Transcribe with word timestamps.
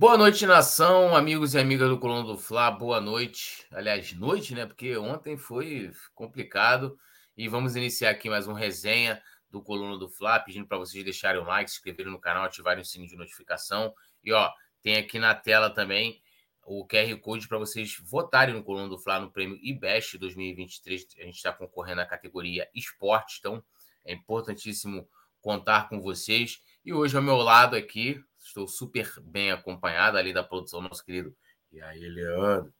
Boa 0.00 0.16
noite, 0.16 0.46
nação, 0.46 1.14
amigos 1.14 1.52
e 1.52 1.58
amigas 1.58 1.86
do 1.86 1.98
Coluna 1.98 2.26
do 2.26 2.38
Fla. 2.38 2.70
Boa 2.70 3.02
noite. 3.02 3.66
Aliás, 3.70 4.14
noite, 4.14 4.54
né? 4.54 4.64
Porque 4.64 4.96
ontem 4.96 5.36
foi 5.36 5.92
complicado. 6.14 6.98
E 7.36 7.46
vamos 7.48 7.76
iniciar 7.76 8.08
aqui 8.08 8.30
mais 8.30 8.48
um 8.48 8.54
resenha 8.54 9.22
do 9.50 9.60
Coluna 9.60 9.98
do 9.98 10.08
Fla, 10.08 10.40
pedindo 10.40 10.66
para 10.66 10.78
vocês 10.78 11.04
deixarem 11.04 11.38
o 11.38 11.44
like, 11.44 11.70
se 11.70 11.76
inscreverem 11.76 12.10
no 12.10 12.18
canal, 12.18 12.44
ativarem 12.44 12.80
o 12.80 12.84
sininho 12.84 13.10
de 13.10 13.16
notificação. 13.16 13.92
E 14.24 14.32
ó, 14.32 14.50
tem 14.82 14.96
aqui 14.96 15.18
na 15.18 15.34
tela 15.34 15.68
também 15.68 16.22
o 16.64 16.86
QR 16.86 17.14
Code 17.20 17.46
para 17.46 17.58
vocês 17.58 17.98
votarem 18.02 18.54
no 18.54 18.64
Coluna 18.64 18.88
do 18.88 18.98
Fla 18.98 19.20
no 19.20 19.30
prêmio 19.30 19.58
IBEST 19.62 20.16
2023. 20.16 21.08
A 21.18 21.24
gente 21.24 21.36
está 21.36 21.52
concorrendo 21.52 21.96
na 21.96 22.06
categoria 22.06 22.66
Esporte, 22.74 23.36
então 23.38 23.62
é 24.02 24.14
importantíssimo 24.14 25.06
contar 25.42 25.90
com 25.90 26.00
vocês. 26.00 26.58
E 26.82 26.90
hoje 26.90 27.18
ao 27.18 27.22
meu 27.22 27.36
lado 27.36 27.76
aqui, 27.76 28.24
Estou 28.50 28.66
super 28.66 29.08
bem 29.22 29.52
acompanhado 29.52 30.18
ali 30.18 30.32
da 30.32 30.42
produção, 30.42 30.82
nosso 30.82 31.04
querido. 31.04 31.32
E 31.72 31.80
aí, 31.80 32.00
Leandro? 32.00 32.74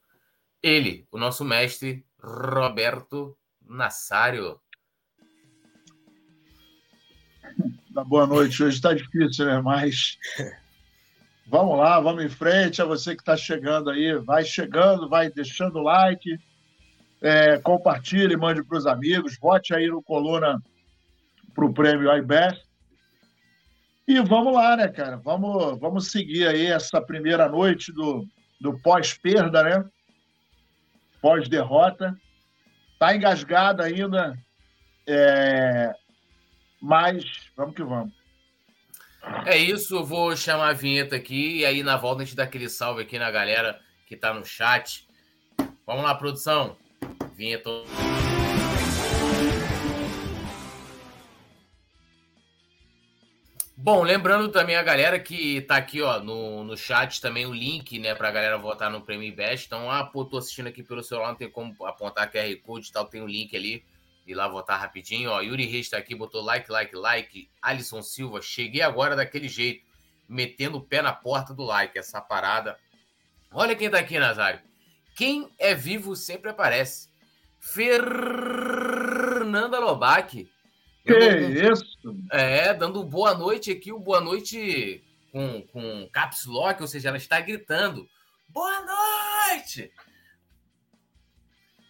Ele, 0.61 1.07
o 1.13 1.17
nosso 1.17 1.45
mestre, 1.45 2.05
Roberto 2.21 3.39
Nassário. 3.63 4.61
Boa 8.05 8.27
noite. 8.27 8.61
Hoje 8.65 8.75
está 8.75 8.93
difícil, 8.93 9.47
né? 9.47 9.61
Mas 9.61 10.19
vamos 11.47 11.79
lá, 11.79 12.01
vamos 12.01 12.25
em 12.25 12.29
frente. 12.29 12.83
A 12.83 12.85
você 12.85 13.15
que 13.15 13.23
está 13.23 13.37
chegando 13.37 13.91
aí, 13.91 14.13
vai 14.19 14.45
chegando, 14.45 15.09
vai 15.09 15.31
deixando 15.31 15.79
o 15.79 15.83
like, 15.83 16.37
é, 17.23 17.59
compartilhe, 17.59 18.37
mande 18.37 18.65
para 18.65 18.77
os 18.77 18.89
amigos, 18.89 19.39
vote 19.39 19.73
aí 19.73 19.87
no 19.87 20.03
Coluna 20.03 20.61
para 21.55 21.65
o 21.65 21.73
prêmio 21.73 22.13
iBest. 22.17 22.70
E 24.11 24.21
vamos 24.23 24.53
lá, 24.53 24.77
né, 24.77 24.89
cara? 24.89 25.17
Vamos, 25.19 25.79
vamos 25.79 26.11
seguir 26.11 26.45
aí 26.45 26.67
essa 26.67 27.01
primeira 27.01 27.49
noite 27.49 27.93
do, 27.93 28.27
do 28.61 28.77
pós-perda, 28.81 29.63
né? 29.63 29.89
Pós-derrota. 31.23 32.19
Tá 32.99 33.15
engasgado 33.15 33.85
ainda, 33.85 34.37
é... 35.07 35.95
mas 36.83 37.25
vamos 37.57 37.77
que 37.77 37.85
vamos. 37.85 38.13
É 39.47 39.57
isso, 39.57 39.95
eu 39.95 40.05
vou 40.05 40.35
chamar 40.35 40.71
a 40.71 40.73
vinheta 40.73 41.15
aqui 41.15 41.59
e 41.59 41.65
aí 41.65 41.85
na 41.85 41.97
volta 41.97 42.23
a 42.23 42.25
gente 42.25 42.35
dá 42.35 42.43
aquele 42.43 42.69
salve 42.69 43.03
aqui 43.03 43.17
na 43.17 43.31
galera 43.31 43.79
que 44.09 44.17
tá 44.17 44.35
no 44.35 44.45
chat. 44.45 45.07
Vamos 45.87 46.03
lá, 46.03 46.17
produção. 46.17 46.77
Vinheta. 47.37 47.71
Bom, 53.83 54.03
lembrando 54.03 54.51
também 54.51 54.77
a 54.77 54.83
galera 54.83 55.19
que 55.19 55.63
tá 55.63 55.77
aqui, 55.77 56.03
ó, 56.03 56.21
no, 56.21 56.63
no 56.63 56.77
chat 56.77 57.19
também 57.19 57.47
o 57.47 57.55
link, 57.55 57.99
né, 57.99 58.15
pra 58.15 58.31
galera 58.31 58.59
votar 58.59 58.91
no 58.91 59.01
Prêmio 59.01 59.35
Best. 59.35 59.65
Então, 59.65 59.91
ah, 59.91 60.05
pô, 60.05 60.23
tô 60.23 60.37
assistindo 60.37 60.67
aqui 60.67 60.83
pelo 60.83 61.03
celular, 61.03 61.29
não 61.29 61.35
tem 61.35 61.51
como 61.51 61.75
apontar 61.87 62.31
QR 62.31 62.55
Code 62.63 62.89
e 62.89 62.93
tal, 62.93 63.07
tem 63.07 63.23
o 63.23 63.25
um 63.25 63.27
link 63.27 63.57
ali. 63.57 63.83
E 64.27 64.35
lá 64.35 64.47
votar 64.47 64.79
rapidinho, 64.79 65.31
ó. 65.31 65.41
Yuri 65.41 65.65
Reis 65.65 65.89
tá 65.89 65.97
aqui, 65.97 66.15
botou 66.15 66.43
like, 66.43 66.71
like, 66.71 66.95
like. 66.95 67.51
Alisson 67.63 68.03
Silva, 68.03 68.43
cheguei 68.43 68.83
agora 68.83 69.17
daquele 69.17 69.49
jeito, 69.49 69.83
metendo 70.29 70.77
o 70.77 70.83
pé 70.83 71.01
na 71.01 71.15
porta 71.15 71.55
do 71.55 71.63
like, 71.63 71.99
essa 71.99 72.21
parada. 72.21 72.77
Olha 73.51 73.75
quem 73.75 73.89
tá 73.89 73.99
aqui, 73.99 74.19
Nazário. 74.19 74.61
Quem 75.17 75.49
é 75.59 75.75
vivo 75.75 76.15
sempre 76.15 76.51
aparece. 76.51 77.09
Fernanda 77.59 78.19
Lobac. 79.79 80.47
Que 81.05 81.15
isso? 81.15 81.99
É, 82.31 82.75
dando 82.75 83.03
boa 83.03 83.35
noite 83.35 83.71
aqui, 83.71 83.93
o 83.93 83.99
boa 83.99 84.21
noite 84.21 85.03
com, 85.33 85.63
com 85.63 86.09
caps 86.13 86.45
lock, 86.47 86.81
ou 86.83 86.89
seja, 86.89 87.09
ela 87.09 87.17
está 87.17 87.41
gritando: 87.41 88.09
Boa 88.49 88.81
noite! 88.81 89.93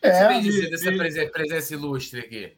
O 0.03 0.07
é, 0.07 0.11
que 0.11 0.35
você 0.35 0.41
dizer 0.41 0.71
dessa 0.71 0.91
me... 0.91 1.31
presença 1.31 1.75
ilustre 1.75 2.21
aqui? 2.21 2.57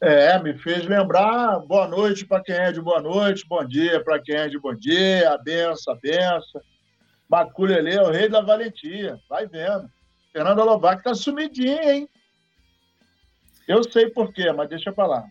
É, 0.00 0.38
me 0.42 0.52
fez 0.58 0.84
lembrar 0.84 1.60
boa 1.60 1.88
noite 1.88 2.26
para 2.26 2.42
quem 2.42 2.54
é 2.54 2.72
de 2.72 2.80
boa 2.80 3.00
noite, 3.00 3.46
bom 3.48 3.64
dia 3.64 4.02
para 4.04 4.20
quem 4.20 4.34
é 4.34 4.48
de 4.48 4.58
bom 4.58 4.74
dia, 4.74 5.30
a 5.32 5.38
benção, 5.38 5.94
a 5.94 5.96
benção. 5.96 6.60
Maculelê 7.28 7.94
é 7.94 8.02
o 8.02 8.10
rei 8.10 8.28
da 8.28 8.40
valentia, 8.40 9.18
vai 9.28 9.46
vendo. 9.46 9.90
Fernanda 10.32 10.64
Lobac 10.64 11.02
tá 11.02 11.14
sumidinha, 11.14 11.94
hein? 11.94 12.08
Eu 13.66 13.82
sei 13.82 14.10
por 14.10 14.32
quê, 14.32 14.52
mas 14.52 14.68
deixa 14.68 14.92
pra 14.92 15.06
lá. 15.06 15.24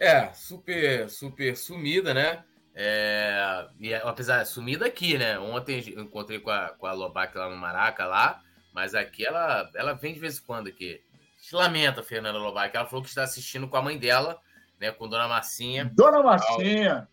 É, 0.00 0.32
super, 0.32 1.10
super 1.10 1.54
sumida, 1.54 2.14
né? 2.14 2.42
É, 2.74 3.66
e 3.78 3.92
apesar 3.92 4.46
sumida 4.46 4.86
aqui, 4.86 5.18
né? 5.18 5.38
Ontem 5.38 5.84
eu 5.94 6.02
encontrei 6.02 6.38
com 6.40 6.50
a, 6.50 6.70
com 6.70 6.86
a 6.86 6.92
Lobac 6.92 7.36
lá 7.36 7.50
no 7.50 7.56
Maraca, 7.56 8.06
lá, 8.06 8.40
mas 8.72 8.94
aqui 8.94 9.26
ela, 9.26 9.70
ela 9.74 9.92
vem 9.92 10.14
de 10.14 10.20
vez 10.20 10.38
em 10.38 10.42
quando 10.42 10.68
aqui. 10.68 11.02
Se 11.36 11.54
lamenta, 11.54 12.02
Fernanda 12.02 12.38
Lobac. 12.38 12.74
Ela 12.74 12.86
falou 12.86 13.02
que 13.02 13.10
está 13.10 13.24
assistindo 13.24 13.68
com 13.68 13.76
a 13.76 13.82
mãe 13.82 13.98
dela, 13.98 14.38
né? 14.80 14.90
Com 14.90 15.06
Dona 15.06 15.28
Marcinha. 15.28 15.90
Dona 15.94 16.22
Marcinha! 16.22 17.06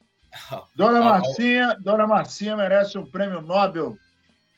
Dona 0.75 1.01
Marcinha, 1.01 1.77
Dona 1.81 2.07
Marcinha 2.07 2.55
merece 2.55 2.97
um 2.97 3.05
prêmio 3.05 3.41
Nobel 3.41 3.97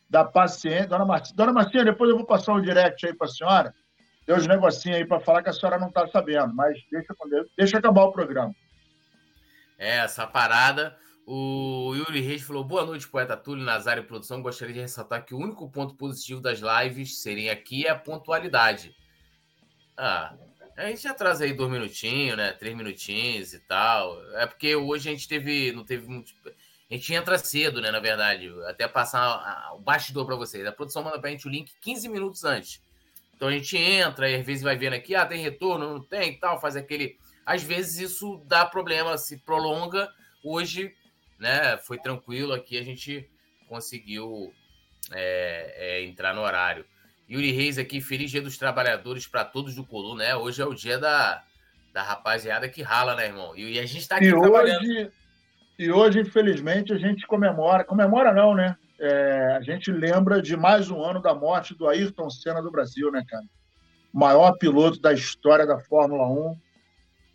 da 0.08 0.24
paciência. 0.24 0.88
Dona 0.88 1.06
Marcinha, 1.06 1.36
Dona 1.36 1.54
Marcinha, 1.54 1.86
depois 1.86 2.12
eu 2.12 2.18
vou 2.18 2.26
passar 2.26 2.54
um 2.54 2.62
direct 2.62 3.08
aí 3.08 3.14
para 3.14 3.26
a 3.26 3.30
senhora 3.30 3.74
tem 4.30 4.38
uns 4.38 4.46
negocinhos 4.46 5.00
aí 5.00 5.06
para 5.06 5.20
falar 5.20 5.42
que 5.42 5.50
a 5.50 5.54
senhora 5.54 5.80
não 5.80 5.88
está 5.88 6.08
sabendo, 6.08 6.54
mas 6.54 6.78
deixa, 6.92 7.16
deixa 7.58 7.78
acabar 7.80 8.04
o 8.04 8.12
programa. 8.12 8.56
É, 9.76 9.98
essa 9.98 10.28
parada. 10.28 10.96
O 11.26 11.96
Yuri 11.96 12.22
Reis 12.22 12.44
falou: 12.44 12.64
boa 12.64 12.86
noite, 12.86 13.08
poeta 13.08 13.36
Túlio, 13.36 13.66
Nazário 13.66 14.04
Produção. 14.04 14.44
Gostaria 14.44 14.76
de 14.76 14.82
ressaltar 14.82 15.26
que 15.26 15.34
o 15.34 15.40
único 15.40 15.68
ponto 15.72 15.96
positivo 15.96 16.40
das 16.42 16.60
lives 16.60 17.24
serem 17.24 17.50
aqui 17.50 17.88
é 17.88 17.90
a 17.90 17.96
pontualidade. 17.96 18.96
Ah, 19.98 20.36
a 20.78 20.86
gente 20.86 21.02
já 21.02 21.14
traz 21.16 21.42
aí 21.42 21.52
dois 21.52 21.72
minutinhos, 21.72 22.38
né? 22.38 22.52
Três 22.54 22.78
minutinhos 22.78 23.56
e 23.56 23.60
tal. 23.62 24.16
É 24.36 24.46
porque 24.46 24.76
hoje 24.76 25.10
a 25.10 25.12
gente 25.12 25.28
teve. 25.28 25.72
Não 25.72 25.84
teve 25.84 26.08
muito. 26.08 26.32
A 26.46 26.94
gente 26.94 27.12
entra 27.16 27.36
cedo, 27.40 27.82
né? 27.82 27.90
Na 27.90 28.00
verdade. 28.00 28.48
Até 28.68 28.88
passar 28.88 29.74
o 29.74 29.80
bastidor 29.80 30.28
para 30.28 30.36
vocês. 30.36 30.68
A 30.68 30.72
produção 30.72 31.02
manda 31.02 31.20
pra 31.20 31.32
gente 31.32 31.48
o 31.48 31.50
link 31.50 31.72
15 31.82 32.08
minutos 32.10 32.44
antes. 32.44 32.80
Então 33.40 33.48
a 33.48 33.54
gente 33.54 33.78
entra 33.78 34.30
e 34.30 34.36
às 34.36 34.46
vezes 34.46 34.62
vai 34.62 34.76
vendo 34.76 34.96
aqui, 34.96 35.16
ah, 35.16 35.26
tem 35.26 35.42
retorno, 35.42 35.94
não 35.94 36.04
tem 36.04 36.38
tal, 36.38 36.60
faz 36.60 36.76
aquele. 36.76 37.18
Às 37.46 37.64
vezes 37.64 38.12
isso 38.12 38.44
dá 38.46 38.66
problema, 38.66 39.18
se 39.18 39.38
prolonga. 39.38 40.10
Hoje, 40.44 40.94
né, 41.40 41.78
foi 41.78 41.98
tranquilo 41.98 42.52
aqui, 42.52 42.78
a 42.78 42.84
gente 42.84 43.30
conseguiu 43.66 44.54
é, 45.14 45.74
é, 45.78 46.04
entrar 46.04 46.36
no 46.36 46.42
horário. 46.42 46.84
Yuri 47.32 47.54
Reis 47.54 47.78
aqui, 47.78 48.02
feliz 48.02 48.30
dia 48.30 48.42
dos 48.42 48.58
trabalhadores 48.58 49.26
para 49.26 49.46
todos 49.46 49.74
do 49.74 49.86
Colu, 49.86 50.18
né? 50.18 50.36
Hoje 50.36 50.62
é 50.62 50.66
o 50.66 50.74
dia 50.74 50.98
da, 50.98 51.42
da 51.94 52.04
rapaziada 52.04 52.68
que 52.68 52.82
rala, 52.82 53.16
né, 53.16 53.28
irmão? 53.28 53.56
E, 53.56 53.76
e 53.76 53.80
a 53.80 53.86
gente 53.86 54.02
está 54.02 54.18
aqui 54.18 54.26
e 54.26 54.38
trabalhando. 54.38 54.84
Hoje, 54.84 55.12
e 55.78 55.90
hoje, 55.90 56.20
infelizmente, 56.20 56.92
a 56.92 56.98
gente 56.98 57.26
comemora. 57.26 57.86
Comemora 57.86 58.34
não, 58.34 58.54
né? 58.54 58.76
É, 59.00 59.56
a 59.56 59.62
gente 59.62 59.92
lembra 59.92 60.42
de 60.42 60.58
mais 60.58 60.92
um 60.92 61.02
ano 61.02 61.22
da 61.22 61.34
morte 61.34 61.74
do 61.74 61.88
Ayrton 61.88 62.30
Senna 62.30 62.62
do 62.62 62.70
Brasil, 62.70 63.10
né, 63.12 63.24
cara? 63.28 63.46
Maior 64.14 64.58
piloto 64.58 65.00
da 65.00 65.14
história 65.14 65.66
da 65.66 65.80
Fórmula 65.80 66.28
1. 66.28 66.58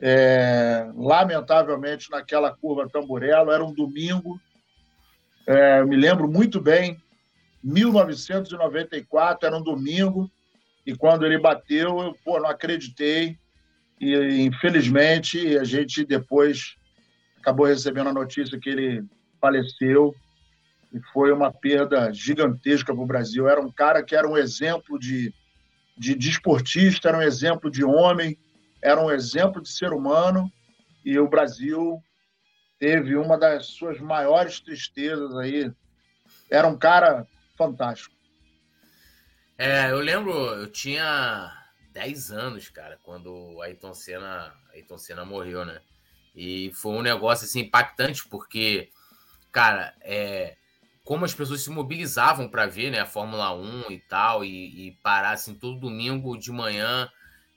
É, 0.00 0.90
lamentavelmente, 0.94 2.10
naquela 2.10 2.54
curva 2.54 2.88
Tamburello, 2.88 3.50
era 3.50 3.64
um 3.64 3.72
domingo. 3.72 4.38
É, 5.46 5.80
eu 5.80 5.86
me 5.86 5.96
lembro 5.96 6.28
muito 6.28 6.60
bem, 6.60 6.98
1994, 7.62 9.46
era 9.46 9.56
um 9.56 9.62
domingo, 9.62 10.30
e 10.86 10.94
quando 10.94 11.24
ele 11.24 11.38
bateu, 11.38 11.98
eu 12.02 12.14
pô, 12.22 12.38
não 12.38 12.48
acreditei. 12.48 13.38
E, 13.98 14.42
infelizmente, 14.42 15.56
a 15.56 15.64
gente 15.64 16.04
depois 16.04 16.76
acabou 17.38 17.66
recebendo 17.66 18.10
a 18.10 18.12
notícia 18.12 18.58
que 18.58 18.68
ele 18.68 19.04
faleceu 19.40 20.14
e 20.94 21.00
foi 21.12 21.32
uma 21.32 21.52
perda 21.52 22.12
gigantesca 22.12 22.94
para 22.94 23.02
o 23.02 23.06
Brasil. 23.06 23.48
Era 23.48 23.60
um 23.60 23.70
cara 23.70 24.00
que 24.00 24.14
era 24.14 24.28
um 24.28 24.38
exemplo 24.38 24.96
de, 24.96 25.34
de 25.98 26.14
desportista, 26.14 27.08
era 27.08 27.18
um 27.18 27.22
exemplo 27.22 27.68
de 27.68 27.84
homem, 27.84 28.38
era 28.80 29.00
um 29.00 29.10
exemplo 29.10 29.60
de 29.60 29.68
ser 29.68 29.92
humano, 29.92 30.48
e 31.04 31.18
o 31.18 31.28
Brasil 31.28 32.00
teve 32.78 33.16
uma 33.16 33.36
das 33.36 33.66
suas 33.66 33.98
maiores 33.98 34.60
tristezas 34.60 35.34
aí. 35.36 35.68
Era 36.48 36.68
um 36.68 36.78
cara 36.78 37.26
fantástico. 37.58 38.14
É, 39.58 39.90
eu 39.90 39.98
lembro, 39.98 40.32
eu 40.32 40.70
tinha 40.70 41.52
10 41.92 42.30
anos, 42.30 42.68
cara, 42.68 43.00
quando 43.02 43.60
Ayrton 43.62 43.94
Senna, 43.94 44.54
Ayrton 44.72 44.98
Senna 44.98 45.24
morreu, 45.24 45.64
né? 45.64 45.80
E 46.36 46.70
foi 46.72 46.92
um 46.92 47.02
negócio 47.02 47.46
assim 47.46 47.60
impactante 47.60 48.28
porque, 48.28 48.90
cara, 49.50 49.92
é, 50.00 50.56
como 51.04 51.26
as 51.26 51.34
pessoas 51.34 51.60
se 51.60 51.70
mobilizavam 51.70 52.48
para 52.48 52.66
ver 52.66 52.90
né, 52.90 53.00
a 53.00 53.06
Fórmula 53.06 53.54
1 53.54 53.92
e 53.92 53.98
tal, 54.00 54.42
e, 54.42 54.88
e 54.88 54.92
parar 55.02 55.32
assim, 55.32 55.54
todo 55.54 55.78
domingo 55.78 56.36
de 56.38 56.50
manhã, 56.50 57.10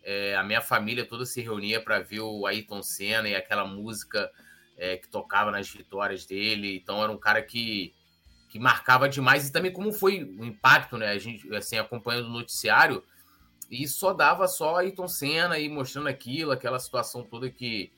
é, 0.04 0.36
a 0.36 0.44
minha 0.44 0.62
família 0.62 1.06
toda 1.06 1.26
se 1.26 1.42
reunia 1.42 1.82
para 1.82 2.00
ver 2.00 2.20
o 2.20 2.46
Ayrton 2.46 2.84
Senna 2.84 3.30
e 3.30 3.36
aquela 3.36 3.66
música 3.66 4.30
é, 4.78 4.98
que 4.98 5.08
tocava 5.08 5.50
nas 5.50 5.70
vitórias 5.70 6.26
dele. 6.26 6.78
Então 6.78 7.02
era 7.02 7.12
um 7.12 7.18
cara 7.18 7.42
que, 7.42 7.94
que 8.50 8.60
marcava 8.60 9.08
demais 9.08 9.48
e 9.48 9.52
também 9.52 9.72
como 9.72 9.94
foi 9.94 10.24
o 10.24 10.46
impacto, 10.46 10.98
né? 10.98 11.10
A 11.10 11.18
gente 11.18 11.54
assim 11.56 11.78
acompanhando 11.78 12.28
o 12.28 12.34
noticiário 12.34 13.04
e 13.70 13.88
só 13.88 14.14
dava 14.14 14.48
só 14.48 14.78
Ayrton 14.78 15.08
Senna 15.08 15.56
aí 15.56 15.68
mostrando 15.68 16.08
aquilo, 16.08 16.52
aquela 16.52 16.80
situação 16.80 17.24
toda 17.24 17.50
que, 17.50 17.92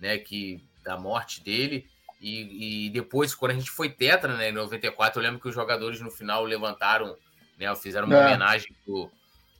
né, 0.00 0.18
que 0.18 0.64
da 0.84 0.96
morte 0.96 1.42
dele. 1.42 1.88
E, 2.20 2.86
e, 2.86 2.90
depois, 2.90 3.34
quando 3.34 3.52
a 3.52 3.54
gente 3.54 3.70
foi 3.70 3.90
tetra, 3.90 4.36
né, 4.36 4.48
em 4.48 4.52
94, 4.52 5.20
eu 5.20 5.24
lembro 5.24 5.40
que 5.40 5.48
os 5.48 5.54
jogadores 5.54 6.00
no 6.00 6.10
final 6.10 6.44
levantaram, 6.44 7.16
né, 7.58 7.74
fizeram 7.76 8.06
uma 8.06 8.16
é. 8.16 8.26
homenagem 8.26 8.74
pro, 8.84 9.10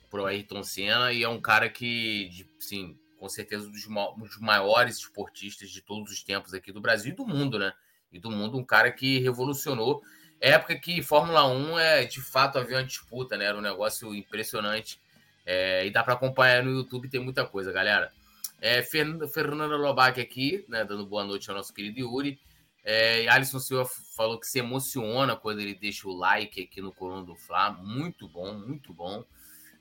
pro 0.09 0.25
Ayrton 0.25 0.63
Senna, 0.63 1.11
e 1.13 1.23
é 1.23 1.29
um 1.29 1.39
cara 1.39 1.69
que, 1.69 2.45
sim, 2.59 2.97
com 3.19 3.29
certeza, 3.29 3.67
um 3.67 3.71
dos, 3.71 3.85
dos 4.17 4.39
maiores 4.39 4.97
esportistas 4.97 5.69
de 5.69 5.81
todos 5.81 6.11
os 6.11 6.23
tempos 6.23 6.53
aqui 6.53 6.71
do 6.71 6.81
Brasil 6.81 7.11
e 7.11 7.15
do 7.15 7.25
mundo, 7.25 7.59
né? 7.59 7.73
E 8.11 8.19
do 8.19 8.31
mundo, 8.31 8.57
um 8.57 8.63
cara 8.63 8.91
que 8.91 9.19
revolucionou. 9.19 10.01
Época 10.39 10.75
que 10.75 11.01
Fórmula 11.01 11.47
1 11.47 11.79
é 11.79 12.05
de 12.05 12.21
fato 12.21 12.57
havia 12.57 12.77
uma 12.77 12.83
disputa, 12.83 13.35
né? 13.35 13.45
Era 13.45 13.57
um 13.57 13.61
negócio 13.61 14.13
impressionante. 14.13 14.99
É, 15.45 15.85
e 15.85 15.89
dá 15.89 16.03
para 16.03 16.13
acompanhar 16.13 16.63
no 16.63 16.71
YouTube, 16.71 17.09
tem 17.09 17.19
muita 17.19 17.45
coisa, 17.45 17.71
galera. 17.71 18.11
É, 18.59 18.81
Fernanda 18.81 19.75
Lobac 19.75 20.19
aqui, 20.19 20.65
né, 20.67 20.83
dando 20.83 21.05
boa 21.05 21.23
noite 21.23 21.49
ao 21.49 21.55
nosso 21.55 21.73
querido 21.73 21.99
Yuri. 21.99 22.39
É, 22.83 23.27
Alisson 23.27 23.59
Silva 23.59 23.89
falou 24.15 24.39
que 24.39 24.47
se 24.47 24.59
emociona 24.59 25.35
quando 25.35 25.59
ele 25.59 25.75
deixa 25.75 26.07
o 26.07 26.15
like 26.15 26.61
aqui 26.61 26.81
no 26.81 26.91
Corono 26.91 27.25
do 27.25 27.35
Fla. 27.35 27.71
Muito 27.71 28.27
bom, 28.27 28.53
muito 28.53 28.93
bom. 28.93 29.23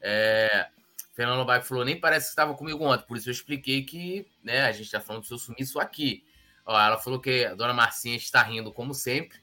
É, 0.01 0.69
Fernando 1.15 1.39
Lobac 1.39 1.67
falou, 1.67 1.85
nem 1.85 1.99
parece 1.99 2.27
que 2.27 2.31
estava 2.31 2.55
comigo 2.55 2.85
ontem, 2.85 3.07
por 3.07 3.17
isso 3.17 3.29
eu 3.29 3.33
expliquei 3.33 3.83
que 3.85 4.27
né, 4.43 4.67
a 4.67 4.73
gente 4.73 4.87
está 4.87 5.01
falando 5.01 5.23
do 5.23 5.29
seu 5.29 5.39
sumiço 5.39 5.79
aqui. 5.79 6.25
Ó, 6.67 6.79
ela 6.79 6.99
falou 6.99 7.21
que 7.21 7.45
a 7.47 7.55
dona 7.55 7.73
Marcinha 7.73 8.17
está 8.17 8.43
rindo 8.43 8.73
como 8.73 8.93
sempre. 8.93 9.39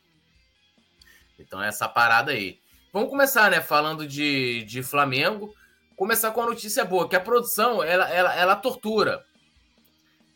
Então 1.40 1.64
é 1.64 1.70
essa 1.70 1.88
parada 1.88 2.32
aí. 2.32 2.60
Vamos 2.92 3.10
começar, 3.10 3.50
né? 3.50 3.60
Falando 3.60 4.06
de, 4.06 4.64
de 4.66 4.84
Flamengo 4.84 5.56
começar 6.04 6.32
com 6.32 6.42
a 6.42 6.48
notícia 6.48 6.84
boa, 6.84 7.08
que 7.08 7.16
a 7.16 7.20
produção, 7.22 7.82
ela, 7.82 8.10
ela, 8.10 8.36
ela 8.36 8.56
tortura. 8.58 9.26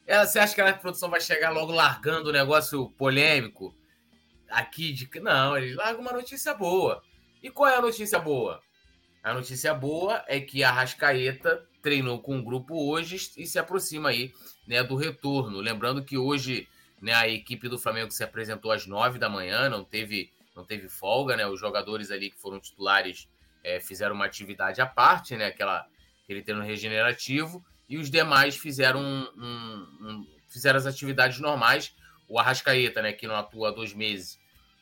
Ela, 0.06 0.26
você 0.26 0.40
acha 0.40 0.56
que 0.56 0.62
a 0.62 0.74
produção 0.74 1.10
vai 1.10 1.20
chegar 1.20 1.50
logo 1.50 1.74
largando 1.74 2.30
o 2.30 2.32
negócio 2.32 2.90
polêmico 2.92 3.76
aqui 4.50 4.94
de 4.94 5.10
não, 5.20 5.58
ele 5.58 5.76
larga 5.76 6.00
uma 6.00 6.14
notícia 6.14 6.54
boa. 6.54 7.04
E 7.44 7.52
qual 7.52 7.70
é 7.70 7.76
a 7.76 7.82
notícia 7.82 8.18
boa? 8.18 8.62
A 9.22 9.34
notícia 9.34 9.74
boa 9.74 10.24
é 10.26 10.40
que 10.40 10.64
a 10.64 10.72
Rascaeta 10.72 11.68
treinou 11.82 12.22
com 12.22 12.40
o 12.40 12.44
grupo 12.44 12.90
hoje 12.90 13.18
e 13.36 13.46
se 13.46 13.60
aproxima 13.60 14.08
aí, 14.08 14.32
né, 14.66 14.82
do 14.82 14.96
retorno. 14.96 15.60
Lembrando 15.60 16.02
que 16.02 16.18
hoje, 16.18 16.66
né, 17.02 17.14
a 17.14 17.28
equipe 17.28 17.68
do 17.68 17.78
Flamengo 17.78 18.12
se 18.12 18.24
apresentou 18.24 18.72
às 18.72 18.88
nove 18.88 19.20
da 19.20 19.28
manhã, 19.28 19.68
não 19.68 19.84
teve 19.84 20.32
não 20.56 20.64
teve 20.64 20.88
folga, 20.88 21.36
né? 21.36 21.46
Os 21.46 21.60
jogadores 21.60 22.10
ali 22.10 22.32
que 22.32 22.40
foram 22.40 22.58
titulares 22.58 23.28
é, 23.68 23.82
fizeram 23.82 24.16
uma 24.16 24.26
atividade 24.26 24.80
à 24.80 24.86
parte, 24.86 25.36
né? 25.36 25.48
Aquela, 25.48 25.86
aquele 26.24 26.42
treino 26.42 26.64
regenerativo, 26.64 27.64
e 27.90 27.98
os 27.98 28.10
demais 28.10 28.56
fizeram, 28.56 29.02
um, 29.02 29.28
um, 29.38 30.08
um, 30.08 30.28
fizeram 30.48 30.78
as 30.78 30.86
atividades 30.86 31.40
normais. 31.40 31.94
O 32.30 32.40
Arrascaeta, 32.40 33.02
né, 33.02 33.14
que 33.14 33.28
não 33.28 33.36
atua 33.36 33.70
há 33.70 33.72
dois 33.72 33.94
meses, 33.94 34.40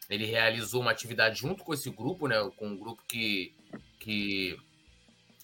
ele 0.09 0.25
realizou 0.25 0.81
uma 0.81 0.91
atividade 0.91 1.39
junto 1.39 1.63
com 1.63 1.73
esse 1.73 1.89
grupo, 1.89 2.27
né? 2.27 2.37
Com 2.55 2.67
um 2.67 2.77
grupo 2.77 3.01
que, 3.07 3.55
que, 3.99 4.59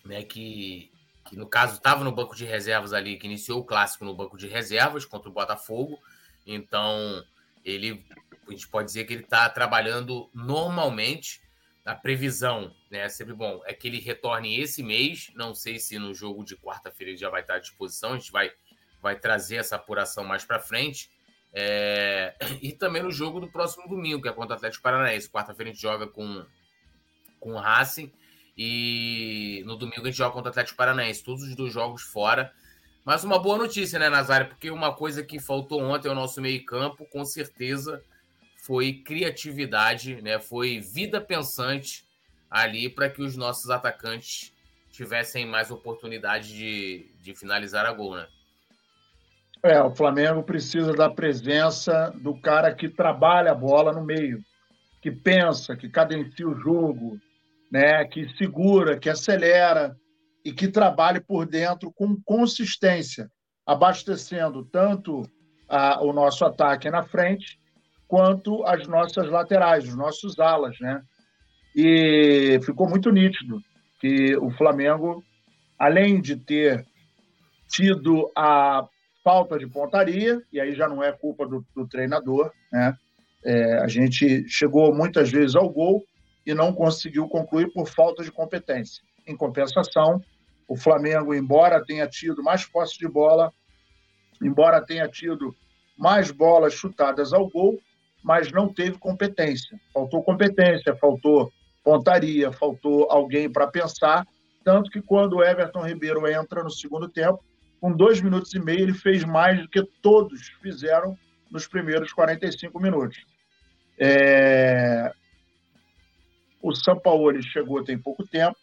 né, 0.06 0.24
que, 0.24 0.92
que 1.26 1.36
no 1.36 1.48
caso 1.48 1.78
estava 1.78 2.04
no 2.04 2.12
banco 2.12 2.36
de 2.36 2.46
reservas 2.46 2.94
ali, 2.94 3.18
que 3.18 3.26
iniciou 3.26 3.62
o 3.62 3.66
clássico 3.66 4.06
no 4.06 4.16
banco 4.16 4.38
de 4.38 4.48
reservas 4.48 5.04
contra 5.04 5.30
o 5.30 5.34
Botafogo. 5.34 6.00
Então, 6.46 7.24
ele 7.66 8.06
a 8.48 8.52
gente 8.52 8.68
pode 8.68 8.88
dizer 8.88 9.06
que 9.06 9.14
ele 9.14 9.24
está 9.24 9.50
trabalhando 9.50 10.30
normalmente 10.34 11.41
a 11.86 11.96
previsão, 11.96 12.74
né, 12.90 13.00
é 13.00 13.10
sempre 13.10 13.34
bom, 13.34 13.62
é 13.66 13.74
que 13.74 13.88
ele 13.88 14.00
retorne 14.00 14.60
esse 14.60 14.84
mês. 14.84 15.32
Não 15.36 15.56
sei 15.56 15.80
se 15.80 15.98
no 15.98 16.14
jogo 16.14 16.44
de 16.44 16.56
quarta-feira 16.56 17.12
ele 17.12 17.18
já 17.18 17.30
vai 17.30 17.42
estar 17.42 17.56
à 17.56 17.60
disposição. 17.60 18.14
A 18.14 18.18
gente 18.18 18.32
vai, 18.32 18.52
vai 19.02 19.18
trazer 19.18 19.58
essa 19.58 19.76
apuração 19.76 20.24
mais 20.24 20.46
para 20.46 20.60
frente. 20.60 21.10
É... 21.54 22.36
E 22.62 22.72
também 22.72 23.02
no 23.02 23.12
jogo 23.12 23.40
do 23.40 23.52
próximo 23.52 23.88
domingo, 23.88 24.22
que 24.22 24.30
é 24.30 24.34
contra 24.34 24.54
o 24.54 24.58
Atlético 24.58 24.84
Paranaense. 24.84 25.30
Quarta-feira 25.30 25.72
a 25.72 25.74
gente 25.74 25.82
joga 25.82 26.08
com, 26.08 26.46
com 27.40 27.54
o 27.54 27.60
Racing. 27.60 28.12
E 28.56 29.64
no 29.66 29.76
domingo 29.76 30.02
a 30.02 30.06
gente 30.06 30.18
joga 30.18 30.34
contra 30.34 30.50
o 30.50 30.52
Atlético 30.52 30.78
Paranaense. 30.78 31.24
Todos 31.24 31.44
os 31.44 31.56
dois 31.56 31.74
jogos 31.74 32.04
fora. 32.04 32.54
Mas 33.04 33.24
uma 33.24 33.40
boa 33.40 33.58
notícia, 33.58 33.98
né, 33.98 34.10
Nazário? 34.10 34.48
Porque 34.48 34.70
uma 34.70 34.94
coisa 34.94 35.24
que 35.24 35.40
faltou 35.40 35.82
ontem 35.82 36.08
ao 36.08 36.14
nosso 36.14 36.40
meio-campo, 36.40 37.06
com 37.08 37.26
certeza, 37.26 38.04
foi 38.62 38.94
criatividade, 38.94 40.22
né? 40.22 40.40
Foi 40.40 40.80
vida 40.80 41.20
pensante 41.20 42.06
ali 42.50 42.88
para 42.88 43.10
que 43.10 43.22
os 43.22 43.36
nossos 43.36 43.72
atacantes 43.72 44.54
tivessem 44.92 45.48
mais 45.48 45.72
oportunidade 45.72 46.54
de, 46.54 47.08
de 47.24 47.34
finalizar 47.34 47.88
a 47.88 47.92
gol, 47.92 48.16
né? 48.16 48.28
É, 49.64 49.82
o 49.82 49.96
Flamengo 49.96 50.44
precisa 50.44 50.94
da 50.94 51.10
presença 51.10 52.12
do 52.22 52.40
cara 52.40 52.74
que 52.74 52.88
trabalha 52.88 53.52
a 53.52 53.56
bola 53.56 53.94
no 53.94 54.04
meio, 54.04 54.40
que 55.02 55.10
pensa, 55.12 55.76
que 55.76 55.90
cadencia 55.90 56.48
o 56.48 56.60
jogo, 56.60 57.20
né, 57.72 58.06
que 58.06 58.28
segura, 58.38 59.00
que 59.00 59.10
acelera 59.10 59.96
e 60.46 60.52
que 60.52 60.68
trabalhe 60.68 61.20
por 61.20 61.48
dentro 61.48 61.92
com 61.92 62.20
consistência, 62.24 63.30
abastecendo 63.66 64.66
tanto 64.66 65.24
a, 65.70 66.02
o 66.04 66.12
nosso 66.12 66.44
ataque 66.44 66.90
na 66.90 67.04
frente 67.04 67.61
quanto 68.12 68.62
as 68.66 68.86
nossas 68.90 69.30
laterais, 69.30 69.88
os 69.88 69.96
nossos 69.96 70.38
alas, 70.38 70.78
né? 70.82 71.02
E 71.74 72.60
ficou 72.62 72.90
muito 72.90 73.10
nítido 73.10 73.62
que 74.02 74.36
o 74.36 74.52
Flamengo, 74.52 75.24
além 75.80 76.20
de 76.20 76.36
ter 76.36 76.86
tido 77.70 78.30
a 78.36 78.86
falta 79.24 79.58
de 79.58 79.66
pontaria, 79.66 80.42
e 80.52 80.60
aí 80.60 80.76
já 80.76 80.90
não 80.90 81.02
é 81.02 81.14
culpa 81.14 81.48
do, 81.48 81.66
do 81.74 81.88
treinador, 81.88 82.52
né? 82.70 82.98
É, 83.46 83.76
a 83.78 83.88
gente 83.88 84.46
chegou 84.50 84.94
muitas 84.94 85.32
vezes 85.32 85.56
ao 85.56 85.70
gol 85.70 86.04
e 86.46 86.54
não 86.54 86.74
conseguiu 86.74 87.30
concluir 87.30 87.72
por 87.72 87.88
falta 87.88 88.26
de 88.26 88.32
competência. 88.32 89.02
Em 89.26 89.38
compensação, 89.38 90.22
o 90.68 90.76
Flamengo, 90.76 91.34
embora 91.34 91.86
tenha 91.86 92.10
tido 92.10 92.44
mais 92.44 92.66
posse 92.66 93.00
de 93.00 93.08
bola, 93.08 93.54
embora 94.44 94.86
tenha 94.86 95.08
tido 95.08 95.56
mais 95.98 96.30
bolas 96.30 96.74
chutadas 96.74 97.32
ao 97.32 97.50
gol, 97.50 97.80
mas 98.24 98.52
não 98.52 98.72
teve 98.72 98.98
competência. 98.98 99.80
Faltou 99.94 100.24
competência, 100.24 100.96
faltou 100.96 101.52
pontaria, 101.84 102.52
faltou 102.52 103.10
alguém 103.10 103.50
para 103.52 103.68
pensar. 103.68 104.26
Tanto 104.64 104.92
que 104.92 105.02
quando 105.02 105.38
o 105.38 105.44
Everton 105.44 105.86
Ribeiro 105.86 106.28
entra 106.28 106.64
no 106.64 106.70
segundo 106.70 107.10
tempo, 107.10 107.44
com 107.80 107.92
dois 107.92 108.22
minutos 108.22 108.54
e 108.54 108.60
meio, 108.60 108.82
ele 108.82 108.94
fez 108.94 109.24
mais 109.24 109.60
do 109.60 109.68
que 109.68 109.84
todos 110.02 110.50
fizeram 110.62 111.18
nos 111.50 111.68
primeiros 111.68 112.14
45 112.14 112.80
minutos. 112.80 113.26
É... 114.00 115.12
O 116.62 116.76
Sampaoli 116.76 117.42
chegou 117.42 117.84
tem 117.84 117.98
pouco 117.98 118.26
tempo, 118.28 118.56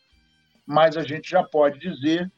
mas 0.65 0.97
a 0.97 1.03
gente 1.03 1.29
já 1.29 1.43
pode 1.43 1.81
dizer 1.81 2.31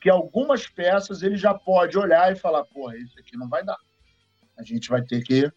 que 0.00 0.10
algumas 0.10 0.66
peças 0.66 1.22
ele 1.22 1.36
já 1.36 1.54
pode 1.54 1.98
olhar 1.98 2.30
e 2.30 2.36
falar: 2.36 2.64
porra, 2.64 2.96
isso 2.98 3.18
aqui 3.18 3.36
não 3.36 3.48
vai 3.48 3.64
dar. 3.64 3.78
A 4.58 4.62
gente 4.62 4.90
vai 4.90 5.02
ter 5.02 5.22
que 5.22 5.50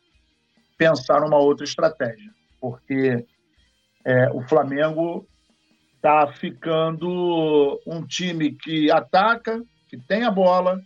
pensar 0.84 1.22
numa 1.22 1.38
outra 1.38 1.64
estratégia, 1.64 2.30
porque 2.60 3.26
é, 4.06 4.30
o 4.32 4.42
Flamengo 4.42 5.26
está 5.96 6.28
ficando 6.34 7.80
um 7.88 8.06
time 8.06 8.52
que 8.52 8.92
ataca, 8.92 9.64
que 9.88 9.98
tem 9.98 10.24
a 10.24 10.32
bola, 10.32 10.82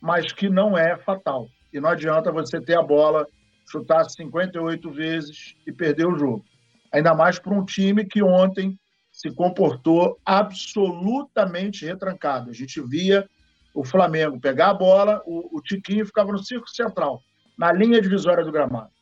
mas 0.00 0.32
que 0.32 0.48
não 0.48 0.78
é 0.78 0.96
fatal. 0.96 1.46
E 1.72 1.78
não 1.78 1.90
adianta 1.90 2.32
você 2.32 2.58
ter 2.58 2.78
a 2.78 2.82
bola, 2.82 3.26
chutar 3.70 4.04
58 4.04 4.90
vezes 4.90 5.54
e 5.66 5.72
perder 5.72 6.06
o 6.06 6.18
jogo. 6.18 6.42
Ainda 6.90 7.12
mais 7.14 7.38
para 7.38 7.52
um 7.52 7.64
time 7.64 8.06
que 8.06 8.22
ontem 8.22 8.78
se 9.12 9.30
comportou 9.30 10.18
absolutamente 10.24 11.84
retrancado. 11.84 12.48
A 12.48 12.54
gente 12.54 12.80
via 12.80 13.28
o 13.74 13.84
Flamengo 13.84 14.40
pegar 14.40 14.70
a 14.70 14.74
bola, 14.74 15.22
o, 15.26 15.58
o 15.58 15.60
Tiquinho 15.60 16.06
ficava 16.06 16.32
no 16.32 16.42
círculo 16.42 16.70
central, 16.70 17.20
na 17.58 17.70
linha 17.72 18.00
divisória 18.00 18.42
do 18.42 18.52
gramado 18.52 18.94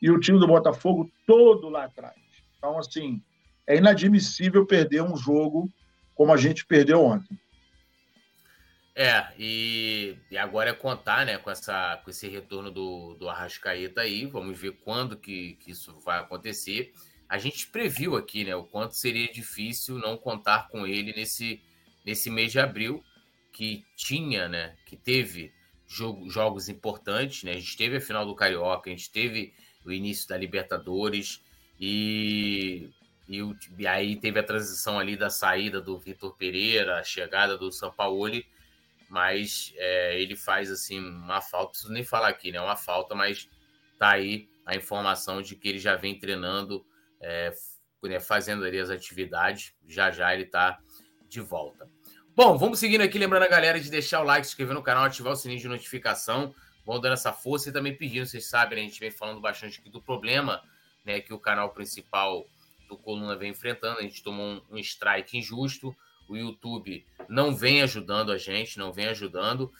e 0.00 0.10
o 0.10 0.20
time 0.20 0.38
do 0.38 0.46
Botafogo 0.46 1.10
todo 1.26 1.68
lá 1.68 1.84
atrás. 1.84 2.16
Então, 2.58 2.78
assim, 2.78 3.22
é 3.66 3.76
inadmissível 3.76 4.66
perder 4.66 5.02
um 5.02 5.16
jogo 5.16 5.70
como 6.14 6.32
a 6.32 6.36
gente 6.36 6.64
perdeu 6.64 7.02
ontem. 7.02 7.38
É, 8.98 9.26
e, 9.38 10.16
e 10.30 10.38
agora 10.38 10.70
é 10.70 10.72
contar 10.72 11.26
né, 11.26 11.36
com, 11.36 11.50
essa, 11.50 12.00
com 12.02 12.08
esse 12.08 12.26
retorno 12.28 12.70
do, 12.70 13.14
do 13.14 13.28
Arrascaeta 13.28 14.00
aí. 14.00 14.24
Vamos 14.24 14.58
ver 14.58 14.72
quando 14.82 15.18
que, 15.18 15.54
que 15.56 15.72
isso 15.72 15.98
vai 16.00 16.18
acontecer. 16.18 16.94
A 17.28 17.36
gente 17.36 17.66
previu 17.66 18.16
aqui 18.16 18.42
né, 18.42 18.56
o 18.56 18.64
quanto 18.64 18.96
seria 18.96 19.30
difícil 19.30 19.98
não 19.98 20.16
contar 20.16 20.68
com 20.68 20.86
ele 20.86 21.12
nesse, 21.12 21.60
nesse 22.06 22.30
mês 22.30 22.50
de 22.50 22.58
abril, 22.58 23.04
que 23.52 23.84
tinha, 23.96 24.48
né, 24.48 24.74
que 24.86 24.96
teve 24.96 25.52
jogo, 25.86 26.30
jogos 26.30 26.70
importantes. 26.70 27.42
Né? 27.42 27.50
A 27.50 27.58
gente 27.58 27.76
teve 27.76 27.96
a 27.96 28.00
final 28.00 28.24
do 28.24 28.34
Carioca, 28.34 28.88
a 28.88 28.92
gente 28.92 29.10
teve 29.10 29.52
o 29.90 29.92
início 29.92 30.28
da 30.28 30.36
Libertadores. 30.36 31.42
E, 31.78 32.90
e, 33.28 33.40
e, 33.78 33.86
aí 33.86 34.16
teve 34.16 34.38
a 34.38 34.42
transição 34.42 34.98
ali 34.98 35.16
da 35.16 35.30
saída 35.30 35.80
do 35.80 35.98
Vitor 35.98 36.36
Pereira, 36.36 36.98
a 36.98 37.04
chegada 37.04 37.56
do 37.56 37.70
Sampaoli, 37.70 38.46
mas 39.08 39.72
é, 39.76 40.20
ele 40.20 40.36
faz 40.36 40.70
assim 40.70 40.98
uma 40.98 41.40
falta, 41.40 41.70
preciso 41.70 41.92
nem 41.92 42.04
falar 42.04 42.28
aqui, 42.28 42.50
né? 42.50 42.60
Uma 42.60 42.76
falta, 42.76 43.14
mas 43.14 43.48
tá 43.98 44.10
aí 44.10 44.48
a 44.64 44.74
informação 44.74 45.40
de 45.40 45.54
que 45.54 45.68
ele 45.68 45.78
já 45.78 45.94
vem 45.94 46.18
treinando, 46.18 46.84
é, 47.20 47.52
né, 48.02 48.20
fazendo 48.20 48.64
ali 48.64 48.78
as 48.78 48.90
atividades. 48.90 49.74
Já 49.86 50.10
já 50.10 50.34
ele 50.34 50.46
tá 50.46 50.78
de 51.28 51.40
volta. 51.40 51.88
Bom, 52.34 52.58
vamos 52.58 52.78
seguindo 52.78 53.00
aqui, 53.00 53.18
lembrando 53.18 53.44
a 53.44 53.48
galera 53.48 53.80
de 53.80 53.90
deixar 53.90 54.20
o 54.20 54.24
like, 54.24 54.46
se 54.46 54.52
inscrever 54.52 54.74
no 54.74 54.82
canal, 54.82 55.04
ativar 55.04 55.32
o 55.32 55.36
sininho 55.36 55.60
de 55.60 55.68
notificação. 55.68 56.54
Vão 56.86 57.00
dando 57.00 57.14
essa 57.14 57.32
força 57.32 57.68
e 57.68 57.72
também 57.72 57.96
pedindo, 57.96 58.24
vocês 58.24 58.46
sabem, 58.46 58.78
né, 58.78 58.84
a 58.84 58.88
gente 58.88 59.00
vem 59.00 59.10
falando 59.10 59.40
bastante 59.40 59.80
aqui 59.80 59.90
do 59.90 60.00
problema 60.00 60.62
né, 61.04 61.20
que 61.20 61.34
o 61.34 61.38
canal 61.38 61.70
principal 61.70 62.46
do 62.88 62.96
Coluna 62.96 63.36
vem 63.36 63.50
enfrentando. 63.50 63.98
A 63.98 64.02
gente 64.02 64.22
tomou 64.22 64.44
um, 64.44 64.62
um 64.70 64.78
strike 64.78 65.36
injusto. 65.36 65.94
O 66.28 66.36
YouTube 66.36 67.06
não 67.28 67.54
vem 67.54 67.82
ajudando 67.82 68.32
a 68.32 68.38
gente, 68.38 68.78
não 68.78 68.92
vem 68.92 69.06
ajudando. 69.06 69.72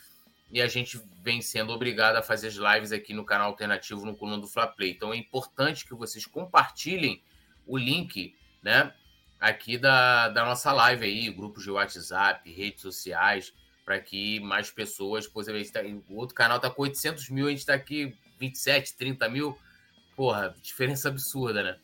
E 0.51 0.63
a 0.63 0.69
gente 0.69 1.01
vem 1.23 1.43
sendo 1.43 1.73
obrigado 1.73 2.17
a 2.17 2.23
fazer 2.23 2.49
as 2.49 2.55
lives 2.55 2.93
aqui 2.93 3.13
no 3.13 3.25
canal 3.25 3.49
alternativo 3.49 4.07
no 4.07 4.17
Coluna 4.17 4.39
do 4.39 4.47
Fla 4.47 4.67
Play. 4.67 4.91
Então 4.91 5.13
é 5.13 5.17
importante 5.17 5.85
que 5.85 5.95
vocês 5.95 6.25
compartilhem 6.25 7.23
o 7.67 7.77
link, 7.77 8.35
né? 8.63 8.95
Aqui 9.41 9.77
da, 9.77 10.29
da 10.29 10.45
nossa 10.45 10.73
live 10.73 11.05
aí, 11.05 11.31
grupos 11.31 11.65
de 11.65 11.71
WhatsApp, 11.71 12.51
redes 12.51 12.81
sociais, 12.81 13.53
para 13.87 13.99
que 14.01 14.39
mais 14.41 14.71
pessoas. 14.71 15.27
Pois, 15.27 15.47
tá, 15.71 15.81
o 16.11 16.17
outro 16.17 16.35
canal 16.35 16.61
tá 16.61 16.69
com 16.69 16.83
800 16.83 17.31
mil, 17.31 17.47
a 17.47 17.51
gente 17.51 17.61
está 17.61 17.73
aqui 17.73 18.15
27, 18.39 18.95
30 18.97 19.29
mil 19.31 19.57
porra, 20.17 20.57
diferença 20.63 21.09
absurda, 21.09 21.63
né? 21.63 21.79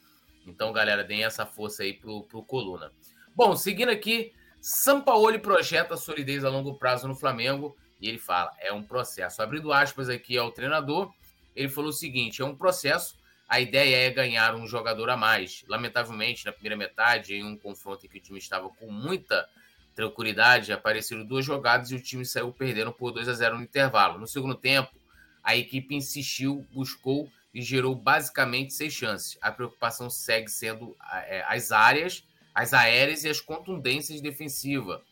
Então, 0.46 0.72
galera, 0.72 1.04
deem 1.04 1.22
essa 1.22 1.44
força 1.44 1.82
aí 1.82 1.92
pro, 1.92 2.22
pro 2.22 2.42
Coluna. 2.42 2.90
Bom, 3.36 3.54
seguindo 3.54 3.90
aqui, 3.90 4.32
Sampaoli 4.60 5.38
projeta 5.38 5.96
solidez 5.96 6.44
a 6.44 6.48
longo 6.48 6.74
prazo 6.74 7.06
no 7.06 7.14
Flamengo 7.14 7.76
e 8.00 8.08
ele 8.08 8.18
fala, 8.18 8.50
é 8.58 8.72
um 8.72 8.82
processo. 8.82 9.42
Abrindo 9.42 9.72
aspas 9.72 10.08
aqui 10.08 10.36
ao 10.36 10.50
treinador, 10.50 11.12
ele 11.54 11.68
falou 11.68 11.90
o 11.90 11.92
seguinte, 11.92 12.42
é 12.42 12.44
um 12.44 12.56
processo, 12.56 13.16
a 13.48 13.60
ideia 13.60 14.08
é 14.08 14.10
ganhar 14.10 14.56
um 14.56 14.66
jogador 14.66 15.10
a 15.10 15.16
mais. 15.16 15.62
Lamentavelmente, 15.68 16.46
na 16.46 16.52
primeira 16.52 16.76
metade, 16.76 17.34
em 17.34 17.44
um 17.44 17.56
confronto 17.56 18.06
em 18.06 18.08
que 18.08 18.18
o 18.18 18.22
time 18.22 18.38
estava 18.38 18.68
com 18.70 18.90
muita 18.90 19.46
tranquilidade, 19.94 20.72
apareceram 20.72 21.24
duas 21.24 21.44
jogadas 21.44 21.90
e 21.90 21.94
o 21.94 22.02
time 22.02 22.24
saiu 22.24 22.52
perdendo 22.52 22.92
por 22.92 23.12
2 23.12 23.28
a 23.28 23.34
0 23.34 23.56
no 23.56 23.62
intervalo. 23.62 24.18
No 24.18 24.26
segundo 24.26 24.54
tempo, 24.54 24.90
a 25.42 25.56
equipe 25.56 25.94
insistiu, 25.94 26.66
buscou 26.72 27.30
e 27.52 27.60
gerou 27.60 27.94
basicamente 27.94 28.72
seis 28.72 28.92
chances. 28.92 29.38
A 29.42 29.50
preocupação 29.50 30.08
segue 30.08 30.50
sendo 30.50 30.96
é, 31.26 31.44
as 31.46 31.70
áreas, 31.70 32.24
as 32.54 32.72
aéreas 32.72 33.24
e 33.24 33.28
as 33.28 33.40
contundências 33.40 34.20
defensiva 34.20 35.02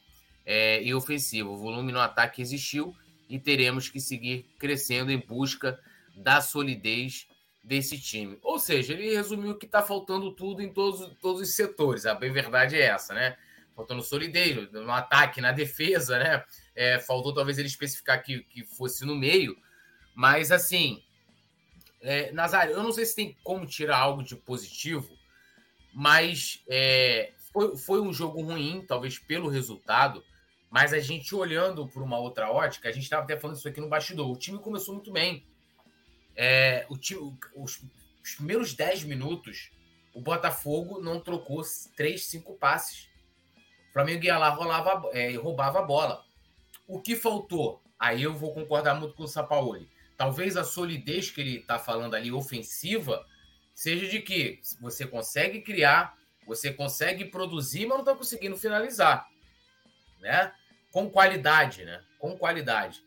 é, 0.47 0.83
e 0.83 0.95
ofensiva. 0.95 1.49
O 1.51 1.57
volume 1.57 1.93
no 1.93 2.01
ataque 2.01 2.41
existiu 2.41 2.95
e 3.29 3.39
teremos 3.39 3.89
que 3.89 4.01
seguir 4.01 4.47
crescendo 4.59 5.13
em 5.13 5.19
busca 5.19 5.79
da 6.17 6.41
solidez 6.41 7.29
desse 7.63 7.99
time. 7.99 8.39
Ou 8.43 8.59
seja, 8.59 8.95
ele 8.95 9.15
resumiu 9.15 9.57
que 9.57 9.67
está 9.67 9.83
faltando 9.83 10.33
tudo 10.33 10.63
em 10.63 10.73
todos, 10.73 11.09
todos 11.21 11.43
os 11.43 11.55
setores. 11.55 12.07
A 12.07 12.15
bem 12.15 12.33
verdade 12.33 12.77
é 12.77 12.87
essa, 12.87 13.15
né? 13.15 13.37
Faltando 13.75 14.03
solidez 14.03 14.71
no 14.73 14.91
ataque, 14.91 15.41
na 15.41 15.53
defesa, 15.53 16.19
né? 16.19 16.45
É, 16.75 16.99
faltou 16.99 17.33
talvez 17.33 17.59
ele 17.59 17.69
especificar 17.69 18.23
que, 18.23 18.41
que 18.45 18.65
fosse 18.65 19.05
no 19.05 19.17
meio, 19.17 19.57
mas 20.15 20.53
assim, 20.53 21.03
é, 22.01 22.33
Nazário, 22.33 22.75
eu 22.75 22.83
não 22.83 22.93
sei 22.93 23.05
se 23.05 23.15
tem 23.15 23.37
como 23.43 23.67
tirar 23.67 23.99
algo 23.99 24.23
de 24.23 24.35
positivo, 24.35 25.19
mas 25.93 26.63
é, 26.69 27.33
foi, 27.53 27.77
foi 27.77 28.01
um 28.01 28.13
jogo 28.13 28.43
ruim, 28.43 28.85
talvez 28.87 29.19
pelo 29.19 29.49
resultado, 29.49 30.25
mas 30.71 30.93
a 30.93 31.01
gente 31.01 31.35
olhando 31.35 31.87
por 31.89 32.03
uma 32.03 32.19
outra 32.19 32.51
ótica, 32.51 32.89
a 32.89 32.93
gente 32.93 33.03
estava 33.03 33.25
até 33.25 33.37
falando 33.37 33.57
isso 33.57 33.69
aqui 33.69 33.81
no 33.81 33.89
bastidor. 33.89 34.31
O 34.31 34.37
time 34.37 34.59
começou 34.59 34.95
muito 34.95 35.13
bem. 35.13 35.45
É, 36.37 36.87
o 36.89 36.97
time, 36.97 37.37
os, 37.57 37.83
os 38.23 38.35
primeiros 38.37 38.73
10 38.73 39.03
minutos, 39.03 39.73
o 40.15 40.21
Botafogo 40.21 41.01
não 41.01 41.21
trocou 41.21 41.63
3, 41.97 42.25
5 42.25 42.55
passes. 42.55 43.10
O 43.91 43.93
Flamengo 43.93 44.25
ia 44.25 44.39
lá, 44.39 44.49
rolava, 44.49 45.09
é, 45.13 45.35
roubava 45.37 45.81
a 45.81 45.83
bola. 45.83 46.25
O 46.87 47.01
que 47.01 47.15
faltou? 47.15 47.83
Aí 47.99 48.23
eu 48.23 48.35
vou 48.35 48.55
concordar 48.55 48.95
muito 48.95 49.15
com 49.15 49.25
o 49.25 49.29
Sapaoli 49.29 49.89
talvez 50.21 50.55
a 50.55 50.63
solidez 50.63 51.31
que 51.31 51.41
ele 51.41 51.57
está 51.61 51.79
falando 51.79 52.15
ali, 52.15 52.31
ofensiva, 52.31 53.27
seja 53.75 54.07
de 54.07 54.21
que 54.21 54.61
você 54.79 55.07
consegue 55.07 55.63
criar, 55.63 56.15
você 56.47 56.71
consegue 56.71 57.25
produzir, 57.25 57.87
mas 57.87 57.97
não 57.97 58.01
está 58.01 58.15
conseguindo 58.15 58.55
finalizar, 58.55 59.27
né? 60.21 60.53
Com 60.93 61.09
qualidade, 61.09 61.87
né? 61.87 62.05
Com 62.19 62.37
qualidade. 62.37 63.03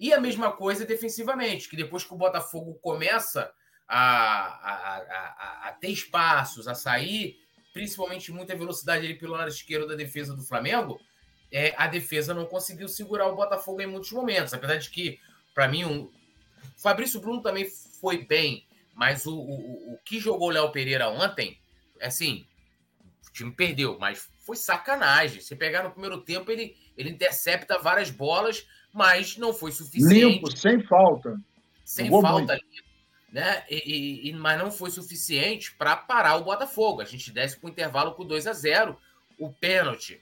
E 0.00 0.12
a 0.12 0.20
mesma 0.20 0.50
coisa 0.50 0.84
defensivamente, 0.84 1.68
que 1.68 1.76
depois 1.76 2.02
que 2.02 2.12
o 2.12 2.18
Botafogo 2.18 2.74
começa 2.82 3.52
a, 3.86 4.00
a, 4.00 4.96
a, 4.96 5.68
a 5.68 5.72
ter 5.74 5.90
espaços, 5.90 6.66
a 6.66 6.74
sair, 6.74 7.38
principalmente 7.72 8.32
muita 8.32 8.56
velocidade 8.56 9.04
ali 9.04 9.14
pelo 9.14 9.32
lado 9.32 9.48
esquerdo 9.48 9.86
da 9.86 9.94
defesa 9.94 10.34
do 10.34 10.42
Flamengo, 10.42 11.00
é, 11.50 11.74
a 11.76 11.86
defesa 11.86 12.34
não 12.34 12.46
conseguiu 12.46 12.88
segurar 12.88 13.26
o 13.28 13.36
Botafogo 13.36 13.80
em 13.80 13.86
muitos 13.86 14.12
momentos. 14.12 14.52
Apesar 14.52 14.76
de 14.76 14.90
que, 14.90 15.18
para 15.54 15.68
mim, 15.68 15.84
um, 15.84 16.02
o 16.02 16.12
Fabrício 16.80 17.20
Bruno 17.20 17.42
também 17.42 17.68
foi 18.00 18.24
bem, 18.24 18.66
mas 18.94 19.26
o, 19.26 19.34
o, 19.34 19.94
o 19.94 19.98
que 20.04 20.18
jogou 20.18 20.48
o 20.48 20.52
Léo 20.52 20.70
Pereira 20.70 21.08
ontem, 21.08 21.58
assim, 22.00 22.46
o 23.28 23.32
time 23.32 23.52
perdeu, 23.52 23.98
mas 23.98 24.28
foi 24.40 24.56
sacanagem. 24.56 25.40
Se 25.40 25.54
pegar 25.56 25.82
no 25.82 25.90
primeiro 25.90 26.20
tempo, 26.22 26.50
ele, 26.50 26.76
ele 26.96 27.10
intercepta 27.10 27.78
várias 27.78 28.10
bolas, 28.10 28.66
mas 28.92 29.36
não 29.36 29.52
foi 29.52 29.72
suficiente. 29.72 30.14
Limpo, 30.14 30.56
sem 30.56 30.82
falta. 30.86 31.36
Sem 31.84 32.06
Jogou 32.06 32.22
falta 32.22 32.52
ali. 32.52 32.87
Né? 33.30 33.64
E, 33.68 34.28
e, 34.28 34.32
mas 34.32 34.58
não 34.58 34.70
foi 34.70 34.90
suficiente 34.90 35.74
para 35.74 35.96
parar 35.96 36.36
o 36.36 36.44
Botafogo. 36.44 37.02
A 37.02 37.04
gente 37.04 37.30
desce 37.30 37.58
para 37.58 37.66
o 37.66 37.70
intervalo 37.70 38.14
com 38.14 38.24
2 38.24 38.46
a 38.46 38.52
0 38.52 38.98
O 39.38 39.52
pênalti. 39.52 40.20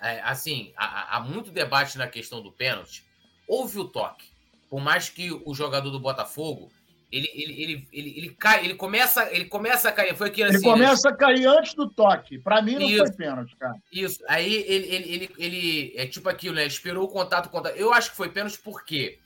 É, 0.00 0.20
assim, 0.22 0.72
há, 0.76 1.16
há 1.16 1.20
muito 1.20 1.50
debate 1.50 1.96
na 1.98 2.08
questão 2.08 2.42
do 2.42 2.50
pênalti. 2.50 3.04
Houve 3.46 3.78
o 3.78 3.84
toque 3.84 4.30
por 4.70 4.80
mais 4.80 5.08
que 5.08 5.32
o 5.44 5.52
jogador 5.52 5.90
do 5.90 5.98
Botafogo 5.98 6.70
ele, 7.10 7.28
ele, 7.34 7.62
ele, 7.62 7.88
ele, 7.92 8.18
ele, 8.18 8.28
cai, 8.38 8.64
ele 8.64 8.76
começa, 8.76 9.28
ele 9.34 9.46
começa 9.46 9.88
a 9.88 9.92
cair. 9.92 10.14
Foi 10.14 10.28
aquilo 10.28 10.48
assim. 10.48 10.58
Ele 10.58 10.66
né? 10.66 10.72
começa 10.72 11.08
né? 11.08 11.14
a 11.14 11.18
cair 11.18 11.46
antes 11.46 11.74
do 11.74 11.90
toque. 11.90 12.38
Para 12.38 12.62
mim 12.62 12.74
não 12.74 12.82
isso, 12.82 12.98
foi 12.98 13.12
pênalti, 13.16 13.56
cara. 13.56 13.74
Isso. 13.92 14.22
Aí 14.28 14.54
ele, 14.54 14.86
ele, 14.86 15.12
ele, 15.12 15.30
ele, 15.36 15.92
é 15.96 16.06
tipo 16.06 16.28
aquilo, 16.28 16.54
né? 16.54 16.64
Esperou 16.64 17.04
o 17.04 17.08
contato, 17.08 17.50
contato. 17.50 17.74
Eu 17.74 17.92
acho 17.92 18.12
que 18.12 18.16
foi 18.16 18.28
pênalti 18.28 18.60
por 18.60 18.84
quê? 18.84 19.18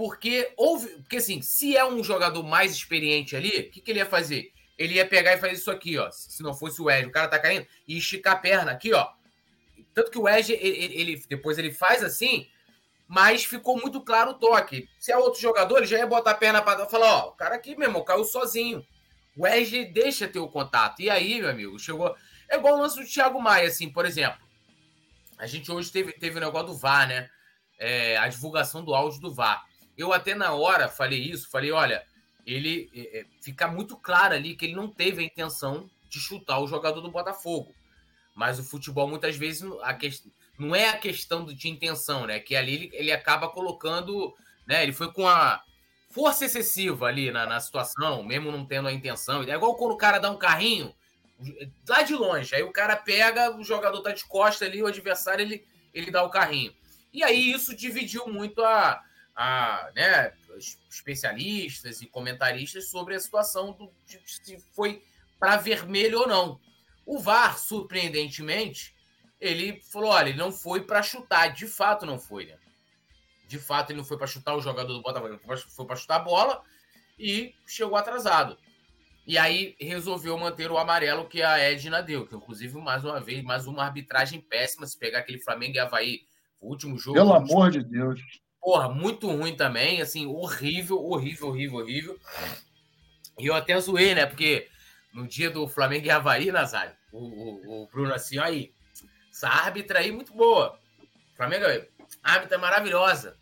Porque 0.00 0.50
houve. 0.56 0.88
Porque 1.00 1.18
assim, 1.18 1.42
se 1.42 1.76
é 1.76 1.84
um 1.84 2.02
jogador 2.02 2.42
mais 2.42 2.72
experiente 2.72 3.36
ali, 3.36 3.50
o 3.50 3.70
que, 3.70 3.82
que 3.82 3.90
ele 3.90 3.98
ia 3.98 4.06
fazer? 4.06 4.50
Ele 4.78 4.94
ia 4.94 5.04
pegar 5.04 5.34
e 5.34 5.38
fazer 5.38 5.52
isso 5.52 5.70
aqui, 5.70 5.98
ó. 5.98 6.10
Se 6.10 6.42
não 6.42 6.54
fosse 6.54 6.80
o 6.80 6.86
Wesley, 6.86 7.10
o 7.10 7.12
cara 7.12 7.28
tá 7.28 7.38
caindo, 7.38 7.66
e 7.86 7.98
esticar 7.98 8.32
a 8.32 8.38
perna 8.38 8.72
aqui, 8.72 8.94
ó. 8.94 9.06
Tanto 9.92 10.10
que 10.10 10.16
o 10.16 10.22
Wesley, 10.22 10.56
ele, 10.58 10.94
ele, 10.98 11.24
depois 11.28 11.58
ele 11.58 11.70
faz 11.70 12.02
assim, 12.02 12.48
mas 13.06 13.44
ficou 13.44 13.78
muito 13.78 14.00
claro 14.00 14.30
o 14.30 14.34
toque. 14.38 14.88
Se 14.98 15.12
é 15.12 15.18
outro 15.18 15.38
jogador, 15.38 15.76
ele 15.76 15.86
já 15.86 15.98
ia 15.98 16.06
botar 16.06 16.30
a 16.30 16.34
perna 16.34 16.62
para 16.62 16.86
falar, 16.86 17.26
ó, 17.26 17.28
o 17.28 17.32
cara 17.32 17.56
aqui, 17.56 17.76
meu 17.76 17.88
irmão, 17.88 18.02
caiu 18.02 18.24
sozinho. 18.24 18.82
O 19.36 19.42
Wesley 19.42 19.92
deixa 19.92 20.26
ter 20.26 20.38
o 20.38 20.48
contato. 20.48 21.02
E 21.02 21.10
aí, 21.10 21.42
meu 21.42 21.50
amigo, 21.50 21.78
chegou. 21.78 22.16
É 22.48 22.56
igual 22.56 22.76
o 22.76 22.80
lance 22.80 22.98
do 22.98 23.06
Thiago 23.06 23.38
Maia, 23.38 23.68
assim, 23.68 23.90
por 23.90 24.06
exemplo. 24.06 24.40
A 25.36 25.46
gente 25.46 25.70
hoje 25.70 25.92
teve, 25.92 26.12
teve 26.12 26.38
o 26.38 26.40
negócio 26.40 26.68
do 26.68 26.74
VAR, 26.74 27.06
né? 27.06 27.28
É, 27.78 28.16
a 28.16 28.26
divulgação 28.28 28.82
do 28.82 28.94
áudio 28.94 29.20
do 29.20 29.34
VAR. 29.34 29.68
Eu 30.00 30.12
até 30.12 30.34
na 30.34 30.52
hora 30.52 30.88
falei 30.88 31.20
isso, 31.20 31.50
falei, 31.50 31.70
olha, 31.70 32.04
ele 32.46 32.90
é, 32.94 33.20
é 33.20 33.26
fica 33.42 33.68
muito 33.68 33.96
claro 33.96 34.34
ali 34.34 34.54
que 34.54 34.64
ele 34.64 34.74
não 34.74 34.88
teve 34.88 35.22
a 35.22 35.26
intenção 35.26 35.90
de 36.08 36.18
chutar 36.18 36.58
o 36.58 36.66
jogador 36.66 37.00
do 37.00 37.10
Botafogo. 37.10 37.74
Mas 38.34 38.58
o 38.58 38.64
futebol, 38.64 39.08
muitas 39.08 39.36
vezes, 39.36 39.62
a 39.82 39.94
questão 39.94 40.32
não 40.58 40.74
é 40.74 40.90
a 40.90 40.96
questão 40.96 41.46
de 41.46 41.68
intenção, 41.68 42.26
né? 42.26 42.38
Que 42.38 42.54
ali 42.54 42.74
ele, 42.74 42.90
ele 42.92 43.12
acaba 43.12 43.48
colocando, 43.48 44.34
né? 44.66 44.82
Ele 44.82 44.92
foi 44.92 45.10
com 45.10 45.26
a 45.26 45.62
força 46.10 46.44
excessiva 46.44 47.06
ali 47.06 47.30
na, 47.30 47.46
na 47.46 47.58
situação, 47.60 48.22
mesmo 48.22 48.52
não 48.52 48.66
tendo 48.66 48.88
a 48.88 48.92
intenção. 48.92 49.42
É 49.42 49.54
igual 49.54 49.74
quando 49.76 49.92
o 49.92 49.96
cara 49.96 50.18
dá 50.18 50.30
um 50.30 50.36
carrinho 50.36 50.94
lá 51.88 52.02
de 52.02 52.14
longe, 52.14 52.54
aí 52.54 52.62
o 52.62 52.72
cara 52.72 52.94
pega, 52.94 53.56
o 53.56 53.64
jogador 53.64 54.02
tá 54.02 54.12
de 54.12 54.24
costa 54.26 54.66
ali, 54.66 54.82
o 54.82 54.86
adversário 54.86 55.42
ele, 55.42 55.66
ele 55.94 56.10
dá 56.10 56.22
o 56.22 56.28
carrinho. 56.28 56.74
E 57.12 57.24
aí 57.24 57.50
isso 57.50 57.74
dividiu 57.74 58.26
muito 58.26 58.62
a, 58.62 59.02
a 59.42 59.90
né, 59.96 60.34
especialistas 60.90 62.02
e 62.02 62.06
comentaristas 62.06 62.90
sobre 62.90 63.14
a 63.14 63.20
situação 63.20 63.72
do, 63.72 63.90
de, 64.06 64.20
se 64.26 64.60
foi 64.74 65.02
para 65.38 65.56
vermelho 65.56 66.20
ou 66.20 66.28
não. 66.28 66.60
O 67.06 67.18
VAR, 67.18 67.58
surpreendentemente, 67.58 68.94
ele 69.40 69.80
falou: 69.80 70.10
olha, 70.10 70.28
ele 70.28 70.36
não 70.36 70.52
foi 70.52 70.82
para 70.82 71.02
chutar. 71.02 71.54
De 71.54 71.66
fato, 71.66 72.04
não 72.04 72.18
foi, 72.18 72.44
né? 72.44 72.58
De 73.48 73.58
fato, 73.58 73.90
ele 73.90 73.96
não 73.96 74.04
foi 74.04 74.18
para 74.18 74.26
chutar 74.26 74.54
o 74.54 74.60
jogador 74.60 74.92
do 74.92 75.00
Botafogo, 75.00 75.40
foi 75.70 75.86
para 75.86 75.96
chutar 75.96 76.16
a 76.16 76.18
bola 76.18 76.62
e 77.18 77.54
chegou 77.66 77.96
atrasado. 77.96 78.58
E 79.26 79.38
aí 79.38 79.74
resolveu 79.80 80.36
manter 80.36 80.70
o 80.70 80.76
amarelo 80.76 81.26
que 81.26 81.40
a 81.40 81.56
Edna 81.58 82.02
deu, 82.02 82.26
que 82.26 82.36
inclusive, 82.36 82.76
mais 82.78 83.06
uma 83.06 83.18
vez, 83.18 83.42
mais 83.42 83.66
uma 83.66 83.84
arbitragem 83.84 84.38
péssima. 84.38 84.86
Se 84.86 84.98
pegar 84.98 85.20
aquele 85.20 85.40
Flamengo 85.40 85.76
e 85.76 85.78
Havaí, 85.78 86.26
o 86.60 86.68
último 86.68 86.98
jogo. 86.98 87.16
Pelo 87.16 87.32
amor 87.32 87.70
de 87.70 87.82
Deus. 87.82 88.20
Porra, 88.60 88.88
muito 88.88 89.26
ruim 89.26 89.56
também, 89.56 90.02
assim, 90.02 90.26
horrível, 90.26 91.02
horrível, 91.02 91.48
horrível, 91.48 91.78
horrível. 91.78 92.20
E 93.38 93.46
eu 93.46 93.54
até 93.54 93.78
zoei, 93.80 94.14
né? 94.14 94.26
Porque 94.26 94.68
no 95.14 95.26
dia 95.26 95.50
do 95.50 95.66
Flamengo 95.66 96.06
e 96.06 96.10
Havaí, 96.10 96.52
Nazário, 96.52 96.94
o, 97.10 97.18
o, 97.18 97.82
o 97.82 97.86
Bruno 97.88 98.12
assim, 98.12 98.38
aí, 98.38 98.72
essa 99.30 99.48
árbitra 99.48 100.00
aí 100.00 100.12
muito 100.12 100.32
boa. 100.34 100.78
Flamengo, 101.36 101.64
árbitra 102.22 102.58
maravilhosa. 102.58 103.36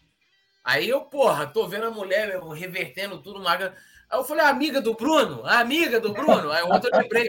Aí 0.64 0.88
eu, 0.88 1.00
porra, 1.00 1.46
tô 1.46 1.66
vendo 1.66 1.86
a 1.86 1.90
mulher 1.90 2.28
meu, 2.28 2.48
revertendo 2.50 3.18
tudo, 3.18 3.40
maga. 3.40 3.74
Aí 4.08 4.18
eu 4.18 4.24
falei, 4.24 4.44
amiga 4.44 4.80
do 4.80 4.94
Bruno, 4.94 5.44
amiga 5.44 5.98
do 5.98 6.12
Bruno. 6.12 6.50
Aí 6.50 6.62
ontem 6.62 6.88
eu 6.92 6.98
lembrei, 6.98 7.28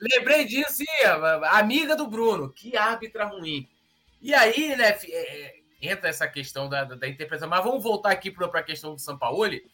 lembrei 0.00 0.44
disso, 0.44 0.78
sim, 0.78 0.86
amiga 1.50 1.94
do 1.94 2.06
Bruno. 2.06 2.52
Que 2.52 2.76
árbitra 2.76 3.26
ruim. 3.26 3.68
E 4.20 4.34
aí, 4.34 4.74
né, 4.74 4.98
é, 5.08 5.57
entra 5.80 6.08
essa 6.08 6.26
questão 6.26 6.68
da, 6.68 6.84
da, 6.84 7.08
interpretação. 7.08 7.48
Mas 7.48 7.64
vamos 7.64 7.82
voltar 7.82 8.10
aqui 8.10 8.30
para 8.30 8.46
a 8.46 8.62
questão 8.62 8.94
do 8.94 9.00
Sampaoli. 9.00 9.64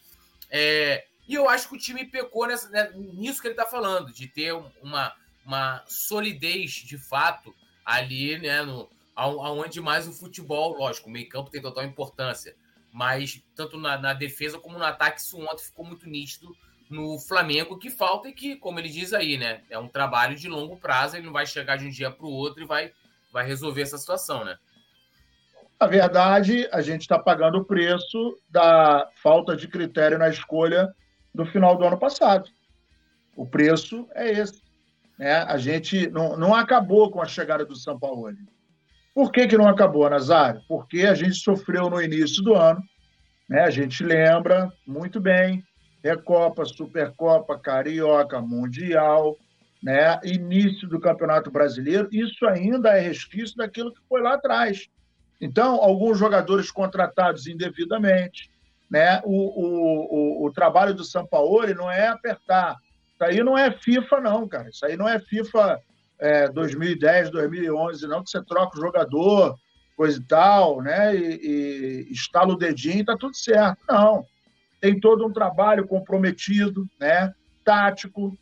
É, 0.49 1.05
e 1.27 1.33
eu 1.33 1.49
acho 1.49 1.69
que 1.69 1.75
o 1.75 1.79
time 1.79 2.05
pecou 2.05 2.47
nessa, 2.47 2.69
né, 2.69 2.91
nisso 2.93 3.41
que 3.41 3.47
ele 3.47 3.53
está 3.53 3.65
falando, 3.65 4.13
de 4.13 4.27
ter 4.27 4.53
uma, 4.81 5.13
uma 5.45 5.83
solidez 5.87 6.71
de 6.71 6.97
fato 6.97 7.53
ali, 7.83 8.37
né, 8.37 8.61
no, 8.61 8.89
aonde 9.15 9.81
mais 9.81 10.07
o 10.07 10.13
futebol, 10.13 10.77
lógico, 10.77 11.09
o 11.09 11.11
meio 11.11 11.27
campo 11.29 11.49
tem 11.49 11.61
total 11.61 11.83
importância, 11.83 12.55
mas 12.91 13.41
tanto 13.55 13.77
na, 13.77 13.97
na, 13.97 14.13
defesa 14.13 14.59
como 14.59 14.77
no 14.77 14.83
ataque, 14.83 15.21
isso 15.21 15.39
ontem 15.39 15.63
ficou 15.63 15.85
muito 15.85 16.07
nítido 16.07 16.55
no 16.89 17.17
Flamengo, 17.19 17.79
que 17.79 17.89
falta 17.89 18.29
e 18.29 18.33
que, 18.33 18.55
como 18.57 18.79
ele 18.79 18.89
diz 18.89 19.11
aí, 19.13 19.37
né, 19.37 19.63
é 19.69 19.79
um 19.79 19.87
trabalho 19.87 20.35
de 20.35 20.47
longo 20.47 20.77
prazo, 20.77 21.15
ele 21.15 21.25
não 21.25 21.33
vai 21.33 21.47
chegar 21.47 21.77
de 21.77 21.85
um 21.85 21.89
dia 21.89 22.11
para 22.11 22.25
o 22.25 22.31
outro 22.31 22.63
e 22.63 22.67
vai, 22.67 22.91
vai 23.31 23.45
resolver 23.45 23.81
essa 23.81 23.97
situação, 23.97 24.45
né? 24.45 24.57
Na 25.79 25.87
verdade, 25.87 26.67
a 26.71 26.81
gente 26.81 27.01
está 27.01 27.19
pagando 27.19 27.57
o 27.57 27.65
preço 27.65 28.37
da 28.49 29.09
falta 29.21 29.55
de 29.55 29.67
critério 29.67 30.17
na 30.17 30.29
escolha 30.29 30.93
do 31.33 31.45
final 31.45 31.77
do 31.77 31.83
ano 31.83 31.97
passado. 31.97 32.49
O 33.35 33.45
preço 33.45 34.07
é 34.15 34.31
esse. 34.31 34.61
Né? 35.19 35.33
A 35.33 35.57
gente 35.57 36.09
não, 36.09 36.37
não 36.37 36.55
acabou 36.55 37.11
com 37.11 37.21
a 37.21 37.25
chegada 37.25 37.65
do 37.65 37.75
São 37.75 37.99
Paulo. 37.99 38.33
Por 39.13 39.31
que, 39.31 39.47
que 39.47 39.57
não 39.57 39.67
acabou, 39.67 40.09
Nazário? 40.09 40.61
Porque 40.67 41.01
a 41.01 41.13
gente 41.13 41.35
sofreu 41.35 41.89
no 41.89 42.01
início 42.01 42.41
do 42.41 42.53
ano, 42.53 42.81
né? 43.49 43.61
a 43.61 43.69
gente 43.69 44.03
lembra 44.03 44.71
muito 44.85 45.19
bem, 45.19 45.63
Recopa, 46.03 46.65
Supercopa, 46.65 47.57
Carioca, 47.57 48.41
Mundial, 48.41 49.37
né? 49.81 50.19
início 50.23 50.87
do 50.87 50.99
Campeonato 50.99 51.49
Brasileiro, 51.49 52.09
isso 52.11 52.45
ainda 52.45 52.97
é 52.97 53.01
resquício 53.01 53.55
daquilo 53.57 53.93
que 53.93 54.01
foi 54.07 54.21
lá 54.21 54.35
atrás. 54.35 54.87
Então, 55.39 55.75
alguns 55.75 56.17
jogadores 56.17 56.71
contratados 56.71 57.47
indevidamente, 57.47 58.49
né? 58.89 59.21
O, 59.23 59.31
o, 59.31 60.43
o, 60.43 60.45
o 60.45 60.51
trabalho 60.51 60.93
do 60.93 61.03
Sampaoli 61.03 61.73
não 61.73 61.91
é 61.91 62.07
apertar. 62.07 62.77
Isso 63.13 63.23
aí 63.23 63.43
não 63.43 63.57
é 63.57 63.71
FIFA, 63.71 64.21
não, 64.21 64.47
cara. 64.47 64.69
Isso 64.69 64.85
aí 64.85 64.95
não 64.95 65.07
é 65.07 65.19
FIFA 65.19 65.79
é, 66.19 66.47
2010, 66.49 67.29
2011, 67.31 68.07
não, 68.07 68.23
que 68.23 68.29
você 68.29 68.43
troca 68.43 68.77
o 68.77 68.81
jogador, 68.81 69.57
coisa 69.95 70.19
e 70.19 70.23
tal, 70.23 70.81
né? 70.81 71.15
E, 71.15 72.07
e 72.09 72.11
estala 72.11 72.53
o 72.53 72.57
dedinho 72.57 72.99
e 72.99 73.05
tá 73.05 73.17
tudo 73.17 73.35
certo. 73.35 73.79
Não. 73.87 74.25
Tem 74.79 74.99
todo 74.99 75.25
um 75.25 75.33
trabalho 75.33 75.87
comprometido, 75.87 76.87
né? 76.99 77.33
Tático, 77.63 78.37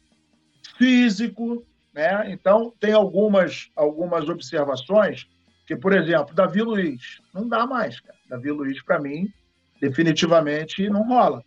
físico, 0.78 1.66
né? 1.94 2.32
Então, 2.32 2.74
tem 2.80 2.94
algumas, 2.94 3.70
algumas 3.76 4.28
observações 4.28 5.28
que, 5.66 5.76
por 5.76 5.94
exemplo, 5.94 6.34
Davi 6.34 6.62
Luiz, 6.62 7.22
não 7.34 7.48
dá 7.48 7.66
mais, 7.66 8.00
cara. 8.00 8.18
Davi 8.30 8.52
Luiz, 8.52 8.82
para 8.84 9.00
mim, 9.00 9.32
definitivamente 9.80 10.90
não 10.90 11.08
rola. 11.08 11.44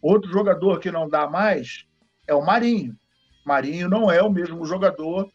Outro 0.00 0.30
jogador 0.30 0.80
que 0.80 0.90
não 0.90 1.08
dá 1.08 1.28
mais 1.28 1.84
é 2.26 2.34
o 2.34 2.44
Marinho. 2.44 2.96
Marinho 3.44 3.88
não 3.88 4.10
é 4.10 4.22
o 4.22 4.30
mesmo 4.30 4.64
jogador 4.64 5.30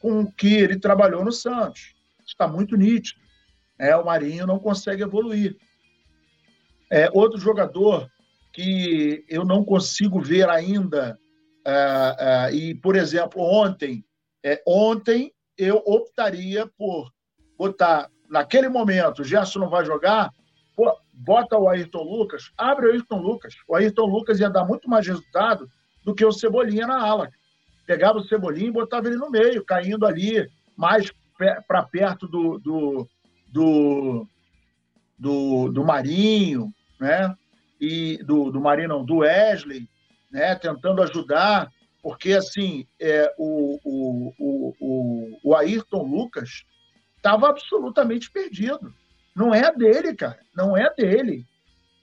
com 0.00 0.20
o 0.20 0.32
que 0.32 0.54
ele 0.54 0.78
trabalhou 0.78 1.24
no 1.24 1.32
Santos. 1.32 1.94
Está 2.26 2.46
muito 2.48 2.76
nítido. 2.76 3.20
É, 3.78 3.94
o 3.96 4.04
Marinho 4.04 4.46
não 4.46 4.58
consegue 4.58 5.02
evoluir. 5.02 5.56
É, 6.90 7.08
outro 7.12 7.38
jogador 7.38 8.10
que 8.52 9.24
eu 9.28 9.44
não 9.44 9.64
consigo 9.64 10.20
ver 10.20 10.48
ainda, 10.48 11.18
é, 11.64 12.16
é, 12.18 12.54
e, 12.54 12.74
por 12.74 12.96
exemplo, 12.96 13.42
ontem, 13.42 14.04
é, 14.42 14.62
ontem 14.66 15.32
eu 15.56 15.82
optaria 15.86 16.66
por 16.66 17.12
botar, 17.58 18.08
naquele 18.30 18.68
momento, 18.68 19.20
o 19.20 19.24
Gerson 19.24 19.58
não 19.58 19.68
vai 19.68 19.84
jogar, 19.84 20.30
pô, 20.76 20.96
bota 21.12 21.58
o 21.58 21.68
Ayrton 21.68 22.04
Lucas, 22.04 22.52
abre 22.56 22.86
o 22.86 22.92
Ayrton 22.92 23.20
Lucas. 23.20 23.54
O 23.66 23.74
Ayrton 23.74 24.06
Lucas 24.06 24.38
ia 24.38 24.48
dar 24.48 24.64
muito 24.64 24.88
mais 24.88 25.06
resultado 25.06 25.68
do 26.04 26.14
que 26.14 26.24
o 26.24 26.32
Cebolinha 26.32 26.86
na 26.86 27.02
ala. 27.02 27.28
Pegava 27.84 28.18
o 28.18 28.24
Cebolinha 28.24 28.68
e 28.68 28.72
botava 28.72 29.08
ele 29.08 29.16
no 29.16 29.30
meio, 29.30 29.64
caindo 29.64 30.06
ali 30.06 30.48
mais 30.76 31.10
para 31.66 31.82
perto 31.82 32.28
do, 32.28 32.58
do, 32.58 33.08
do, 33.48 34.26
do, 35.18 35.68
do 35.72 35.84
Marinho, 35.84 36.72
né? 37.00 37.34
E 37.80 38.18
do, 38.24 38.50
do 38.50 38.60
Marinho, 38.60 38.88
não, 38.88 39.04
do 39.04 39.18
Wesley, 39.18 39.88
né? 40.30 40.54
Tentando 40.54 41.02
ajudar, 41.02 41.70
porque 42.02 42.32
assim, 42.32 42.86
é, 43.00 43.32
o, 43.38 43.78
o, 43.84 44.34
o, 44.38 44.74
o, 44.80 45.38
o 45.42 45.56
Ayrton 45.56 46.02
Lucas 46.02 46.64
estava 47.18 47.50
absolutamente 47.50 48.30
perdido. 48.30 48.94
Não 49.36 49.54
é 49.54 49.70
dele, 49.72 50.14
cara. 50.14 50.38
Não 50.56 50.76
é 50.76 50.92
dele. 50.94 51.46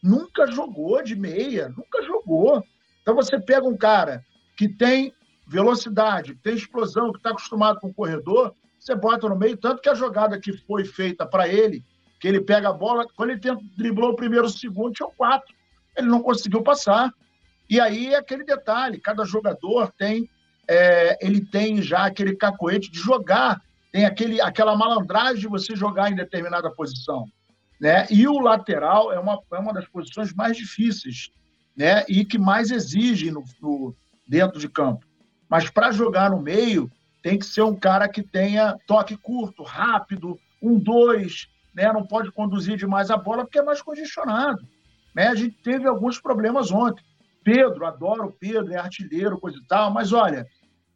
Nunca 0.01 0.45
jogou 0.47 1.01
de 1.01 1.15
meia, 1.15 1.69
nunca 1.69 2.03
jogou. 2.03 2.63
Então 3.01 3.15
você 3.15 3.39
pega 3.39 3.67
um 3.67 3.75
cara 3.75 4.23
que 4.55 4.69
tem 4.69 5.13
velocidade, 5.47 6.35
que 6.35 6.41
tem 6.41 6.55
explosão, 6.55 7.11
que 7.11 7.17
está 7.17 7.31
acostumado 7.31 7.79
com 7.79 7.89
o 7.89 7.93
corredor, 7.93 8.53
você 8.79 8.95
bota 8.95 9.27
no 9.27 9.35
meio, 9.35 9.57
tanto 9.57 9.81
que 9.81 9.89
a 9.89 9.95
jogada 9.95 10.39
que 10.39 10.53
foi 10.53 10.85
feita 10.85 11.25
para 11.25 11.47
ele, 11.47 11.83
que 12.19 12.27
ele 12.27 12.39
pega 12.39 12.69
a 12.69 12.73
bola, 12.73 13.05
quando 13.15 13.31
ele 13.31 13.39
tenta, 13.39 13.61
driblou 13.75 14.11
o 14.11 14.15
primeiro, 14.15 14.45
o 14.45 14.49
segundo, 14.49 14.93
tinha 14.93 15.09
quatro. 15.09 15.53
Ele 15.97 16.07
não 16.07 16.21
conseguiu 16.21 16.61
passar. 16.61 17.11
E 17.69 17.79
aí 17.79 18.13
é 18.13 18.17
aquele 18.17 18.43
detalhe, 18.43 18.99
cada 18.99 19.25
jogador 19.25 19.91
tem, 19.97 20.29
é, 20.67 21.17
ele 21.25 21.43
tem 21.43 21.81
já 21.81 22.05
aquele 22.05 22.35
cacoete 22.35 22.91
de 22.91 22.99
jogar 22.99 23.59
tem 23.95 24.03
aquele, 24.03 24.41
aquela 24.41 24.75
malandragem 24.75 25.39
de 25.39 25.47
você 25.47 25.73
jogar 25.73 26.11
em 26.11 26.15
determinada 26.15 26.69
posição. 26.69 27.29
Né? 27.79 28.05
E 28.09 28.27
o 28.27 28.39
lateral 28.39 29.13
é 29.13 29.17
uma, 29.17 29.39
é 29.53 29.57
uma 29.57 29.71
das 29.71 29.87
posições 29.87 30.33
mais 30.33 30.57
difíceis 30.57 31.31
né? 31.77 32.03
e 32.09 32.25
que 32.25 32.37
mais 32.37 32.71
exige 32.71 33.31
no, 33.31 33.41
no 33.61 33.95
dentro 34.27 34.59
de 34.59 34.67
campo. 34.67 35.05
Mas 35.47 35.69
para 35.69 35.93
jogar 35.93 36.29
no 36.29 36.41
meio, 36.41 36.91
tem 37.23 37.39
que 37.39 37.45
ser 37.45 37.61
um 37.61 37.73
cara 37.73 38.09
que 38.09 38.21
tenha 38.21 38.77
toque 38.85 39.15
curto, 39.15 39.63
rápido, 39.63 40.37
um, 40.61 40.77
dois, 40.77 41.47
né? 41.73 41.93
não 41.93 42.05
pode 42.05 42.33
conduzir 42.33 42.75
demais 42.75 43.09
a 43.09 43.15
bola 43.15 43.45
porque 43.45 43.59
é 43.59 43.63
mais 43.63 43.81
congestionado. 43.81 44.67
Né? 45.15 45.27
A 45.27 45.35
gente 45.35 45.55
teve 45.63 45.87
alguns 45.87 46.19
problemas 46.19 46.69
ontem. 46.69 47.01
Pedro, 47.45 47.85
adoro 47.85 48.25
o 48.25 48.33
Pedro, 48.33 48.73
é 48.73 48.77
artilheiro, 48.77 49.39
coisa 49.39 49.57
e 49.57 49.65
tal, 49.65 49.89
mas 49.89 50.11
olha, 50.11 50.45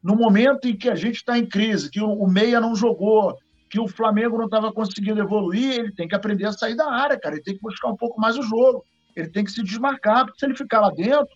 no 0.01 0.15
momento 0.15 0.67
em 0.67 0.75
que 0.75 0.89
a 0.89 0.95
gente 0.95 1.17
está 1.17 1.37
em 1.37 1.45
crise, 1.45 1.89
que 1.89 2.01
o, 2.01 2.27
Meia 2.27 2.59
não 2.59 2.75
jogou, 2.75 3.37
que 3.69 3.79
o 3.79 3.87
Flamengo 3.87 4.37
não 4.37 4.45
estava 4.45 4.71
conseguindo 4.71 5.19
evoluir, 5.19 5.79
ele 5.79 5.91
tem 5.91 6.07
que 6.07 6.15
aprender 6.15 6.45
a 6.45 6.51
sair 6.51 6.75
da 6.75 6.91
área, 6.91 7.19
cara. 7.19 7.35
Ele 7.35 7.43
tem 7.43 7.55
que 7.55 7.61
buscar 7.61 7.89
um 7.89 7.97
pouco 7.97 8.19
mais 8.19 8.37
o 8.37 8.43
jogo. 8.43 8.83
Ele 9.15 9.29
tem 9.29 9.43
que 9.43 9.51
se 9.51 9.61
desmarcar, 9.61 10.25
porque 10.25 10.39
se 10.39 10.45
ele 10.45 10.55
ficar 10.55 10.81
lá 10.81 10.89
dentro, 10.89 11.27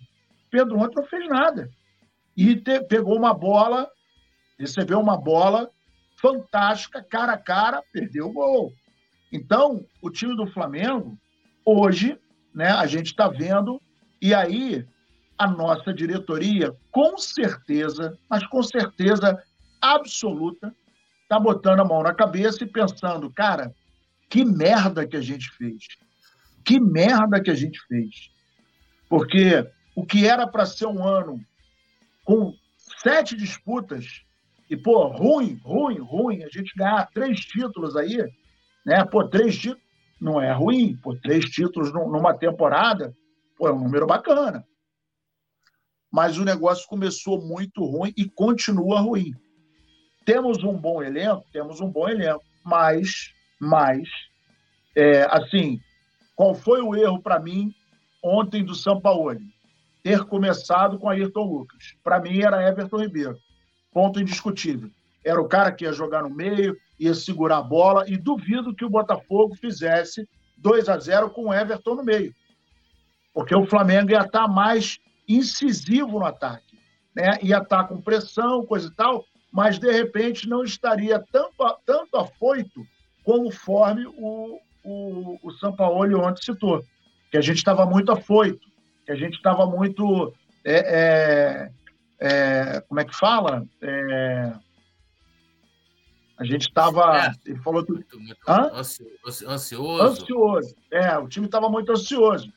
Pedro 0.49 0.77
ontem 0.77 0.95
não 0.95 1.05
fez 1.05 1.27
nada. 1.27 1.69
E 2.35 2.55
te, 2.55 2.79
pegou 2.85 3.17
uma 3.17 3.33
bola, 3.33 3.87
recebeu 4.57 4.99
uma 4.99 5.17
bola 5.17 5.69
fantástica, 6.21 7.03
cara 7.03 7.33
a 7.33 7.37
cara, 7.37 7.83
perdeu 7.91 8.27
o 8.27 8.33
gol. 8.33 8.71
Então, 9.31 9.85
o 10.01 10.09
time 10.09 10.35
do 10.35 10.47
Flamengo, 10.47 11.17
hoje, 11.65 12.17
né, 12.53 12.69
a 12.69 12.85
gente 12.85 13.07
está 13.07 13.27
vendo, 13.27 13.81
e 14.21 14.33
aí 14.33 14.85
a 15.37 15.47
nossa 15.47 15.93
diretoria, 15.93 16.75
com 16.91 17.17
certeza, 17.17 18.17
mas 18.29 18.45
com 18.47 18.61
certeza 18.61 19.41
absoluta, 19.81 20.73
está 21.23 21.39
botando 21.39 21.79
a 21.79 21.85
mão 21.85 22.03
na 22.03 22.13
cabeça 22.13 22.63
e 22.63 22.67
pensando, 22.67 23.29
cara, 23.31 23.73
que 24.29 24.45
merda 24.45 25.07
que 25.07 25.17
a 25.17 25.21
gente 25.21 25.49
fez. 25.51 25.83
Que 26.63 26.79
merda 26.79 27.41
que 27.41 27.51
a 27.51 27.55
gente 27.55 27.79
fez. 27.87 28.31
Porque 29.09 29.67
o 29.95 30.05
que 30.05 30.27
era 30.27 30.47
para 30.47 30.65
ser 30.65 30.87
um 30.87 31.05
ano 31.05 31.39
com 32.23 32.53
sete 33.01 33.35
disputas, 33.35 34.23
e, 34.69 34.77
pô, 34.77 35.07
ruim, 35.07 35.59
ruim, 35.63 35.99
ruim, 35.99 36.43
a 36.43 36.49
gente 36.49 36.73
ganhar 36.75 37.07
três 37.13 37.41
títulos 37.41 37.95
aí, 37.95 38.17
né? 38.85 39.03
Pô, 39.05 39.27
três 39.27 39.57
títulos 39.57 39.83
não 40.19 40.41
é 40.41 40.51
ruim, 40.53 40.95
pô, 40.95 41.15
três 41.15 41.45
títulos 41.45 41.91
numa 41.93 42.33
temporada, 42.33 43.13
pô, 43.57 43.67
é 43.67 43.73
um 43.73 43.83
número 43.83 44.07
bacana. 44.07 44.65
Mas 46.13 46.37
o 46.37 46.45
negócio 46.45 46.87
começou 46.87 47.41
muito 47.41 47.83
ruim 47.83 48.13
e 48.15 48.29
continua 48.29 49.01
ruim. 49.01 49.33
Temos 50.23 50.63
um 50.63 50.77
bom 50.77 51.01
elenco, 51.01 51.43
temos 51.51 51.81
um 51.81 51.89
bom 51.89 52.07
elenco, 52.07 52.43
mas, 52.63 53.33
mas, 53.59 54.07
é, 54.95 55.23
assim, 55.23 55.81
qual 56.35 56.53
foi 56.53 56.83
o 56.83 56.95
erro 56.95 57.19
para 57.19 57.39
mim 57.39 57.73
ontem 58.23 58.63
do 58.63 58.75
São 58.75 59.01
Paulo? 59.01 59.35
Ter 60.03 60.23
começado 60.25 60.99
com 60.99 61.09
Ayrton 61.09 61.45
Lucas. 61.45 61.95
Para 62.03 62.19
mim 62.19 62.43
era 62.43 62.61
Everton 62.61 63.01
Ribeiro. 63.01 63.35
Ponto 63.91 64.21
indiscutível. 64.21 64.91
Era 65.25 65.41
o 65.41 65.47
cara 65.47 65.71
que 65.71 65.83
ia 65.83 65.93
jogar 65.93 66.21
no 66.21 66.29
meio, 66.29 66.77
ia 66.99 67.15
segurar 67.15 67.57
a 67.57 67.63
bola, 67.63 68.07
e 68.07 68.17
duvido 68.17 68.75
que 68.75 68.85
o 68.85 68.89
Botafogo 68.89 69.55
fizesse 69.55 70.29
2 70.57 70.89
a 70.89 70.99
0 70.99 71.31
com 71.31 71.45
o 71.45 71.53
Everton 71.53 71.95
no 71.95 72.03
meio. 72.03 72.35
Porque 73.33 73.55
o 73.55 73.65
Flamengo 73.65 74.11
ia 74.11 74.21
estar 74.21 74.47
mais 74.47 74.99
incisivo 75.27 76.19
no 76.19 76.25
ataque. 76.25 76.79
Né? 77.15 77.37
Ia 77.41 77.59
estar 77.59 77.85
com 77.85 78.01
pressão, 78.01 78.65
coisa 78.65 78.87
e 78.87 78.95
tal, 78.95 79.25
mas 79.51 79.77
de 79.77 79.91
repente 79.91 80.49
não 80.49 80.63
estaria 80.63 81.23
tanto, 81.31 81.53
tanto 81.85 82.17
afoito 82.17 82.85
conforme 83.23 84.05
o, 84.07 84.59
o, 84.83 85.39
o 85.41 85.51
Sampaoli 85.51 86.15
ontem 86.15 86.43
citou, 86.43 86.83
que 87.31 87.37
a 87.37 87.41
gente 87.41 87.57
estava 87.57 87.85
muito 87.85 88.11
afoito, 88.11 88.67
que 89.05 89.11
a 89.11 89.15
gente 89.15 89.35
estava 89.35 89.65
muito. 89.65 90.33
É, 90.65 91.69
é, 92.19 92.27
é, 92.27 92.81
como 92.81 92.99
é 92.99 93.05
que 93.05 93.15
fala? 93.15 93.65
É, 93.81 94.53
a 96.37 96.43
gente 96.45 96.67
estava. 96.67 97.25
É, 97.25 97.31
ele 97.45 97.59
falou. 97.59 97.85
Muito, 97.87 98.19
muito 98.19 98.49
ansioso. 99.55 100.01
Ansioso. 100.01 100.75
É, 100.91 101.17
o 101.17 101.27
time 101.27 101.45
estava 101.45 101.69
muito 101.69 101.91
ansioso. 101.91 102.51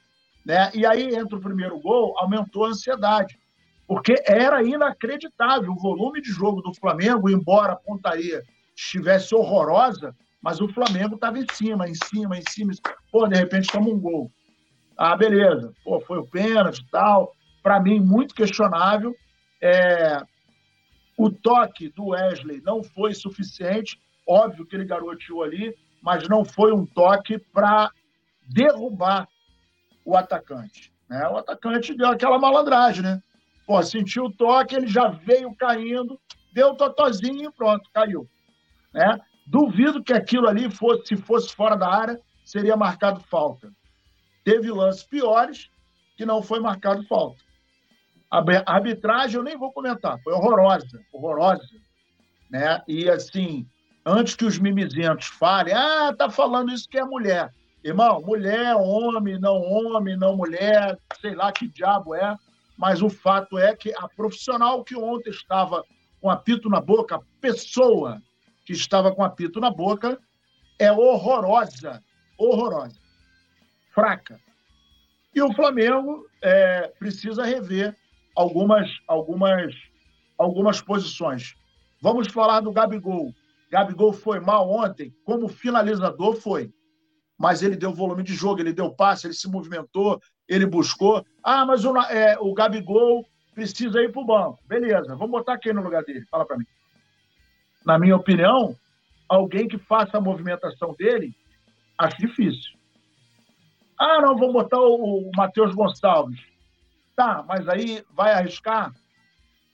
Né? 0.47 0.71
E 0.73 0.87
aí 0.87 1.15
entra 1.15 1.37
o 1.37 1.43
primeiro 1.43 1.79
gol, 1.79 2.15
aumentou 2.19 2.65
a 2.65 2.69
ansiedade 2.69 3.39
porque 3.87 4.17
era 4.27 4.63
inacreditável 4.63 5.73
o 5.73 5.81
volume 5.81 6.21
de 6.21 6.31
jogo 6.31 6.61
do 6.61 6.75
Flamengo, 6.75 7.31
embora 7.31 7.75
a 7.75 7.77
pontaria 7.77 8.43
estivesse 8.75 9.35
horrorosa, 9.35 10.15
mas 10.43 10.61
o 10.61 10.69
Flamengo 10.69 11.15
estava 11.15 11.39
em 11.39 11.47
cima, 11.53 11.89
em 11.89 11.95
cima, 11.95 12.37
em 12.37 12.43
cima. 12.49 12.73
Pô, 13.13 13.27
de 13.29 13.37
repente 13.37 13.69
toma 13.69 13.89
um 13.89 13.99
gol. 13.99 14.31
Ah, 14.97 15.17
beleza. 15.17 15.73
Pô, 15.85 16.01
foi 16.01 16.19
o 16.19 16.27
pênalti 16.27 16.81
e 16.81 16.91
tal. 16.91 17.33
Para 17.63 17.81
mim, 17.81 18.01
muito 18.01 18.35
questionável. 18.35 19.15
É... 19.61 20.21
O 21.17 21.31
toque 21.31 21.89
do 21.91 22.09
Wesley 22.09 22.61
não 22.63 22.83
foi 22.83 23.15
suficiente. 23.15 23.99
Óbvio 24.27 24.67
que 24.67 24.77
ele 24.77 24.85
garoteou 24.85 25.43
ali, 25.43 25.75
mas 26.03 26.29
não 26.29 26.45
foi 26.45 26.73
um 26.73 26.85
toque 26.85 27.39
para 27.39 27.91
derrubar 28.49 29.27
o 30.07 30.17
atacante. 30.17 30.93
Né? 31.11 31.29
O 31.29 31.37
atacante 31.37 31.95
deu 31.95 32.09
aquela 32.09 32.39
malandragem, 32.39 33.03
né? 33.03 33.21
Pô, 33.67 33.83
sentiu 33.83 34.27
o 34.27 34.33
toque, 34.33 34.77
ele 34.77 34.87
já 34.87 35.09
veio 35.09 35.55
caindo, 35.57 36.19
deu 36.55 36.69
o 36.69 36.77
totozinho 36.77 37.51
e 37.51 37.53
pronto, 37.53 37.91
caiu. 37.93 38.29
Né? 38.95 39.19
Duvido 39.45 40.03
que 40.03 40.13
aquilo 40.13 40.49
ali, 40.49 40.71
fosse, 40.71 41.09
se 41.09 41.17
fosse 41.17 41.55
fora 41.55 41.77
da 41.77 41.93
área, 41.93 42.21
seria 42.45 42.77
marcado 42.77 43.21
falta. 43.21 43.69
Teve 44.45 44.71
lances 44.71 45.03
piores 45.03 45.69
que 46.17 46.25
não 46.25 46.41
foi 46.41 46.61
marcado 46.61 47.03
falta. 47.09 47.45
A 48.31 48.43
arbitragem 48.67 49.37
eu 49.37 49.43
nem 49.43 49.57
vou 49.57 49.73
comentar, 49.73 50.21
foi 50.23 50.33
horrorosa, 50.33 51.01
horrorosa. 51.13 51.65
Né? 52.49 52.81
E 52.87 53.11
assim, 53.11 53.67
antes 54.05 54.37
que 54.37 54.45
os 54.45 54.59
mimizentos 54.59 55.27
falem, 55.27 55.75
ah, 55.75 56.15
tá 56.17 56.31
falando 56.31 56.73
isso 56.73 56.89
que 56.89 56.99
é 56.99 57.05
mulher. 57.05 57.53
Irmão, 57.87 58.21
mulher, 58.21 58.75
homem, 58.75 59.39
não 59.39 59.63
homem, 59.63 60.17
não 60.17 60.37
mulher, 60.37 60.99
sei 61.21 61.35
lá 61.35 61.53
que 61.53 61.69
diabo 61.69 62.15
é 62.15 62.37
mas 62.77 63.01
o 63.03 63.09
fato 63.09 63.59
é 63.59 63.75
que 63.75 63.93
a 63.97 64.09
profissional 64.09 64.85
que 64.85 64.95
ontem 64.97 65.31
estava 65.31 65.83
com 66.21 66.31
apito 66.31 66.69
na 66.69 66.81
boca, 66.81 67.17
a 67.17 67.23
pessoa 67.41 68.21
que 68.65 68.73
estava 68.73 69.15
com 69.15 69.23
apito 69.23 69.61
na 69.61 69.71
boca, 69.71 70.19
é 70.79 70.93
horrorosa, 70.93 72.03
horrorosa, 72.37 72.99
fraca. 73.95 74.39
E 75.35 75.41
o 75.41 75.53
Flamengo 75.55 76.27
é, 76.43 76.89
precisa 76.99 77.45
rever 77.45 77.97
algumas, 78.35 78.91
algumas, 79.09 79.75
algumas 80.37 80.81
posições. 80.81 81.55
Vamos 82.03 82.29
falar 82.29 82.61
do 82.61 82.73
Gabigol. 82.73 83.33
Gabigol 83.71 84.13
foi 84.13 84.41
mal 84.41 84.69
ontem, 84.71 85.15
como 85.25 85.49
finalizador 85.49 86.35
foi 86.35 86.71
mas 87.39 87.63
ele 87.63 87.77
deu 87.77 87.93
volume 87.93 88.23
de 88.23 88.35
jogo, 88.35 88.61
ele 88.61 88.73
deu 88.73 88.91
passe, 88.91 89.27
ele 89.27 89.35
se 89.35 89.49
movimentou, 89.49 90.21
ele 90.49 90.67
buscou. 90.67 91.25
Ah, 91.43 91.65
mas 91.67 91.85
o, 91.85 91.97
é, 91.99 92.39
o 92.41 92.55
Gabigol 92.55 93.27
precisa 93.55 94.01
ir 94.03 94.13
para 94.13 94.23
o 94.23 94.27
banco. 94.27 94.59
Beleza, 94.67 95.15
vamos 95.15 95.31
botar 95.31 95.59
quem 95.59 95.73
no 95.73 95.83
lugar 95.83 96.03
dele? 96.05 96.25
Fala 96.31 96.47
para 96.47 96.59
mim. 96.59 96.67
Na 97.85 97.99
minha 97.99 98.17
opinião, 98.17 98.75
alguém 99.29 99.69
que 99.69 99.79
faça 99.79 100.19
a 100.19 100.21
movimentação 100.21 100.95
dele, 100.99 101.35
acho 101.99 102.17
difícil. 102.19 102.77
Ah, 103.99 104.21
não, 104.21 104.37
vamos 104.37 104.53
botar 104.53 104.81
o, 104.81 105.29
o 105.29 105.31
Matheus 105.35 105.75
Gonçalves. 105.75 106.41
Tá, 107.15 107.45
mas 107.49 107.67
aí 107.69 108.05
vai 108.15 108.33
arriscar 108.33 108.93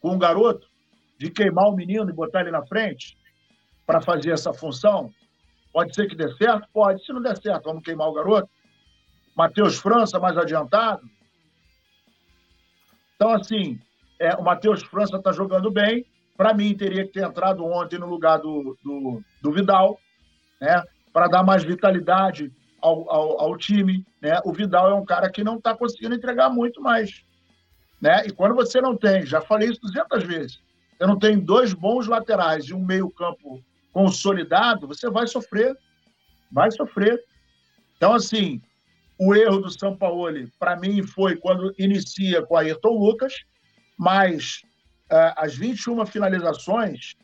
com 0.01 0.12
um 0.12 0.18
garoto 0.18 0.66
de 1.18 1.31
queimar 1.31 1.68
o 1.68 1.75
menino 1.75 2.09
e 2.09 2.12
botar 2.12 2.40
ele 2.40 2.51
na 2.51 2.64
frente 2.66 3.16
para 3.87 4.01
fazer 4.01 4.31
essa 4.31 4.53
função? 4.53 5.12
Pode 5.72 5.94
ser 5.94 6.06
que 6.06 6.14
dê 6.14 6.32
certo? 6.35 6.68
Pode. 6.72 7.04
Se 7.04 7.12
não 7.12 7.22
der 7.22 7.37
certo, 7.40 7.64
vamos 7.64 7.82
queimar 7.82 8.08
o 8.08 8.12
garoto. 8.12 8.48
Matheus 9.35 9.78
França 9.78 10.18
mais 10.18 10.37
adiantado. 10.37 11.02
Então, 13.16 13.30
assim, 13.30 13.80
é, 14.18 14.35
o 14.35 14.42
Matheus 14.42 14.82
França 14.82 15.16
está 15.16 15.32
jogando 15.32 15.70
bem. 15.70 16.04
Para 16.37 16.52
mim, 16.52 16.76
teria 16.76 17.04
que 17.04 17.12
ter 17.12 17.24
entrado 17.24 17.64
ontem 17.64 17.98
no 17.98 18.06
lugar 18.06 18.38
do, 18.38 18.76
do, 18.82 19.22
do 19.40 19.52
Vidal, 19.52 19.98
né? 20.61 20.82
Para 21.12 21.28
dar 21.28 21.42
mais 21.42 21.62
vitalidade 21.62 22.52
ao, 22.80 23.08
ao, 23.11 23.40
ao, 23.40 23.56
time. 23.56 24.04
Né? 24.20 24.40
O 24.44 24.52
Vidal 24.52 24.90
é 24.90 24.94
um 24.94 25.04
cara 25.04 25.30
que 25.30 25.44
não 25.44 25.56
está 25.56 25.74
conseguindo 25.74 26.14
entregar 26.14 26.50
muito 26.50 26.80
mais. 26.82 27.24
Né? 28.00 28.26
E 28.26 28.32
quando 28.32 28.54
você 28.54 28.80
não 28.80 28.96
tem, 28.96 29.24
já 29.24 29.40
falei 29.40 29.68
isso 29.68 29.80
200 29.80 30.24
vezes, 30.24 30.61
você 30.98 31.06
não 31.06 31.18
tem 31.18 31.38
dois 31.38 31.72
bons 31.72 32.08
laterais 32.08 32.64
e 32.64 32.74
um 32.74 32.85
meio-campo 32.85 33.62
consolidado, 33.92 34.88
você 34.88 35.09
vai 35.11 35.26
sofrer. 35.26 35.76
Vai 36.50 36.70
sofrer. 36.70 37.22
Então, 37.96 38.14
assim, 38.14 38.61
o 39.18 39.35
erro 39.35 39.61
do 39.61 39.70
São 39.70 39.96
Paulo, 39.96 40.26
para 40.59 40.76
mim, 40.76 41.02
foi 41.02 41.37
quando 41.37 41.74
inicia 41.78 42.42
com 42.42 42.57
a 42.57 42.61
Ayrton 42.61 42.98
Lucas, 42.98 43.35
mas 43.96 44.62
uh, 45.11 45.33
as 45.37 45.55
21 45.55 46.05
finalizações, 46.07 47.14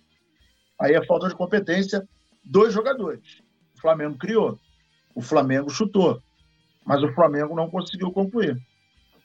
aí 0.81 0.95
é 0.95 1.05
falta 1.05 1.29
de 1.29 1.35
competência 1.35 2.07
dos 2.45 2.73
jogadores. 2.73 3.43
O 3.77 3.81
Flamengo 3.81 4.17
criou, 4.17 4.59
o 5.15 5.21
Flamengo 5.21 5.71
chutou, 5.71 6.23
mas 6.85 7.03
o 7.03 7.13
Flamengo 7.13 7.55
não 7.57 7.69
conseguiu 7.69 8.13
concluir. 8.13 8.57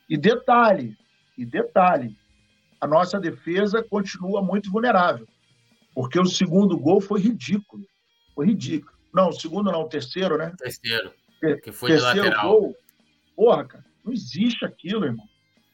E 0.10 0.18
detalhe, 0.18 0.98
e 1.38 1.46
detalhe, 1.46 2.18
a 2.82 2.88
nossa 2.88 3.20
defesa 3.20 3.84
continua 3.84 4.42
muito 4.42 4.72
vulnerável. 4.72 5.28
Porque 5.94 6.20
o 6.20 6.26
segundo 6.26 6.78
gol 6.78 7.00
foi 7.00 7.22
ridículo. 7.22 7.84
Foi 8.34 8.48
ridículo. 8.48 8.94
Não, 9.14 9.30
o 9.30 9.34
segundo 9.34 9.72
não, 9.72 9.82
o 9.82 9.90
terceiro, 9.90 10.38
né? 10.38 10.54
Terceiro. 10.58 11.14
Que 11.62 11.72
foi 11.72 11.92
terceiro 11.92 12.14
de 12.14 12.20
lateral. 12.22 12.50
Gol. 12.50 12.76
Porra, 13.36 13.66
cara, 13.66 13.86
não 14.04 14.12
existe 14.12 14.66
aquilo, 14.66 15.06
irmão. 15.06 15.26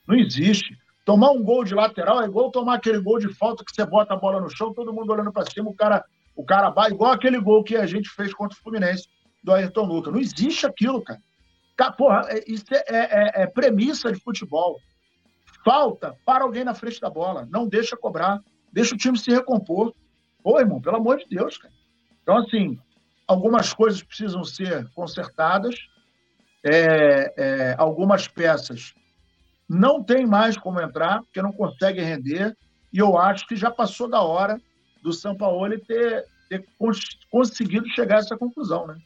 Não 0.08 0.16
existe. 0.16 0.78
Tomar 1.06 1.32
um 1.32 1.44
gol 1.44 1.64
de 1.64 1.74
lateral 1.74 2.22
é 2.22 2.26
igual 2.26 2.52
tomar 2.52 2.76
aquele 2.76 3.00
gol 3.00 3.20
de 3.20 3.34
falta 3.34 3.64
que 3.64 3.74
você 3.74 3.86
bota 3.86 4.14
a 4.14 4.18
bola 4.18 4.42
no 4.42 4.50
chão, 4.50 4.74
todo 4.74 4.94
mundo 4.94 5.12
olhando 5.12 5.32
para 5.32 5.50
cima, 5.50 5.70
o 5.70 5.74
cara, 5.74 6.04
o 6.36 6.44
cara 6.44 6.70
vai, 6.70 6.92
igual 6.92 7.12
aquele 7.12 7.40
gol 7.40 7.64
que 7.64 7.76
a 7.76 7.86
gente 7.86 8.10
fez 8.10 8.34
contra 8.34 8.58
o 8.58 8.62
Fluminense 8.62 9.08
do 9.44 9.54
Ayrton 9.54 9.86
Lucas. 9.86 10.14
Não 10.14 10.20
existe 10.20 10.66
aquilo, 10.66 11.02
cara. 11.02 11.20
cara 11.76 11.92
porra, 11.94 12.26
é, 12.30 12.44
isso 12.48 12.66
é, 12.72 12.82
é, 12.88 13.44
é 13.44 13.48
premissa 13.48 14.12
de 14.12 14.20
futebol. 14.20 14.80
Falta 15.64 16.16
para 16.26 16.44
alguém 16.44 16.64
na 16.64 16.74
frente 16.74 17.00
da 17.00 17.10
bola. 17.10 17.48
Não 17.50 17.68
deixa 17.68 17.98
cobrar. 17.98 18.40
Deixa 18.72 18.94
o 18.94 18.98
time 18.98 19.18
se 19.18 19.32
recompor. 19.32 19.94
Pô, 20.44 20.60
irmão, 20.60 20.82
pelo 20.82 20.98
amor 20.98 21.18
de 21.18 21.26
Deus, 21.30 21.58
cara. 21.58 21.74
Então, 22.22 22.38
assim, 22.38 22.80
algumas 23.28 23.74
coisas 23.74 24.02
precisam 24.02 24.44
ser 24.44 24.88
consertadas, 24.94 25.76
é, 26.64 27.34
é, 27.38 27.76
algumas 27.78 28.28
peças 28.28 28.94
não 29.68 30.04
tem 30.04 30.26
mais 30.26 30.58
como 30.58 30.82
entrar, 30.82 31.22
porque 31.22 31.42
não 31.42 31.52
consegue 31.52 32.02
render, 32.02 32.58
e 32.92 32.98
eu 32.98 33.18
acho 33.18 33.48
que 33.48 33.56
já 33.56 33.70
passou 33.70 34.10
da 34.10 34.22
hora 34.22 34.60
do 35.04 35.14
São 35.14 35.38
Paulo 35.38 35.80
ter, 35.82 36.26
ter 36.50 36.66
conseguido 37.30 37.88
chegar 37.90 38.18
a 38.18 38.20
essa 38.20 38.36
conclusão, 38.36 38.88
né? 38.88 38.98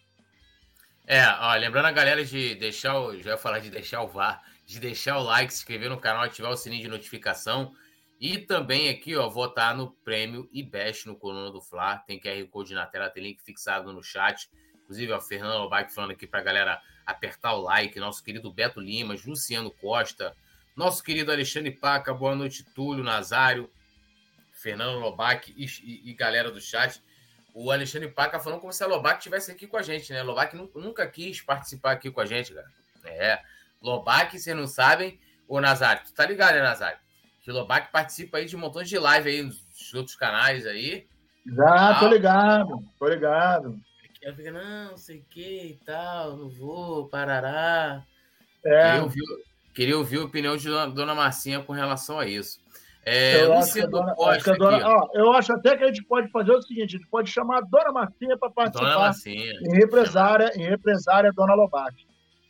É, 1.06 1.28
ó, 1.28 1.54
lembrando 1.56 1.88
a 1.88 1.92
galera 1.92 2.24
de 2.24 2.56
deixar 2.56 2.98
o. 2.98 3.20
Já 3.20 3.32
ia 3.32 3.38
falar 3.38 3.60
de 3.60 3.70
deixar 3.70 4.02
o 4.02 4.08
VAR, 4.08 4.42
de 4.66 4.80
deixar 4.80 5.18
o 5.18 5.24
like, 5.24 5.54
se 5.54 5.60
inscrever 5.60 5.90
no 5.90 6.00
canal, 6.00 6.24
ativar 6.24 6.50
o 6.50 6.56
sininho 6.56 6.84
de 6.84 6.88
notificação. 6.88 7.74
E 8.24 8.38
também 8.38 8.88
aqui, 8.88 9.18
ó, 9.18 9.28
votar 9.28 9.76
no 9.76 9.92
prêmio 9.92 10.50
e 10.54 10.66
no 11.06 11.14
Coluna 11.14 11.52
do 11.52 11.60
Fla. 11.60 11.98
Tem 11.98 12.18
QR 12.18 12.48
Code 12.48 12.74
na 12.74 12.86
tela, 12.86 13.10
tem 13.10 13.22
link 13.22 13.44
fixado 13.44 13.92
no 13.92 14.02
chat. 14.02 14.50
Inclusive, 14.82 15.12
ó, 15.12 15.20
Fernando 15.20 15.58
Albac 15.58 15.94
falando 15.94 16.12
aqui 16.12 16.26
pra 16.26 16.42
galera 16.42 16.82
apertar 17.06 17.54
o 17.54 17.60
like. 17.60 18.00
Nosso 18.00 18.24
querido 18.24 18.50
Beto 18.50 18.80
Limas, 18.80 19.26
Luciano 19.26 19.70
Costa, 19.70 20.34
Nosso 20.74 21.04
querido 21.04 21.34
Alexandre 21.34 21.72
Paca, 21.72 22.14
boa 22.14 22.34
noite, 22.34 22.64
Túlio, 22.64 23.04
Nazário, 23.04 23.70
Fernando 24.54 25.00
Lobac 25.00 25.54
e, 25.58 25.66
e, 25.84 26.12
e 26.12 26.14
galera 26.14 26.50
do 26.50 26.62
chat. 26.62 27.04
O 27.54 27.72
Alexandre 27.72 28.08
Paca 28.08 28.40
falando 28.40 28.62
como 28.62 28.72
se 28.72 28.82
a 28.86 28.88
Lobac 28.88 29.18
estivesse 29.18 29.52
aqui 29.52 29.68
com 29.68 29.76
a 29.76 29.82
gente, 29.82 30.14
né? 30.14 30.24
Lobac 30.24 30.56
nunca 30.56 31.06
quis 31.08 31.42
participar 31.42 31.92
aqui 31.92 32.10
com 32.10 32.22
a 32.22 32.26
gente, 32.26 32.54
cara. 32.54 32.72
É. 33.04 33.42
Lobac, 33.82 34.40
vocês 34.40 34.56
não 34.56 34.66
sabem. 34.66 35.20
Ô, 35.46 35.60
Nazário, 35.60 36.06
tu 36.06 36.14
tá 36.14 36.26
ligado, 36.26 36.54
né, 36.54 36.62
Nazário? 36.62 37.03
Que 37.44 37.52
o 37.52 37.54
Lobac 37.54 37.92
participa 37.92 38.38
aí 38.38 38.46
de 38.46 38.56
um 38.56 38.60
montão 38.60 38.82
de 38.82 38.98
live 38.98 39.30
aí 39.30 39.44
nos 39.44 39.94
outros 39.94 40.16
canais 40.16 40.66
aí. 40.66 41.06
Já, 41.46 42.00
tô 42.00 42.08
ligado, 42.08 42.84
tô 42.98 43.08
ligado. 43.08 43.78
Ela 44.22 44.34
fica, 44.34 44.52
não, 44.52 44.96
sei 44.96 45.18
o 45.18 45.26
que 45.30 45.64
e 45.66 45.80
tal, 45.86 46.38
não 46.38 46.50
vou, 46.50 47.10
parará. 47.10 48.02
É. 48.66 48.92
Queria 48.92 49.04
ouvir, 49.04 49.22
queria 49.74 49.98
ouvir 49.98 50.20
a 50.20 50.24
opinião 50.24 50.56
de 50.56 50.70
Dona 50.70 51.14
Marcinha 51.14 51.62
com 51.62 51.74
relação 51.74 52.18
a 52.18 52.26
isso. 52.26 52.64
É, 53.06 53.44
eu, 53.44 53.54
acho 53.54 53.86
dona, 53.90 54.16
acho 54.18 54.54
dona, 54.54 54.88
ó, 54.88 55.10
eu 55.14 55.34
acho 55.34 55.52
até 55.52 55.76
que 55.76 55.84
a 55.84 55.88
gente 55.88 56.06
pode 56.06 56.30
fazer 56.30 56.54
o 56.54 56.62
seguinte: 56.62 56.96
a 56.96 57.00
gente 57.00 57.10
pode 57.10 57.30
chamar 57.30 57.58
a 57.58 57.62
Dona 57.62 57.92
Marcinha 57.92 58.38
para 58.38 58.50
participar. 58.50 58.86
Dona 58.86 59.00
Marcinha. 59.00 59.52
Em 59.62 59.76
represária, 59.76 60.54
em 60.56 60.64
represária 60.64 61.34
Dona 61.34 61.54
Lobac. 61.54 61.94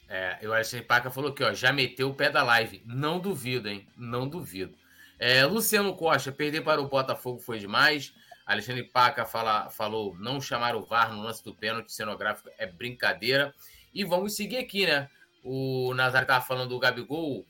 É, 0.07 0.37
eu 0.43 0.53
acho 0.53 0.75
que 0.75 0.83
Paca 0.83 1.09
falou 1.09 1.33
que 1.33 1.43
ó, 1.43 1.51
já 1.53 1.73
meteu 1.73 2.09
o 2.09 2.13
pé 2.13 2.29
da 2.29 2.43
live. 2.43 2.83
Não 2.85 3.19
duvido, 3.19 3.67
hein? 3.67 3.87
Não 3.97 4.27
duvido. 4.27 4.77
É, 5.19 5.45
Luciano 5.45 5.95
Costa, 5.95 6.31
perder 6.31 6.61
para 6.61 6.81
o 6.81 6.87
Botafogo 6.87 7.39
foi 7.39 7.59
demais. 7.59 8.13
Alexandre 8.45 8.83
Paca 8.83 9.25
fala, 9.25 9.69
falou 9.69 10.17
não 10.19 10.41
chamar 10.41 10.75
o 10.75 10.83
VAR 10.83 11.13
no 11.13 11.21
lance 11.21 11.43
do 11.43 11.55
pênalti 11.55 11.93
cenográfico 11.93 12.49
é 12.57 12.65
brincadeira. 12.65 13.53
E 13.93 14.03
vamos 14.03 14.35
seguir 14.35 14.57
aqui, 14.57 14.85
né? 14.85 15.09
O 15.43 15.93
Nazário 15.93 16.25
estava 16.25 16.43
falando 16.43 16.69
do 16.69 16.79
Gabigol 16.79 17.45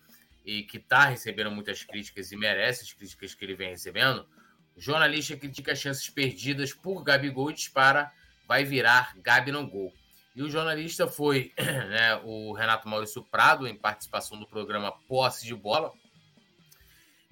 e 0.46 0.64
que 0.64 0.78
está 0.78 1.06
recebendo 1.06 1.52
muitas 1.52 1.84
críticas 1.84 2.32
e 2.32 2.36
merece 2.36 2.84
as 2.84 2.94
críticas 2.94 3.34
que 3.34 3.46
ele 3.46 3.56
vem 3.56 3.70
recebendo. 3.70 4.28
O 4.76 4.82
jornalista 4.82 5.38
critica 5.38 5.76
chances 5.76 6.10
perdidas 6.10 6.74
por 6.74 7.04
Gabigol 7.04 7.52
e 7.52 7.54
dispara, 7.54 8.12
vai 8.48 8.64
virar 8.64 9.16
Gabi 9.18 9.52
não 9.52 9.68
gol. 9.68 9.94
E 10.36 10.42
o 10.42 10.50
jornalista 10.50 11.08
foi 11.08 11.54
né, 11.58 12.20
o 12.24 12.54
Renato 12.54 12.88
Maurício 12.88 13.24
Prado, 13.24 13.68
em 13.68 13.76
participação 13.76 14.40
do 14.40 14.48
programa 14.48 14.92
Posse 15.08 15.46
de 15.46 15.54
Bola. 15.54 15.94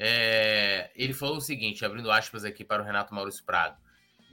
É, 0.04 0.90
ele 0.96 1.14
falou 1.14 1.38
o 1.38 1.42
seguinte, 1.42 1.86
abrindo 1.86 2.10
aspas 2.10 2.44
aqui 2.44 2.66
para 2.66 2.82
o 2.82 2.86
Renato 2.86 3.14
Maurício 3.14 3.44
Prado. 3.44 3.78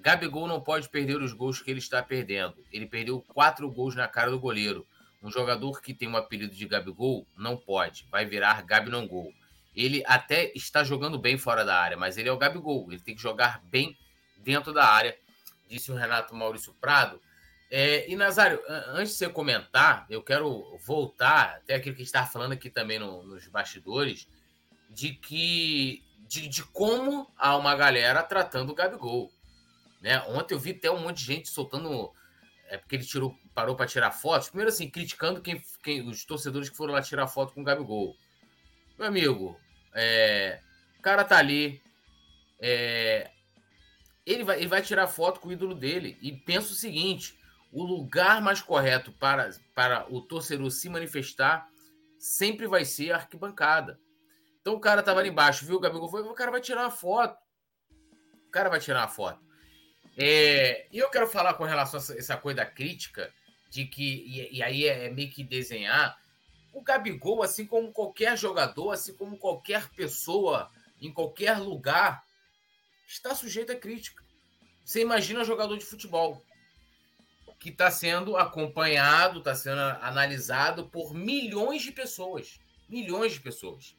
Gabigol 0.00 0.48
não 0.48 0.62
pode 0.62 0.88
perder 0.88 1.20
os 1.20 1.34
gols 1.34 1.60
que 1.60 1.70
ele 1.70 1.78
está 1.78 2.02
perdendo. 2.02 2.56
Ele 2.72 2.86
perdeu 2.86 3.20
quatro 3.20 3.70
gols 3.70 3.94
na 3.94 4.08
cara 4.08 4.30
do 4.30 4.40
goleiro. 4.40 4.86
Um 5.22 5.30
jogador 5.30 5.82
que 5.82 5.92
tem 5.92 6.08
o 6.08 6.12
um 6.12 6.16
apelido 6.16 6.56
de 6.56 6.66
Gabigol 6.66 7.26
não 7.36 7.54
pode. 7.54 8.06
Vai 8.10 8.24
virar 8.24 8.62
Gabi 8.62 8.88
não 8.88 9.06
gol. 9.06 9.30
Ele 9.76 10.02
até 10.06 10.50
está 10.54 10.82
jogando 10.82 11.18
bem 11.18 11.36
fora 11.36 11.66
da 11.66 11.78
área, 11.78 11.98
mas 11.98 12.16
ele 12.16 12.30
é 12.30 12.32
o 12.32 12.38
Gabigol. 12.38 12.90
Ele 12.90 13.02
tem 13.02 13.14
que 13.14 13.20
jogar 13.20 13.60
bem 13.64 13.94
dentro 14.38 14.72
da 14.72 14.86
área, 14.86 15.18
disse 15.68 15.92
o 15.92 15.94
Renato 15.94 16.34
Maurício 16.34 16.72
Prado. 16.80 17.20
É, 17.70 18.10
e 18.10 18.16
Nazário, 18.16 18.58
antes 18.94 19.12
de 19.12 19.18
você 19.18 19.28
comentar, 19.28 20.06
eu 20.08 20.22
quero 20.22 20.78
voltar 20.86 21.56
até 21.56 21.74
aquilo 21.74 21.94
que 21.94 22.02
estava 22.02 22.26
falando 22.26 22.52
aqui 22.52 22.70
também 22.70 22.98
no, 22.98 23.22
nos 23.22 23.46
bastidores 23.48 24.26
de 24.88 25.12
que 25.12 26.04
de, 26.28 26.46
de, 26.46 26.62
como 26.64 27.32
há 27.36 27.56
uma 27.56 27.74
galera 27.74 28.22
tratando 28.22 28.70
o 28.70 28.74
Gabigol. 28.74 29.32
Né? 30.00 30.20
Ontem 30.28 30.54
eu 30.54 30.58
vi 30.58 30.72
até 30.72 30.90
um 30.90 31.00
monte 31.00 31.18
de 31.18 31.24
gente 31.24 31.48
soltando. 31.48 32.12
É 32.68 32.76
porque 32.76 32.96
ele 32.96 33.04
tirou, 33.04 33.34
parou 33.54 33.74
para 33.74 33.86
tirar 33.86 34.10
fotos. 34.10 34.48
Primeiro, 34.48 34.70
assim, 34.70 34.90
criticando 34.90 35.40
quem, 35.40 35.62
quem, 35.82 36.06
os 36.06 36.24
torcedores 36.24 36.68
que 36.68 36.76
foram 36.76 36.92
lá 36.92 37.00
tirar 37.00 37.26
foto 37.26 37.54
com 37.54 37.62
o 37.62 37.64
Gabigol. 37.64 38.14
Meu 38.98 39.08
amigo, 39.08 39.58
é, 39.94 40.60
o 40.98 41.02
cara 41.02 41.24
tá 41.24 41.38
ali. 41.38 41.80
É, 42.60 43.30
ele, 44.26 44.44
vai, 44.44 44.58
ele 44.58 44.68
vai 44.68 44.82
tirar 44.82 45.06
foto 45.06 45.40
com 45.40 45.48
o 45.48 45.52
ídolo 45.52 45.74
dele. 45.74 46.18
E 46.20 46.30
pensa 46.30 46.72
o 46.72 46.76
seguinte: 46.76 47.38
o 47.72 47.82
lugar 47.82 48.42
mais 48.42 48.60
correto 48.60 49.12
para, 49.12 49.50
para 49.74 50.06
o 50.12 50.20
torcedor 50.20 50.70
se 50.70 50.90
manifestar 50.90 51.66
sempre 52.18 52.66
vai 52.66 52.84
ser 52.84 53.12
a 53.12 53.16
arquibancada. 53.16 53.98
Então 54.68 54.76
o 54.76 54.80
cara 54.80 55.02
tava 55.02 55.20
ali 55.20 55.30
embaixo, 55.30 55.64
viu? 55.64 55.76
O 55.76 55.80
Gabigol 55.80 56.10
foi, 56.10 56.20
o 56.20 56.34
cara 56.34 56.50
vai 56.50 56.60
tirar 56.60 56.82
uma 56.82 56.90
foto. 56.90 57.38
O 58.46 58.50
cara 58.50 58.68
vai 58.68 58.78
tirar 58.78 59.00
uma 59.00 59.08
foto. 59.08 59.40
É, 60.14 60.86
e 60.92 60.98
eu 60.98 61.08
quero 61.08 61.26
falar 61.26 61.54
com 61.54 61.64
relação 61.64 61.98
a 61.98 62.18
essa 62.18 62.36
coisa 62.36 62.58
da 62.58 62.66
crítica, 62.66 63.32
de 63.70 63.86
que, 63.86 64.26
e, 64.26 64.58
e 64.58 64.62
aí 64.62 64.86
é, 64.86 65.06
é 65.06 65.10
meio 65.10 65.30
que 65.30 65.42
desenhar. 65.42 66.18
O 66.70 66.82
Gabigol, 66.82 67.42
assim 67.42 67.64
como 67.64 67.90
qualquer 67.92 68.36
jogador, 68.36 68.90
assim 68.90 69.14
como 69.14 69.38
qualquer 69.38 69.88
pessoa, 69.88 70.70
em 71.00 71.10
qualquer 71.10 71.56
lugar, 71.56 72.22
está 73.06 73.34
sujeito 73.34 73.72
a 73.72 73.74
crítica. 73.76 74.22
Você 74.84 75.00
imagina 75.00 75.40
um 75.40 75.46
jogador 75.46 75.78
de 75.78 75.84
futebol 75.86 76.44
que 77.58 77.70
está 77.70 77.90
sendo 77.90 78.36
acompanhado, 78.36 79.38
está 79.38 79.54
sendo 79.54 79.80
analisado 79.80 80.90
por 80.90 81.14
milhões 81.14 81.80
de 81.80 81.90
pessoas. 81.90 82.60
Milhões 82.86 83.32
de 83.32 83.40
pessoas. 83.40 83.96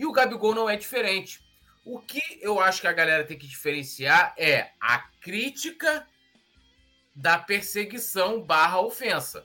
E 0.00 0.06
o 0.06 0.12
Gabigol 0.12 0.54
não 0.54 0.66
é 0.66 0.78
diferente. 0.78 1.44
O 1.84 2.00
que 2.00 2.22
eu 2.40 2.58
acho 2.58 2.80
que 2.80 2.86
a 2.86 2.92
galera 2.92 3.22
tem 3.22 3.36
que 3.36 3.46
diferenciar 3.46 4.32
é 4.38 4.70
a 4.80 4.98
crítica 4.98 6.08
da 7.14 7.38
perseguição 7.38 8.40
barra 8.42 8.80
ofensa. 8.80 9.44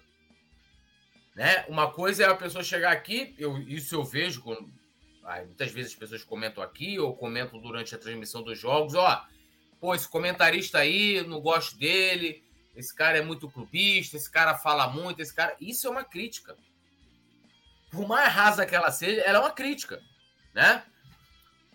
Né? 1.36 1.66
Uma 1.68 1.92
coisa 1.92 2.24
é 2.24 2.28
a 2.28 2.36
pessoa 2.36 2.64
chegar 2.64 2.94
aqui, 2.94 3.36
eu, 3.38 3.58
isso 3.64 3.96
eu 3.96 4.04
vejo, 4.06 4.42
quando, 4.42 4.72
muitas 5.46 5.74
vezes 5.74 5.92
as 5.92 5.98
pessoas 5.98 6.24
comentam 6.24 6.64
aqui 6.64 6.98
ou 6.98 7.18
comentam 7.18 7.60
durante 7.60 7.94
a 7.94 7.98
transmissão 7.98 8.42
dos 8.42 8.58
jogos, 8.58 8.96
ó, 8.96 9.28
pô, 9.82 9.94
esse 9.94 10.08
comentarista 10.08 10.78
aí, 10.78 11.22
não 11.28 11.42
gosto 11.42 11.78
dele, 11.78 12.42
esse 12.74 12.96
cara 12.96 13.18
é 13.18 13.22
muito 13.22 13.52
clubista, 13.52 14.16
esse 14.16 14.32
cara 14.32 14.56
fala 14.58 14.88
muito, 14.88 15.22
esse 15.22 15.36
cara... 15.36 15.54
Isso 15.60 15.86
é 15.86 15.90
uma 15.90 16.06
crítica. 16.06 16.56
Por 17.92 18.08
mais 18.08 18.32
rasa 18.32 18.66
que 18.66 18.74
ela 18.74 18.90
seja, 18.90 19.20
ela 19.20 19.40
é 19.40 19.42
uma 19.42 19.52
crítica 19.52 20.02
né? 20.56 20.84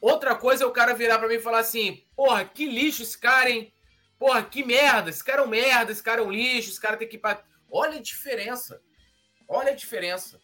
Outra 0.01 0.35
coisa 0.35 0.65
é 0.65 0.67
o 0.67 0.73
cara 0.73 0.95
virar 0.95 1.19
para 1.19 1.29
mim 1.29 1.35
e 1.35 1.41
falar 1.41 1.59
assim: 1.59 2.03
porra, 2.17 2.45
que 2.45 2.67
lixo 2.67 3.03
esse 3.03 3.17
cara, 3.17 3.51
hein? 3.51 3.73
Porra, 4.19 4.43
que 4.43 4.65
merda, 4.65 5.11
esse 5.11 5.23
cara 5.23 5.43
é 5.43 5.45
um 5.45 5.49
merda, 5.49 5.93
esse 5.93 6.03
cara 6.03 6.23
é 6.23 6.25
um 6.25 6.31
lixo, 6.31 6.71
esse 6.71 6.81
cara 6.81 6.97
tem 6.97 7.09
que 7.09 7.19
pra... 7.19 7.43
Olha 7.71 7.99
a 7.99 8.03
diferença. 8.03 8.83
Olha 9.47 9.71
a 9.71 9.75
diferença. 9.75 10.41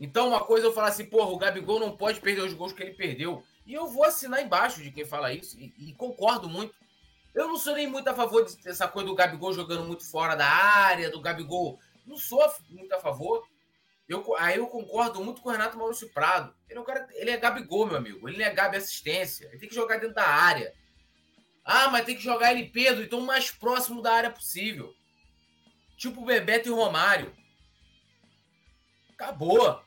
Então, 0.00 0.28
uma 0.28 0.40
coisa 0.40 0.66
é 0.66 0.68
eu 0.68 0.72
falar 0.72 0.88
assim, 0.88 1.04
porra, 1.04 1.30
o 1.30 1.38
Gabigol 1.38 1.80
não 1.80 1.96
pode 1.96 2.20
perder 2.20 2.42
os 2.42 2.52
gols 2.52 2.72
que 2.72 2.82
ele 2.82 2.94
perdeu. 2.94 3.44
E 3.66 3.74
eu 3.74 3.86
vou 3.86 4.04
assinar 4.04 4.42
embaixo 4.42 4.82
de 4.82 4.90
quem 4.90 5.04
fala 5.04 5.32
isso, 5.32 5.58
e, 5.58 5.72
e 5.78 5.94
concordo 5.94 6.48
muito. 6.48 6.74
Eu 7.34 7.48
não 7.48 7.56
sou 7.56 7.74
nem 7.74 7.86
muito 7.86 8.08
a 8.08 8.14
favor 8.14 8.44
dessa 8.62 8.86
coisa 8.86 9.08
do 9.08 9.14
Gabigol 9.14 9.52
jogando 9.52 9.84
muito 9.84 10.08
fora 10.08 10.34
da 10.34 10.46
área, 10.46 11.10
do 11.10 11.20
Gabigol. 11.20 11.78
Não 12.06 12.16
sou 12.16 12.40
muito 12.70 12.94
a 12.94 13.00
favor. 13.00 13.46
Eu, 14.08 14.36
aí 14.36 14.58
eu 14.58 14.66
concordo 14.66 15.24
muito 15.24 15.40
com 15.40 15.48
o 15.48 15.52
Renato 15.52 15.78
Maurício 15.78 16.10
Prado. 16.10 16.54
Ele 16.68 16.78
é, 16.78 16.82
um 16.82 16.84
cara, 16.84 17.08
ele 17.12 17.30
é 17.30 17.36
Gabigol, 17.36 17.86
meu 17.86 17.96
amigo. 17.96 18.28
Ele 18.28 18.38
não 18.38 18.44
é 18.44 18.50
Gabi 18.50 18.76
assistência. 18.76 19.46
Ele 19.46 19.58
tem 19.58 19.68
que 19.68 19.74
jogar 19.74 19.98
dentro 19.98 20.14
da 20.14 20.26
área. 20.26 20.74
Ah, 21.64 21.88
mas 21.88 22.04
tem 22.04 22.14
que 22.14 22.22
jogar 22.22 22.52
ele 22.52 22.68
Pedro, 22.68 23.02
então 23.02 23.20
o 23.20 23.26
mais 23.26 23.50
próximo 23.50 24.02
da 24.02 24.12
área 24.12 24.30
possível. 24.30 24.94
Tipo 25.96 26.24
Bebeto 26.24 26.68
e 26.68 26.72
Romário. 26.72 27.34
Acabou. 29.14 29.82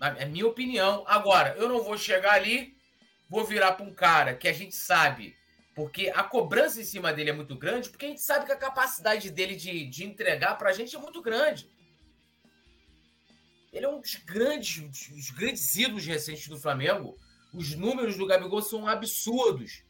É 0.00 0.24
minha 0.24 0.46
opinião. 0.46 1.04
Agora, 1.06 1.54
eu 1.58 1.68
não 1.68 1.82
vou 1.82 1.98
chegar 1.98 2.32
ali, 2.32 2.74
vou 3.28 3.44
virar 3.44 3.72
para 3.72 3.84
um 3.84 3.92
cara 3.92 4.34
que 4.34 4.48
a 4.48 4.52
gente 4.52 4.74
sabe, 4.74 5.36
porque 5.74 6.10
a 6.14 6.22
cobrança 6.22 6.80
em 6.80 6.84
cima 6.84 7.12
dele 7.12 7.30
é 7.30 7.34
muito 7.34 7.56
grande, 7.56 7.90
porque 7.90 8.06
a 8.06 8.08
gente 8.08 8.22
sabe 8.22 8.46
que 8.46 8.52
a 8.52 8.56
capacidade 8.56 9.30
dele 9.30 9.56
de, 9.56 9.86
de 9.86 10.04
entregar 10.04 10.56
para 10.56 10.70
a 10.70 10.72
gente 10.72 10.96
é 10.96 10.98
muito 10.98 11.20
grande. 11.20 11.68
Ele 13.72 13.84
é 13.84 13.88
um 13.88 14.00
dos 14.00 14.14
grandes, 14.16 15.08
dos 15.08 15.30
grandes 15.30 15.76
ídolos 15.76 16.06
recentes 16.06 16.48
do 16.48 16.58
Flamengo. 16.58 17.18
Os 17.52 17.74
números 17.74 18.16
do 18.16 18.26
Gabigol 18.26 18.62
são 18.62 18.86
absurdos. 18.86 19.82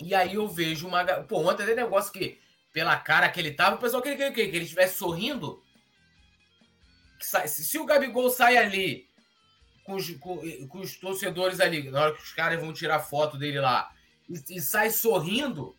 E 0.00 0.14
aí 0.14 0.34
eu 0.34 0.48
vejo 0.48 0.88
uma. 0.88 1.04
Pô, 1.24 1.48
ontem 1.48 1.64
tem 1.64 1.76
negócio 1.76 2.12
que, 2.12 2.38
pela 2.72 2.96
cara 2.96 3.28
que 3.28 3.38
ele 3.38 3.52
tava, 3.52 3.76
o 3.76 3.78
pessoal 3.78 4.02
queria 4.02 4.32
que, 4.32 4.48
que, 4.48 4.56
ele 4.56 4.64
estivesse 4.64 4.98
sorrindo. 4.98 5.62
Se, 7.20 7.46
se 7.48 7.78
o 7.78 7.84
Gabigol 7.84 8.28
sai 8.30 8.56
ali 8.56 9.08
com 9.84 9.94
os, 9.94 10.10
com, 10.16 10.40
com 10.68 10.78
os, 10.78 10.96
torcedores 10.96 11.60
ali, 11.60 11.88
na 11.90 12.00
hora 12.00 12.14
que 12.14 12.22
os 12.22 12.32
caras 12.32 12.60
vão 12.60 12.72
tirar 12.72 12.98
foto 12.98 13.38
dele 13.38 13.60
lá, 13.60 13.92
e, 14.28 14.56
e 14.56 14.60
sai 14.60 14.90
sorrindo, 14.90 15.76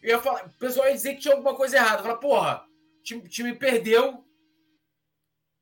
eu 0.00 0.10
ia 0.10 0.20
falar, 0.20 0.46
o 0.46 0.50
pessoal 0.50 0.86
ia 0.86 0.94
dizer 0.94 1.14
que 1.14 1.22
tinha 1.22 1.34
alguma 1.34 1.56
coisa 1.56 1.76
errada. 1.76 2.02
Falar, 2.02 2.16
porra, 2.16 2.64
o 3.00 3.02
time, 3.02 3.28
time 3.28 3.54
perdeu, 3.54 4.23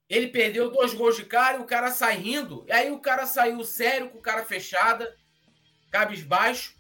ele 0.09 0.29
perdeu 0.29 0.71
dois 0.71 0.93
gols 0.95 1.17
de 1.17 1.25
cara 1.25 1.59
e 1.59 1.61
o 1.61 1.67
cara 1.67 1.91
sai 1.91 2.17
rindo. 2.17 2.65
E 2.69 2.73
aí 2.73 2.91
o 2.91 3.01
cara 3.01 3.27
saiu 3.27 3.65
sério, 3.65 4.11
com 4.11 4.19
o 4.19 4.23
cara 4.23 4.45
fechada, 4.45 5.17
cabisbaixo. 5.91 6.75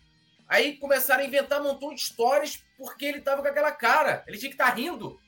Aí 0.48 0.76
começaram 0.76 1.22
a 1.22 1.26
inventar 1.26 1.60
um 1.60 1.64
montão 1.64 1.94
de 1.94 2.00
histórias 2.00 2.62
porque 2.76 3.06
ele 3.06 3.20
tava 3.20 3.42
com 3.42 3.48
aquela 3.48 3.72
cara. 3.72 4.22
Ele 4.26 4.36
tinha 4.38 4.50
que 4.50 4.54
estar 4.54 4.70
tá 4.70 4.74
rindo. 4.74 5.18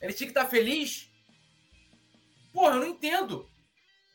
Ele 0.00 0.12
tinha 0.12 0.26
que 0.26 0.30
estar 0.30 0.44
tá 0.44 0.50
feliz. 0.50 1.10
Porra, 2.52 2.76
eu 2.76 2.80
não 2.80 2.86
entendo. 2.86 3.48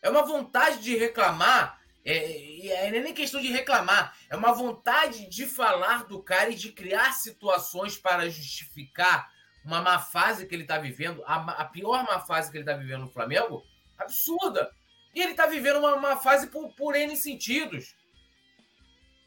É 0.02 0.10
uma 0.10 0.24
vontade 0.24 0.80
de 0.80 0.95
reclamar. 0.95 1.80
É, 2.04 2.67
é, 2.67 2.88
é 2.88 2.91
nem 2.91 3.13
questão 3.13 3.39
de 3.39 3.50
reclamar, 3.50 4.17
é 4.28 4.36
uma 4.36 4.52
vontade 4.52 5.30
de 5.30 5.45
falar 5.45 6.06
do 6.06 6.24
cara 6.24 6.50
e 6.50 6.56
de 6.56 6.71
criar 6.71 7.13
situações 7.13 7.95
para 7.95 8.28
justificar 8.28 9.32
uma 9.63 9.82
má 9.82 10.00
fase 10.00 10.45
que 10.45 10.56
ele 10.56 10.63
está 10.63 10.78
vivendo, 10.78 11.24
a, 11.26 11.36
a, 11.62 11.65
pior 11.65 12.04
má 12.04 12.19
fase 12.19 12.52
que 12.52 12.58
ele 12.58 12.63
está 12.63 12.76
vivendo 12.76 13.02
no 13.02 13.12
Flamengo, 13.12 13.63
absurda. 13.97 14.71
E 15.13 15.21
ele 15.21 15.32
está 15.32 15.45
vivendo 15.45 15.80
uma, 15.80 15.95
uma 15.95 16.17
fase 16.17 16.47
por, 16.47 16.74
por 16.74 16.95
N 16.95 17.15
sentidos. 17.15 17.95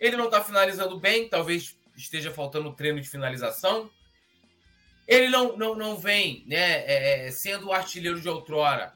Ele 0.01 0.17
não 0.17 0.27
está 0.27 0.43
finalizando 0.43 0.99
bem, 0.99 1.29
talvez 1.29 1.79
esteja 1.97 2.33
faltando 2.33 2.75
treino 2.75 3.01
de 3.01 3.09
finalização. 3.09 3.91
Ele 5.07 5.29
não, 5.29 5.57
não, 5.57 5.75
não 5.75 5.97
vem 5.97 6.45
né, 6.47 6.85
é, 6.87 7.27
é 7.27 7.31
sendo 7.31 7.69
o 7.69 7.73
artilheiro 7.73 8.21
de 8.21 8.29
outrora, 8.29 8.95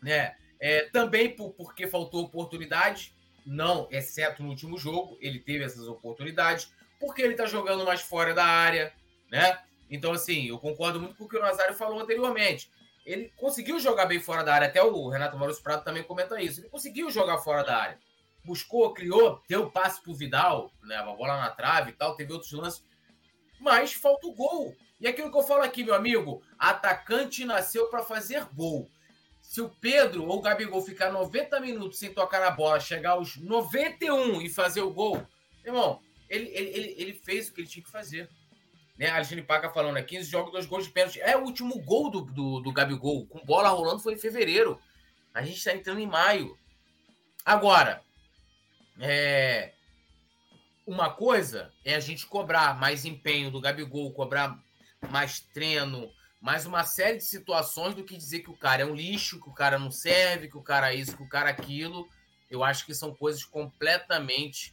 né? 0.00 0.36
É, 0.60 0.82
também 0.90 1.34
por, 1.34 1.50
porque 1.54 1.88
faltou 1.88 2.22
oportunidade, 2.22 3.12
não, 3.44 3.88
exceto 3.90 4.44
no 4.44 4.50
último 4.50 4.78
jogo, 4.78 5.18
ele 5.20 5.40
teve 5.40 5.64
essas 5.64 5.88
oportunidades, 5.88 6.72
porque 7.00 7.20
ele 7.20 7.32
está 7.32 7.46
jogando 7.46 7.84
mais 7.84 8.00
fora 8.00 8.32
da 8.32 8.44
área, 8.44 8.92
né? 9.28 9.58
Então, 9.92 10.12
assim, 10.12 10.46
eu 10.48 10.58
concordo 10.58 10.98
muito 10.98 11.14
com 11.16 11.24
o 11.24 11.28
que 11.28 11.36
o 11.36 11.40
Nazário 11.40 11.74
falou 11.74 12.00
anteriormente. 12.00 12.70
Ele 13.04 13.30
conseguiu 13.36 13.78
jogar 13.78 14.06
bem 14.06 14.18
fora 14.18 14.42
da 14.42 14.54
área, 14.54 14.66
até 14.66 14.82
o 14.82 15.08
Renato 15.10 15.36
Maurício 15.36 15.62
Prado 15.62 15.84
também 15.84 16.02
comenta 16.02 16.40
isso. 16.40 16.60
Ele 16.60 16.70
conseguiu 16.70 17.10
jogar 17.10 17.36
fora 17.38 17.62
da 17.62 17.76
área. 17.76 17.98
Buscou, 18.42 18.94
criou, 18.94 19.42
deu 19.46 19.70
passe 19.70 20.02
pro 20.02 20.14
Vidal, 20.14 20.72
né? 20.82 20.96
A 20.96 21.02
bola 21.02 21.36
na 21.36 21.50
trave 21.50 21.90
e 21.90 21.92
tal, 21.92 22.16
teve 22.16 22.32
outros 22.32 22.50
lances. 22.52 22.82
Mas 23.60 23.92
falta 23.92 24.26
o 24.26 24.34
gol. 24.34 24.74
E 24.98 25.06
aquilo 25.06 25.30
que 25.30 25.36
eu 25.36 25.42
falo 25.42 25.62
aqui, 25.62 25.84
meu 25.84 25.94
amigo, 25.94 26.42
atacante 26.58 27.44
nasceu 27.44 27.88
para 27.88 28.02
fazer 28.02 28.46
gol. 28.54 28.88
Se 29.42 29.60
o 29.60 29.68
Pedro 29.68 30.24
ou 30.24 30.38
o 30.38 30.40
Gabigol 30.40 30.80
ficar 30.80 31.12
90 31.12 31.60
minutos 31.60 31.98
sem 31.98 32.14
tocar 32.14 32.40
na 32.40 32.50
bola, 32.50 32.80
chegar 32.80 33.10
aos 33.10 33.36
91 33.36 34.40
e 34.40 34.48
fazer 34.48 34.80
o 34.80 34.90
gol, 34.90 35.22
irmão, 35.62 36.00
ele, 36.30 36.48
ele, 36.48 36.94
ele 36.96 37.12
fez 37.12 37.48
o 37.48 37.52
que 37.52 37.60
ele 37.60 37.68
tinha 37.68 37.84
que 37.84 37.90
fazer. 37.90 38.30
Né? 39.02 39.10
Alexandre 39.10 39.42
Paca 39.42 39.68
falando, 39.68 39.94
né? 39.94 40.02
15 40.02 40.30
jogos, 40.30 40.52
dois 40.52 40.64
gols 40.64 40.84
de 40.84 40.90
pênalti. 40.90 41.20
É 41.20 41.36
o 41.36 41.42
último 41.42 41.76
gol 41.80 42.08
do, 42.08 42.20
do, 42.20 42.60
do 42.60 42.72
Gabigol, 42.72 43.26
com 43.26 43.44
bola 43.44 43.68
rolando, 43.68 43.98
foi 43.98 44.14
em 44.14 44.18
fevereiro. 44.18 44.80
A 45.34 45.42
gente 45.42 45.56
está 45.58 45.74
entrando 45.74 45.98
em 45.98 46.06
maio. 46.06 46.56
Agora, 47.44 48.00
é... 49.00 49.72
uma 50.86 51.10
coisa 51.10 51.72
é 51.84 51.96
a 51.96 52.00
gente 52.00 52.26
cobrar 52.26 52.78
mais 52.78 53.04
empenho 53.04 53.50
do 53.50 53.60
Gabigol, 53.60 54.12
cobrar 54.12 54.56
mais 55.10 55.40
treino, 55.40 56.08
mais 56.40 56.64
uma 56.64 56.84
série 56.84 57.18
de 57.18 57.24
situações 57.24 57.96
do 57.96 58.04
que 58.04 58.16
dizer 58.16 58.40
que 58.40 58.50
o 58.50 58.56
cara 58.56 58.82
é 58.82 58.86
um 58.86 58.94
lixo, 58.94 59.42
que 59.42 59.48
o 59.48 59.54
cara 59.54 59.80
não 59.80 59.90
serve, 59.90 60.48
que 60.48 60.56
o 60.56 60.62
cara 60.62 60.92
é 60.92 60.96
isso, 60.96 61.16
que 61.16 61.24
o 61.24 61.28
cara 61.28 61.48
é 61.48 61.52
aquilo. 61.52 62.08
Eu 62.48 62.62
acho 62.62 62.86
que 62.86 62.94
são 62.94 63.12
coisas 63.12 63.44
completamente 63.44 64.72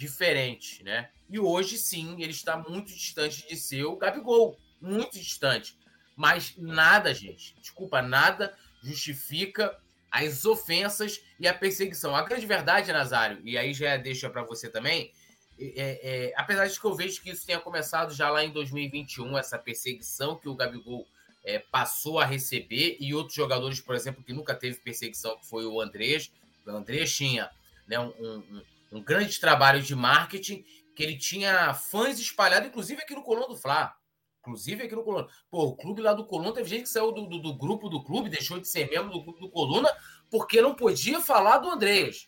diferentes, 0.00 0.80
né? 0.80 1.10
E 1.28 1.38
hoje 1.38 1.76
sim, 1.76 2.14
ele 2.22 2.30
está 2.30 2.56
muito 2.56 2.86
distante 2.86 3.46
de 3.46 3.54
ser 3.54 3.84
o 3.84 3.96
Gabigol, 3.96 4.58
muito 4.80 5.12
distante. 5.18 5.76
Mas 6.16 6.54
nada, 6.56 7.12
gente, 7.12 7.54
desculpa, 7.60 8.00
nada 8.00 8.56
justifica 8.82 9.78
as 10.10 10.46
ofensas 10.46 11.20
e 11.38 11.46
a 11.46 11.52
perseguição. 11.52 12.16
A 12.16 12.22
grande 12.22 12.46
verdade, 12.46 12.90
Nazário, 12.90 13.42
e 13.44 13.58
aí 13.58 13.74
já 13.74 13.94
deixa 13.98 14.30
para 14.30 14.42
você 14.42 14.70
também, 14.70 15.12
é, 15.58 16.00
é, 16.02 16.32
apesar 16.34 16.66
de 16.66 16.80
que 16.80 16.86
eu 16.86 16.94
vejo 16.94 17.20
que 17.20 17.28
isso 17.28 17.44
tenha 17.44 17.60
começado 17.60 18.14
já 18.14 18.30
lá 18.30 18.42
em 18.42 18.50
2021, 18.50 19.36
essa 19.36 19.58
perseguição 19.58 20.38
que 20.38 20.48
o 20.48 20.54
Gabigol 20.54 21.06
é, 21.44 21.58
passou 21.58 22.18
a 22.18 22.24
receber, 22.24 22.96
e 22.98 23.14
outros 23.14 23.36
jogadores, 23.36 23.80
por 23.80 23.94
exemplo, 23.94 24.24
que 24.24 24.32
nunca 24.32 24.54
teve 24.54 24.78
perseguição, 24.78 25.36
que 25.36 25.46
foi 25.46 25.66
o 25.66 25.78
Andrés. 25.78 26.32
O 26.66 26.70
Andrés 26.70 27.14
tinha 27.14 27.50
né, 27.86 28.00
um, 28.00 28.12
um, 28.18 28.62
um, 28.90 29.02
grande 29.02 29.38
trabalho 29.38 29.82
de 29.82 29.94
marketing, 29.94 30.64
que 30.94 31.02
ele 31.02 31.16
tinha 31.16 31.72
fãs 31.74 32.18
espalhados, 32.18 32.68
inclusive 32.68 33.02
aqui 33.02 33.14
no 33.14 33.22
Coluna 33.22 33.48
do 33.48 33.56
Fla. 33.56 33.94
Inclusive 34.40 34.84
aqui 34.84 34.94
no 34.94 35.04
Coluna. 35.04 35.28
Pô, 35.50 35.64
o 35.64 35.76
clube 35.76 36.00
lá 36.00 36.12
do 36.12 36.24
Coluna 36.24 36.54
teve 36.54 36.68
gente 36.68 36.82
que 36.82 36.88
saiu 36.88 37.12
do, 37.12 37.26
do, 37.26 37.38
do 37.38 37.54
grupo 37.54 37.88
do 37.88 38.02
clube, 38.02 38.30
deixou 38.30 38.58
de 38.58 38.68
ser 38.68 38.90
membro 38.90 39.12
do 39.12 39.22
clube 39.22 39.40
do 39.40 39.50
Coluna, 39.50 39.90
porque 40.30 40.60
não 40.60 40.74
podia 40.74 41.20
falar 41.20 41.58
do 41.58 41.70
Andrés 41.70 42.26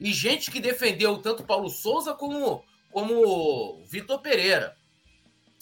e 0.00 0.12
gente 0.12 0.50
que 0.50 0.60
defendeu 0.60 1.18
tanto 1.18 1.44
Paulo 1.44 1.70
Souza 1.70 2.14
como, 2.14 2.64
como 2.90 3.82
Vitor 3.86 4.20
Pereira. 4.20 4.76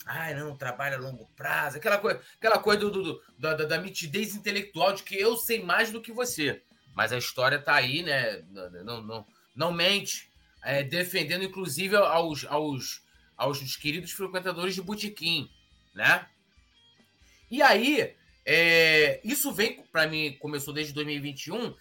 Ai, 0.07 0.35
não, 0.35 0.57
trabalho 0.57 0.97
a 0.97 1.01
longo 1.01 1.27
prazo, 1.35 1.79
aquela 1.79 1.99
coisa, 1.99 2.21
aquela 2.37 2.59
coisa 2.59 2.81
do, 2.81 2.91
do, 2.91 3.23
da, 3.39 3.55
da, 3.55 3.79
mitidez 3.79 4.35
intelectual 4.35 4.93
de 4.93 5.03
que 5.03 5.19
eu 5.19 5.37
sei 5.37 5.63
mais 5.63 5.91
do 5.91 6.03
que 6.03 6.13
você. 6.13 6.63
Mas 6.95 7.13
a 7.13 7.19
história 7.19 7.57
está 7.57 7.75
aí, 7.75 8.03
né? 8.03 8.43
Não, 8.51 9.01
não, 9.03 9.27
não 9.55 9.73
mente, 9.73 10.31
é, 10.63 10.83
defendendo 10.83 11.45
inclusive 11.45 11.97
aos, 11.97 12.45
aos, 12.47 13.03
aos 13.37 13.77
queridos 13.77 14.13
frequentadores 14.13 14.75
de 14.75 14.83
botequim, 14.83 15.51
né? 15.95 16.27
E 17.51 17.63
aí, 17.63 18.15
é, 18.45 19.21
isso 19.23 19.53
vem 19.53 19.83
para 19.93 20.07
mim, 20.07 20.37
começou 20.41 20.75
desde 20.75 20.93
2021, 20.93 21.75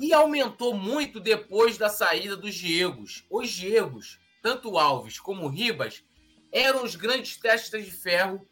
e 0.00 0.12
aumentou 0.12 0.74
muito 0.74 1.20
depois 1.20 1.76
da 1.76 1.88
saída 1.88 2.36
dos 2.36 2.54
Diegos. 2.54 3.24
Os 3.30 3.50
Diegos, 3.50 4.18
tanto 4.42 4.78
Alves 4.78 5.20
como 5.20 5.48
Ribas, 5.48 6.02
eram 6.50 6.84
os 6.84 6.96
grandes 6.96 7.36
testes 7.36 7.84
de 7.84 7.90
ferro 7.90 8.46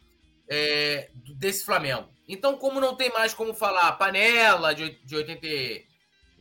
é, 0.47 1.09
desse 1.35 1.65
Flamengo. 1.65 2.09
Então, 2.27 2.57
como 2.57 2.79
não 2.79 2.95
tem 2.95 3.09
mais 3.09 3.33
como 3.33 3.53
falar 3.53 3.91
panela 3.93 4.73
de, 4.73 4.91
de, 5.03 5.15
80, 5.15 5.47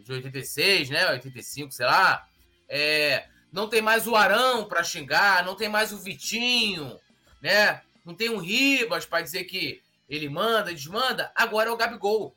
de 0.02 0.12
86, 0.12 0.90
né? 0.90 1.08
85, 1.10 1.72
sei 1.72 1.86
lá. 1.86 2.28
É, 2.68 3.26
não 3.52 3.68
tem 3.68 3.82
mais 3.82 4.06
o 4.06 4.16
Arão 4.16 4.64
para 4.64 4.82
xingar, 4.82 5.44
não 5.44 5.54
tem 5.54 5.68
mais 5.68 5.92
o 5.92 5.98
Vitinho, 5.98 6.98
né? 7.40 7.82
Não 8.04 8.14
tem 8.14 8.30
um 8.30 8.38
Ribas 8.38 9.04
para 9.06 9.22
dizer 9.22 9.44
que 9.44 9.82
ele 10.08 10.28
manda, 10.28 10.74
desmanda. 10.74 11.30
Agora 11.34 11.70
é 11.70 11.72
o 11.72 11.76
Gabigol. 11.76 12.36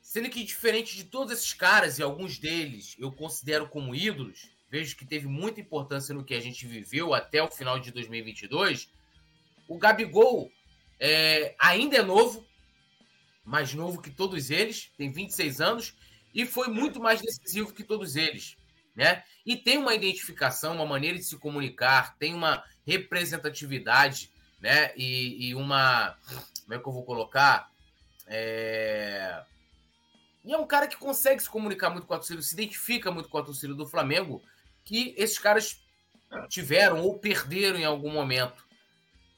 Sendo 0.00 0.28
que, 0.28 0.44
diferente 0.44 0.94
de 0.94 1.04
todos 1.04 1.32
esses 1.32 1.54
caras, 1.54 1.98
e 1.98 2.02
alguns 2.02 2.38
deles 2.38 2.94
eu 2.98 3.10
considero 3.10 3.68
como 3.68 3.94
ídolos, 3.94 4.50
vejo 4.70 4.96
que 4.96 5.06
teve 5.06 5.26
muita 5.26 5.60
importância 5.60 6.14
no 6.14 6.24
que 6.24 6.34
a 6.34 6.40
gente 6.40 6.66
viveu 6.66 7.14
até 7.14 7.42
o 7.42 7.50
final 7.50 7.78
de 7.78 7.90
2022, 7.90 8.90
o 9.68 9.78
Gabigol 9.78 10.52
é, 11.00 11.54
ainda 11.58 11.96
é 11.96 12.02
novo, 12.02 12.46
mais 13.44 13.72
novo 13.74 14.00
que 14.00 14.10
todos 14.10 14.50
eles, 14.50 14.90
tem 14.96 15.10
26 15.10 15.60
anos, 15.60 15.94
e 16.34 16.46
foi 16.46 16.68
muito 16.68 17.00
mais 17.00 17.20
decisivo 17.20 17.72
que 17.72 17.84
todos 17.84 18.16
eles. 18.16 18.56
Né? 18.94 19.24
E 19.44 19.56
tem 19.56 19.78
uma 19.78 19.94
identificação, 19.94 20.74
uma 20.74 20.86
maneira 20.86 21.16
de 21.16 21.24
se 21.24 21.36
comunicar, 21.36 22.16
tem 22.18 22.34
uma 22.34 22.62
representatividade, 22.86 24.30
né? 24.60 24.92
E, 24.96 25.48
e 25.48 25.54
uma. 25.54 26.16
Como 26.62 26.74
é 26.74 26.78
que 26.78 26.86
eu 26.86 26.92
vou 26.92 27.04
colocar? 27.04 27.70
É, 28.26 29.42
e 30.44 30.52
é 30.52 30.58
um 30.58 30.66
cara 30.66 30.86
que 30.86 30.96
consegue 30.96 31.42
se 31.42 31.48
comunicar 31.48 31.90
muito 31.90 32.06
com 32.06 32.14
a 32.14 32.18
torcida, 32.18 32.42
se 32.42 32.54
identifica 32.54 33.10
muito 33.10 33.28
com 33.28 33.38
a 33.38 33.44
torcida 33.44 33.74
do 33.74 33.86
Flamengo, 33.86 34.42
que 34.84 35.14
esses 35.16 35.38
caras 35.38 35.80
tiveram 36.48 37.02
ou 37.02 37.18
perderam 37.18 37.78
em 37.78 37.84
algum 37.84 38.10
momento. 38.10 38.64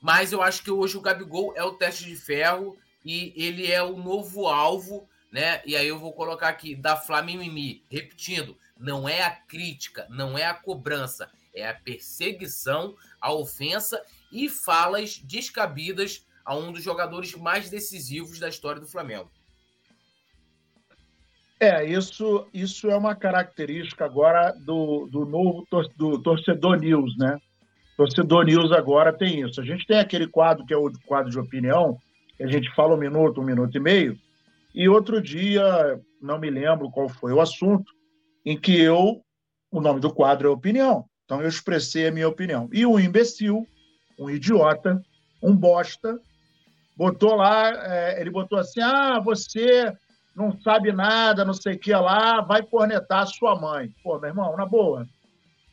Mas 0.00 0.32
eu 0.32 0.42
acho 0.42 0.62
que 0.62 0.70
hoje 0.70 0.96
o 0.96 1.00
Gabigol 1.00 1.52
é 1.56 1.62
o 1.62 1.74
teste 1.74 2.04
de 2.04 2.16
ferro 2.16 2.76
e 3.04 3.32
ele 3.36 3.70
é 3.70 3.82
o 3.82 3.96
novo 3.96 4.46
alvo, 4.46 5.08
né? 5.34 5.60
E 5.66 5.74
aí 5.74 5.88
eu 5.88 5.98
vou 5.98 6.12
colocar 6.12 6.48
aqui 6.48 6.76
da 6.76 6.96
Flamimimi, 6.96 7.82
repetindo, 7.90 8.56
não 8.78 9.08
é 9.08 9.20
a 9.20 9.32
crítica, 9.32 10.06
não 10.08 10.38
é 10.38 10.44
a 10.46 10.54
cobrança, 10.54 11.28
é 11.52 11.68
a 11.68 11.74
perseguição, 11.74 12.94
a 13.20 13.32
ofensa 13.32 14.00
e 14.30 14.48
falas 14.48 15.18
descabidas 15.18 16.24
a 16.44 16.54
um 16.54 16.70
dos 16.70 16.84
jogadores 16.84 17.34
mais 17.34 17.68
decisivos 17.68 18.38
da 18.38 18.48
história 18.48 18.80
do 18.80 18.86
Flamengo. 18.86 19.28
É, 21.58 21.84
isso, 21.84 22.46
isso 22.54 22.88
é 22.88 22.96
uma 22.96 23.16
característica 23.16 24.04
agora 24.04 24.52
do, 24.52 25.08
do 25.10 25.24
novo 25.24 25.66
tor 25.68 25.88
do 25.96 26.16
Torcedor 26.22 26.76
News, 26.78 27.16
né? 27.18 27.40
Torcedor 27.96 28.44
News 28.44 28.70
agora 28.70 29.12
tem 29.12 29.40
isso. 29.40 29.60
A 29.60 29.64
gente 29.64 29.84
tem 29.84 29.98
aquele 29.98 30.28
quadro 30.28 30.64
que 30.64 30.72
é 30.72 30.76
o 30.76 30.92
quadro 31.06 31.32
de 31.32 31.38
opinião, 31.40 31.98
que 32.36 32.44
a 32.44 32.48
gente 32.48 32.72
fala 32.76 32.94
um 32.94 32.98
minuto, 32.98 33.40
um 33.40 33.44
minuto 33.44 33.76
e 33.76 33.80
meio, 33.80 34.16
e 34.74 34.88
outro 34.88 35.22
dia, 35.22 36.00
não 36.20 36.38
me 36.38 36.50
lembro 36.50 36.90
qual 36.90 37.08
foi 37.08 37.32
o 37.32 37.40
assunto, 37.40 37.92
em 38.44 38.58
que 38.58 38.78
eu, 38.78 39.22
o 39.70 39.80
nome 39.80 40.00
do 40.00 40.12
quadro 40.12 40.48
é 40.48 40.50
opinião. 40.50 41.04
Então 41.24 41.40
eu 41.40 41.48
expressei 41.48 42.08
a 42.08 42.12
minha 42.12 42.28
opinião. 42.28 42.68
E 42.72 42.84
um 42.84 42.98
imbecil, 42.98 43.66
um 44.18 44.28
idiota, 44.28 45.00
um 45.42 45.54
bosta, 45.56 46.18
botou 46.96 47.36
lá, 47.36 47.70
é, 47.70 48.20
ele 48.20 48.30
botou 48.30 48.58
assim: 48.58 48.80
ah, 48.80 49.20
você 49.20 49.92
não 50.34 50.58
sabe 50.60 50.92
nada, 50.92 51.44
não 51.44 51.54
sei 51.54 51.74
o 51.74 51.78
que 51.78 51.92
lá, 51.94 52.40
vai 52.40 52.62
cornetar 52.62 53.26
sua 53.26 53.54
mãe. 53.54 53.94
Pô, 54.02 54.18
meu 54.18 54.30
irmão, 54.30 54.56
na 54.56 54.66
boa. 54.66 55.06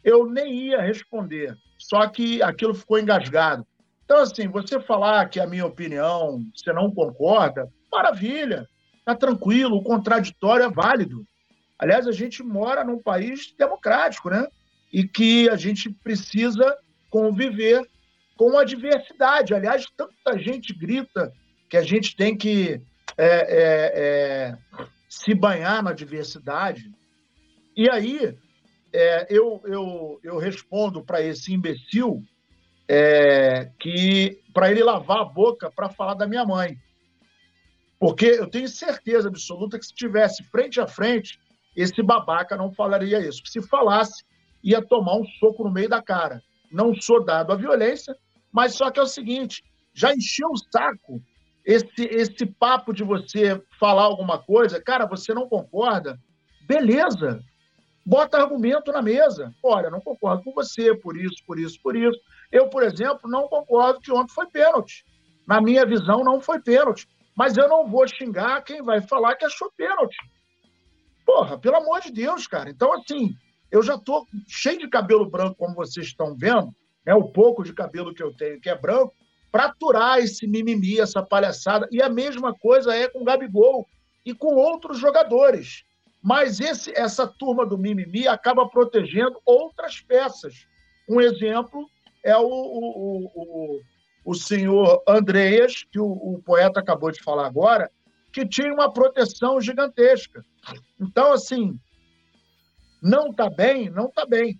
Eu 0.04 0.28
nem 0.28 0.54
ia 0.54 0.82
responder, 0.82 1.56
só 1.78 2.08
que 2.08 2.42
aquilo 2.42 2.74
ficou 2.74 3.00
engasgado. 3.00 3.66
Então, 4.04 4.20
assim, 4.20 4.48
você 4.48 4.80
falar 4.80 5.30
que 5.30 5.40
a 5.40 5.48
minha 5.48 5.66
opinião 5.66 6.44
você 6.56 6.74
não 6.74 6.92
concorda, 6.92 7.68
maravilha. 7.92 8.68
Tá 9.04 9.16
tranquilo, 9.16 9.78
o 9.78 9.84
contraditório 9.84 10.66
é 10.66 10.70
válido. 10.70 11.26
Aliás, 11.78 12.08
a 12.08 12.12
gente 12.12 12.44
mora 12.44 12.84
num 12.84 13.02
país 13.02 13.54
democrático, 13.58 14.30
né? 14.30 14.48
E 14.94 15.08
que 15.08 15.50
a 15.50 15.56
gente 15.56 15.90
precisa 15.90 16.78
conviver 17.10 17.82
com 18.38 18.58
a 18.58 18.64
diversidade. 18.64 19.54
Aliás, 19.54 19.86
tanta 19.98 20.38
gente 20.38 20.74
grita 20.74 21.34
que 21.70 21.78
a 21.78 21.82
gente 21.82 22.16
tem 22.16 22.38
que 22.38 22.82
é, 23.18 23.26
é, 23.26 23.92
é, 23.96 24.58
se 25.10 25.34
banhar 25.34 25.84
na 25.84 25.94
diversidade. 25.94 26.92
E 27.76 27.90
aí 27.90 28.38
é, 28.94 29.28
eu, 29.30 29.62
eu, 29.66 30.20
eu 30.24 30.38
respondo 30.38 31.04
para 31.04 31.22
esse 31.22 31.54
imbecil 31.54 32.24
é, 32.88 33.72
que 33.80 34.42
para 34.54 34.70
ele 34.70 34.84
lavar 34.84 35.20
a 35.20 35.26
boca 35.26 35.72
para 35.72 35.90
falar 35.90 36.14
da 36.14 36.28
minha 36.28 36.46
mãe. 36.46 36.78
Porque 38.02 38.26
eu 38.26 38.50
tenho 38.50 38.68
certeza 38.68 39.28
absoluta 39.28 39.78
que 39.78 39.86
se 39.86 39.94
tivesse 39.94 40.44
frente 40.46 40.82
a 40.82 40.88
frente, 40.88 41.40
esse 41.76 42.02
babaca 42.02 42.58
não 42.58 42.74
falaria 42.74 43.20
isso. 43.20 43.44
Se 43.46 43.62
falasse, 43.62 44.26
ia 44.64 44.82
tomar 44.82 45.18
um 45.18 45.26
soco 45.40 45.64
no 45.64 45.72
meio 45.72 45.88
da 45.88 46.02
cara. 46.02 46.42
Não 46.72 46.96
sou 47.00 47.24
dado 47.24 47.54
à 47.54 47.56
violência, 47.56 48.18
mas 48.52 48.74
só 48.74 48.90
que 48.90 49.00
é 49.00 49.04
o 49.04 49.08
seguinte: 49.08 49.64
já 49.94 50.12
encheu 50.16 50.50
o 50.50 50.58
saco 50.58 51.22
esse, 51.64 51.86
esse 52.00 52.44
papo 52.44 52.92
de 52.92 53.04
você 53.04 53.62
falar 53.80 54.06
alguma 54.06 54.40
coisa, 54.40 54.82
cara, 54.82 55.06
você 55.06 55.32
não 55.32 55.48
concorda? 55.48 56.20
Beleza. 56.68 57.40
Bota 58.04 58.40
argumento 58.42 58.92
na 58.92 59.04
mesa. 59.04 59.54
Olha, 59.62 59.92
não 59.92 60.02
concordo 60.02 60.44
com 60.44 60.54
você 60.54 60.96
por 60.96 61.16
isso, 61.16 61.36
por 61.46 61.60
isso, 61.60 61.80
por 61.84 61.96
isso. 61.96 62.20
Eu, 62.52 62.68
por 62.68 62.82
exemplo, 62.82 63.30
não 63.30 63.48
concordo 63.48 64.00
que 64.00 64.12
ontem 64.12 64.34
foi 64.34 64.48
pênalti. 64.48 65.06
Na 65.46 65.62
minha 65.62 65.86
visão, 65.86 66.24
não 66.24 66.42
foi 66.42 66.60
pênalti. 66.60 67.08
Mas 67.36 67.58
eu 67.58 67.68
não 67.68 67.88
vou 67.88 68.08
xingar 68.08 68.64
quem 68.64 68.82
vai 68.82 69.02
falar 69.02 69.36
que 69.36 69.46
achou 69.46 69.72
pênalti. 69.76 70.18
Porra, 71.26 71.58
pelo 71.58 71.78
amor 71.78 72.02
de 72.02 72.12
Deus, 72.12 72.48
cara. 72.48 72.70
Então, 72.70 72.94
assim, 72.94 73.34
eu 73.72 73.82
já 73.82 73.98
tô 73.98 74.28
cheio 74.48 74.80
de 74.80 74.90
cabelo 74.90 75.30
branco, 75.30 75.56
como 75.56 75.76
vocês 75.76 76.08
estão 76.08 76.36
vendo, 76.36 76.74
né? 77.06 77.14
O 77.14 77.30
pouco 77.30 77.64
de 77.64 77.74
cabelo 77.74 78.14
que 78.14 78.22
eu 78.22 78.34
tenho, 78.36 78.60
que 78.60 78.70
é 78.70 78.78
branco, 78.78 79.14
para 79.52 79.66
aturar 79.66 80.20
esse 80.20 80.48
mimimi, 80.48 81.00
essa 81.00 81.22
palhaçada. 81.22 81.88
E 81.92 82.02
a 82.02 82.10
mesma 82.10 82.54
coisa 82.54 82.96
é 82.96 83.08
com 83.08 83.22
o 83.22 83.26
Gabigol 83.26 83.88
e 84.26 84.34
com 84.34 84.56
outros 84.56 84.98
jogadores. 84.98 85.84
Mas 86.22 86.60
esse, 86.60 86.92
essa 86.96 87.26
turma 87.26 87.66
do 87.66 87.78
mimimi 87.78 88.28
acaba 88.28 88.70
protegendo 88.70 89.42
outras 89.46 90.00
peças. 90.02 90.68
Um 91.10 91.20
exemplo 91.20 91.90
é 92.24 92.38
o, 92.38 92.46
o, 92.46 93.26
o, 93.34 93.82
o 94.24 94.34
senhor 94.36 95.04
Andreas, 95.08 95.84
que 95.92 96.00
o, 96.00 96.06
o 96.06 96.42
poeta 96.44 96.80
acabou 96.80 97.12
de 97.12 97.22
falar 97.22 97.48
agora, 97.48 97.90
que 98.32 98.48
tinha 98.48 98.74
uma 98.74 98.92
proteção 98.92 99.60
gigantesca. 99.60 100.46
Então, 101.00 101.34
assim, 101.34 101.80
não 103.02 103.32
está 103.32 103.50
bem, 103.50 103.90
não 103.90 104.06
está 104.06 104.26
bem. 104.26 104.60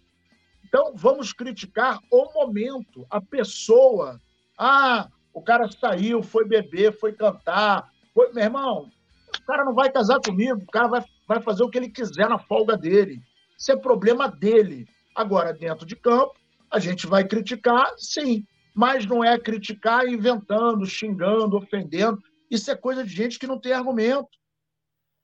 Então, 0.66 0.94
vamos 0.96 1.32
criticar 1.32 2.00
o 2.12 2.34
momento, 2.34 3.06
a 3.10 3.22
pessoa. 3.22 4.20
Ah, 4.58 5.08
o 5.34 5.42
cara 5.42 5.70
saiu, 5.70 6.24
foi 6.24 6.46
beber, 6.46 6.98
foi 6.98 7.14
cantar. 7.14 7.90
Foi... 8.14 8.32
Meu 8.34 8.44
irmão, 8.44 8.90
o 9.38 9.46
cara 9.46 9.64
não 9.64 9.74
vai 9.74 9.92
casar 9.92 10.20
comigo, 10.20 10.62
o 10.62 10.72
cara 10.72 10.88
vai, 10.88 11.04
vai 11.28 11.42
fazer 11.42 11.64
o 11.64 11.70
que 11.70 11.78
ele 11.78 11.90
quiser 11.90 12.28
na 12.28 12.40
folga 12.40 12.78
dele. 12.78 13.22
Isso 13.58 13.72
é 13.72 13.76
problema 13.76 14.28
dele. 14.28 14.88
Agora, 15.16 15.54
dentro 15.54 15.86
de 15.86 15.96
campo, 15.96 16.34
a 16.70 16.80
gente 16.80 17.06
vai 17.06 17.26
criticar, 17.26 17.94
sim, 17.98 18.46
mas 18.74 19.06
não 19.06 19.24
é 19.24 19.38
criticar 19.38 20.08
inventando, 20.08 20.86
xingando, 20.86 21.58
ofendendo. 21.58 22.22
Isso 22.50 22.70
é 22.72 22.76
coisa 22.76 23.04
de 23.04 23.10
gente 23.14 23.38
que 23.38 23.48
não 23.48 23.60
tem 23.60 23.74
argumento. 23.74 24.30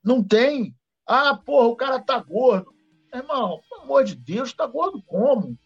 Não 0.03 0.23
tem. 0.23 0.75
Ah, 1.05 1.35
porra, 1.35 1.67
o 1.67 1.75
cara 1.75 1.99
tá 1.99 2.19
gordo. 2.19 2.73
Irmão, 3.13 3.61
pelo 3.69 3.81
amor 3.83 4.03
de 4.03 4.15
Deus, 4.15 4.49
está 4.49 4.65
gordo 4.67 5.01
como? 5.03 5.57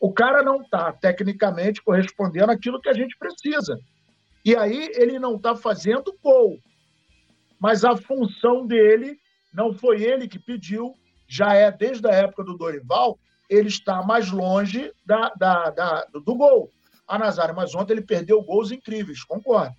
O 0.00 0.12
cara 0.12 0.42
não 0.42 0.60
está 0.60 0.92
tecnicamente 0.92 1.82
correspondendo 1.82 2.52
àquilo 2.52 2.80
que 2.80 2.88
a 2.88 2.94
gente 2.94 3.16
precisa. 3.16 3.78
E 4.44 4.54
aí 4.54 4.90
ele 4.94 5.18
não 5.18 5.36
está 5.36 5.56
fazendo 5.56 6.16
gol. 6.22 6.58
Mas 7.58 7.84
a 7.84 7.96
função 7.96 8.66
dele 8.66 9.18
não 9.54 9.72
foi 9.72 10.02
ele 10.02 10.28
que 10.28 10.38
pediu, 10.38 10.94
já 11.26 11.54
é 11.54 11.70
desde 11.70 12.06
a 12.06 12.10
época 12.10 12.44
do 12.44 12.58
Dorival, 12.58 13.18
ele 13.48 13.68
está 13.68 14.02
mais 14.02 14.30
longe 14.30 14.92
da, 15.06 15.30
da, 15.30 15.70
da 15.70 16.04
do 16.12 16.34
gol. 16.34 16.70
A 17.06 17.18
Nazário, 17.18 17.54
mas 17.54 17.74
ontem 17.74 17.92
ele 17.92 18.02
perdeu 18.02 18.42
gols 18.42 18.70
incríveis, 18.70 19.22
concordo. 19.24 19.74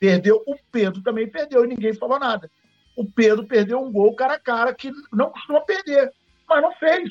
Perdeu, 0.00 0.42
o 0.46 0.56
Pedro 0.72 1.02
também 1.02 1.30
perdeu 1.30 1.64
e 1.64 1.68
ninguém 1.68 1.94
falou 1.94 2.18
nada. 2.18 2.50
O 2.96 3.04
Pedro 3.04 3.46
perdeu 3.46 3.80
um 3.80 3.92
gol 3.92 4.14
cara 4.14 4.34
a 4.34 4.40
cara 4.40 4.74
que 4.74 4.90
não 5.12 5.30
costuma 5.30 5.60
perder 5.60 6.12
mas 6.48 6.62
não 6.62 6.72
fez. 6.74 7.10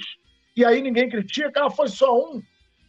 E 0.55 0.64
aí 0.66 0.82
ninguém 0.82 1.09
critica, 1.09 1.66
ah, 1.66 1.70
foi 1.70 1.88
só 1.88 2.18
um. 2.18 2.41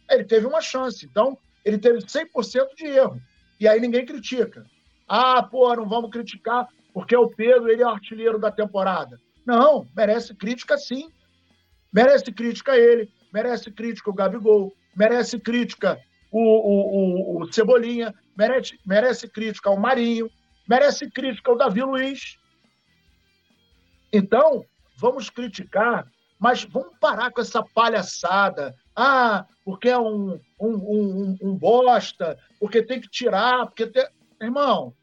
Ele 0.09 0.23
teve 0.23 0.45
uma 0.45 0.61
chance, 0.61 1.05
então 1.05 1.37
ele 1.63 1.77
teve 1.77 1.99
100% 1.99 2.75
de 2.77 2.85
erro. 2.85 3.19
E 3.59 3.67
aí 3.67 3.79
ninguém 3.79 4.05
critica. 4.05 4.65
Ah, 5.07 5.41
pô, 5.41 5.75
não 5.75 5.87
vamos 5.87 6.11
criticar 6.11 6.67
porque 6.93 7.15
o 7.15 7.29
Pedro 7.29 7.69
ele 7.69 7.81
é 7.81 7.85
o 7.85 7.89
artilheiro 7.89 8.39
da 8.39 8.51
temporada. 8.51 9.19
Não, 9.45 9.87
merece 9.95 10.33
crítica 10.33 10.77
sim. 10.77 11.09
Merece 11.91 12.31
crítica 12.31 12.77
ele, 12.77 13.09
merece 13.33 13.71
crítica 13.71 14.09
o 14.09 14.13
Gabigol, 14.13 14.73
merece 14.95 15.39
crítica 15.39 15.99
o, 16.37 16.41
o, 16.41 17.37
o, 17.37 17.41
o 17.43 17.53
Cebolinha, 17.53 18.13
merece, 18.37 18.79
merece 18.85 19.27
crítica 19.27 19.69
o 19.69 19.79
Marinho, 19.79 20.29
merece 20.67 21.09
crítica 21.09 21.51
o 21.51 21.55
Davi 21.55 21.81
Luiz. 21.81 22.37
Então, 24.11 24.65
vamos 24.97 25.29
criticar 25.29 26.07
mas 26.39 26.63
vamos 26.63 26.97
parar 26.99 27.31
com 27.31 27.41
essa 27.41 27.63
palhaçada. 27.63 28.75
Ah, 28.95 29.45
porque 29.63 29.89
é 29.89 29.97
um, 29.97 30.39
um, 30.59 30.69
um, 30.69 31.37
um 31.41 31.55
bosta, 31.55 32.37
porque 32.59 32.83
tem 32.83 33.01
que 33.01 33.09
tirar, 33.09 33.65
porque 33.65 33.87
tem... 33.87 34.05
Irmão, 34.41 34.93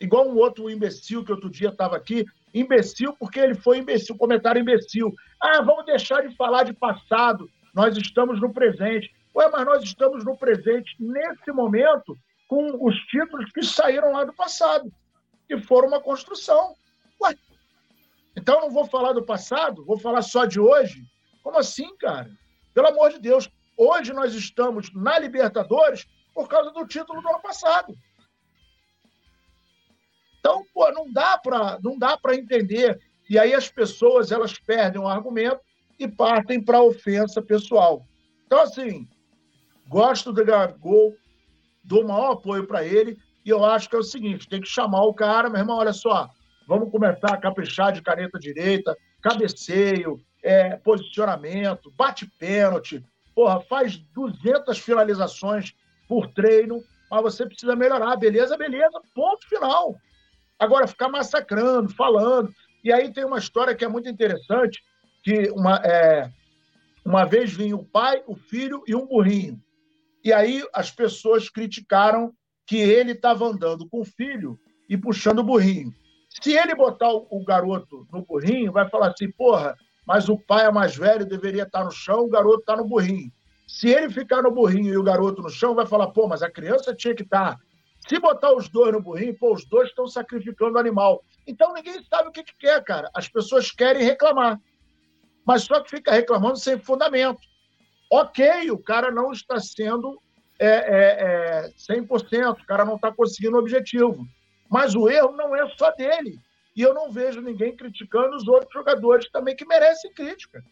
igual 0.00 0.28
um 0.28 0.36
outro 0.36 0.70
imbecil 0.70 1.24
que 1.24 1.32
outro 1.32 1.50
dia 1.50 1.70
estava 1.70 1.96
aqui, 1.96 2.24
imbecil 2.52 3.14
porque 3.18 3.40
ele 3.40 3.54
foi 3.54 3.78
imbecil, 3.78 4.16
comentário 4.16 4.60
imbecil. 4.60 5.12
Ah, 5.40 5.60
vamos 5.62 5.86
deixar 5.86 6.26
de 6.26 6.34
falar 6.36 6.64
de 6.64 6.72
passado, 6.72 7.48
nós 7.74 7.96
estamos 7.96 8.40
no 8.40 8.52
presente. 8.52 9.10
Ué, 9.36 9.50
mas 9.50 9.66
nós 9.66 9.82
estamos 9.82 10.24
no 10.24 10.34
presente, 10.34 10.96
nesse 10.98 11.52
momento, 11.52 12.16
com 12.48 12.86
os 12.86 12.96
títulos 13.06 13.52
que 13.52 13.62
saíram 13.62 14.12
lá 14.12 14.24
do 14.24 14.32
passado, 14.32 14.90
que 15.46 15.58
foram 15.58 15.88
uma 15.88 16.00
construção. 16.00 16.74
Ué, 17.22 17.36
então 18.34 18.62
não 18.62 18.70
vou 18.70 18.86
falar 18.86 19.12
do 19.12 19.26
passado, 19.26 19.84
vou 19.84 19.98
falar 19.98 20.22
só 20.22 20.46
de 20.46 20.58
hoje. 20.58 21.04
Como 21.42 21.58
assim, 21.58 21.94
cara? 21.98 22.30
Pelo 22.72 22.88
amor 22.88 23.12
de 23.12 23.18
Deus. 23.18 23.48
Hoje 23.76 24.10
nós 24.14 24.34
estamos 24.34 24.90
na 24.94 25.18
Libertadores 25.18 26.06
por 26.34 26.48
causa 26.48 26.70
do 26.70 26.86
título 26.86 27.20
do 27.20 27.28
ano 27.28 27.42
passado. 27.42 27.94
Então, 30.40 30.64
pô, 30.72 30.90
não 30.92 31.12
dá 31.12 31.36
para 31.36 31.78
não 31.82 31.98
dá 31.98 32.16
para 32.16 32.34
entender. 32.34 32.98
E 33.28 33.38
aí 33.38 33.52
as 33.52 33.68
pessoas 33.68 34.32
elas 34.32 34.58
perdem 34.58 35.00
o 35.00 35.06
argumento 35.08 35.60
e 35.98 36.08
partem 36.08 36.62
para 36.62 36.78
a 36.78 36.82
ofensa 36.82 37.42
pessoal. 37.42 38.06
Então, 38.46 38.60
assim, 38.60 39.06
gosto 39.88 40.32
do 40.32 40.44
Gabigol, 40.44 41.14
dou 41.84 42.06
maior 42.06 42.32
apoio 42.32 42.66
para 42.66 42.84
ele, 42.84 43.18
e 43.44 43.50
eu 43.50 43.64
acho 43.64 43.88
que 43.88 43.96
é 43.96 43.98
o 43.98 44.02
seguinte: 44.02 44.48
tem 44.48 44.60
que 44.60 44.68
chamar 44.68 45.02
o 45.02 45.14
cara, 45.14 45.48
meu 45.48 45.60
irmão, 45.60 45.78
olha 45.78 45.92
só, 45.92 46.30
Vamos 46.66 46.90
começar 46.90 47.32
a 47.32 47.36
caprichar 47.36 47.92
de 47.92 48.02
caneta 48.02 48.38
direita, 48.38 48.96
cabeceio, 49.22 50.20
é, 50.42 50.76
posicionamento, 50.76 51.92
bate 51.96 52.26
pênalti. 52.38 53.04
Porra, 53.34 53.60
faz 53.60 53.96
200 53.96 54.76
finalizações 54.78 55.72
por 56.08 56.26
treino, 56.32 56.82
mas 57.08 57.22
você 57.22 57.46
precisa 57.46 57.76
melhorar. 57.76 58.16
Beleza, 58.16 58.56
beleza, 58.56 59.00
ponto 59.14 59.48
final. 59.48 59.94
Agora, 60.58 60.88
ficar 60.88 61.08
massacrando, 61.08 61.88
falando. 61.90 62.52
E 62.82 62.92
aí 62.92 63.12
tem 63.12 63.24
uma 63.24 63.38
história 63.38 63.74
que 63.74 63.84
é 63.84 63.88
muito 63.88 64.08
interessante, 64.08 64.82
que 65.22 65.50
uma, 65.50 65.76
é, 65.84 66.28
uma 67.04 67.24
vez 67.24 67.52
vinha 67.52 67.76
o 67.76 67.84
pai, 67.84 68.24
o 68.26 68.34
filho 68.34 68.82
e 68.88 68.94
um 68.94 69.06
burrinho. 69.06 69.62
E 70.26 70.32
aí 70.32 70.60
as 70.72 70.90
pessoas 70.90 71.48
criticaram 71.48 72.34
que 72.66 72.78
ele 72.78 73.12
estava 73.12 73.46
andando 73.46 73.88
com 73.88 74.00
o 74.00 74.04
filho 74.04 74.58
e 74.88 74.96
puxando 74.96 75.38
o 75.38 75.44
burrinho. 75.44 75.94
Se 76.42 76.52
ele 76.52 76.74
botar 76.74 77.12
o 77.12 77.44
garoto 77.44 78.04
no 78.12 78.26
burrinho, 78.26 78.72
vai 78.72 78.90
falar 78.90 79.12
assim, 79.12 79.30
porra, 79.30 79.76
mas 80.04 80.28
o 80.28 80.36
pai 80.36 80.66
é 80.66 80.70
mais 80.72 80.96
velho, 80.96 81.24
deveria 81.24 81.62
estar 81.62 81.84
no 81.84 81.92
chão, 81.92 82.24
o 82.24 82.28
garoto 82.28 82.58
está 82.58 82.74
no 82.74 82.88
burrinho. 82.88 83.30
Se 83.68 83.88
ele 83.88 84.10
ficar 84.10 84.42
no 84.42 84.50
burrinho 84.50 84.92
e 84.92 84.96
o 84.96 85.02
garoto 85.04 85.40
no 85.42 85.48
chão, 85.48 85.76
vai 85.76 85.86
falar, 85.86 86.08
pô, 86.08 86.26
mas 86.26 86.42
a 86.42 86.50
criança 86.50 86.92
tinha 86.92 87.14
que 87.14 87.22
estar. 87.22 87.56
Se 88.08 88.18
botar 88.18 88.52
os 88.52 88.68
dois 88.68 88.92
no 88.92 89.00
burrinho, 89.00 89.38
pô, 89.38 89.54
os 89.54 89.64
dois 89.64 89.90
estão 89.90 90.08
sacrificando 90.08 90.74
o 90.74 90.80
animal. 90.80 91.22
Então 91.46 91.72
ninguém 91.72 92.02
sabe 92.02 92.30
o 92.30 92.32
que, 92.32 92.42
que 92.42 92.56
quer, 92.58 92.82
cara. 92.82 93.08
As 93.14 93.28
pessoas 93.28 93.70
querem 93.70 94.02
reclamar. 94.02 94.60
Mas 95.46 95.62
só 95.62 95.80
que 95.80 95.88
fica 95.88 96.10
reclamando 96.10 96.56
sem 96.56 96.76
fundamento. 96.80 97.38
Ok, 98.10 98.70
o 98.70 98.78
cara 98.78 99.10
não 99.10 99.32
está 99.32 99.58
sendo 99.58 100.20
é, 100.58 100.66
é, 100.68 101.66
é, 101.66 101.94
100%, 101.94 102.60
o 102.62 102.66
cara 102.66 102.84
não 102.84 102.96
está 102.96 103.12
conseguindo 103.12 103.56
o 103.56 103.60
objetivo. 103.60 104.26
Mas 104.70 104.94
o 104.94 105.08
erro 105.08 105.32
não 105.32 105.54
é 105.54 105.68
só 105.76 105.90
dele. 105.92 106.38
E 106.74 106.82
eu 106.82 106.92
não 106.92 107.10
vejo 107.10 107.40
ninguém 107.40 107.74
criticando 107.74 108.36
os 108.36 108.46
outros 108.46 108.72
jogadores 108.72 109.30
também 109.30 109.56
que 109.56 109.66
merecem 109.66 110.12
crítica. 110.12 110.62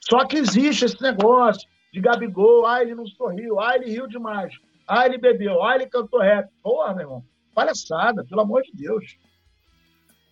Só 0.00 0.24
que 0.24 0.36
existe 0.36 0.84
esse 0.84 1.00
negócio 1.00 1.68
de 1.92 2.00
Gabigol, 2.00 2.66
ah, 2.66 2.82
ele 2.82 2.94
não 2.94 3.06
sorriu, 3.06 3.60
ah, 3.60 3.74
ele 3.76 3.90
riu 3.90 4.06
demais, 4.06 4.52
ah, 4.86 5.06
ele 5.06 5.18
bebeu, 5.18 5.62
ah, 5.64 5.74
ele 5.74 5.86
cantou 5.86 6.20
rap. 6.20 6.48
Porra, 6.62 6.92
meu 6.92 7.02
irmão, 7.02 7.24
palhaçada, 7.54 8.24
pelo 8.24 8.40
amor 8.40 8.62
de 8.62 8.72
Deus. 8.72 9.16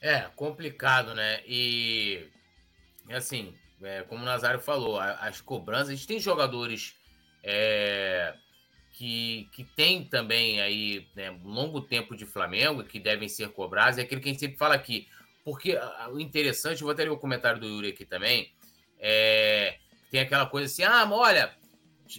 É, 0.00 0.20
complicado, 0.36 1.14
né? 1.14 1.40
E, 1.46 2.28
assim, 3.10 3.54
é, 3.84 4.02
como 4.02 4.22
o 4.22 4.24
Nazário 4.24 4.60
falou, 4.60 4.98
as 4.98 5.40
cobranças, 5.40 5.90
a 5.90 5.94
gente 5.94 6.06
tem 6.06 6.18
jogadores 6.18 6.94
é, 7.42 8.34
que, 8.92 9.48
que 9.52 9.64
tem 9.64 10.04
também 10.04 10.60
aí 10.60 11.06
né, 11.14 11.30
um 11.30 11.48
longo 11.48 11.80
tempo 11.80 12.16
de 12.16 12.24
Flamengo 12.24 12.84
que 12.84 12.98
devem 12.98 13.28
ser 13.28 13.50
cobrados, 13.50 13.98
é 13.98 14.02
aquilo 14.02 14.20
que 14.20 14.28
a 14.28 14.32
gente 14.32 14.40
sempre 14.40 14.56
fala 14.56 14.74
aqui. 14.74 15.08
Porque 15.44 15.78
o 16.10 16.18
interessante, 16.18 16.82
vou 16.82 16.92
até 16.92 17.04
ler 17.04 17.10
o 17.10 17.18
comentário 17.18 17.60
do 17.60 17.66
Yuri 17.66 17.88
aqui 17.88 18.06
também, 18.06 18.52
é, 18.98 19.78
tem 20.10 20.20
aquela 20.20 20.46
coisa 20.46 20.66
assim, 20.66 20.82
ah, 20.82 21.04
mas 21.04 21.18
olha, 21.18 21.54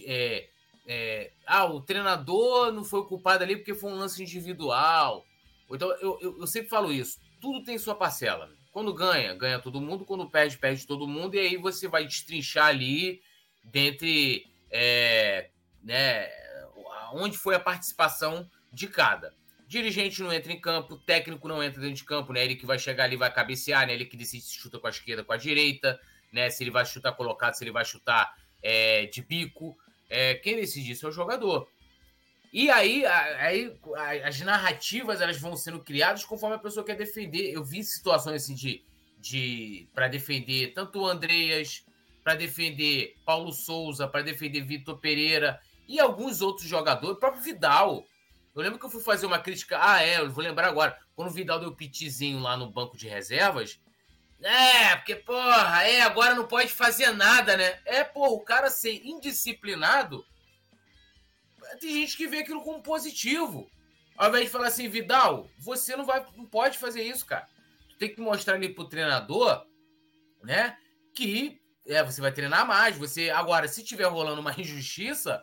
é, 0.04 0.48
é, 0.86 1.32
ah, 1.46 1.64
o 1.64 1.80
treinador 1.80 2.70
não 2.70 2.84
foi 2.84 3.04
culpado 3.06 3.42
ali 3.42 3.56
porque 3.56 3.74
foi 3.74 3.90
um 3.90 3.96
lance 3.96 4.22
individual. 4.22 5.26
Então, 5.68 5.90
eu, 6.00 6.18
eu, 6.20 6.40
eu 6.40 6.46
sempre 6.46 6.68
falo 6.68 6.92
isso, 6.92 7.18
tudo 7.40 7.64
tem 7.64 7.76
sua 7.78 7.96
parcela. 7.96 8.48
Quando 8.76 8.92
ganha, 8.92 9.32
ganha 9.32 9.58
todo 9.58 9.80
mundo, 9.80 10.04
quando 10.04 10.28
perde, 10.28 10.58
perde 10.58 10.86
todo 10.86 11.08
mundo, 11.08 11.34
e 11.34 11.38
aí 11.38 11.56
você 11.56 11.88
vai 11.88 12.04
destrinchar 12.04 12.66
ali 12.66 13.22
dentre 13.64 14.46
é, 14.70 15.48
né, 15.82 16.28
onde 17.14 17.38
foi 17.38 17.54
a 17.54 17.58
participação 17.58 18.46
de 18.70 18.86
cada. 18.86 19.32
Dirigente 19.66 20.22
não 20.22 20.30
entra 20.30 20.52
em 20.52 20.60
campo, 20.60 20.98
técnico 20.98 21.48
não 21.48 21.62
entra 21.62 21.80
dentro 21.80 21.96
de 21.96 22.04
campo, 22.04 22.34
né? 22.34 22.44
Ele 22.44 22.54
que 22.54 22.66
vai 22.66 22.78
chegar 22.78 23.04
ali 23.04 23.16
vai 23.16 23.32
cabecear, 23.32 23.86
né? 23.86 23.94
Ele 23.94 24.04
que 24.04 24.14
decide 24.14 24.44
se 24.44 24.58
chuta 24.58 24.78
com 24.78 24.86
a 24.86 24.90
esquerda, 24.90 25.24
com 25.24 25.32
a 25.32 25.38
direita, 25.38 25.98
né? 26.30 26.50
Se 26.50 26.62
ele 26.62 26.70
vai 26.70 26.84
chutar 26.84 27.12
colocado, 27.12 27.54
se 27.54 27.64
ele 27.64 27.72
vai 27.72 27.86
chutar 27.86 28.36
é, 28.62 29.06
de 29.06 29.22
bico. 29.22 29.74
É, 30.10 30.34
quem 30.34 30.54
decide 30.54 30.92
isso 30.92 31.06
é 31.06 31.08
o 31.08 31.12
jogador. 31.12 31.66
E 32.56 32.70
aí, 32.70 33.04
aí 33.04 33.78
as 34.24 34.40
narrativas 34.40 35.20
elas 35.20 35.38
vão 35.38 35.54
sendo 35.54 35.78
criadas 35.78 36.24
conforme 36.24 36.56
a 36.56 36.58
pessoa 36.58 36.86
quer 36.86 36.96
defender. 36.96 37.52
Eu 37.52 37.62
vi 37.62 37.84
situações 37.84 38.44
assim 38.44 38.54
de, 38.54 38.82
de 39.18 39.86
para 39.94 40.08
defender 40.08 40.72
tanto 40.72 41.00
o 41.00 41.06
Andreas, 41.06 41.84
para 42.24 42.34
defender 42.34 43.14
Paulo 43.26 43.52
Souza, 43.52 44.08
para 44.08 44.22
defender 44.22 44.62
Vitor 44.62 44.96
Pereira 44.96 45.60
e 45.86 46.00
alguns 46.00 46.40
outros 46.40 46.66
jogadores, 46.66 47.18
o 47.18 47.20
próprio 47.20 47.42
Vidal. 47.42 48.06
Eu 48.54 48.62
lembro 48.62 48.78
que 48.78 48.86
eu 48.86 48.90
fui 48.90 49.02
fazer 49.02 49.26
uma 49.26 49.38
crítica. 49.38 49.78
Ah, 49.78 50.02
é, 50.02 50.18
eu 50.20 50.30
vou 50.30 50.42
lembrar 50.42 50.68
agora. 50.68 50.98
Quando 51.14 51.28
o 51.28 51.34
Vidal 51.34 51.60
deu 51.60 51.76
pitizinho 51.76 52.40
lá 52.40 52.56
no 52.56 52.70
banco 52.70 52.96
de 52.96 53.06
reservas. 53.06 53.78
É, 54.40 54.96
porque, 54.96 55.14
porra, 55.14 55.82
é, 55.82 56.00
agora 56.00 56.34
não 56.34 56.46
pode 56.46 56.70
fazer 56.70 57.10
nada, 57.10 57.54
né? 57.54 57.78
É, 57.84 58.02
porra, 58.02 58.30
o 58.30 58.40
cara 58.40 58.70
ser 58.70 58.98
indisciplinado. 59.04 60.24
Tem 61.78 61.92
gente 61.92 62.16
que 62.16 62.26
vê 62.26 62.38
aquilo 62.38 62.62
como 62.62 62.82
positivo. 62.82 63.70
Ao 64.16 64.28
invés 64.28 64.44
de 64.44 64.50
falar 64.50 64.68
assim, 64.68 64.88
Vidal, 64.88 65.48
você 65.58 65.94
não 65.94 66.04
vai, 66.04 66.24
não 66.36 66.46
pode 66.46 66.78
fazer 66.78 67.02
isso, 67.02 67.26
cara. 67.26 67.46
Tu 67.90 67.98
tem 67.98 68.14
que 68.14 68.20
mostrar 68.20 68.54
ali 68.54 68.68
pro 68.68 68.88
treinador, 68.88 69.66
né? 70.42 70.76
Que 71.14 71.60
é, 71.86 72.02
você 72.02 72.20
vai 72.20 72.32
treinar 72.32 72.66
mais. 72.66 72.96
Você 72.96 73.30
agora, 73.30 73.68
se 73.68 73.84
tiver 73.84 74.06
rolando 74.06 74.40
uma 74.40 74.54
injustiça, 74.58 75.42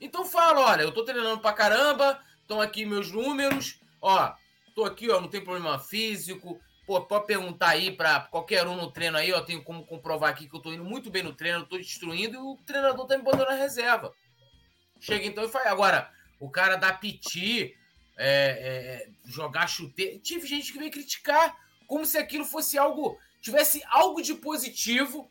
então 0.00 0.24
fala, 0.24 0.60
olha, 0.60 0.82
eu 0.82 0.92
tô 0.92 1.04
treinando 1.04 1.40
pra 1.40 1.52
caramba, 1.52 2.22
estão 2.40 2.60
aqui 2.60 2.84
meus 2.84 3.10
números, 3.10 3.80
ó, 4.00 4.34
tô 4.74 4.84
aqui, 4.84 5.10
ó, 5.10 5.20
não 5.20 5.28
tem 5.28 5.42
problema 5.42 5.78
físico, 5.78 6.60
pô, 6.86 7.00
pode 7.02 7.26
perguntar 7.26 7.70
aí 7.70 7.90
para 7.90 8.20
qualquer 8.20 8.66
um 8.66 8.76
no 8.76 8.90
treino 8.90 9.18
aí, 9.18 9.32
ó, 9.32 9.40
tenho 9.40 9.62
como 9.62 9.84
comprovar 9.84 10.30
aqui 10.30 10.48
que 10.48 10.56
eu 10.56 10.60
tô 10.60 10.72
indo 10.72 10.84
muito 10.84 11.10
bem 11.10 11.22
no 11.22 11.34
treino, 11.34 11.66
tô 11.66 11.76
destruindo 11.76 12.34
e 12.34 12.38
o 12.38 12.56
treinador 12.66 13.06
tá 13.06 13.16
me 13.16 13.22
botando 13.22 13.48
na 13.48 13.54
reserva. 13.54 14.12
Chega 15.00 15.26
então 15.26 15.44
e 15.44 15.48
faz. 15.48 15.66
Agora, 15.66 16.10
o 16.38 16.50
cara 16.50 16.76
dá 16.76 16.92
piti, 16.92 17.76
é, 18.16 19.06
é, 19.06 19.10
jogar 19.24 19.66
chuteiro. 19.66 20.18
Tive 20.20 20.46
gente 20.46 20.72
que 20.72 20.78
veio 20.78 20.90
criticar 20.90 21.56
como 21.86 22.04
se 22.04 22.18
aquilo 22.18 22.44
fosse 22.44 22.78
algo, 22.78 23.18
tivesse 23.40 23.82
algo 23.86 24.22
de 24.22 24.34
positivo 24.34 25.28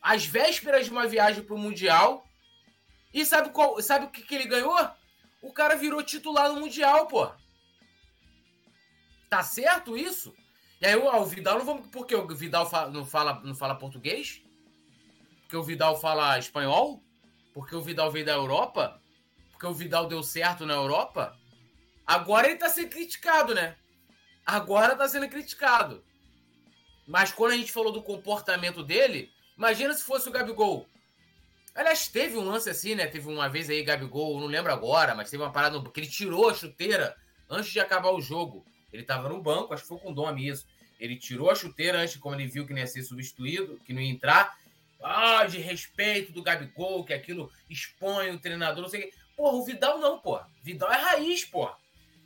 às 0.00 0.24
vésperas 0.24 0.86
de 0.86 0.92
uma 0.92 1.06
viagem 1.06 1.42
para 1.42 1.54
o 1.54 1.58
Mundial 1.58 2.24
e 3.12 3.24
sabe, 3.26 3.50
qual, 3.50 3.80
sabe 3.82 4.06
o 4.06 4.10
que, 4.10 4.22
que 4.22 4.34
ele 4.34 4.46
ganhou? 4.46 4.76
O 5.42 5.52
cara 5.52 5.74
virou 5.74 6.02
titular 6.02 6.52
no 6.52 6.60
Mundial, 6.60 7.06
pô. 7.06 7.28
Tá 9.28 9.42
certo 9.42 9.96
isso? 9.96 10.34
E 10.80 10.86
aí 10.86 10.96
o 10.96 11.24
Vidal 11.24 11.58
não 11.58 11.64
vamos. 11.64 11.88
Porque 11.88 12.14
o 12.14 12.26
Vidal 12.28 12.68
não, 12.90 13.04
fala, 13.04 13.40
não 13.40 13.54
fala 13.54 13.74
português? 13.74 14.42
Porque 15.42 15.56
o 15.56 15.62
Vidal 15.62 16.00
fala 16.00 16.38
espanhol? 16.38 17.02
Porque 17.52 17.74
o 17.74 17.82
Vidal 17.82 18.10
veio 18.10 18.24
da 18.24 18.32
Europa? 18.32 19.00
Porque 19.50 19.66
o 19.66 19.74
Vidal 19.74 20.06
deu 20.06 20.22
certo 20.22 20.64
na 20.64 20.74
Europa? 20.74 21.36
Agora 22.06 22.48
ele 22.48 22.56
tá 22.56 22.68
sendo 22.68 22.88
criticado, 22.88 23.54
né? 23.54 23.76
Agora 24.44 24.96
tá 24.96 25.08
sendo 25.08 25.28
criticado. 25.28 26.04
Mas 27.06 27.32
quando 27.32 27.52
a 27.52 27.56
gente 27.56 27.72
falou 27.72 27.92
do 27.92 28.02
comportamento 28.02 28.82
dele, 28.82 29.30
imagina 29.56 29.92
se 29.94 30.02
fosse 30.02 30.28
o 30.28 30.32
Gabigol. 30.32 30.88
Aliás, 31.74 32.08
teve 32.08 32.36
um 32.36 32.44
lance 32.44 32.68
assim, 32.68 32.94
né? 32.94 33.06
Teve 33.06 33.28
uma 33.28 33.48
vez 33.48 33.70
aí, 33.70 33.82
Gabigol, 33.82 34.40
não 34.40 34.46
lembro 34.46 34.72
agora, 34.72 35.14
mas 35.14 35.30
teve 35.30 35.42
uma 35.42 35.52
parada 35.52 35.80
que 35.82 36.00
ele 36.00 36.08
tirou 36.08 36.48
a 36.48 36.54
chuteira 36.54 37.16
antes 37.48 37.72
de 37.72 37.80
acabar 37.80 38.10
o 38.10 38.20
jogo. 38.20 38.64
Ele 38.92 39.02
tava 39.02 39.28
no 39.28 39.40
banco, 39.40 39.72
acho 39.72 39.82
que 39.82 39.88
foi 39.88 39.98
com 39.98 40.10
o 40.10 40.14
Dom 40.14 40.36
isso. 40.36 40.66
Ele 40.98 41.16
tirou 41.16 41.50
a 41.50 41.54
chuteira 41.54 42.00
antes, 42.00 42.16
como 42.16 42.34
ele 42.34 42.46
viu 42.46 42.66
que 42.66 42.72
não 42.72 42.80
ia 42.80 42.86
ser 42.86 43.02
substituído, 43.02 43.80
que 43.84 43.92
não 43.92 44.00
ia 44.00 44.10
entrar. 44.10 44.58
Ah, 45.02 45.46
de 45.46 45.58
respeito 45.58 46.32
do 46.32 46.42
Gabigol, 46.42 47.04
que 47.04 47.14
aquilo 47.14 47.50
expõe 47.68 48.30
o 48.30 48.38
treinador, 48.38 48.82
não 48.82 48.88
sei 48.88 49.00
o 49.00 49.02
quê. 49.04 49.14
Porra, 49.36 49.56
o 49.56 49.64
Vidal 49.64 49.98
não, 49.98 50.18
porra. 50.18 50.48
Vidal 50.62 50.92
é 50.92 50.96
raiz, 50.96 51.44
porra. 51.44 51.76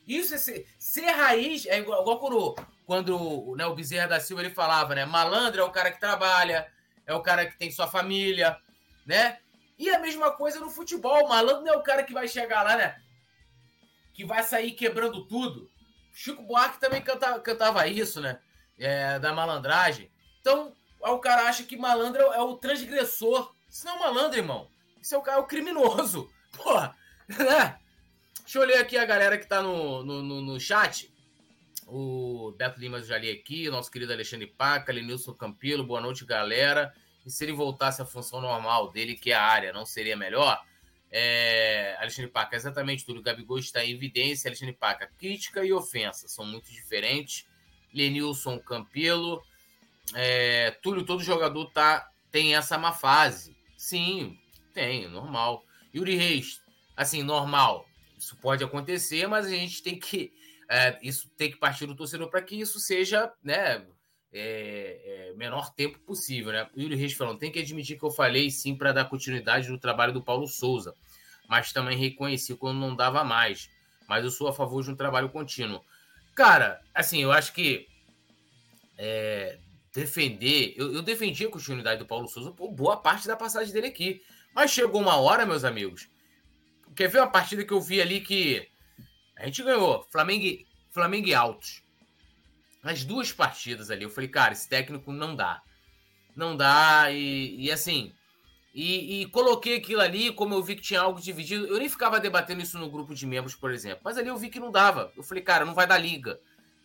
Isso 0.06 0.34
é 0.34 0.38
ser, 0.38 0.66
ser 0.78 1.10
raiz, 1.10 1.66
é 1.66 1.78
igual, 1.78 2.02
igual 2.02 2.18
quando, 2.18 2.54
quando 2.84 3.54
né, 3.56 3.64
o 3.66 3.74
Bezerra 3.74 4.08
da 4.08 4.20
Silva 4.20 4.42
ele 4.42 4.54
falava, 4.54 4.94
né? 4.94 5.04
Malandro 5.04 5.62
é 5.62 5.64
o 5.64 5.70
cara 5.70 5.90
que 5.90 6.00
trabalha, 6.00 6.70
é 7.06 7.14
o 7.14 7.22
cara 7.22 7.46
que 7.46 7.56
tem 7.56 7.70
sua 7.70 7.86
família, 7.86 8.58
né? 9.06 9.38
E 9.78 9.88
a 9.90 9.98
mesma 9.98 10.30
coisa 10.32 10.60
no 10.60 10.70
futebol. 10.70 11.28
Malandro 11.28 11.64
não 11.64 11.74
é 11.74 11.76
o 11.76 11.82
cara 11.82 12.02
que 12.02 12.12
vai 12.12 12.28
chegar 12.28 12.62
lá, 12.62 12.76
né? 12.76 13.00
Que 14.12 14.24
vai 14.24 14.42
sair 14.42 14.72
quebrando 14.72 15.26
tudo. 15.26 15.70
Chico 16.12 16.42
Buarque 16.42 16.78
também 16.78 17.02
cantava, 17.02 17.40
cantava 17.40 17.86
isso, 17.88 18.20
né? 18.20 18.40
É, 18.78 19.18
da 19.18 19.32
malandragem. 19.32 20.10
Então, 20.40 20.74
o 21.11 21.18
cara 21.18 21.48
acha 21.48 21.64
que 21.64 21.76
malandro 21.76 22.22
é 22.32 22.40
o 22.40 22.57
transgressor. 22.57 23.52
Isso 23.68 23.84
não 23.84 23.96
é 23.96 23.98
malandro, 23.98 24.38
irmão. 24.38 24.68
Isso 25.00 25.14
é 25.14 25.18
o 25.18 25.22
cara 25.22 25.38
é 25.38 25.40
o 25.40 25.46
criminoso. 25.46 26.30
Porra, 26.57 26.96
né? 27.28 27.78
Deixa 28.42 28.59
eu 28.59 28.64
ler 28.64 28.78
aqui 28.78 28.96
a 28.96 29.05
galera 29.05 29.38
que 29.38 29.46
tá 29.46 29.62
no, 29.62 30.02
no, 30.05 30.22
no, 30.22 30.40
no 30.40 30.61
chat. 30.61 31.12
O 31.86 32.52
Beto 32.57 32.80
Lima 32.80 33.02
já 33.02 33.18
li 33.18 33.30
aqui, 33.30 33.68
nosso 33.68 33.90
querido 33.90 34.12
Alexandre 34.12 34.46
Paca, 34.46 34.92
Lenilson 34.92 35.34
Campilo, 35.34 35.84
boa 35.84 36.00
noite, 36.00 36.24
galera. 36.24 36.94
E 37.26 37.30
se 37.30 37.44
ele 37.44 37.52
voltasse 37.52 38.00
à 38.00 38.05
função 38.05 38.40
normal 38.40 38.90
dele, 38.90 39.14
que 39.14 39.32
é 39.32 39.34
a 39.34 39.42
área, 39.42 39.72
não 39.72 39.84
seria 39.84 40.16
melhor? 40.16 40.62
É, 41.11 41.96
Alexandre 42.00 42.30
Paca, 42.30 42.57
exatamente 42.57 43.05
tudo. 43.05 43.22
Gabigol 43.22 43.59
está 43.59 43.84
em 43.84 43.92
evidência. 43.92 44.48
Alexandre 44.48 44.74
Paca, 44.74 45.11
crítica 45.18 45.64
e 45.64 45.72
ofensa 45.72 46.28
são 46.28 46.44
muito 46.44 46.70
diferentes. 46.70 47.46
Lenilson 47.92 48.59
Campelo. 48.59 49.42
É, 50.12 50.72
Túlio, 50.82 51.05
todo 51.05 51.22
jogador 51.22 51.70
tá, 51.70 52.11
tem 52.30 52.55
essa 52.55 52.76
má 52.76 52.92
fase. 52.92 53.57
Sim, 53.76 54.36
tem, 54.72 55.09
normal. 55.09 55.64
Yuri 55.94 56.16
Reis, 56.16 56.61
assim, 56.96 57.22
normal. 57.22 57.86
Isso 58.18 58.36
pode 58.36 58.62
acontecer, 58.62 59.26
mas 59.26 59.46
a 59.46 59.50
gente 59.50 59.82
tem 59.82 59.98
que. 59.98 60.32
É, 60.68 60.98
isso 61.02 61.28
tem 61.36 61.50
que 61.50 61.59
partir 61.59 61.86
do 61.86 61.94
torcedor 61.94 62.28
para 62.30 62.42
que 62.42 62.59
isso 62.59 62.80
seja 62.80 63.30
né, 63.42 63.84
é, 64.32 65.30
é, 65.30 65.34
menor 65.36 65.72
tempo 65.74 65.98
possível, 66.00 66.52
né? 66.52 66.68
Yuri 66.76 66.96
Reis 66.96 67.12
falando, 67.12 67.38
tem 67.38 67.52
que 67.52 67.61
admitir 67.61 67.98
que 67.98 68.05
eu 68.05 68.11
falei 68.11 68.50
sim 68.50 68.74
para 68.74 68.92
dar 68.92 69.05
continuidade 69.05 69.68
no 69.68 69.78
trabalho 69.78 70.12
do 70.12 70.22
Paulo 70.22 70.48
Souza, 70.48 70.94
mas 71.48 71.72
também 71.72 71.96
reconheci 71.98 72.57
quando 72.57 72.78
não 72.78 72.96
dava 72.96 73.22
mais. 73.22 73.70
Mas 74.09 74.24
eu 74.24 74.30
sou 74.30 74.48
a 74.48 74.52
favor 74.52 74.82
de 74.82 74.90
um 74.90 74.96
trabalho 74.96 75.28
contínuo. 75.28 75.84
Cara, 76.34 76.80
assim, 76.92 77.22
eu 77.22 77.30
acho 77.30 77.52
que 77.52 77.86
é, 78.98 79.59
defender. 79.95 80.74
Eu, 80.76 80.92
eu, 80.92 81.03
defendi 81.03 81.47
a 81.47 81.51
continuidade 81.51 82.01
do 82.01 82.07
Paulo 82.07 82.28
Souza 82.28 82.51
por 82.51 82.70
boa 82.70 82.97
parte 82.97 83.26
da 83.26 83.36
passagem 83.36 83.72
dele 83.72 83.86
aqui. 83.86 84.22
Mas 84.55 84.70
chegou 84.70 85.01
uma 85.01 85.16
hora, 85.16 85.47
meus 85.47 85.64
amigos. 85.64 86.09
Quer 86.95 87.09
ver 87.09 87.20
uma 87.20 87.30
partida 87.30 87.64
que 87.64 87.72
eu 87.72 87.80
vi 87.80 88.03
ali 88.03 88.20
que 88.20 88.68
a 89.36 89.47
gente 89.47 89.62
ganhou? 89.62 90.07
Flamengo, 90.11 90.64
Flamengo 90.90 91.28
e 91.28 91.34
Altos 91.34 91.84
as 92.84 93.03
duas 93.03 93.32
partidas 93.32 93.90
ali, 93.90 94.05
eu 94.05 94.11
falei, 94.11 94.28
cara, 94.28 94.53
esse 94.53 94.68
técnico 94.68 95.11
não 95.11 95.34
dá. 95.34 95.62
Não 96.36 96.55
dá, 96.55 97.11
e, 97.11 97.57
e 97.59 97.72
assim. 97.72 98.12
E, 98.74 99.22
e, 99.22 99.26
coloquei 99.26 99.76
aquilo 99.76 100.03
ali, 100.03 100.32
como 100.32 100.53
eu 100.53 100.62
vi 100.62 100.76
que 100.76 100.82
tinha 100.82 101.01
algo 101.01 101.20
dividido. 101.20 101.66
Eu 101.66 101.78
nem 101.78 101.88
ficava 101.88 102.20
debatendo 102.20 102.61
isso 102.61 102.78
no 102.78 102.90
grupo 102.90 103.14
de 103.14 103.26
membros, 103.26 103.55
por 103.55 103.70
exemplo. 103.70 104.01
Mas 104.05 104.18
ali 104.18 104.28
eu 104.28 104.36
vi 104.36 104.51
que 104.51 104.61
não 104.61 104.70
dava. 104.70 105.12
Eu 105.16 105.22
falei, 105.22 105.42
cara, 105.42 105.64
não 105.64 105.74
vai 105.74 105.86
dar 105.86 105.97
liga. 105.97 106.38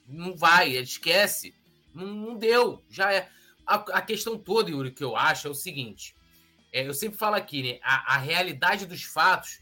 Não 0.07 0.38
vai, 0.38 0.70
esquece. 0.78 1.53
Não, 1.93 2.07
não 2.07 2.37
deu, 2.37 2.83
já 2.89 3.13
é. 3.13 3.29
A, 3.65 3.75
a, 3.75 4.01
questão 4.01 4.37
toda, 4.37 4.69
Yuri, 4.69 4.91
que 4.91 5.03
eu 5.03 5.15
acho 5.15 5.47
é 5.47 5.51
o 5.51 5.55
seguinte: 5.55 6.15
é, 6.71 6.87
eu 6.87 6.93
sempre 6.93 7.17
falo 7.17 7.35
aqui, 7.35 7.61
né? 7.61 7.79
A, 7.83 8.15
a, 8.15 8.17
realidade 8.17 8.85
dos 8.85 9.03
fatos, 9.03 9.59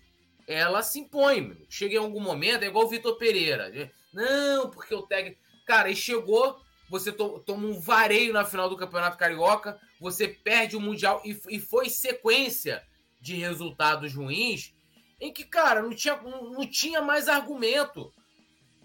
ela 0.47 0.81
se 0.81 0.99
impõe. 0.99 1.41
Meu. 1.41 1.57
Chega 1.69 1.95
em 1.95 1.99
algum 1.99 2.21
momento, 2.21 2.63
é 2.63 2.67
igual 2.67 2.85
o 2.85 2.89
Vitor 2.89 3.17
Pereira. 3.17 3.69
Né? 3.69 3.91
Não, 4.13 4.69
porque 4.69 4.93
o 4.93 5.03
técnico. 5.03 5.39
Cara, 5.65 5.89
ele 5.89 5.97
chegou, 5.97 6.61
você 6.89 7.11
to, 7.11 7.39
toma 7.45 7.67
um 7.67 7.79
vareio 7.79 8.31
na 8.31 8.45
final 8.45 8.69
do 8.69 8.77
Campeonato 8.77 9.17
Carioca, 9.17 9.79
você 9.99 10.27
perde 10.27 10.77
o 10.77 10.81
Mundial 10.81 11.21
e, 11.25 11.37
e 11.49 11.59
foi 11.59 11.89
sequência 11.89 12.81
de 13.19 13.35
resultados 13.35 14.13
ruins 14.13 14.73
em 15.19 15.33
que, 15.33 15.43
cara, 15.43 15.81
não 15.81 15.93
tinha, 15.93 16.15
não, 16.21 16.51
não 16.51 16.69
tinha 16.69 17.01
mais 17.01 17.27
argumento. 17.27 18.13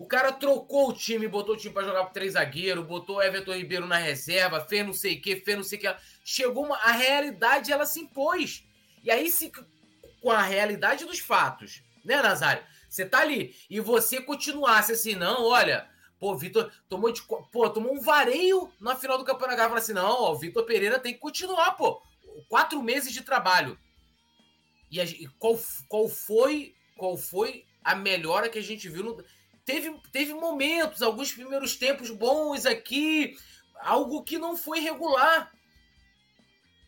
O 0.02 0.04
cara 0.04 0.32
trocou 0.32 0.88
o 0.88 0.92
time, 0.92 1.28
botou 1.28 1.54
o 1.54 1.56
time 1.56 1.72
para 1.72 1.86
jogar 1.86 2.04
com 2.04 2.12
três 2.12 2.32
zagueiros, 2.32 2.84
botou 2.84 3.22
Everton 3.22 3.54
Ribeiro 3.54 3.86
na 3.86 3.98
reserva, 3.98 4.60
fez 4.60 4.84
não 4.84 4.92
sei 4.92 5.14
o 5.14 5.22
que, 5.22 5.36
fez 5.36 5.56
não 5.56 5.62
sei 5.62 5.78
o 5.78 5.80
que. 5.80 5.96
Chegou 6.24 6.66
uma. 6.66 6.76
A 6.78 6.90
realidade 6.90 7.70
ela 7.70 7.86
se 7.86 8.00
impôs. 8.00 8.66
E 9.04 9.12
aí, 9.12 9.30
se, 9.30 9.52
com 10.20 10.28
a 10.28 10.42
realidade 10.42 11.04
dos 11.04 11.20
fatos, 11.20 11.84
né, 12.04 12.20
Nazário? 12.20 12.64
Você 12.88 13.06
tá 13.06 13.20
ali 13.20 13.54
e 13.70 13.78
você 13.78 14.20
continuasse 14.20 14.90
assim, 14.90 15.14
não, 15.14 15.44
olha, 15.44 15.88
pô, 16.18 16.36
Vitor 16.36 16.68
tomou 16.88 17.12
de, 17.12 17.22
pô, 17.52 17.70
tomou 17.70 17.94
um 17.94 18.00
vareio 18.00 18.72
na 18.80 18.96
final 18.96 19.16
do 19.16 19.24
Campeonato 19.24 19.62
Fala 19.62 19.78
assim, 19.78 19.92
não, 19.92 20.10
ó, 20.10 20.32
o 20.32 20.36
Vitor 20.36 20.64
Pereira 20.64 20.98
tem 20.98 21.14
que 21.14 21.20
continuar, 21.20 21.76
pô. 21.76 22.02
Quatro 22.48 22.82
meses 22.82 23.12
de 23.12 23.22
trabalho. 23.22 23.78
E, 24.90 25.00
a, 25.00 25.04
e 25.04 25.28
qual, 25.38 25.56
qual 25.88 26.08
foi 26.08 26.74
qual 26.96 27.16
foi 27.16 27.64
a 27.84 27.94
melhora 27.94 28.48
que 28.48 28.58
a 28.58 28.62
gente 28.62 28.88
viu 28.88 29.04
no 29.04 29.24
teve, 29.64 29.94
teve 30.10 30.34
momentos, 30.34 31.02
alguns 31.02 31.32
primeiros 31.32 31.76
tempos 31.76 32.10
bons 32.10 32.66
aqui, 32.66 33.36
algo 33.80 34.22
que 34.22 34.38
não 34.38 34.56
foi 34.56 34.80
regular. 34.80 35.52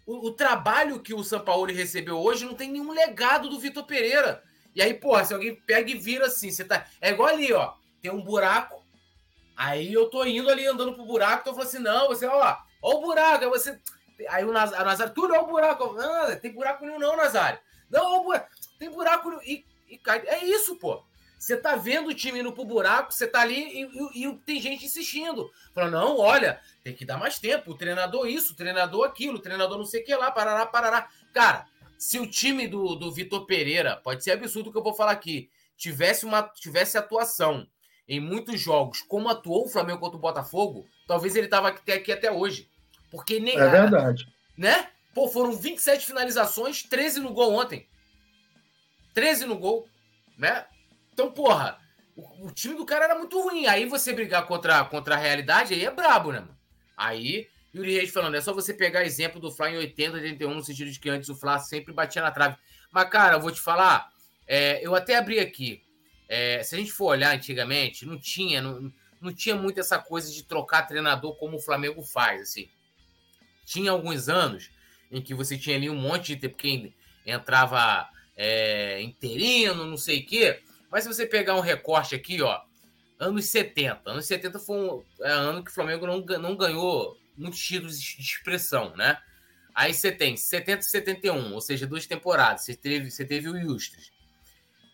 O, 0.06 0.28
o 0.28 0.32
trabalho 0.32 1.00
que 1.00 1.14
o 1.14 1.24
São 1.24 1.40
Paulo 1.40 1.72
recebeu 1.72 2.18
hoje 2.18 2.44
não 2.44 2.54
tem 2.54 2.70
nenhum 2.70 2.92
legado 2.92 3.48
do 3.48 3.58
Vitor 3.58 3.84
Pereira. 3.84 4.42
E 4.74 4.82
aí, 4.82 4.92
porra, 4.92 5.24
se 5.24 5.32
alguém 5.32 5.54
pega 5.54 5.90
e 5.90 5.98
vira 5.98 6.26
assim, 6.26 6.50
você 6.50 6.64
tá. 6.64 6.86
É 7.00 7.10
igual 7.10 7.28
ali, 7.28 7.52
ó. 7.52 7.74
Tem 8.02 8.10
um 8.10 8.22
buraco. 8.22 8.84
Aí 9.56 9.92
eu 9.92 10.10
tô 10.10 10.24
indo 10.24 10.50
ali 10.50 10.66
andando 10.66 10.94
pro 10.94 11.06
buraco, 11.06 11.44
tô 11.44 11.52
falando 11.52 11.68
assim, 11.68 11.78
não, 11.78 12.08
você, 12.08 12.26
ó, 12.26 12.58
ó 12.82 12.96
o 12.96 13.00
buraco, 13.00 13.44
aí 13.44 13.50
você. 13.50 13.78
Aí 14.28 14.44
o 14.44 14.52
Nazário, 14.52 15.14
tudo 15.14 15.34
é 15.34 15.38
o 15.38 15.46
buraco. 15.46 15.92
Não, 15.92 16.36
tem 16.36 16.52
buraco 16.52 16.84
nenhum, 16.84 16.98
não, 16.98 17.16
Nazário. 17.16 17.58
Não, 17.88 18.04
ó 18.04 18.20
o 18.20 18.24
buraco. 18.24 18.48
Tem 18.78 18.90
buraco 18.90 19.40
e, 19.44 19.64
e. 19.88 20.00
É 20.26 20.44
isso, 20.44 20.76
pô. 20.76 21.04
Você 21.44 21.58
tá 21.58 21.76
vendo 21.76 22.08
o 22.08 22.14
time 22.14 22.40
indo 22.40 22.52
pro 22.52 22.64
buraco, 22.64 23.12
você 23.12 23.26
tá 23.26 23.42
ali 23.42 23.54
e, 23.54 23.82
e, 24.14 24.26
e, 24.26 24.34
tem 24.46 24.58
gente 24.62 24.86
insistindo. 24.86 25.50
Falando, 25.74 25.92
não, 25.92 26.18
olha, 26.18 26.58
tem 26.82 26.94
que 26.94 27.04
dar 27.04 27.18
mais 27.18 27.38
tempo. 27.38 27.72
O 27.72 27.76
treinador 27.76 28.26
isso, 28.26 28.54
o 28.54 28.56
treinador 28.56 29.06
aquilo, 29.06 29.36
o 29.36 29.42
treinador 29.42 29.76
não 29.76 29.84
sei 29.84 30.00
o 30.00 30.04
que 30.06 30.14
lá, 30.16 30.30
parará, 30.30 30.64
parará. 30.64 31.06
Cara, 31.34 31.66
se 31.98 32.18
o 32.18 32.26
time 32.26 32.66
do, 32.66 32.94
do 32.94 33.12
Vitor 33.12 33.44
Pereira, 33.44 34.00
pode 34.02 34.24
ser 34.24 34.30
absurdo 34.30 34.70
o 34.70 34.72
que 34.72 34.78
eu 34.78 34.82
vou 34.82 34.94
falar 34.94 35.12
aqui, 35.12 35.50
tivesse, 35.76 36.24
uma, 36.24 36.42
tivesse 36.42 36.96
atuação 36.96 37.68
em 38.08 38.20
muitos 38.20 38.58
jogos 38.58 39.02
como 39.02 39.28
atuou 39.28 39.66
o 39.66 39.68
Flamengo 39.68 40.00
contra 40.00 40.16
o 40.16 40.20
Botafogo, 40.20 40.86
talvez 41.06 41.36
ele 41.36 41.48
tava 41.48 41.68
aqui, 41.68 41.92
aqui 41.92 42.10
até 42.10 42.32
hoje. 42.32 42.70
Porque 43.10 43.38
nem. 43.38 43.58
É 43.58 43.68
verdade. 43.68 44.26
Né? 44.56 44.88
Pô, 45.14 45.28
foram 45.28 45.52
27 45.52 46.06
finalizações, 46.06 46.82
13 46.82 47.20
no 47.20 47.34
gol 47.34 47.52
ontem. 47.52 47.86
13 49.12 49.44
no 49.44 49.58
gol, 49.58 49.86
né? 50.38 50.64
Então, 51.14 51.30
porra, 51.30 51.78
o, 52.16 52.48
o, 52.48 52.50
time 52.50 52.74
do 52.74 52.84
cara 52.84 53.04
era 53.04 53.14
muito 53.14 53.40
ruim. 53.40 53.66
Aí 53.66 53.86
você 53.86 54.12
brigar 54.12 54.44
contra, 54.46 54.84
contra 54.84 55.14
a 55.14 55.18
realidade, 55.18 55.72
aí 55.72 55.84
é 55.84 55.90
brabo, 55.90 56.32
né, 56.32 56.40
mano? 56.40 56.58
Aí, 56.96 57.48
Yuri 57.72 57.94
Reis 57.94 58.10
falando, 58.10 58.36
é 58.36 58.40
só 58.40 58.52
você 58.52 58.74
pegar 58.74 59.04
exemplo 59.04 59.40
do 59.40 59.50
Fla 59.50 59.70
em 59.70 59.76
80, 59.76 60.16
81, 60.16 60.54
no 60.54 60.64
sentido 60.64 60.90
de 60.90 60.98
que 60.98 61.08
antes 61.08 61.28
o 61.28 61.36
Fla 61.36 61.60
sempre 61.60 61.92
batia 61.92 62.20
na 62.20 62.32
trave. 62.32 62.56
Mas, 62.90 63.08
cara, 63.08 63.36
eu 63.36 63.40
vou 63.40 63.52
te 63.52 63.60
falar, 63.60 64.10
é, 64.46 64.84
eu 64.84 64.92
até 64.94 65.16
abri 65.16 65.38
aqui. 65.38 65.84
É, 66.28 66.62
se 66.64 66.74
a 66.74 66.78
gente 66.78 66.90
for 66.90 67.06
olhar 67.06 67.32
antigamente, 67.32 68.04
não 68.04 68.18
tinha, 68.18 68.60
não, 68.60 68.92
não 69.20 69.32
tinha 69.32 69.54
muito 69.54 69.78
essa 69.78 69.98
coisa 69.98 70.32
de 70.32 70.42
trocar 70.42 70.88
treinador 70.88 71.36
como 71.36 71.58
o 71.58 71.60
Flamengo 71.60 72.02
faz, 72.02 72.42
assim. 72.42 72.68
Tinha 73.64 73.92
alguns 73.92 74.28
anos 74.28 74.68
em 75.12 75.22
que 75.22 75.32
você 75.32 75.56
tinha 75.56 75.76
ali 75.76 75.88
um 75.88 75.94
monte 75.94 76.34
de 76.34 76.36
tempo 76.36 76.56
que 76.56 76.92
entrava 77.24 78.08
é, 78.36 79.00
interino, 79.00 79.86
não 79.86 79.96
sei 79.96 80.20
o 80.20 80.26
quê. 80.26 80.60
Mas 80.94 81.02
se 81.02 81.12
você 81.12 81.26
pegar 81.26 81.56
um 81.56 81.60
recorte 81.60 82.14
aqui, 82.14 82.40
ó, 82.40 82.62
anos 83.18 83.46
70. 83.46 84.08
Anos 84.08 84.26
70 84.26 84.60
foi 84.60 84.76
um 84.78 85.02
é, 85.22 85.32
ano 85.32 85.64
que 85.64 85.70
o 85.72 85.74
Flamengo 85.74 86.06
não, 86.06 86.20
não 86.38 86.56
ganhou 86.56 87.18
muitos 87.36 87.58
títulos 87.58 88.00
de 88.00 88.22
expressão, 88.22 88.94
né? 88.96 89.18
Aí 89.74 89.92
você 89.92 90.12
tem 90.12 90.36
70 90.36 90.82
e 90.82 90.84
71, 90.84 91.52
ou 91.52 91.60
seja, 91.60 91.84
duas 91.84 92.06
temporadas. 92.06 92.64
Você 92.64 92.76
teve, 92.76 93.10
você 93.10 93.24
teve 93.24 93.48
o 93.48 93.60
Justus. 93.60 94.12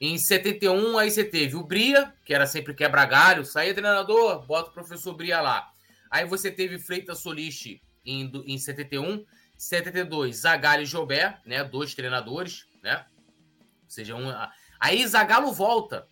Em 0.01 0.17
71, 0.17 0.97
aí 0.97 1.11
você 1.11 1.23
teve 1.23 1.55
o 1.55 1.63
Bria, 1.63 2.15
que 2.25 2.33
era 2.33 2.47
sempre 2.47 2.73
quebra-galho, 2.73 3.45
saía 3.45 3.75
treinador, 3.75 4.47
bota 4.47 4.71
o 4.71 4.73
professor 4.73 5.13
Bria 5.13 5.43
lá. 5.43 5.71
Aí 6.11 6.25
você 6.25 6.51
teve 6.51 6.79
Freitas 6.79 7.19
Soliste 7.19 7.83
em, 8.07 8.33
em 8.47 8.57
71, 8.57 9.23
72, 9.55 10.37
Zagallo 10.39 10.81
e 10.81 10.87
Jobé, 10.87 11.39
né? 11.45 11.63
Dois 11.63 11.95
treinadores, 11.95 12.67
né? 12.83 13.05
Ou 13.85 13.91
seja, 13.91 14.17
um, 14.17 14.31
Aí 14.81 15.07
Zagallo 15.07 15.53
volta 15.53 16.09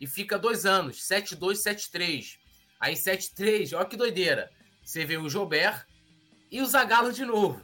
e 0.00 0.06
fica 0.06 0.38
dois 0.38 0.64
anos, 0.64 0.96
7-2, 0.96 1.56
7-3. 1.56 2.38
Aí 2.80 2.94
7-3, 2.94 3.76
olha 3.76 3.84
que 3.84 3.96
doideira. 3.96 4.50
Você 4.82 5.04
vê 5.04 5.18
o 5.18 5.28
Gilbert 5.28 5.84
e 6.50 6.62
o 6.62 6.66
Zagallo 6.66 7.12
de 7.12 7.24
novo. 7.24 7.60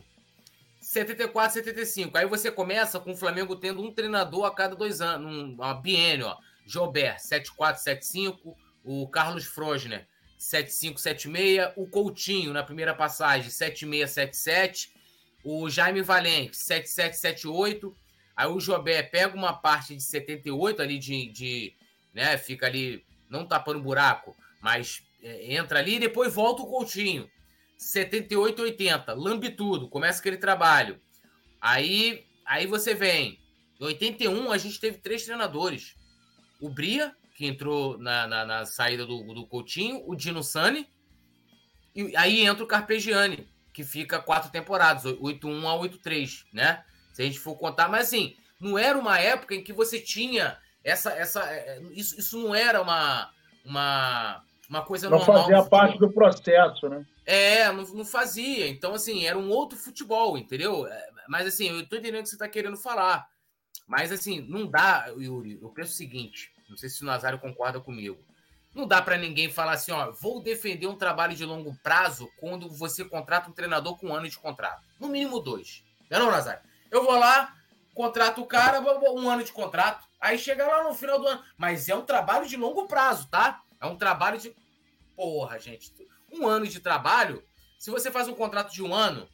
74, 0.81 1.55
75. 1.55 2.19
Aí 2.19 2.27
você 2.27 2.51
começa 2.51 3.01
com 3.01 3.13
o 3.13 3.17
Flamengo 3.17 3.57
tendo 3.57 3.83
um 3.83 3.93
treinador 3.93 4.45
a 4.45 4.55
cada 4.55 4.77
dois 4.77 5.01
anos, 5.01 5.33
um, 5.33 5.55
uma 5.55 5.75
biênio, 5.75 6.27
ó. 6.27 6.37
Gilbert, 6.67 7.19
74, 7.19 7.83
75. 7.83 8.55
O 8.85 9.09
Carlos 9.09 9.47
Frosner, 9.47 10.07
75, 10.37 11.01
76. 11.01 11.73
O 11.77 11.87
Coutinho, 11.87 12.53
na 12.53 12.63
primeira 12.63 12.95
passagem, 12.95 13.51
76, 13.51 14.11
77. 14.11 14.93
O 15.43 15.71
Jaime 15.71 16.03
Valente, 16.03 16.57
77, 16.57 17.17
78. 17.17 17.97
Aí 18.37 18.49
o 18.49 18.61
Jobé 18.61 19.03
pega 19.03 19.37
uma 19.37 19.53
parte 19.53 19.95
de 19.95 20.03
78 20.03 20.83
ali 20.83 20.99
de, 20.99 21.31
de 21.31 21.75
né, 22.13 22.37
fica 22.37 22.67
ali 22.67 23.05
não 23.29 23.47
tapando 23.47 23.83
buraco, 23.83 24.37
mas 24.61 25.03
é, 25.23 25.55
entra 25.55 25.79
ali 25.79 25.97
e 25.97 26.01
depois 26.01 26.33
volta 26.33 26.63
o 26.63 26.67
Coutinho. 26.67 27.29
78, 27.77 28.63
80, 28.63 29.13
lambe 29.15 29.51
tudo, 29.51 29.89
começa 29.89 30.21
aquele 30.21 30.37
trabalho. 30.37 31.01
Aí, 31.61 32.25
aí 32.45 32.67
você 32.67 32.95
vem. 32.95 33.41
Em 33.81 33.85
81 33.85 34.51
a 34.51 34.59
gente 34.59 34.81
teve 34.81 34.99
três 34.99 35.25
treinadores. 35.25 35.95
O 36.61 36.69
Bria, 36.69 37.15
que 37.35 37.47
entrou 37.47 37.99
na, 37.99 38.27
na, 38.27 38.45
na 38.45 38.67
saída 38.67 39.05
do, 39.05 39.23
do 39.35 39.47
Coutinho, 39.47 40.03
o 40.07 40.15
Dino 40.15 40.43
Sani, 40.43 40.89
e 41.95 42.17
aí 42.17 42.45
entra 42.45 42.65
o 42.65 42.67
Carpegiani, 42.67 43.49
que 43.73 43.85
fica 43.85 44.21
quatro 44.21 44.51
temporadas, 44.51 45.05
8-1 45.05 45.67
a 45.67 45.89
8-3, 45.89 46.45
né? 46.53 46.85
Se 47.15 47.23
a 47.23 47.25
gente 47.25 47.39
for 47.39 47.57
contar, 47.57 47.89
mas 47.89 48.09
assim, 48.09 48.37
não 48.61 48.77
era 48.77 48.99
uma 48.99 49.19
época 49.19 49.55
em 49.55 49.63
que 49.63 49.73
você 49.73 50.01
tinha 50.01 50.59
essa. 50.83 51.13
essa 51.13 51.43
é, 51.51 51.79
é, 51.79 51.83
isso, 51.93 52.19
isso 52.19 52.39
não 52.39 52.55
era 52.55 52.83
uma, 52.83 53.31
uma, 53.65 54.45
uma 54.69 54.83
coisa 54.83 55.09
não 55.09 55.19
normal. 55.19 55.37
Não 55.37 55.45
fazia 55.45 55.65
parte 55.65 55.99
do 55.99 56.13
processo, 56.13 56.89
né? 56.89 57.07
É, 57.25 57.73
não, 57.73 57.85
não 57.85 58.05
fazia. 58.05 58.69
Então, 58.69 58.93
assim, 58.93 59.25
era 59.27 59.39
um 59.39 59.49
outro 59.49 59.79
futebol, 59.79 60.37
entendeu? 60.37 60.87
É, 60.87 61.09
mas, 61.29 61.47
assim, 61.47 61.69
eu 61.69 61.87
tô 61.87 61.97
entendendo 61.97 62.21
o 62.21 62.25
que 62.25 62.31
você 62.31 62.37
tá 62.37 62.49
querendo 62.49 62.77
falar. 62.77 63.27
Mas, 63.87 64.13
assim, 64.13 64.41
não 64.43 64.67
dá, 64.67 65.07
Yuri. 65.17 65.59
Eu 65.63 65.69
penso 65.71 65.93
o 65.93 65.97
seguinte: 65.97 66.53
não 66.69 66.77
sei 66.77 66.89
se 66.89 67.03
o 67.03 67.07
Nazário 67.07 67.39
concorda 67.39 67.81
comigo. 67.81 68.19
Não 68.75 68.89
dá 68.89 69.01
para 69.01 69.17
ninguém 69.17 69.49
falar 69.49 69.75
assim, 69.75 69.93
ó, 69.93 70.11
vou 70.11 70.43
defender 70.43 70.89
um 70.89 70.97
trabalho 70.97 71.37
de 71.37 71.45
longo 71.45 71.79
prazo 71.81 72.29
quando 72.41 72.69
você 72.69 73.05
contrata 73.05 73.49
um 73.49 73.53
treinador 73.53 73.97
com 73.97 74.09
um 74.09 74.15
ano 74.15 74.29
de 74.29 74.37
contrato. 74.37 74.83
No 74.99 75.07
mínimo 75.07 75.39
dois. 75.39 75.85
Não 76.11 76.19
é 76.19 76.21
não, 76.21 76.31
Nazário? 76.31 76.61
Eu 76.91 77.03
vou 77.05 77.17
lá, 77.19 77.55
contrato 77.95 78.41
o 78.41 78.47
cara, 78.47 78.81
um 78.81 79.31
ano 79.31 79.45
de 79.45 79.53
contrato. 79.53 80.07
Aí 80.21 80.39
chega 80.39 80.67
lá 80.67 80.85
no 80.85 80.95
final 80.95 81.19
do 81.19 81.27
ano. 81.27 81.43
Mas 81.57 81.89
é 81.89 81.95
um 81.95 82.05
trabalho 82.05 82.47
de 82.47 82.57
longo 82.57 82.87
prazo, 82.87 83.29
tá? 83.29 83.63
É 83.81 83.87
um 83.87 83.97
trabalho 83.97 84.39
de. 84.39 84.55
Porra, 85.17 85.59
gente. 85.59 85.93
Um 86.31 86.47
ano 86.47 86.67
de 86.67 86.81
trabalho. 86.81 87.43
Se 87.79 87.91
você 87.91 88.11
faz 88.11 88.29
um 88.29 88.35
contrato 88.35 88.73
de 88.73 88.83
um 88.83 88.95
ano, 88.95 89.29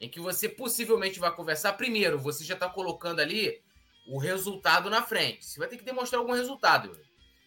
em 0.00 0.08
que 0.08 0.20
você 0.20 0.48
possivelmente 0.48 1.20
vai 1.20 1.34
conversar, 1.34 1.74
primeiro, 1.74 2.18
você 2.18 2.44
já 2.44 2.54
está 2.54 2.68
colocando 2.68 3.20
ali 3.20 3.62
o 4.06 4.18
resultado 4.18 4.90
na 4.90 5.02
frente. 5.02 5.44
Você 5.44 5.58
vai 5.58 5.68
ter 5.68 5.76
que 5.76 5.84
demonstrar 5.84 6.20
algum 6.20 6.32
resultado. 6.32 6.98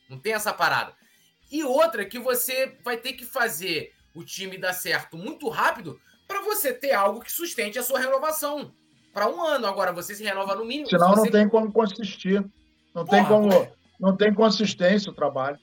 Não 0.09 0.17
tem 0.17 0.33
essa 0.33 0.53
parada. 0.53 0.95
E 1.51 1.63
outra 1.63 2.05
que 2.05 2.17
você 2.17 2.77
vai 2.83 2.97
ter 2.97 3.13
que 3.13 3.25
fazer 3.25 3.93
o 4.13 4.23
time 4.23 4.57
dar 4.57 4.73
certo 4.73 5.17
muito 5.17 5.49
rápido 5.49 5.99
para 6.27 6.41
você 6.41 6.73
ter 6.73 6.93
algo 6.93 7.21
que 7.21 7.31
sustente 7.31 7.77
a 7.77 7.83
sua 7.83 7.99
renovação 7.99 8.73
para 9.15 9.29
um 9.29 9.41
ano. 9.41 9.65
Agora, 9.65 9.93
você 9.93 10.13
se 10.13 10.25
renova 10.25 10.53
no 10.55 10.65
mínimo. 10.65 10.89
Senão 10.89 11.11
você... 11.11 11.21
não 11.21 11.31
tem 11.31 11.47
como 11.47 11.71
consistir. 11.71 12.45
Não 12.93 13.05
Porra, 13.05 13.17
tem 13.17 13.25
como. 13.25 13.67
Não 13.97 14.13
tem 14.17 14.33
consistência 14.33 15.09
o 15.09 15.15
trabalho. 15.15 15.57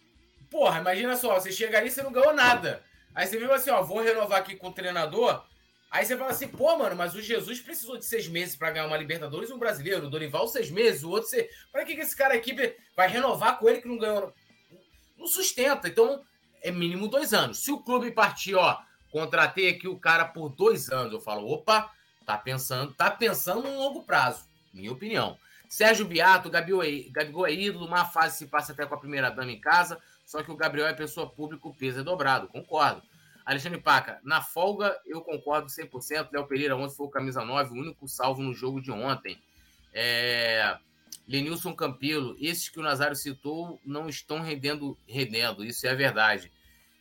porra, 0.51 0.81
imagina 0.81 1.15
só, 1.19 1.39
você 1.39 1.53
chega 1.53 1.77
ali 1.77 1.89
e 1.89 1.91
você 1.91 2.03
não 2.03 2.11
ganhou 2.11 2.33
nada. 2.33 2.83
Aí 3.15 3.27
você 3.27 3.39
viu 3.39 3.53
assim, 3.53 3.69
ó, 3.69 3.83
vou 3.83 4.01
renovar 4.01 4.39
aqui 4.39 4.57
com 4.57 4.69
o 4.69 4.73
treinador. 4.73 5.45
Aí 5.91 6.07
você 6.07 6.17
fala 6.17 6.31
assim, 6.31 6.49
pô, 6.49 6.79
mano, 6.79 6.97
mas 6.97 7.15
o 7.15 7.21
Jesus 7.21 7.61
precisou 7.61 7.99
de 7.99 8.07
seis 8.07 8.27
meses 8.27 8.57
para 8.57 8.71
ganhar 8.71 8.87
uma 8.87 8.97
Libertadores 8.97 9.51
e 9.51 9.53
um 9.53 9.59
brasileiro. 9.59 10.07
O 10.07 10.11
Dorival, 10.11 10.49
seis 10.49 10.71
meses, 10.71 11.03
o 11.03 11.11
outro, 11.11 11.29
você. 11.29 11.51
Pra 11.71 11.85
que, 11.85 11.95
que 11.95 12.01
esse 12.01 12.17
cara 12.17 12.33
aqui 12.33 12.57
vai 12.97 13.09
renovar 13.09 13.59
com 13.59 13.69
ele 13.69 13.83
que 13.83 13.89
não 13.89 13.99
ganhou? 13.99 14.33
Não 15.19 15.27
sustenta. 15.27 15.89
Então, 15.89 16.23
é 16.63 16.71
mínimo 16.71 17.07
dois 17.07 17.35
anos. 17.35 17.63
Se 17.63 17.71
o 17.71 17.83
clube 17.83 18.11
partir, 18.13 18.55
ó, 18.55 18.79
contratei 19.11 19.69
aqui 19.69 19.87
o 19.87 19.99
cara 19.99 20.25
por 20.25 20.49
dois 20.49 20.89
anos, 20.89 21.13
eu 21.13 21.21
falo, 21.21 21.47
opa, 21.47 21.91
tá 22.37 22.39
pensando, 22.39 22.93
tá 22.95 23.11
pensando 23.11 23.63
no 23.63 23.77
longo 23.77 24.03
prazo, 24.03 24.45
minha 24.73 24.93
opinião. 24.93 25.37
Sérgio 25.69 26.07
Biato, 26.07 26.51
Gabigol 26.51 27.47
é, 27.47 27.53
ídolo, 27.53 27.87
uma 27.87 28.05
fase 28.05 28.39
se 28.39 28.47
passa 28.47 28.73
até 28.73 28.85
com 28.85 28.95
a 28.95 28.99
primeira 28.99 29.31
dama 29.31 29.51
em 29.51 29.61
casa, 29.61 29.99
só 30.27 30.43
que 30.43 30.51
o 30.51 30.57
Gabriel 30.57 30.87
é 30.87 30.93
pessoa 30.93 31.29
pública, 31.29 31.67
o 31.69 31.75
peso 31.75 32.01
é 32.01 32.03
dobrado, 32.03 32.49
concordo. 32.49 33.03
Alexandre 33.45 33.81
Paca, 33.81 34.21
na 34.23 34.41
folga 34.41 34.97
eu 35.05 35.21
concordo 35.21 35.69
100%. 35.69 36.29
Léo 36.33 36.47
Pereira 36.47 36.77
ontem 36.77 36.95
foi 36.95 37.07
o 37.07 37.11
camisa 37.11 37.45
9, 37.45 37.71
o 37.71 37.81
único 37.81 38.09
salvo 38.09 38.43
no 38.43 38.55
jogo 38.55 38.81
de 38.81 38.91
ontem. 38.91 39.39
É... 39.93 40.77
Lenilson 41.27 41.75
Campelo, 41.75 42.37
esses 42.41 42.69
que 42.69 42.79
o 42.79 42.83
Nazário 42.83 43.17
citou 43.17 43.81
não 43.85 44.09
estão 44.09 44.41
rendendo, 44.41 44.97
rendendo, 45.07 45.65
isso 45.65 45.87
é 45.87 45.95
verdade. 45.95 46.53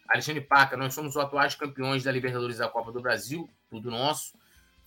Alexandre 0.07 0.41
Paca, 0.41 0.75
nós 0.75 0.93
somos 0.93 1.15
os 1.15 1.21
atuais 1.21 1.55
campeões 1.55 2.03
da 2.03 2.11
Libertadores 2.11 2.57
da 2.57 2.67
Copa 2.67 2.91
do 2.91 3.01
Brasil, 3.01 3.49
tudo 3.69 3.89
nosso. 3.89 4.34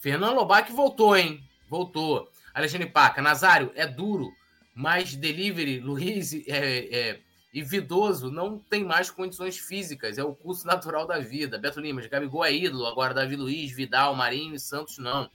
Fernando 0.05 0.35
Lobac 0.35 0.71
voltou, 0.71 1.17
hein? 1.17 1.43
Voltou. 1.67 2.31
Alexandre 2.53 2.91
Paca, 2.91 3.23
Nazário, 3.23 3.73
é 3.75 3.87
duro, 3.87 4.31
mas 4.75 5.15
delivery, 5.15 5.81
Luiz 5.81 6.35
é, 6.47 6.89
é, 6.95 7.21
e 7.55 7.63
Vidoso 7.63 8.31
não 8.31 8.59
tem 8.59 8.85
mais 8.85 9.11
condições 9.11 9.57
físicas, 9.57 10.19
é 10.19 10.23
o 10.23 10.35
curso 10.35 10.67
natural 10.67 11.07
da 11.07 11.19
vida. 11.21 11.57
Beto 11.57 11.81
Limas, 11.81 12.07
Gabigol 12.07 12.45
é 12.45 12.53
ídolo, 12.53 12.85
agora 12.85 13.15
Davi 13.15 13.35
Luiz, 13.35 13.73
Vidal, 13.73 14.15
Marinho 14.15 14.55
e 14.55 14.61
Santos 14.61 14.99
não. 14.99 15.31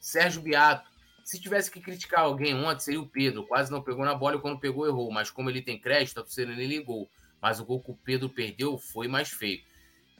Sérgio 0.00 0.42
Beato, 0.42 0.90
se 1.22 1.38
tivesse 1.40 1.70
que 1.70 1.80
criticar 1.80 2.22
alguém 2.22 2.56
ontem, 2.56 2.80
seria 2.80 3.00
o 3.00 3.06
Pedro. 3.06 3.46
Quase 3.46 3.70
não 3.70 3.80
pegou 3.80 4.04
na 4.04 4.16
bola 4.16 4.34
e 4.34 4.40
quando 4.40 4.58
pegou, 4.58 4.84
errou. 4.84 5.12
Mas 5.12 5.30
como 5.30 5.48
ele 5.48 5.62
tem 5.62 5.78
crédito, 5.78 6.18
a 6.18 6.24
torcida 6.24 6.52
nem 6.56 6.66
ligou. 6.66 7.08
Mas 7.40 7.60
o 7.60 7.64
gol 7.64 7.80
que 7.80 7.92
o 7.92 7.98
Pedro 8.04 8.28
perdeu 8.28 8.78
foi 8.78 9.06
mais 9.06 9.28
feio. 9.30 9.60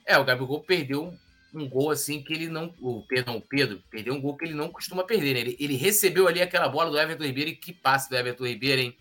É, 0.05 0.17
o 0.17 0.23
Gabigol 0.23 0.63
perdeu 0.63 1.13
um 1.53 1.67
gol 1.67 1.91
assim 1.91 2.21
que 2.21 2.33
ele 2.33 2.47
não. 2.47 2.73
O 2.79 3.05
Pedro, 3.07 3.33
o 3.33 3.41
Pedro 3.41 3.81
perdeu 3.89 4.13
um 4.13 4.21
gol 4.21 4.35
que 4.37 4.45
ele 4.45 4.53
não 4.53 4.69
costuma 4.69 5.03
perder, 5.03 5.33
né? 5.33 5.39
Ele, 5.41 5.57
ele 5.59 5.75
recebeu 5.75 6.27
ali 6.27 6.41
aquela 6.41 6.67
bola 6.67 6.89
do 6.89 6.99
Everton 6.99 7.23
Ribeiro 7.23 7.49
e 7.51 7.55
que 7.55 7.73
passe 7.73 8.09
do 8.09 8.15
Everton 8.15 8.45
Ribeiro, 8.45 8.81
hein? 8.81 8.97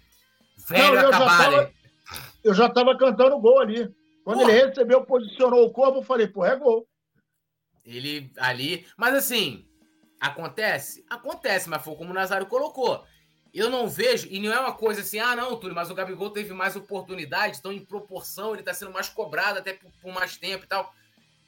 Velho 0.68 0.94
não, 0.94 1.08
acabado, 1.08 1.52
tava, 1.52 1.72
Eu 2.42 2.54
já 2.54 2.68
tava 2.68 2.96
cantando 2.96 3.36
o 3.36 3.40
gol 3.40 3.60
ali. 3.60 3.88
Quando 4.24 4.40
Porra. 4.40 4.52
ele 4.52 4.66
recebeu, 4.66 5.04
posicionou 5.04 5.64
o 5.64 5.70
corpo, 5.70 5.98
eu 5.98 6.02
falei, 6.02 6.26
pô, 6.26 6.44
é 6.44 6.56
gol. 6.56 6.86
Ele 7.86 8.30
ali. 8.36 8.86
Mas 8.96 9.14
assim, 9.14 9.64
Acontece? 10.20 11.04
Acontece, 11.08 11.68
mas 11.68 11.82
foi 11.82 11.94
como 11.94 12.10
o 12.10 12.14
Nazário 12.14 12.46
colocou. 12.46 13.04
Eu 13.54 13.70
não 13.70 13.88
vejo, 13.88 14.26
e 14.30 14.38
não 14.40 14.52
é 14.52 14.60
uma 14.60 14.74
coisa 14.74 15.00
assim, 15.00 15.18
ah, 15.18 15.34
não, 15.34 15.56
Túlio, 15.56 15.74
mas 15.74 15.90
o 15.90 15.94
Gabigol 15.94 16.30
teve 16.30 16.52
mais 16.52 16.76
oportunidade, 16.76 17.58
então 17.58 17.72
em 17.72 17.84
proporção 17.84 18.52
ele 18.52 18.60
está 18.60 18.74
sendo 18.74 18.92
mais 18.92 19.08
cobrado 19.08 19.58
até 19.58 19.72
por, 19.72 19.90
por, 20.02 20.12
mais 20.12 20.36
tempo 20.36 20.64
e 20.64 20.68
tal. 20.68 20.92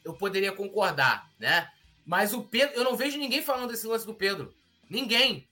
Eu 0.04 0.14
poderia 0.14 0.52
concordar, 0.52 1.30
né? 1.38 1.70
Mas 2.06 2.32
o 2.32 2.42
Pedro, 2.42 2.76
eu 2.76 2.84
não 2.84 2.96
vejo 2.96 3.18
ninguém 3.18 3.42
falando 3.42 3.70
desse 3.70 3.86
lance 3.86 4.06
do 4.06 4.14
Pedro. 4.14 4.54
Ninguém. 4.88 5.48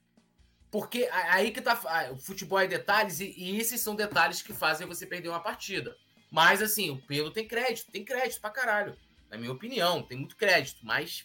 Porque 0.70 1.08
aí 1.12 1.50
que 1.50 1.60
tá. 1.60 1.80
O 2.12 2.18
futebol 2.18 2.58
é 2.58 2.66
detalhes, 2.66 3.20
e, 3.20 3.32
e 3.36 3.58
esses 3.58 3.80
são 3.80 3.94
detalhes 3.94 4.42
que 4.42 4.52
fazem 4.52 4.86
você 4.86 5.06
perder 5.06 5.28
uma 5.28 5.40
partida. 5.40 5.96
Mas 6.30 6.60
assim, 6.60 6.90
o 6.90 6.96
Pedro 6.96 7.30
tem 7.30 7.46
crédito, 7.46 7.90
tem 7.90 8.04
crédito 8.04 8.40
pra 8.40 8.50
caralho. 8.50 8.96
Na 9.30 9.38
minha 9.38 9.52
opinião, 9.52 10.02
tem 10.02 10.18
muito 10.18 10.36
crédito, 10.36 10.80
mas 10.82 11.24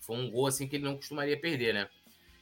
foi 0.00 0.16
um 0.16 0.30
gol 0.30 0.46
assim 0.46 0.68
que 0.68 0.76
ele 0.76 0.84
não 0.84 0.96
costumaria 0.96 1.38
perder, 1.38 1.74
né? 1.74 1.88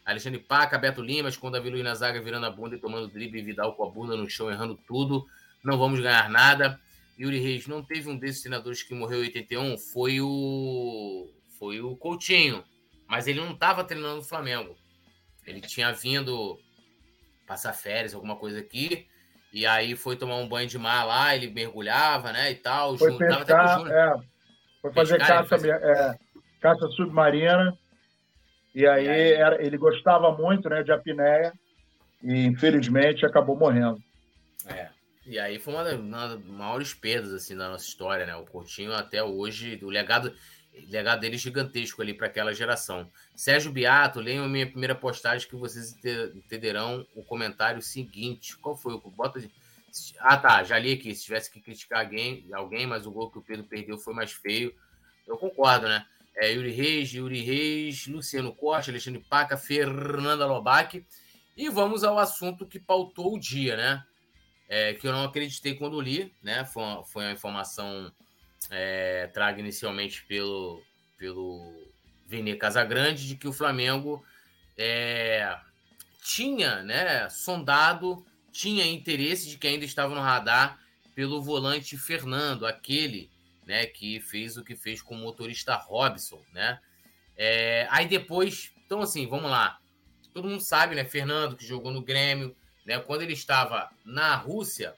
Alexandre 0.04 0.38
Paca, 0.38 0.76
Beto 0.76 1.00
Limas, 1.00 1.36
com 1.36 1.50
Davi 1.50 1.70
Luiz 1.70 1.82
na 1.82 1.94
zaga, 1.94 2.20
virando 2.20 2.44
a 2.44 2.50
bunda 2.50 2.76
e 2.76 2.78
tomando 2.78 3.08
drible, 3.08 3.42
Vidal 3.42 3.74
com 3.74 3.84
a 3.84 3.90
bunda 3.90 4.16
no 4.16 4.28
chão, 4.28 4.50
errando 4.50 4.78
tudo. 4.86 5.26
Não 5.62 5.78
vamos 5.78 6.00
ganhar 6.00 6.28
nada. 6.28 6.78
Yuri 7.18 7.38
Reis, 7.38 7.66
não 7.66 7.82
teve 7.82 8.08
um 8.08 8.16
desses 8.16 8.42
treinadores 8.42 8.82
que 8.82 8.94
morreu 8.94 9.20
em 9.20 9.26
81? 9.26 9.78
Foi 9.78 10.20
o. 10.20 11.28
Foi 11.58 11.80
o 11.80 11.96
Coutinho. 11.96 12.64
Mas 13.06 13.26
ele 13.26 13.40
não 13.40 13.52
estava 13.52 13.84
treinando 13.84 14.20
o 14.20 14.24
Flamengo. 14.24 14.76
Ele 15.46 15.60
tinha 15.60 15.92
vindo 15.92 16.58
passar 17.46 17.72
férias, 17.72 18.14
alguma 18.14 18.36
coisa 18.36 18.58
aqui. 18.58 19.06
E 19.52 19.64
aí 19.66 19.94
foi 19.94 20.16
tomar 20.16 20.36
um 20.36 20.48
banho 20.48 20.66
de 20.66 20.78
mar 20.78 21.04
lá, 21.04 21.36
ele 21.36 21.48
mergulhava, 21.48 22.32
né? 22.32 22.50
E 22.50 22.56
tal. 22.56 22.98
Foi 22.98 23.16
pescar, 23.16 23.42
até 23.42 23.54
com 23.54 23.82
o 23.82 23.88
É, 23.88 24.16
foi 24.82 24.92
fazer 24.92 25.18
pescar, 25.18 25.46
caça, 25.46 25.68
é, 25.68 26.18
caça 26.60 26.88
submarina. 26.88 27.78
E 28.74 28.84
aí 28.84 29.06
era, 29.06 29.64
ele 29.64 29.78
gostava 29.78 30.36
muito 30.36 30.68
né, 30.68 30.82
de 30.82 30.90
apneia 30.90 31.52
e 32.20 32.46
infelizmente 32.46 33.24
acabou 33.24 33.56
morrendo. 33.56 34.02
É. 34.66 34.88
E 35.26 35.38
aí 35.38 35.58
foi 35.58 35.74
uma 35.74 35.84
das, 35.84 35.98
uma 35.98 36.28
das 36.28 36.44
maiores 36.44 36.94
perdas 36.94 37.32
assim 37.32 37.56
da 37.56 37.68
nossa 37.68 37.86
história, 37.86 38.26
né? 38.26 38.36
O 38.36 38.44
Coutinho 38.44 38.92
até 38.92 39.22
hoje, 39.22 39.78
o 39.82 39.88
legado, 39.88 40.34
o 40.74 40.90
legado 40.90 41.20
dele 41.20 41.36
é 41.36 41.38
gigantesco 41.38 42.02
ali 42.02 42.12
para 42.12 42.26
aquela 42.26 42.52
geração. 42.52 43.10
Sérgio 43.34 43.72
Beato, 43.72 44.20
leiam 44.20 44.44
a 44.44 44.48
minha 44.48 44.66
primeira 44.66 44.94
postagem 44.94 45.48
que 45.48 45.56
vocês 45.56 45.96
entenderão 46.34 47.06
o 47.14 47.22
comentário 47.22 47.80
seguinte. 47.80 48.56
Qual 48.58 48.76
foi 48.76 48.94
o 48.94 49.00
bota 49.10 49.40
de... 49.40 49.50
Ah, 50.18 50.36
tá, 50.36 50.62
já 50.64 50.78
li 50.78 50.92
aqui. 50.92 51.14
Se 51.14 51.24
tivesse 51.24 51.50
que 51.50 51.60
criticar 51.60 52.00
alguém, 52.00 52.46
alguém, 52.52 52.86
mas 52.86 53.06
o 53.06 53.10
gol 53.10 53.30
que 53.30 53.38
o 53.38 53.42
Pedro 53.42 53.64
perdeu 53.64 53.96
foi 53.96 54.12
mais 54.12 54.32
feio. 54.32 54.74
Eu 55.26 55.38
concordo, 55.38 55.88
né? 55.88 56.04
é, 56.36 56.52
Yuri 56.52 56.70
Reis, 56.70 57.10
Yuri 57.10 57.40
Reis, 57.40 58.06
Luciano 58.06 58.52
Costa, 58.52 58.90
Alexandre 58.90 59.24
Paca, 59.28 59.56
Fernanda 59.56 60.46
Lobac. 60.46 61.04
E 61.56 61.68
vamos 61.68 62.02
ao 62.02 62.18
assunto 62.18 62.66
que 62.66 62.80
pautou 62.80 63.34
o 63.34 63.38
dia, 63.38 63.76
né? 63.76 64.04
É, 64.68 64.94
que 64.94 65.06
eu 65.06 65.12
não 65.12 65.24
acreditei 65.24 65.74
quando 65.74 66.00
li, 66.00 66.34
né? 66.42 66.64
Foi 66.64 66.82
uma, 66.82 67.04
foi 67.04 67.24
uma 67.24 67.32
informação 67.32 68.12
é, 68.70 69.26
traga 69.28 69.60
inicialmente 69.60 70.24
pelo, 70.24 70.82
pelo 71.18 71.88
Vene 72.26 72.56
Casagrande 72.56 73.26
de 73.26 73.36
que 73.36 73.46
o 73.46 73.52
Flamengo 73.52 74.24
é, 74.76 75.56
tinha 76.22 76.82
né, 76.82 77.28
sondado, 77.28 78.24
tinha 78.50 78.86
interesse 78.86 79.48
de 79.48 79.58
que 79.58 79.66
ainda 79.66 79.84
estava 79.84 80.14
no 80.14 80.20
radar 80.20 80.78
pelo 81.14 81.42
volante 81.42 81.96
Fernando, 81.96 82.66
aquele 82.66 83.30
né, 83.66 83.86
que 83.86 84.20
fez 84.20 84.56
o 84.56 84.64
que 84.64 84.74
fez 84.74 85.00
com 85.00 85.14
o 85.14 85.18
motorista 85.18 85.74
Robson, 85.76 86.42
né? 86.52 86.80
É, 87.36 87.86
aí 87.90 88.06
depois, 88.06 88.72
então 88.84 89.00
assim, 89.00 89.26
vamos 89.26 89.50
lá. 89.50 89.78
Todo 90.32 90.48
mundo 90.48 90.60
sabe, 90.60 90.94
né? 90.94 91.04
Fernando, 91.04 91.56
que 91.56 91.66
jogou 91.66 91.92
no 91.92 92.02
Grêmio, 92.02 92.56
né? 92.84 92.98
Quando 93.00 93.22
ele 93.22 93.32
estava 93.32 93.90
na 94.04 94.34
Rússia, 94.36 94.94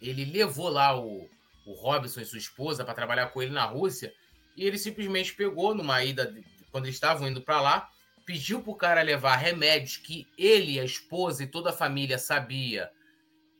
ele 0.00 0.24
levou 0.24 0.68
lá 0.68 0.98
o, 0.98 1.28
o 1.64 1.72
Robson 1.72 2.20
e 2.20 2.24
sua 2.24 2.38
esposa 2.38 2.84
para 2.84 2.94
trabalhar 2.94 3.28
com 3.28 3.42
ele 3.42 3.52
na 3.52 3.64
Rússia 3.64 4.12
e 4.56 4.64
ele 4.64 4.78
simplesmente 4.78 5.34
pegou 5.34 5.74
numa 5.74 6.02
ida, 6.04 6.34
quando 6.70 6.86
eles 6.86 6.96
estavam 6.96 7.28
indo 7.28 7.40
para 7.40 7.60
lá, 7.60 7.88
pediu 8.24 8.62
para 8.62 8.70
o 8.70 8.76
cara 8.76 9.02
levar 9.02 9.36
remédios 9.36 9.96
que 9.96 10.26
ele, 10.36 10.78
a 10.78 10.84
esposa 10.84 11.42
e 11.42 11.46
toda 11.46 11.70
a 11.70 11.74
família 11.74 12.18
sabia 12.18 12.90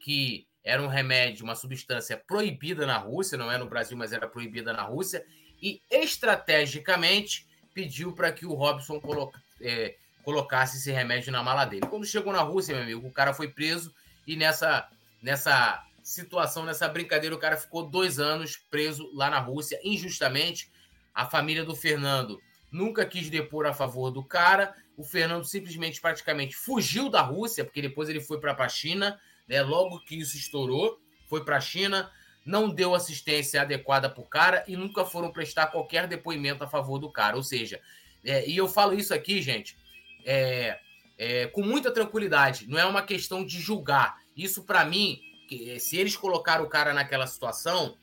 que 0.00 0.46
era 0.64 0.82
um 0.82 0.88
remédio, 0.88 1.44
uma 1.44 1.54
substância 1.54 2.16
proibida 2.16 2.86
na 2.86 2.96
Rússia, 2.96 3.38
não 3.38 3.50
é 3.50 3.58
no 3.58 3.68
Brasil, 3.68 3.96
mas 3.96 4.12
era 4.12 4.28
proibida 4.28 4.72
na 4.72 4.82
Rússia, 4.82 5.24
e 5.60 5.80
estrategicamente 5.90 7.46
pediu 7.74 8.12
para 8.12 8.32
que 8.32 8.46
o 8.46 8.54
Robson 8.54 9.00
coloca, 9.00 9.40
é, 9.60 9.96
colocasse 10.22 10.78
esse 10.78 10.90
remédio 10.90 11.32
na 11.32 11.42
mala 11.42 11.64
dele. 11.64 11.86
Quando 11.88 12.06
chegou 12.06 12.32
na 12.32 12.40
Rússia, 12.40 12.74
meu 12.74 12.84
amigo, 12.84 13.06
o 13.06 13.12
cara 13.12 13.34
foi 13.34 13.48
preso 13.48 13.94
e 14.26 14.36
nessa, 14.36 14.88
nessa 15.22 15.84
situação, 16.02 16.64
nessa 16.64 16.88
brincadeira, 16.88 17.34
o 17.34 17.38
cara 17.38 17.56
ficou 17.56 17.88
dois 17.88 18.18
anos 18.18 18.56
preso 18.56 19.10
lá 19.14 19.28
na 19.28 19.38
Rússia, 19.38 19.80
injustamente. 19.82 20.70
A 21.14 21.26
família 21.26 21.64
do 21.64 21.74
Fernando 21.74 22.40
nunca 22.70 23.04
quis 23.04 23.28
depor 23.28 23.66
a 23.66 23.74
favor 23.74 24.10
do 24.10 24.24
cara. 24.24 24.74
O 24.96 25.04
Fernando 25.04 25.44
simplesmente, 25.44 26.00
praticamente, 26.00 26.56
fugiu 26.56 27.08
da 27.08 27.20
Rússia, 27.20 27.64
porque 27.64 27.82
depois 27.82 28.08
ele 28.08 28.20
foi 28.20 28.40
para 28.40 28.52
a 28.52 28.68
China 28.68 29.18
né? 29.46 29.62
Logo 29.62 30.00
que 30.00 30.16
isso 30.16 30.36
estourou, 30.36 30.98
foi 31.28 31.44
para 31.44 31.56
a 31.56 31.60
China, 31.60 32.10
não 32.44 32.68
deu 32.68 32.94
assistência 32.94 33.62
adequada 33.62 34.08
para 34.08 34.22
o 34.22 34.26
cara 34.26 34.64
e 34.66 34.76
nunca 34.76 35.04
foram 35.04 35.30
prestar 35.30 35.68
qualquer 35.68 36.06
depoimento 36.06 36.64
a 36.64 36.68
favor 36.68 36.98
do 36.98 37.10
cara. 37.10 37.36
Ou 37.36 37.42
seja, 37.42 37.80
é, 38.24 38.48
e 38.48 38.56
eu 38.56 38.68
falo 38.68 38.94
isso 38.94 39.14
aqui, 39.14 39.40
gente, 39.40 39.76
é, 40.24 40.78
é, 41.18 41.46
com 41.48 41.62
muita 41.62 41.92
tranquilidade. 41.92 42.68
Não 42.68 42.78
é 42.78 42.84
uma 42.84 43.02
questão 43.02 43.44
de 43.44 43.60
julgar. 43.60 44.20
Isso, 44.36 44.62
para 44.62 44.84
mim, 44.84 45.20
que, 45.48 45.78
se 45.78 45.96
eles 45.96 46.16
colocaram 46.16 46.64
o 46.64 46.68
cara 46.68 46.92
naquela 46.92 47.26
situação, 47.26 47.96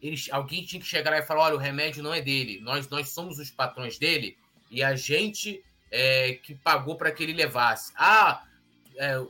eles, 0.00 0.28
alguém 0.30 0.64
tinha 0.64 0.80
que 0.80 0.86
chegar 0.86 1.10
lá 1.10 1.18
e 1.18 1.22
falar: 1.22 1.44
olha, 1.44 1.54
o 1.56 1.58
remédio 1.58 2.02
não 2.02 2.12
é 2.12 2.20
dele, 2.20 2.60
nós, 2.60 2.88
nós 2.88 3.08
somos 3.10 3.38
os 3.38 3.50
patrões 3.50 3.98
dele 3.98 4.36
e 4.70 4.82
a 4.82 4.94
gente 4.96 5.62
é, 5.90 6.34
que 6.42 6.54
pagou 6.54 6.96
para 6.96 7.10
que 7.10 7.22
ele 7.22 7.32
levasse. 7.32 7.92
Ah, 7.96 8.44
é, 8.96 9.24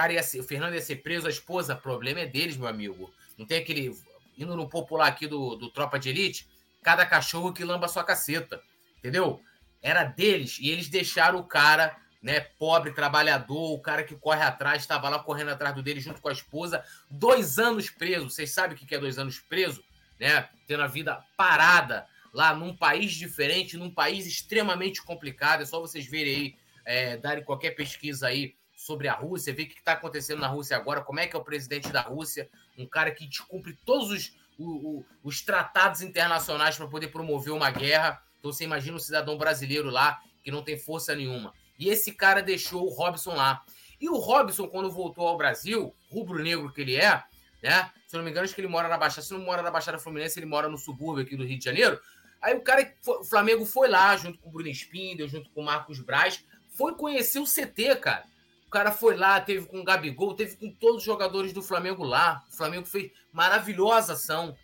cara 0.00 0.14
ia 0.14 0.22
ser, 0.22 0.40
o 0.40 0.44
Fernando 0.44 0.74
ia 0.74 0.80
ser 0.80 0.96
preso, 0.96 1.26
a 1.26 1.30
esposa, 1.30 1.76
problema 1.76 2.20
é 2.20 2.26
deles, 2.26 2.56
meu 2.56 2.66
amigo. 2.66 3.12
Não 3.36 3.44
tem 3.44 3.58
aquele. 3.58 3.94
indo 4.38 4.56
no 4.56 4.68
popular 4.68 5.08
aqui 5.08 5.26
do, 5.26 5.56
do 5.56 5.68
Tropa 5.68 5.98
de 5.98 6.08
Elite, 6.08 6.48
cada 6.82 7.04
cachorro 7.04 7.52
que 7.52 7.64
lamba 7.64 7.86
sua 7.86 8.02
caceta. 8.02 8.62
Entendeu? 8.98 9.42
Era 9.82 10.04
deles 10.04 10.58
e 10.60 10.70
eles 10.70 10.88
deixaram 10.88 11.38
o 11.38 11.44
cara, 11.44 11.96
né, 12.22 12.40
pobre, 12.40 12.92
trabalhador, 12.92 13.72
o 13.72 13.80
cara 13.80 14.02
que 14.02 14.14
corre 14.14 14.42
atrás, 14.42 14.82
estava 14.82 15.08
lá 15.08 15.18
correndo 15.18 15.50
atrás 15.50 15.74
do 15.74 15.82
dele 15.82 16.00
junto 16.00 16.20
com 16.20 16.28
a 16.28 16.32
esposa, 16.32 16.84
dois 17.10 17.58
anos 17.58 17.88
preso. 17.88 18.28
Vocês 18.28 18.50
sabem 18.50 18.76
o 18.76 18.78
que 18.78 18.94
é 18.94 18.98
dois 18.98 19.18
anos 19.18 19.38
preso? 19.38 19.82
Né? 20.18 20.48
Tendo 20.66 20.82
a 20.82 20.86
vida 20.86 21.24
parada 21.36 22.06
lá 22.32 22.54
num 22.54 22.76
país 22.76 23.12
diferente, 23.12 23.76
num 23.76 23.90
país 23.90 24.26
extremamente 24.26 25.02
complicado. 25.02 25.62
É 25.62 25.66
só 25.66 25.80
vocês 25.80 26.06
verem 26.06 26.34
aí, 26.34 26.56
é, 26.84 27.16
darem 27.16 27.44
qualquer 27.44 27.70
pesquisa 27.70 28.28
aí 28.28 28.54
sobre 28.74 29.08
a 29.08 29.12
Rússia, 29.12 29.52
ver 29.52 29.64
o 29.64 29.68
que 29.68 29.78
está 29.78 29.92
acontecendo 29.92 30.40
na 30.40 30.48
Rússia 30.48 30.76
agora, 30.76 31.02
como 31.02 31.20
é 31.20 31.26
que 31.26 31.36
é 31.36 31.38
o 31.38 31.44
presidente 31.44 31.90
da 31.90 32.00
Rússia, 32.00 32.48
um 32.78 32.86
cara 32.86 33.10
que 33.10 33.26
descumpre 33.26 33.78
todos 33.84 34.10
os, 34.10 34.32
os, 34.58 35.04
os 35.22 35.42
tratados 35.42 36.00
internacionais 36.00 36.76
para 36.76 36.88
poder 36.88 37.08
promover 37.08 37.52
uma 37.52 37.70
guerra. 37.70 38.22
Então 38.40 38.52
você 38.52 38.64
imagina 38.64 38.96
um 38.96 39.00
cidadão 39.00 39.38
brasileiro 39.38 39.88
lá 39.88 40.20
que 40.42 40.50
não 40.50 40.64
tem 40.64 40.76
força 40.76 41.14
nenhuma. 41.14 41.54
E 41.78 41.88
esse 41.88 42.12
cara 42.12 42.42
deixou 42.42 42.84
o 42.84 42.90
Robson 42.90 43.34
lá. 43.34 43.62
E 44.00 44.08
o 44.08 44.16
Robson, 44.16 44.66
quando 44.66 44.90
voltou 44.90 45.28
ao 45.28 45.36
Brasil, 45.36 45.94
rubro-negro 46.10 46.72
que 46.72 46.80
ele 46.80 46.96
é, 46.96 47.22
né? 47.62 47.90
Se 48.06 48.16
eu 48.16 48.18
não 48.18 48.24
me 48.24 48.30
engano, 48.30 48.44
acho 48.44 48.54
que 48.54 48.60
ele 48.60 48.68
mora 48.68 48.88
na 48.88 48.96
Baixada. 48.96 49.22
Se 49.22 49.32
não 49.32 49.40
mora 49.40 49.62
na 49.62 49.70
Baixada 49.70 49.98
Fluminense, 49.98 50.38
ele 50.38 50.46
mora 50.46 50.68
no 50.68 50.78
subúrbio 50.78 51.22
aqui 51.22 51.36
do 51.36 51.44
Rio 51.44 51.58
de 51.58 51.64
Janeiro. 51.64 52.00
Aí 52.40 52.56
o 52.56 52.62
cara, 52.62 52.90
o 53.06 53.24
Flamengo 53.24 53.66
foi 53.66 53.88
lá, 53.88 54.16
junto 54.16 54.38
com 54.38 54.48
o 54.48 54.52
Bruno 54.52 54.70
Spindel, 54.70 55.28
junto 55.28 55.50
com 55.50 55.60
o 55.60 55.64
Marcos 55.64 56.00
Braz, 56.00 56.42
foi 56.70 56.94
conhecer 56.94 57.38
o 57.38 57.44
CT, 57.44 57.96
cara. 57.96 58.24
O 58.66 58.70
cara 58.70 58.90
foi 58.90 59.16
lá, 59.16 59.40
teve 59.40 59.66
com 59.66 59.80
o 59.80 59.84
Gabigol, 59.84 60.34
teve 60.34 60.56
com 60.56 60.70
todos 60.70 60.98
os 60.98 61.02
jogadores 61.02 61.52
do 61.52 61.60
Flamengo 61.60 62.02
lá. 62.02 62.42
O 62.50 62.56
Flamengo 62.56 62.86
fez 62.86 63.10
maravilhosa 63.32 64.14
ação 64.14 64.56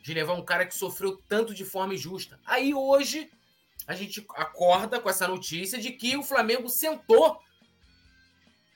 de 0.00 0.14
levar 0.14 0.34
um 0.34 0.44
cara 0.44 0.66
que 0.66 0.74
sofreu 0.74 1.20
tanto 1.28 1.54
de 1.54 1.64
forma 1.64 1.94
injusta. 1.94 2.40
Aí 2.44 2.74
hoje 2.74 3.30
a 3.86 3.94
gente 3.94 4.24
acorda 4.36 5.00
com 5.00 5.10
essa 5.10 5.26
notícia 5.26 5.78
de 5.78 5.90
que 5.90 6.16
o 6.16 6.22
Flamengo 6.22 6.68
sentou 6.68 7.40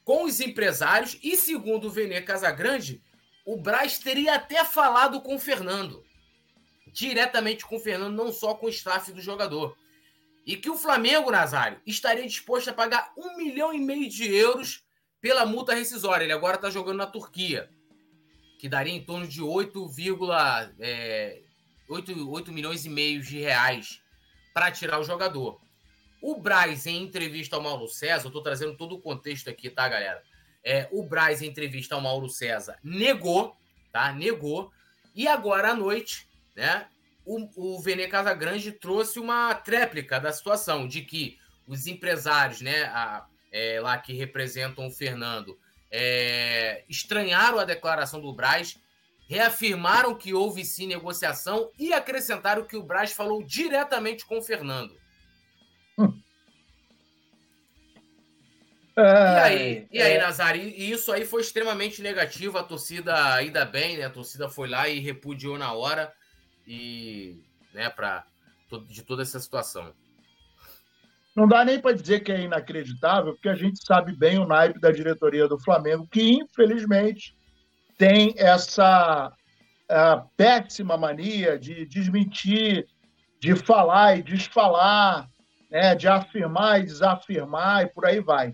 com 0.04 0.24
os 0.24 0.40
empresários 0.40 1.18
e, 1.22 1.36
segundo 1.36 1.86
o 1.86 1.90
Vene 1.90 2.20
Casagrande, 2.20 3.02
o 3.44 3.56
Braz 3.56 3.98
teria 3.98 4.34
até 4.34 4.64
falado 4.64 5.20
com 5.20 5.36
o 5.36 5.38
Fernando. 5.38 6.04
Diretamente 6.92 7.64
com 7.64 7.76
o 7.76 7.80
Fernando, 7.80 8.14
não 8.14 8.32
só 8.32 8.54
com 8.54 8.66
o 8.66 8.70
staff 8.70 9.12
do 9.12 9.20
jogador. 9.20 9.76
E 10.46 10.56
que 10.56 10.70
o 10.70 10.76
Flamengo, 10.76 11.30
Nazário, 11.30 11.80
estaria 11.86 12.26
disposto 12.26 12.68
a 12.68 12.74
pagar 12.74 13.12
um 13.16 13.36
milhão 13.36 13.72
e 13.72 13.78
meio 13.78 14.08
de 14.08 14.32
euros 14.32 14.84
pela 15.20 15.46
multa 15.46 15.74
rescisória. 15.74 16.24
Ele 16.24 16.32
agora 16.32 16.56
está 16.56 16.68
jogando 16.68 16.98
na 16.98 17.06
Turquia, 17.06 17.70
que 18.64 18.68
daria 18.70 18.94
em 18.94 19.04
torno 19.04 19.28
de 19.28 19.42
8, 19.42 19.90
é, 20.80 21.42
8, 21.86 22.30
8 22.30 22.50
milhões 22.50 22.86
e 22.86 22.88
meio 22.88 23.20
de 23.20 23.38
reais 23.38 24.00
para 24.54 24.70
tirar 24.70 24.98
o 24.98 25.04
jogador. 25.04 25.60
O 26.22 26.40
Braz, 26.40 26.86
em 26.86 27.02
entrevista 27.02 27.56
ao 27.56 27.62
Mauro 27.62 27.86
César, 27.88 28.24
eu 28.24 28.28
estou 28.28 28.42
trazendo 28.42 28.74
todo 28.74 28.94
o 28.94 29.02
contexto 29.02 29.50
aqui, 29.50 29.68
tá, 29.68 29.86
galera? 29.86 30.22
É, 30.64 30.88
o 30.90 31.02
Braz, 31.02 31.42
em 31.42 31.46
entrevista 31.48 31.94
ao 31.94 32.00
Mauro 32.00 32.26
César, 32.26 32.78
negou, 32.82 33.54
tá? 33.92 34.14
Negou. 34.14 34.72
E 35.14 35.28
agora 35.28 35.72
à 35.72 35.74
noite, 35.74 36.26
né? 36.56 36.86
o, 37.22 37.74
o 37.74 37.82
Vene 37.82 38.08
Casagrande 38.08 38.72
trouxe 38.72 39.20
uma 39.20 39.54
tréplica 39.54 40.18
da 40.18 40.32
situação, 40.32 40.88
de 40.88 41.02
que 41.02 41.38
os 41.66 41.86
empresários, 41.86 42.62
né, 42.62 42.84
a, 42.84 43.26
é, 43.52 43.78
lá 43.78 43.98
que 43.98 44.14
representam 44.14 44.86
o 44.86 44.90
Fernando, 44.90 45.54
é, 45.96 46.84
estranharam 46.88 47.60
a 47.60 47.64
declaração 47.64 48.20
do 48.20 48.32
Braz, 48.32 48.76
reafirmaram 49.28 50.16
que 50.16 50.34
houve 50.34 50.64
sim 50.64 50.88
negociação 50.88 51.70
e 51.78 51.92
acrescentaram 51.92 52.66
que 52.66 52.76
o 52.76 52.82
Braz 52.82 53.12
falou 53.12 53.44
diretamente 53.44 54.26
com 54.26 54.38
o 54.38 54.42
Fernando. 54.42 54.98
Hum. 55.96 56.20
E 58.96 59.00
aí, 59.00 59.88
e 59.92 60.02
aí 60.02 60.12
é... 60.14 60.20
Nazari, 60.20 60.74
e 60.76 60.90
isso 60.90 61.12
aí 61.12 61.24
foi 61.24 61.42
extremamente 61.42 62.02
negativo. 62.02 62.58
A 62.58 62.64
torcida 62.64 63.34
ainda 63.34 63.64
bem, 63.64 63.96
né? 63.96 64.04
A 64.04 64.10
torcida 64.10 64.48
foi 64.48 64.68
lá 64.68 64.88
e 64.88 64.98
repudiou 64.98 65.56
na 65.56 65.72
hora 65.72 66.12
e 66.66 67.40
né, 67.72 67.88
para 67.88 68.26
de 68.88 69.02
toda 69.02 69.22
essa 69.22 69.38
situação. 69.38 69.94
Não 71.34 71.48
dá 71.48 71.64
nem 71.64 71.80
para 71.80 71.96
dizer 71.96 72.20
que 72.20 72.30
é 72.30 72.40
inacreditável, 72.40 73.32
porque 73.32 73.48
a 73.48 73.56
gente 73.56 73.84
sabe 73.84 74.16
bem 74.16 74.38
o 74.38 74.46
naipe 74.46 74.80
da 74.80 74.92
diretoria 74.92 75.48
do 75.48 75.58
Flamengo, 75.58 76.06
que 76.06 76.22
infelizmente 76.22 77.34
tem 77.98 78.34
essa 78.36 79.32
péssima 80.36 80.96
mania 80.96 81.58
de 81.58 81.86
desmentir, 81.86 82.86
de 83.40 83.54
falar 83.56 84.18
e 84.18 84.22
desfalar, 84.22 85.28
né, 85.70 85.94
de 85.94 86.08
afirmar 86.08 86.80
e 86.80 86.84
desafirmar 86.84 87.82
e 87.82 87.92
por 87.92 88.06
aí 88.06 88.20
vai. 88.20 88.52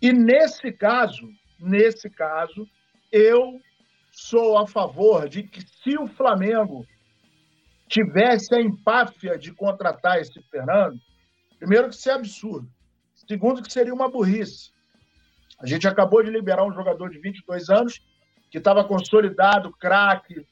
E 0.00 0.12
nesse 0.12 0.72
caso, 0.72 1.28
nesse 1.60 2.08
caso, 2.08 2.66
eu 3.10 3.60
sou 4.10 4.56
a 4.56 4.66
favor 4.66 5.28
de 5.28 5.42
que 5.42 5.60
se 5.60 5.98
o 5.98 6.06
Flamengo 6.06 6.86
tivesse 7.88 8.54
a 8.54 8.60
empáfia 8.60 9.36
de 9.36 9.52
contratar 9.52 10.18
esse 10.18 10.40
Fernando, 10.50 10.98
primeiro 11.62 11.88
que 11.88 11.94
isso 11.94 12.10
é 12.10 12.14
absurdo. 12.14 12.68
Segundo 13.14 13.62
que 13.62 13.72
seria 13.72 13.94
uma 13.94 14.10
burrice. 14.10 14.72
A 15.60 15.66
gente 15.66 15.86
acabou 15.86 16.20
de 16.20 16.28
liberar 16.28 16.64
um 16.64 16.72
jogador 16.72 17.08
de 17.08 17.20
22 17.20 17.70
anos 17.70 18.04
que 18.50 18.58
estava 18.58 18.82
consolidado, 18.82 19.70
craque, 19.70 20.44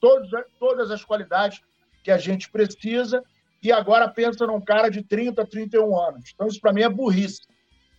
todas, 0.00 0.90
as 0.92 1.04
qualidades 1.04 1.60
que 2.04 2.12
a 2.12 2.16
gente 2.16 2.48
precisa 2.48 3.24
e 3.60 3.72
agora 3.72 4.08
pensa 4.08 4.46
num 4.46 4.60
cara 4.60 4.88
de 4.88 5.02
30, 5.02 5.44
31 5.44 5.98
anos. 5.98 6.30
Então 6.32 6.46
isso 6.46 6.60
para 6.60 6.72
mim 6.72 6.82
é 6.82 6.88
burrice, 6.88 7.40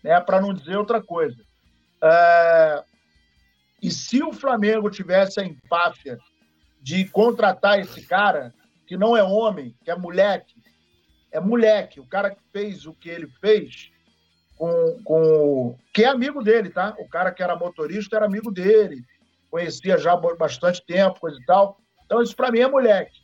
né? 0.01 0.17
para 0.21 0.39
não 0.39 0.53
dizer 0.53 0.77
outra 0.77 1.03
coisa. 1.03 1.43
É... 2.01 2.83
E 3.83 3.91
se 3.91 4.23
o 4.23 4.31
Flamengo 4.31 4.89
tivesse 4.89 5.41
a 5.41 5.43
empáfia 5.43 6.17
de 6.81 7.03
contratar 7.09 7.77
esse 7.77 8.07
cara, 8.07 8.53
que 8.87 8.95
não 8.95 9.17
é 9.17 9.21
homem, 9.21 9.75
que 9.83 9.91
é 9.91 9.95
moleque. 9.97 10.56
É 11.31 11.39
moleque. 11.39 11.99
O 11.99 12.05
cara 12.05 12.31
que 12.31 12.41
fez 12.51 12.85
o 12.85 12.93
que 12.93 13.09
ele 13.09 13.27
fez 13.41 13.91
com, 14.57 14.99
com. 15.03 15.77
que 15.93 16.03
é 16.03 16.07
amigo 16.07 16.43
dele, 16.43 16.69
tá? 16.69 16.95
O 16.99 17.07
cara 17.07 17.31
que 17.31 17.43
era 17.43 17.55
motorista 17.55 18.15
era 18.15 18.25
amigo 18.25 18.51
dele. 18.51 19.03
Conhecia 19.49 19.97
já 19.97 20.13
há 20.13 20.35
bastante 20.35 20.83
tempo, 20.85 21.19
coisa 21.19 21.37
e 21.39 21.45
tal. 21.45 21.79
Então, 22.05 22.21
isso 22.21 22.35
para 22.35 22.51
mim 22.51 22.59
é 22.59 22.67
moleque. 22.67 23.19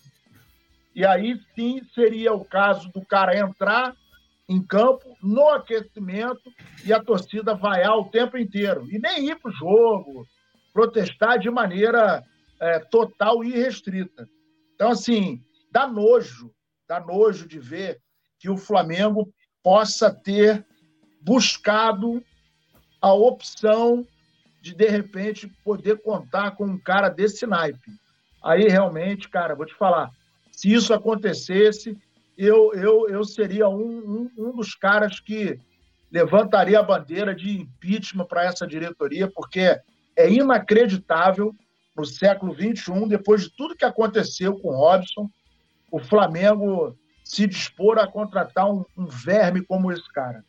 E 0.95 1.05
aí 1.05 1.39
sim 1.55 1.81
seria 1.93 2.33
o 2.33 2.45
caso 2.45 2.89
do 2.91 3.03
cara 3.03 3.37
entrar 3.37 3.95
em 4.47 4.61
campo 4.61 5.17
no 5.21 5.49
aquecimento 5.49 6.51
e 6.85 6.93
a 6.93 7.01
torcida 7.01 7.55
vaiar 7.55 7.97
o 7.97 8.09
tempo 8.09 8.37
inteiro. 8.37 8.85
E 8.89 8.99
nem 8.99 9.29
ir 9.29 9.39
para 9.39 9.49
o 9.49 9.53
jogo, 9.53 10.27
protestar 10.71 11.39
de 11.39 11.49
maneira 11.49 12.23
é, 12.59 12.79
total 12.79 13.43
e 13.43 13.51
restrita. 13.51 14.29
Então, 14.75 14.91
assim, 14.91 15.41
dá 15.71 15.87
nojo, 15.87 16.51
dá 16.93 16.99
nojo 16.99 17.47
de 17.47 17.59
ver 17.59 17.99
que 18.39 18.49
o 18.49 18.57
Flamengo 18.57 19.33
possa 19.63 20.13
ter 20.13 20.63
buscado 21.21 22.23
a 23.01 23.11
opção 23.13 24.05
de, 24.61 24.75
de 24.75 24.87
repente, 24.87 25.47
poder 25.63 26.01
contar 26.01 26.51
com 26.51 26.65
um 26.65 26.77
cara 26.77 27.09
desse 27.09 27.47
naipe. 27.47 27.91
Aí, 28.43 28.67
realmente, 28.67 29.27
cara, 29.27 29.55
vou 29.55 29.65
te 29.65 29.73
falar, 29.73 30.11
se 30.51 30.71
isso 30.71 30.93
acontecesse, 30.93 31.97
eu, 32.37 32.73
eu, 32.73 33.09
eu 33.09 33.23
seria 33.23 33.67
um, 33.67 34.29
um, 34.37 34.49
um 34.49 34.55
dos 34.55 34.75
caras 34.75 35.19
que 35.19 35.59
levantaria 36.11 36.79
a 36.79 36.83
bandeira 36.83 37.33
de 37.33 37.61
impeachment 37.61 38.25
para 38.25 38.45
essa 38.45 38.67
diretoria, 38.67 39.29
porque 39.33 39.79
é 40.15 40.29
inacreditável 40.29 41.55
no 41.95 42.05
século 42.05 42.53
XXI, 42.53 43.07
depois 43.07 43.43
de 43.43 43.55
tudo 43.55 43.75
que 43.75 43.85
aconteceu 43.85 44.57
com 44.59 44.69
o 44.69 44.75
Robson, 44.75 45.29
o 45.93 45.99
Flamengo 45.99 46.97
se 47.23 47.45
dispor 47.45 47.99
a 47.99 48.07
contratar 48.07 48.67
um, 48.67 48.83
um 48.97 49.05
verme 49.05 49.61
como 49.61 49.91
esse 49.91 50.11
cara. 50.11 50.43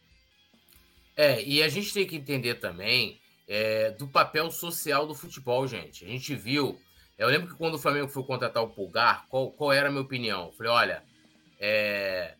É, 1.14 1.44
e 1.44 1.62
a 1.62 1.68
gente 1.68 1.92
tem 1.92 2.06
que 2.06 2.16
entender 2.16 2.54
também 2.54 3.20
é, 3.46 3.90
do 3.90 4.08
papel 4.08 4.50
social 4.50 5.06
do 5.06 5.14
futebol, 5.14 5.66
gente. 5.66 6.02
A 6.02 6.08
gente 6.08 6.34
viu. 6.34 6.80
Eu 7.18 7.28
lembro 7.28 7.48
que 7.48 7.58
quando 7.58 7.74
o 7.74 7.78
Flamengo 7.78 8.08
foi 8.08 8.24
contratar 8.24 8.62
o 8.62 8.70
Pulgar, 8.70 9.26
qual, 9.28 9.50
qual 9.50 9.70
era 9.70 9.88
a 9.88 9.90
minha 9.90 10.00
opinião? 10.02 10.46
Eu 10.46 10.52
falei, 10.52 10.72
olha, 10.72 11.02
é, 11.60 12.36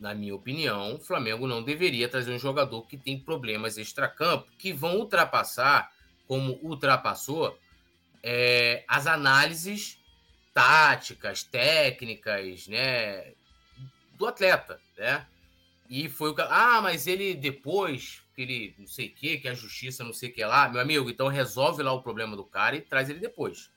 na 0.00 0.14
minha 0.14 0.34
opinião, 0.34 0.94
o 0.94 1.00
Flamengo 1.00 1.46
não 1.46 1.62
deveria 1.62 2.08
trazer 2.08 2.32
um 2.32 2.38
jogador 2.38 2.86
que 2.86 2.96
tem 2.96 3.20
problemas 3.20 3.76
extracampo 3.76 4.50
que 4.58 4.72
vão 4.72 4.96
ultrapassar, 4.96 5.92
como 6.26 6.58
ultrapassou, 6.62 7.58
é, 8.22 8.84
as 8.88 9.06
análises 9.06 9.98
táticas, 10.58 11.44
técnicas, 11.44 12.66
né, 12.66 13.32
do 14.14 14.26
atleta, 14.26 14.80
né? 14.96 15.24
E 15.88 16.08
foi 16.08 16.30
o 16.30 16.34
que, 16.34 16.42
ah, 16.42 16.80
mas 16.82 17.06
ele 17.06 17.32
depois, 17.32 18.24
que 18.34 18.42
ele 18.42 18.74
não 18.76 18.86
sei 18.88 19.06
o 19.06 19.14
que, 19.14 19.38
que 19.38 19.46
a 19.46 19.54
justiça 19.54 20.02
não 20.02 20.12
sei 20.12 20.30
o 20.30 20.32
que 20.32 20.44
lá, 20.44 20.68
meu 20.68 20.80
amigo, 20.80 21.08
então 21.08 21.28
resolve 21.28 21.80
lá 21.80 21.92
o 21.92 22.02
problema 22.02 22.36
do 22.36 22.44
cara 22.44 22.74
e 22.74 22.80
traz 22.80 23.08
ele 23.08 23.20
depois. 23.20 23.70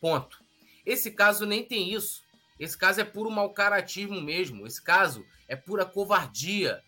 Ponto. 0.00 0.42
Esse 0.86 1.10
caso 1.10 1.44
nem 1.44 1.62
tem 1.62 1.92
isso. 1.92 2.22
Esse 2.58 2.76
caso 2.76 3.02
é 3.02 3.04
puro 3.04 3.30
mau 3.30 3.50
caratismo 3.50 4.18
mesmo. 4.18 4.66
Esse 4.66 4.82
caso 4.82 5.26
é 5.46 5.54
pura 5.54 5.84
covardia. 5.84 6.82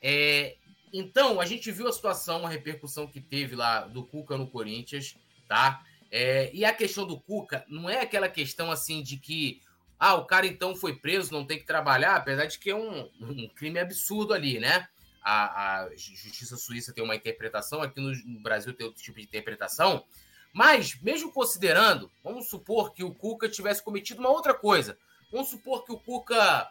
É... 0.00 0.56
Então, 0.92 1.40
a 1.40 1.46
gente 1.46 1.72
viu 1.72 1.88
a 1.88 1.92
situação, 1.92 2.46
a 2.46 2.48
repercussão 2.48 3.08
que 3.08 3.20
teve 3.20 3.56
lá 3.56 3.80
do 3.80 4.04
Cuca 4.04 4.38
no 4.38 4.46
Corinthians, 4.46 5.16
tá? 5.48 5.84
É... 6.10 6.50
E 6.52 6.64
a 6.64 6.72
questão 6.72 7.06
do 7.06 7.20
Cuca 7.20 7.64
não 7.68 7.88
é 7.88 8.00
aquela 8.00 8.28
questão 8.28 8.70
assim 8.70 9.02
de 9.02 9.16
que 9.16 9.62
ah, 9.98 10.14
o 10.14 10.26
cara 10.26 10.46
então 10.46 10.76
foi 10.76 10.94
preso, 10.94 11.32
não 11.32 11.46
tem 11.46 11.58
que 11.58 11.64
trabalhar, 11.64 12.16
apesar 12.16 12.46
de 12.46 12.58
que 12.58 12.70
é 12.70 12.76
um, 12.76 13.10
um 13.20 13.48
crime 13.48 13.78
absurdo 13.78 14.34
ali, 14.34 14.58
né? 14.58 14.86
A, 15.22 15.80
a, 15.80 15.90
justiça 15.96 16.56
suíça 16.56 16.92
tem 16.92 17.02
uma 17.02 17.16
interpretação, 17.16 17.82
aqui 17.82 18.00
no, 18.00 18.40
Brasil 18.40 18.72
tem 18.74 18.86
outro 18.86 19.02
tipo 19.02 19.18
de 19.18 19.24
interpretação. 19.24 20.04
Mas, 20.52 21.00
mesmo 21.00 21.32
considerando, 21.32 22.10
vamos 22.22 22.48
supor 22.48 22.92
que 22.92 23.02
o 23.02 23.14
Cuca 23.14 23.48
tivesse 23.48 23.82
cometido 23.82 24.20
uma 24.20 24.30
outra 24.30 24.54
coisa. 24.54 24.96
Vamos 25.30 25.48
supor 25.48 25.84
que 25.84 25.92
o 25.92 25.98
Cuca 25.98 26.68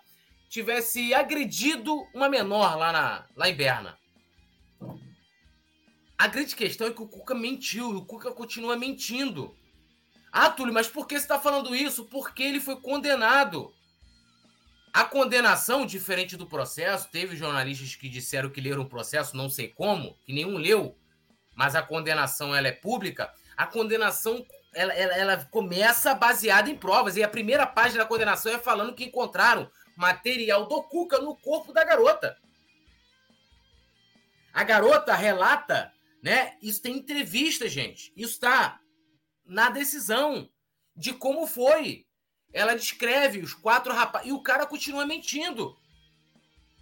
tivesse 0.49 1.13
agredido 1.13 2.07
uma 2.13 2.29
menor 2.29 2.77
lá, 2.77 2.91
na, 2.91 3.25
lá 3.35 3.49
em 3.49 3.55
Berna. 3.55 3.97
A 6.17 6.27
grande 6.27 6.55
questão 6.55 6.87
é 6.87 6.91
que 6.91 7.01
o 7.01 7.07
Cuca 7.07 7.35
mentiu 7.35 7.91
e 7.91 7.95
o 7.95 8.05
Cuca 8.05 8.31
continua 8.31 8.77
mentindo. 8.77 9.55
Ah, 10.31 10.49
Túlio, 10.49 10.73
mas 10.73 10.87
por 10.87 11.07
que 11.07 11.15
você 11.15 11.23
está 11.23 11.39
falando 11.39 11.75
isso? 11.75 12.05
Porque 12.05 12.43
ele 12.43 12.59
foi 12.59 12.77
condenado. 12.77 13.73
A 14.93 15.03
condenação, 15.03 15.85
diferente 15.85 16.37
do 16.37 16.47
processo, 16.47 17.09
teve 17.11 17.35
jornalistas 17.35 17.95
que 17.95 18.07
disseram 18.07 18.49
que 18.49 18.61
leram 18.61 18.83
o 18.83 18.89
processo, 18.89 19.35
não 19.35 19.49
sei 19.49 19.67
como, 19.67 20.17
que 20.25 20.33
nenhum 20.33 20.57
leu, 20.57 20.97
mas 21.53 21.75
a 21.75 21.81
condenação 21.81 22.55
ela 22.55 22.67
é 22.67 22.71
pública 22.71 23.33
a 23.55 23.65
condenação 23.65 24.45
ela, 24.73 24.93
ela, 24.93 25.13
ela, 25.13 25.45
começa 25.45 26.13
baseada 26.13 26.69
em 26.69 26.75
provas. 26.75 27.15
E 27.15 27.23
a 27.23 27.29
primeira 27.29 27.65
página 27.65 28.03
da 28.03 28.09
condenação 28.09 28.51
é 28.51 28.59
falando 28.59 28.93
que 28.93 29.05
encontraram 29.05 29.71
material 29.95 30.65
do 30.65 30.83
Cuca 30.83 31.19
no 31.19 31.35
corpo 31.37 31.71
da 31.71 31.83
garota. 31.83 32.37
A 34.53 34.63
garota 34.63 35.15
relata, 35.15 35.93
né? 36.25 36.57
Isso 36.59 36.81
tem 36.81 36.97
entrevista, 36.97 37.69
gente. 37.69 38.11
Isso 38.17 38.33
está 38.33 38.79
na 39.45 39.69
decisão 39.69 40.49
de 40.95 41.13
como 41.13 41.45
foi. 41.45 42.07
Ela 42.51 42.73
descreve 42.73 43.41
os 43.41 43.53
quatro 43.53 43.93
rapazes. 43.93 44.29
E 44.29 44.31
o 44.31 44.41
cara 44.41 44.65
continua 44.65 45.05
mentindo. 45.05 45.77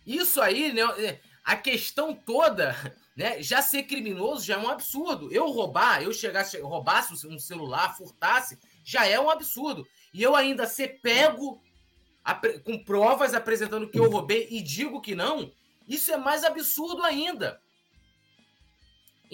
Isso 0.07 0.41
aí, 0.41 0.71
né? 0.71 0.83
A 1.43 1.57
questão 1.57 2.15
toda 2.15 2.73
né? 3.15 3.41
Já 3.41 3.61
ser 3.61 3.83
criminoso 3.83 4.45
já 4.45 4.55
é 4.55 4.57
um 4.57 4.69
absurdo. 4.69 5.31
Eu 5.31 5.49
roubar, 5.51 6.01
eu 6.01 6.13
chegasse, 6.13 6.59
roubasse 6.59 7.27
um 7.27 7.37
celular, 7.37 7.95
furtasse, 7.97 8.57
já 8.83 9.05
é 9.05 9.19
um 9.19 9.29
absurdo. 9.29 9.85
E 10.13 10.23
eu 10.23 10.35
ainda 10.35 10.65
ser 10.65 11.01
pego 11.01 11.61
com 12.63 12.81
provas 12.81 13.33
apresentando 13.33 13.89
que 13.89 13.99
eu 13.99 14.09
roubei 14.09 14.47
e 14.49 14.61
digo 14.61 15.01
que 15.01 15.13
não, 15.13 15.51
isso 15.85 16.11
é 16.13 16.17
mais 16.17 16.45
absurdo 16.45 17.03
ainda. 17.03 17.61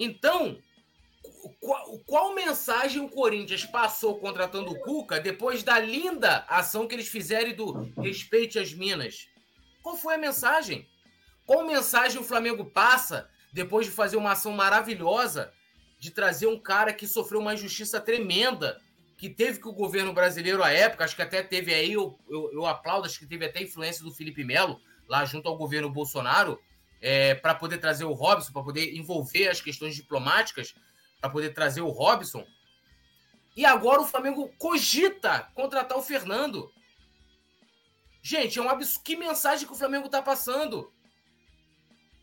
Então, 0.02 0.58
qual, 1.60 1.98
qual, 2.06 2.34
mensagem 2.34 3.02
o 3.02 3.08
Corinthians 3.10 3.66
passou 3.66 4.18
contratando 4.18 4.70
o 4.70 4.80
Cuca 4.80 5.20
depois 5.20 5.62
da 5.62 5.78
linda 5.78 6.46
ação 6.48 6.88
que 6.88 6.94
eles 6.94 7.06
fizeram 7.06 7.52
do 7.52 7.92
respeite 8.00 8.58
às 8.58 8.72
minas? 8.72 9.28
Qual 9.82 9.94
foi 9.98 10.14
a 10.14 10.18
mensagem? 10.18 10.88
Qual 11.44 11.66
mensagem 11.66 12.18
o 12.18 12.24
Flamengo 12.24 12.64
passa 12.64 13.28
depois 13.52 13.84
de 13.84 13.92
fazer 13.92 14.16
uma 14.16 14.32
ação 14.32 14.52
maravilhosa 14.52 15.52
de 15.98 16.10
trazer 16.10 16.46
um 16.46 16.58
cara 16.58 16.94
que 16.94 17.06
sofreu 17.06 17.40
uma 17.40 17.52
injustiça 17.52 18.00
tremenda, 18.00 18.80
que 19.18 19.28
teve 19.28 19.60
que 19.60 19.68
o 19.68 19.72
governo 19.72 20.14
brasileiro 20.14 20.62
à 20.62 20.70
época, 20.70 21.04
acho 21.04 21.14
que 21.14 21.20
até 21.20 21.42
teve 21.42 21.74
aí, 21.74 21.92
eu, 21.92 22.18
eu, 22.26 22.50
eu 22.54 22.64
aplaudo, 22.64 23.04
acho 23.04 23.18
que 23.18 23.26
teve 23.26 23.44
até 23.44 23.62
influência 23.62 24.02
do 24.02 24.14
Felipe 24.14 24.42
Melo, 24.42 24.80
lá 25.06 25.26
junto 25.26 25.46
ao 25.46 25.58
governo 25.58 25.90
Bolsonaro, 25.90 26.58
é, 27.00 27.34
para 27.34 27.54
poder 27.54 27.78
trazer 27.78 28.04
o 28.04 28.12
Robson, 28.12 28.52
para 28.52 28.62
poder 28.62 28.94
envolver 28.94 29.48
as 29.48 29.60
questões 29.60 29.94
diplomáticas, 29.94 30.74
para 31.20 31.30
poder 31.30 31.50
trazer 31.50 31.80
o 31.80 31.88
Robson. 31.88 32.46
E 33.56 33.64
agora 33.64 34.00
o 34.00 34.06
Flamengo 34.06 34.52
cogita 34.58 35.50
contratar 35.54 35.98
o 35.98 36.02
Fernando. 36.02 36.72
Gente, 38.22 38.58
é 38.58 38.62
um 38.62 38.68
absurdo. 38.68 39.04
Que 39.04 39.16
mensagem 39.16 39.66
que 39.66 39.72
o 39.72 39.76
Flamengo 39.76 40.06
está 40.06 40.22
passando? 40.22 40.92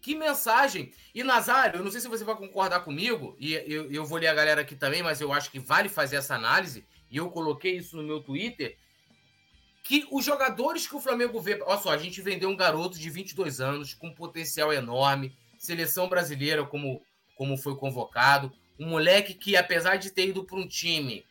Que 0.02 0.16
mensagem! 0.16 0.94
E 1.14 1.24
Nazário, 1.24 1.80
eu 1.80 1.84
não 1.84 1.92
sei 1.92 2.00
se 2.00 2.08
você 2.08 2.24
vai 2.24 2.36
concordar 2.36 2.82
comigo, 2.82 3.36
e 3.40 3.54
eu, 3.54 3.92
eu 3.92 4.06
vou 4.06 4.20
ler 4.20 4.28
a 4.28 4.34
galera 4.34 4.62
aqui 4.62 4.76
também, 4.76 5.04
mas 5.04 5.20
eu 5.20 5.34
acho 5.34 5.52
que 5.52 5.60
vale 5.60 5.90
fazer 5.90 6.16
essa 6.16 6.36
análise, 6.36 6.88
e 7.10 7.18
eu 7.18 7.30
coloquei 7.30 7.78
isso 7.78 7.98
no 7.98 8.04
meu 8.04 8.22
Twitter, 8.22 8.78
que 9.88 10.06
os 10.12 10.26
jogadores 10.26 10.86
que 10.86 10.96
o 10.98 11.00
Flamengo 11.00 11.40
vê... 11.40 11.58
Olha 11.64 11.80
só, 11.80 11.92
a 11.92 11.98
gente 11.98 12.22
vendeu 12.22 12.50
um 12.50 12.58
garoto 12.58 13.00
de 13.00 13.10
22 13.10 13.62
anos, 13.62 13.94
com 13.94 14.14
potencial 14.14 14.74
enorme, 14.74 15.34
seleção 15.58 16.10
brasileira 16.10 16.66
como, 16.66 17.02
como 17.38 17.56
foi 17.56 17.74
convocado, 17.78 18.52
um 18.78 18.90
moleque 18.90 19.34
que, 19.34 19.56
apesar 19.56 19.96
de 19.96 20.12
ter 20.12 20.28
ido 20.28 20.44
para 20.44 20.58
um 20.58 20.68
time 20.68 21.26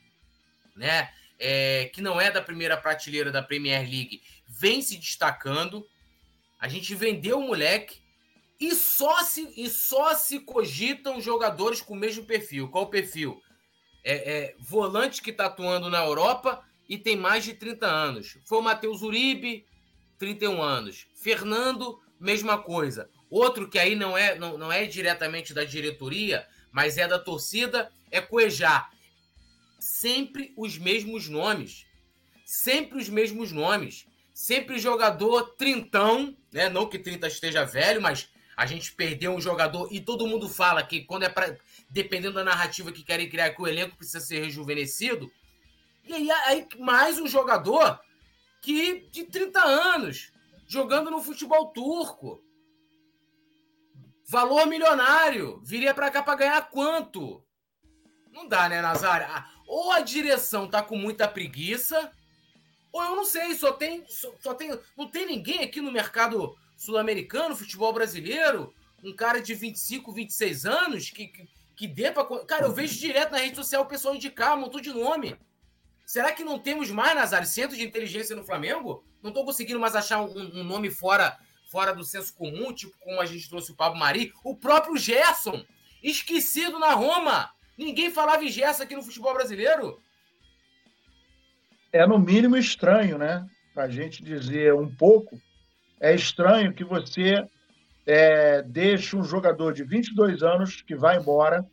né, 0.75 1.11
é, 1.39 1.91
que 1.93 2.01
não 2.01 2.19
é 2.19 2.31
da 2.31 2.41
primeira 2.41 2.79
prateleira 2.79 3.31
da 3.31 3.43
Premier 3.43 3.83
League, 3.83 4.23
vem 4.49 4.81
se 4.81 4.97
destacando. 4.97 5.87
A 6.59 6.67
gente 6.67 6.95
vendeu 6.95 7.39
o 7.39 7.47
moleque, 7.47 8.01
e 8.59 8.75
só 8.75 9.23
se, 9.23 9.53
e 9.55 9.69
só 9.69 10.15
se 10.15 10.41
cogitam 10.41 11.21
jogadores 11.21 11.83
com 11.83 11.93
o 11.93 11.99
mesmo 11.99 12.25
perfil. 12.25 12.71
Qual 12.71 12.85
o 12.85 12.91
perfil? 12.91 13.39
É, 14.03 14.15
é 14.15 14.55
volante 14.59 15.21
que 15.21 15.29
está 15.29 15.45
atuando 15.45 15.91
na 15.91 16.03
Europa 16.03 16.65
e 16.89 16.99
tem 16.99 17.16
mais 17.16 17.45
de 17.45 17.55
30 17.55 17.87
anos. 17.87 18.39
Foi 18.45 18.59
o 18.59 18.62
Matheus 18.62 19.03
Uribe, 19.03 19.66
31 20.18 20.62
anos. 20.62 21.07
Fernando, 21.14 22.01
mesma 22.18 22.59
coisa. 22.59 23.09
Outro 23.28 23.68
que 23.68 23.78
aí 23.78 23.95
não 23.95 24.16
é, 24.16 24.39
não, 24.39 24.57
não 24.57 24.72
é 24.72 24.87
diretamente 24.87 25.53
da 25.53 25.64
diretoria, 25.64 26.47
mas 26.70 26.97
é 26.99 27.09
da 27.09 27.18
torcida, 27.18 27.91
é 28.11 28.20
Cuejá. 28.20 28.89
Sempre 29.78 30.53
os 30.57 30.78
mesmos 30.78 31.28
nomes. 31.28 31.87
Sempre 32.45 32.99
os 32.99 33.09
mesmos 33.09 33.53
nomes. 33.53 34.07
Sempre 34.32 34.78
jogador 34.78 35.55
trintão, 35.57 36.37
né? 36.53 36.68
Não 36.68 36.89
que 36.89 36.99
30 36.99 37.26
esteja 37.26 37.64
velho, 37.64 38.01
mas 38.01 38.28
a 38.57 38.64
gente 38.64 38.93
perdeu 38.93 39.34
um 39.34 39.41
jogador 39.41 39.89
e 39.91 40.01
todo 40.01 40.26
mundo 40.26 40.49
fala 40.49 40.82
que 40.82 41.03
quando 41.03 41.24
é 41.24 41.28
para 41.28 41.57
dependendo 41.91 42.34
da 42.34 42.45
narrativa 42.45 42.91
que 42.91 43.03
querem 43.03 43.28
criar 43.28 43.51
que 43.51 43.61
o 43.61 43.66
elenco 43.66 43.97
precisa 43.97 44.20
ser 44.20 44.41
rejuvenescido. 44.41 45.30
E 46.07 46.13
aí, 46.13 46.31
aí 46.31 46.69
mais 46.79 47.19
um 47.19 47.27
jogador 47.27 47.99
que 48.63 49.09
de 49.11 49.25
30 49.25 49.61
anos 49.61 50.33
jogando 50.69 51.11
no 51.11 51.21
futebol 51.21 51.73
turco. 51.73 52.41
Valor 54.29 54.67
milionário. 54.67 55.61
Viria 55.65 55.93
para 55.93 56.11
cá 56.11 56.23
para 56.23 56.39
ganhar 56.39 56.71
quanto? 56.71 57.45
Não 58.33 58.47
dá, 58.47 58.69
né, 58.69 58.81
Nazário? 58.81 59.27
Ou 59.67 59.91
a 59.91 60.01
direção 60.01 60.69
tá 60.69 60.83
com 60.83 60.97
muita 60.97 61.27
preguiça, 61.27 62.13
ou 62.93 63.03
eu 63.03 63.17
não 63.17 63.25
sei, 63.25 63.55
só 63.55 63.73
tem 63.73 64.05
só, 64.09 64.33
só 64.41 64.55
tem 64.55 64.79
não 64.97 65.09
tem 65.09 65.27
ninguém 65.27 65.65
aqui 65.65 65.81
no 65.81 65.91
mercado 65.91 66.57
sul-americano, 66.77 67.57
futebol 67.57 67.93
brasileiro, 67.93 68.73
um 69.03 69.15
cara 69.15 69.41
de 69.41 69.55
25, 69.55 70.13
26 70.13 70.67
anos 70.67 71.11
que, 71.11 71.27
que, 71.27 71.49
que 71.77 71.89
dê 71.89 72.13
pra. 72.13 72.25
Cara, 72.45 72.67
eu 72.67 72.73
vejo 72.73 72.99
direto 72.99 73.33
na 73.33 73.39
rede 73.39 73.57
social 73.57 73.83
o 73.83 73.89
pessoal 73.89 74.15
indicar 74.15 74.57
montão 74.57 74.81
de 74.81 74.93
nome. 74.93 75.37
Será 76.07 76.31
que 76.31 76.45
não 76.45 76.57
temos 76.57 76.89
mais, 76.89 77.17
Nazário, 77.17 77.49
centro 77.49 77.77
de 77.77 77.83
inteligência 77.83 78.37
no 78.37 78.45
Flamengo? 78.45 79.05
Não 79.21 79.31
estou 79.31 79.45
conseguindo 79.45 79.81
mais 79.81 79.97
achar 79.97 80.23
um, 80.23 80.61
um, 80.61 80.63
nome 80.63 80.89
fora, 80.89 81.37
fora 81.69 81.93
do 81.93 82.05
senso 82.05 82.33
comum, 82.33 82.73
tipo 82.73 82.97
como 83.01 83.21
a 83.21 83.27
gente 83.27 83.49
trouxe 83.49 83.73
o 83.73 83.75
Pablo 83.75 83.99
Mari. 83.99 84.33
O 84.45 84.55
próprio 84.55 84.97
Gerson, 84.97 85.65
esquecido 86.01 86.79
na 86.79 86.93
Roma. 86.93 87.51
Ninguém 87.77 88.13
falava 88.13 88.45
em 88.45 88.49
Gerson 88.49 88.85
aqui 88.85 88.95
no 88.95 89.03
futebol 89.03 89.35
brasileiro. 89.35 90.01
É 91.93 92.07
no 92.07 92.21
mínimo 92.21 92.57
estranho, 92.57 93.19
né? 93.19 93.45
Para 93.75 93.85
a 93.85 93.91
gente 93.91 94.23
dizer 94.23 94.73
um 94.75 94.89
pouco 94.89 95.37
é 96.01 96.15
estranho 96.15 96.73
que 96.73 96.85
você 96.85 97.45
é, 98.07 98.63
deixe 98.63 99.17
um 99.17 99.25
jogador 99.25 99.73
de 99.73 99.83
22 99.83 100.45
anos 100.45 100.83
que 100.83 100.95
vai 100.95 101.17
embora 101.17 101.67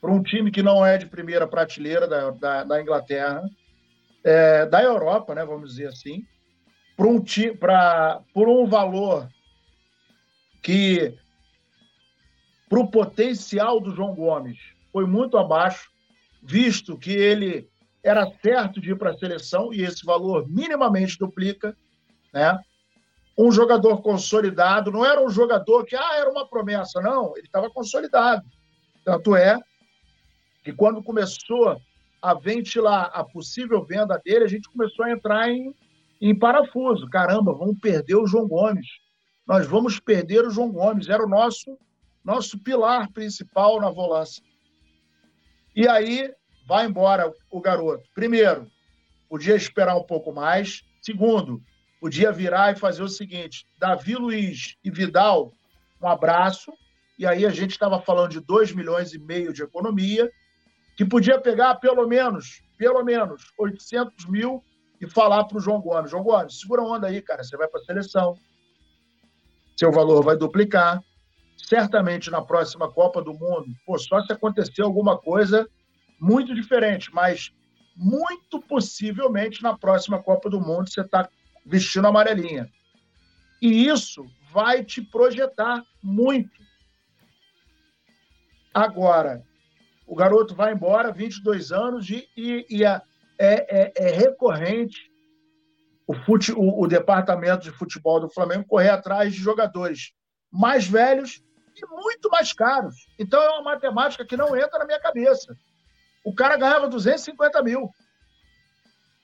para 0.00 0.12
um 0.12 0.22
time 0.22 0.52
que 0.52 0.62
não 0.62 0.86
é 0.86 0.96
de 0.96 1.06
primeira 1.06 1.46
prateleira 1.46 2.06
da, 2.06 2.30
da, 2.30 2.64
da 2.64 2.80
Inglaterra, 2.80 3.42
é, 4.24 4.66
da 4.66 4.82
Europa, 4.82 5.34
né, 5.34 5.44
vamos 5.44 5.70
dizer 5.70 5.88
assim, 5.88 6.24
por 6.96 7.06
um, 7.06 7.22
pra, 7.58 8.20
por 8.34 8.48
um 8.48 8.66
valor 8.66 9.28
que, 10.62 11.16
para 12.68 12.80
o 12.80 12.90
potencial 12.90 13.80
do 13.80 13.94
João 13.94 14.14
Gomes, 14.14 14.58
foi 14.92 15.06
muito 15.06 15.38
abaixo, 15.38 15.90
visto 16.42 16.98
que 16.98 17.12
ele 17.12 17.68
era 18.02 18.30
certo 18.42 18.80
de 18.80 18.90
ir 18.90 18.98
para 18.98 19.10
a 19.10 19.18
seleção 19.18 19.72
e 19.72 19.82
esse 19.82 20.04
valor 20.04 20.48
minimamente 20.48 21.18
duplica, 21.18 21.76
né? 22.32 22.58
um 23.36 23.50
jogador 23.50 24.02
consolidado, 24.02 24.90
não 24.90 25.04
era 25.04 25.24
um 25.24 25.30
jogador 25.30 25.84
que 25.86 25.96
ah, 25.96 26.16
era 26.16 26.30
uma 26.30 26.46
promessa, 26.46 27.00
não, 27.00 27.34
ele 27.36 27.46
estava 27.46 27.70
consolidado. 27.70 28.44
Tanto 29.02 29.34
é 29.34 29.58
que 30.62 30.72
quando 30.72 31.02
começou 31.02 31.80
a 32.22 32.34
ventilar 32.34 33.10
a 33.14 33.24
possível 33.24 33.84
venda 33.84 34.20
dele, 34.24 34.44
a 34.44 34.48
gente 34.48 34.68
começou 34.68 35.04
a 35.04 35.10
entrar 35.10 35.50
em, 35.50 35.74
em 36.20 36.38
parafuso. 36.38 37.08
Caramba, 37.08 37.52
vamos 37.52 37.78
perder 37.78 38.16
o 38.16 38.26
João 38.26 38.46
Gomes. 38.46 38.86
Nós 39.46 39.66
vamos 39.66 39.98
perder 39.98 40.46
o 40.46 40.50
João 40.50 40.70
Gomes. 40.70 41.08
Era 41.08 41.24
o 41.24 41.28
nosso, 41.28 41.78
nosso 42.24 42.58
pilar 42.58 43.10
principal 43.12 43.80
na 43.80 43.90
volância. 43.90 44.42
E 45.74 45.88
aí 45.88 46.32
vai 46.66 46.86
embora 46.86 47.32
o 47.50 47.60
garoto. 47.60 48.08
Primeiro, 48.14 48.70
podia 49.28 49.54
esperar 49.54 49.96
um 49.96 50.04
pouco 50.04 50.32
mais. 50.32 50.82
Segundo, 51.00 51.62
podia 52.00 52.32
virar 52.32 52.72
e 52.72 52.78
fazer 52.78 53.02
o 53.02 53.08
seguinte: 53.08 53.66
Davi 53.78 54.14
Luiz 54.14 54.76
e 54.84 54.90
Vidal, 54.90 55.52
um 56.02 56.08
abraço. 56.08 56.72
E 57.18 57.26
aí 57.26 57.44
a 57.44 57.50
gente 57.50 57.72
estava 57.72 58.00
falando 58.00 58.30
de 58.30 58.40
2 58.40 58.72
milhões 58.72 59.12
e 59.12 59.18
meio 59.18 59.52
de 59.52 59.62
economia, 59.62 60.30
que 61.00 61.04
podia 61.06 61.40
pegar 61.40 61.76
pelo 61.76 62.06
menos, 62.06 62.62
pelo 62.76 63.02
menos 63.02 63.54
800 63.58 64.26
mil 64.26 64.62
e 65.00 65.08
falar 65.08 65.44
para 65.44 65.56
o 65.56 65.60
João 65.60 65.80
Gomes: 65.80 66.10
João 66.10 66.22
Gomes, 66.22 66.60
segura 66.60 66.82
a 66.82 66.84
onda 66.84 67.06
aí, 67.06 67.22
cara, 67.22 67.42
você 67.42 67.56
vai 67.56 67.66
para 67.66 67.80
a 67.80 67.84
seleção, 67.84 68.34
seu 69.78 69.90
valor 69.90 70.22
vai 70.22 70.36
duplicar. 70.36 71.02
Certamente 71.56 72.30
na 72.30 72.42
próxima 72.42 72.92
Copa 72.92 73.22
do 73.22 73.32
Mundo, 73.32 73.68
pô, 73.86 73.98
só 73.98 74.20
se 74.26 74.30
acontecer 74.34 74.82
alguma 74.82 75.16
coisa 75.16 75.66
muito 76.20 76.54
diferente, 76.54 77.10
mas 77.14 77.50
muito 77.96 78.60
possivelmente 78.60 79.62
na 79.62 79.78
próxima 79.78 80.22
Copa 80.22 80.50
do 80.50 80.60
Mundo 80.60 80.90
você 80.90 81.00
está 81.00 81.26
vestindo 81.64 82.08
amarelinha. 82.08 82.70
E 83.62 83.88
isso 83.88 84.26
vai 84.52 84.84
te 84.84 85.00
projetar 85.00 85.82
muito. 86.02 86.60
Agora, 88.74 89.42
o 90.10 90.16
garoto 90.16 90.56
vai 90.56 90.72
embora, 90.72 91.12
22 91.12 91.70
anos, 91.70 92.10
e, 92.10 92.28
e, 92.36 92.66
e 92.68 92.84
é, 92.84 93.00
é, 93.38 93.92
é, 93.94 94.10
recorrente 94.10 95.08
o, 96.04 96.12
fute, 96.12 96.50
o, 96.50 96.80
o 96.80 96.88
departamento 96.88 97.62
de 97.62 97.70
futebol 97.70 98.18
do 98.18 98.28
Flamengo 98.28 98.66
correr 98.66 98.88
atrás 98.88 99.32
de 99.32 99.38
jogadores 99.38 100.12
mais 100.50 100.84
velhos 100.84 101.40
e 101.76 101.86
muito 101.86 102.28
mais 102.28 102.52
caros. 102.52 102.96
Então 103.20 103.40
é 103.40 103.50
uma 103.50 103.62
matemática 103.62 104.26
que 104.26 104.36
não 104.36 104.56
entra 104.56 104.80
na 104.80 104.84
minha 104.84 104.98
cabeça. 104.98 105.56
O 106.24 106.34
cara 106.34 106.56
ganhava 106.56 106.88
250 106.88 107.62
mil. 107.62 107.88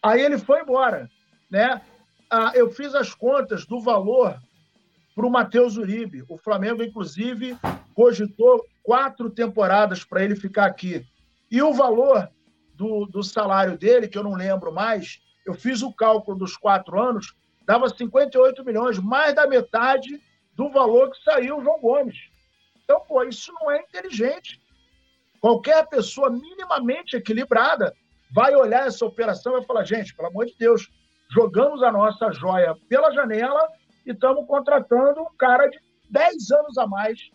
Aí 0.01 0.21
ele 0.21 0.39
foi 0.39 0.61
embora. 0.61 1.09
Né? 1.51 1.83
Ah, 2.31 2.53
eu 2.55 2.71
fiz 2.71 2.95
as 2.95 3.13
contas 3.13 3.67
do 3.67 3.81
valor 3.81 4.39
para 5.17 5.27
o 5.27 5.31
Matheus 5.31 5.77
Uribe. 5.77 6.23
O 6.29 6.39
Flamengo, 6.39 6.81
inclusive, 6.81 7.59
cogitou 7.97 8.63
quatro 8.83 9.31
temporadas 9.31 10.05
para 10.05 10.23
ele 10.23 10.37
ficar 10.37 10.67
aqui. 10.67 11.03
E 11.51 11.63
o 11.63 11.73
valor 11.73 12.29
do, 12.75 13.07
do 13.07 13.23
salário 13.23 13.79
dele, 13.79 14.07
que 14.07 14.19
eu 14.19 14.23
não 14.23 14.35
lembro 14.35 14.71
mais, 14.71 15.19
eu 15.47 15.55
fiz 15.55 15.81
o 15.81 15.91
cálculo 15.91 16.37
dos 16.37 16.59
quatro 16.59 17.01
anos, 17.01 17.35
dava 17.65 17.89
58 17.89 18.63
milhões, 18.67 18.99
mais 18.99 19.35
da 19.35 19.47
metade 19.47 20.21
do 20.55 20.69
valor 20.69 21.11
que 21.11 21.23
saiu 21.25 21.57
o 21.57 21.63
João 21.63 21.81
Gomes. 21.81 22.17
Então, 22.85 23.01
pô, 23.01 23.25
isso 23.25 23.51
não 23.55 23.71
é 23.71 23.81
inteligente. 23.81 24.61
Qualquer 25.41 25.89
pessoa 25.89 26.29
minimamente 26.29 27.17
equilibrada 27.17 27.95
vai 28.31 28.55
olhar 28.55 28.87
essa 28.87 29.07
operação 29.07 29.53
e 29.53 29.57
vai 29.57 29.65
falar: 29.65 29.85
gente, 29.85 30.15
pelo 30.15 30.29
amor 30.29 30.45
de 30.45 30.55
Deus, 30.59 30.91
jogamos 31.31 31.83
a 31.83 31.91
nossa 31.91 32.31
joia 32.31 32.77
pela 32.91 33.11
janela 33.11 33.69
e 34.05 34.11
estamos 34.11 34.47
contratando 34.47 35.23
um 35.23 35.37
cara 35.39 35.67
de 35.69 35.79
10 36.11 36.51
anos 36.51 36.79
a 36.79 36.87
mais, 36.87 37.31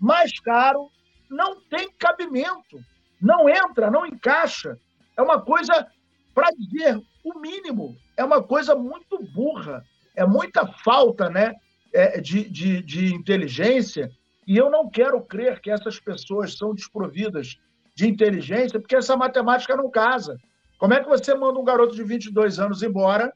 mais 0.00 0.38
caro, 0.40 0.88
não 1.30 1.60
tem 1.60 1.90
cabimento, 1.98 2.78
não 3.20 3.48
entra, 3.48 3.90
não 3.90 4.06
encaixa. 4.06 4.78
É 5.16 5.22
uma 5.22 5.40
coisa, 5.40 5.86
para 6.34 6.48
dizer 6.50 7.00
o 7.24 7.38
mínimo, 7.38 7.96
é 8.16 8.24
uma 8.24 8.42
coisa 8.42 8.74
muito 8.74 9.22
burra, 9.32 9.84
é 10.14 10.26
muita 10.26 10.66
falta 10.66 11.30
né, 11.30 11.54
é, 11.92 12.20
de, 12.20 12.48
de, 12.48 12.82
de 12.82 13.14
inteligência 13.14 14.10
e 14.46 14.56
eu 14.56 14.70
não 14.70 14.88
quero 14.88 15.20
crer 15.22 15.60
que 15.60 15.70
essas 15.70 15.98
pessoas 15.98 16.56
são 16.56 16.74
desprovidas 16.74 17.58
de 17.94 18.06
inteligência, 18.06 18.78
porque 18.78 18.96
essa 18.96 19.16
matemática 19.16 19.76
não 19.76 19.90
casa. 19.90 20.36
Como 20.78 20.92
é 20.92 21.02
que 21.02 21.08
você 21.08 21.34
manda 21.34 21.58
um 21.58 21.64
garoto 21.64 21.94
de 21.94 22.02
22 22.02 22.58
anos 22.58 22.82
embora, 22.82 23.32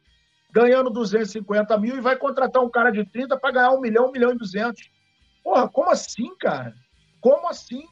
ganhando 0.51 0.91
250 0.91 1.79
mil, 1.79 1.97
e 1.97 2.01
vai 2.01 2.17
contratar 2.17 2.63
um 2.63 2.69
cara 2.69 2.91
de 2.91 3.05
30 3.05 3.39
para 3.39 3.53
ganhar 3.53 3.71
um 3.71 3.81
milhão, 3.81 4.09
um 4.09 4.13
milhão 4.13 4.33
e 4.33 4.37
duzentos? 4.37 4.91
Porra, 5.43 5.69
como 5.69 5.91
assim, 5.91 6.35
cara? 6.37 6.75
Como 7.21 7.49
assim? 7.49 7.85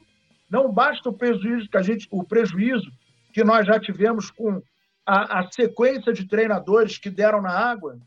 Não 0.49 0.71
basta 0.71 1.09
o 1.09 1.13
prejuízo 1.13 1.69
que 1.69 1.77
a 1.77 1.81
gente, 1.81 2.07
o 2.11 2.23
prejuízo 2.23 2.89
que 3.33 3.43
nós 3.43 3.67
já 3.67 3.79
tivemos 3.79 4.31
com 4.31 4.61
a, 5.05 5.39
a 5.39 5.51
sequência 5.51 6.11
de 6.13 6.25
treinadores 6.25 6.97
que 6.97 7.09
deram 7.09 7.41
na 7.41 7.51
água. 7.51 7.97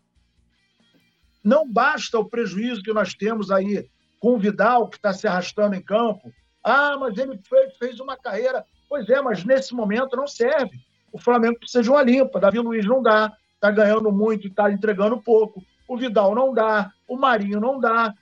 Não 1.42 1.70
basta 1.70 2.18
o 2.18 2.24
prejuízo 2.24 2.82
que 2.82 2.92
nós 2.92 3.14
temos 3.14 3.50
aí 3.50 3.88
com 4.18 4.34
o 4.34 4.38
Vidal, 4.38 4.88
que 4.88 4.96
está 4.96 5.12
se 5.12 5.26
arrastando 5.26 5.74
em 5.74 5.82
campo. 5.82 6.32
Ah, 6.62 6.96
mas 6.98 7.16
ele 7.16 7.38
fez, 7.48 7.76
fez 7.78 8.00
uma 8.00 8.16
carreira. 8.16 8.64
Pois 8.88 9.08
é, 9.08 9.20
mas 9.22 9.44
nesse 9.44 9.74
momento 9.74 10.16
não 10.16 10.26
serve. 10.26 10.78
O 11.12 11.18
Flamengo 11.18 11.58
precisa 11.58 11.82
de 11.82 11.90
uma 11.90 12.02
limpa. 12.02 12.38
Davi 12.38 12.58
Luiz 12.58 12.84
não 12.84 13.02
dá, 13.02 13.32
está 13.54 13.70
ganhando 13.70 14.12
muito 14.12 14.46
e 14.46 14.50
está 14.50 14.70
entregando 14.70 15.20
pouco. 15.22 15.64
O 15.88 15.96
Vidal 15.96 16.34
não 16.34 16.52
dá, 16.52 16.92
o 17.08 17.16
Marinho 17.16 17.60
não 17.60 17.80
dá. 17.80 18.14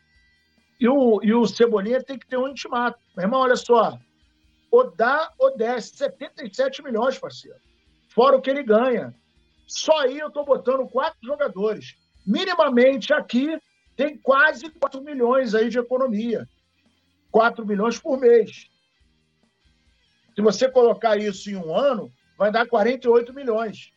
E 0.81 0.89
o, 0.89 1.20
e 1.22 1.35
o 1.35 1.47
Cebolinha 1.47 2.03
tem 2.03 2.18
que 2.18 2.26
ter 2.26 2.37
um 2.37 2.49
intimato. 2.49 2.99
Meu 3.16 3.24
irmão, 3.24 3.41
olha 3.41 3.57
só. 3.57 3.99
Ou 4.70 4.95
dá 4.95 5.33
ou 5.39 5.57
desce. 5.57 5.97
77 5.97 6.83
milhões, 6.83 7.18
parceiro. 7.18 7.59
Fora 8.09 8.37
o 8.37 8.41
que 8.41 8.51
ele 8.51 8.62
ganha. 8.62 9.14
Só 9.66 9.99
aí 10.01 10.18
eu 10.18 10.29
estou 10.29 10.45
botando 10.45 10.89
quatro 10.89 11.18
jogadores. 11.22 11.97
Minimamente 12.26 13.12
aqui 13.12 13.59
tem 13.97 14.16
quase 14.16 14.70
4 14.70 15.03
milhões 15.03 15.55
aí 15.55 15.68
de 15.68 15.79
economia. 15.79 16.49
4 17.33 17.66
milhões 17.66 17.99
por 17.99 18.18
mês. 18.18 18.70
Se 20.35 20.41
você 20.41 20.70
colocar 20.70 21.16
isso 21.16 21.51
em 21.51 21.57
um 21.57 21.74
ano, 21.74 22.12
vai 22.39 22.53
dar 22.53 22.66
48 22.66 23.35
milhões. 23.35 23.91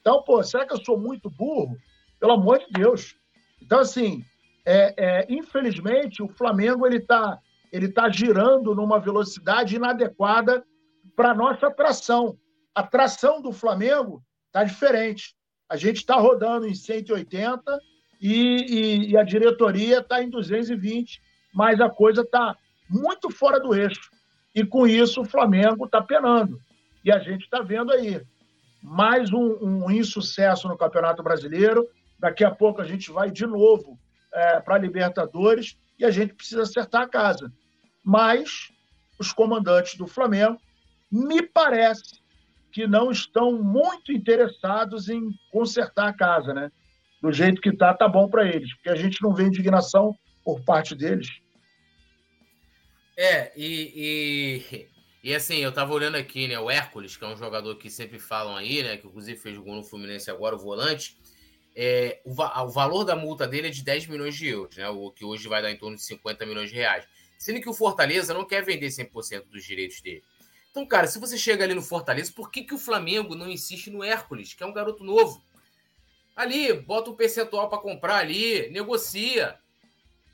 Então, 0.00 0.22
pô, 0.22 0.42
será 0.44 0.64
que 0.64 0.72
eu 0.72 0.84
sou 0.84 0.96
muito 0.98 1.28
burro? 1.28 1.76
Pelo 2.20 2.34
amor 2.34 2.60
de 2.60 2.66
Deus. 2.70 3.16
Então, 3.60 3.80
assim, 3.80 4.24
é, 4.64 4.94
é, 4.96 5.26
infelizmente, 5.28 6.22
o 6.22 6.28
Flamengo 6.28 6.86
ele 6.86 6.96
está 6.98 7.38
ele 7.70 7.88
tá 7.88 8.08
girando 8.08 8.72
numa 8.72 9.00
velocidade 9.00 9.74
inadequada 9.74 10.64
para 11.16 11.32
a 11.32 11.34
nossa 11.34 11.68
tração. 11.72 12.38
A 12.72 12.84
tração 12.84 13.42
do 13.42 13.50
Flamengo 13.50 14.22
está 14.46 14.62
diferente. 14.62 15.34
A 15.68 15.76
gente 15.76 15.96
está 15.96 16.14
rodando 16.14 16.68
em 16.68 16.74
180 16.74 17.80
e, 18.20 18.30
e, 18.30 19.10
e 19.10 19.16
a 19.16 19.24
diretoria 19.24 19.98
está 19.98 20.22
em 20.22 20.30
220, 20.30 21.20
mas 21.52 21.80
a 21.80 21.90
coisa 21.90 22.22
está 22.22 22.54
muito 22.88 23.28
fora 23.28 23.58
do 23.58 23.74
eixo. 23.74 24.08
E 24.54 24.64
com 24.64 24.86
isso 24.86 25.22
o 25.22 25.24
Flamengo 25.24 25.86
está 25.86 26.00
penando. 26.00 26.60
E 27.04 27.10
a 27.10 27.18
gente 27.18 27.42
está 27.42 27.60
vendo 27.60 27.90
aí 27.90 28.22
mais 28.80 29.32
um, 29.32 29.58
um, 29.60 29.90
insucesso 29.90 30.68
no 30.68 30.78
Campeonato 30.78 31.24
Brasileiro. 31.24 31.88
Daqui 32.20 32.44
a 32.44 32.52
pouco 32.52 32.80
a 32.80 32.84
gente 32.84 33.10
vai 33.10 33.32
de 33.32 33.46
novo 33.46 33.98
é, 34.34 34.60
para 34.60 34.74
a 34.74 34.78
Libertadores 34.78 35.76
e 35.98 36.04
a 36.04 36.10
gente 36.10 36.34
precisa 36.34 36.62
acertar 36.62 37.02
a 37.02 37.08
casa. 37.08 37.52
Mas 38.02 38.70
os 39.18 39.32
comandantes 39.32 39.94
do 39.96 40.06
Flamengo, 40.06 40.60
me 41.10 41.42
parece 41.42 42.20
que 42.72 42.86
não 42.86 43.10
estão 43.10 43.52
muito 43.62 44.12
interessados 44.12 45.08
em 45.08 45.30
consertar 45.52 46.08
a 46.08 46.12
casa, 46.12 46.52
né? 46.52 46.70
do 47.24 47.32
jeito 47.32 47.58
que 47.62 47.74
tá, 47.74 47.94
tá 47.94 48.06
bom 48.06 48.28
para 48.28 48.46
eles, 48.46 48.70
porque 48.74 48.90
a 48.90 48.94
gente 48.94 49.22
não 49.22 49.32
vê 49.32 49.44
indignação 49.44 50.14
por 50.44 50.62
parte 50.62 50.94
deles. 50.94 51.40
É, 53.16 53.50
e, 53.56 54.62
e, 54.74 54.88
e 55.30 55.34
assim, 55.34 55.56
eu 55.56 55.72
tava 55.72 55.94
olhando 55.94 56.16
aqui, 56.16 56.46
né, 56.46 56.58
o 56.58 56.70
Hércules, 56.70 57.16
que 57.16 57.24
é 57.24 57.26
um 57.26 57.36
jogador 57.36 57.76
que 57.76 57.88
sempre 57.88 58.18
falam 58.18 58.54
aí, 58.54 58.82
né, 58.82 58.98
que 58.98 59.06
inclusive 59.06 59.40
fez 59.40 59.56
gol 59.56 59.76
no 59.76 59.82
Fluminense 59.82 60.30
agora, 60.30 60.54
o 60.54 60.58
volante, 60.58 61.16
é, 61.74 62.20
o, 62.24 62.30
o, 62.30 62.68
valor 62.68 63.04
da 63.04 63.16
multa 63.16 63.46
dele 63.46 63.68
é 63.68 63.70
de 63.70 63.82
10 63.82 64.06
milhões 64.06 64.36
de 64.36 64.48
euros, 64.48 64.76
né, 64.76 64.88
o 64.88 65.10
que 65.10 65.24
hoje 65.24 65.48
vai 65.48 65.60
dar 65.60 65.70
em 65.70 65.76
torno 65.76 65.96
de 65.96 66.02
50 66.02 66.46
milhões 66.46 66.70
de 66.70 66.76
reais. 66.76 67.06
Sendo 67.38 67.60
que 67.60 67.68
o 67.68 67.74
Fortaleza 67.74 68.32
não 68.32 68.44
quer 68.44 68.64
vender 68.64 68.86
100% 68.86 69.46
dos 69.46 69.64
direitos 69.64 70.00
dele. 70.00 70.22
Então, 70.70 70.86
cara, 70.86 71.06
se 71.06 71.18
você 71.18 71.36
chega 71.36 71.64
ali 71.64 71.74
no 71.74 71.82
Fortaleza, 71.82 72.32
por 72.34 72.50
que, 72.50 72.62
que 72.62 72.74
o 72.74 72.78
Flamengo 72.78 73.34
não 73.34 73.48
insiste 73.48 73.90
no 73.90 74.02
Hércules, 74.02 74.54
que 74.54 74.62
é 74.62 74.66
um 74.66 74.72
garoto 74.72 75.04
novo? 75.04 75.42
Ali, 76.34 76.72
bota 76.72 77.10
um 77.10 77.14
percentual 77.14 77.68
para 77.68 77.78
comprar 77.78 78.16
ali, 78.16 78.68
negocia, 78.70 79.56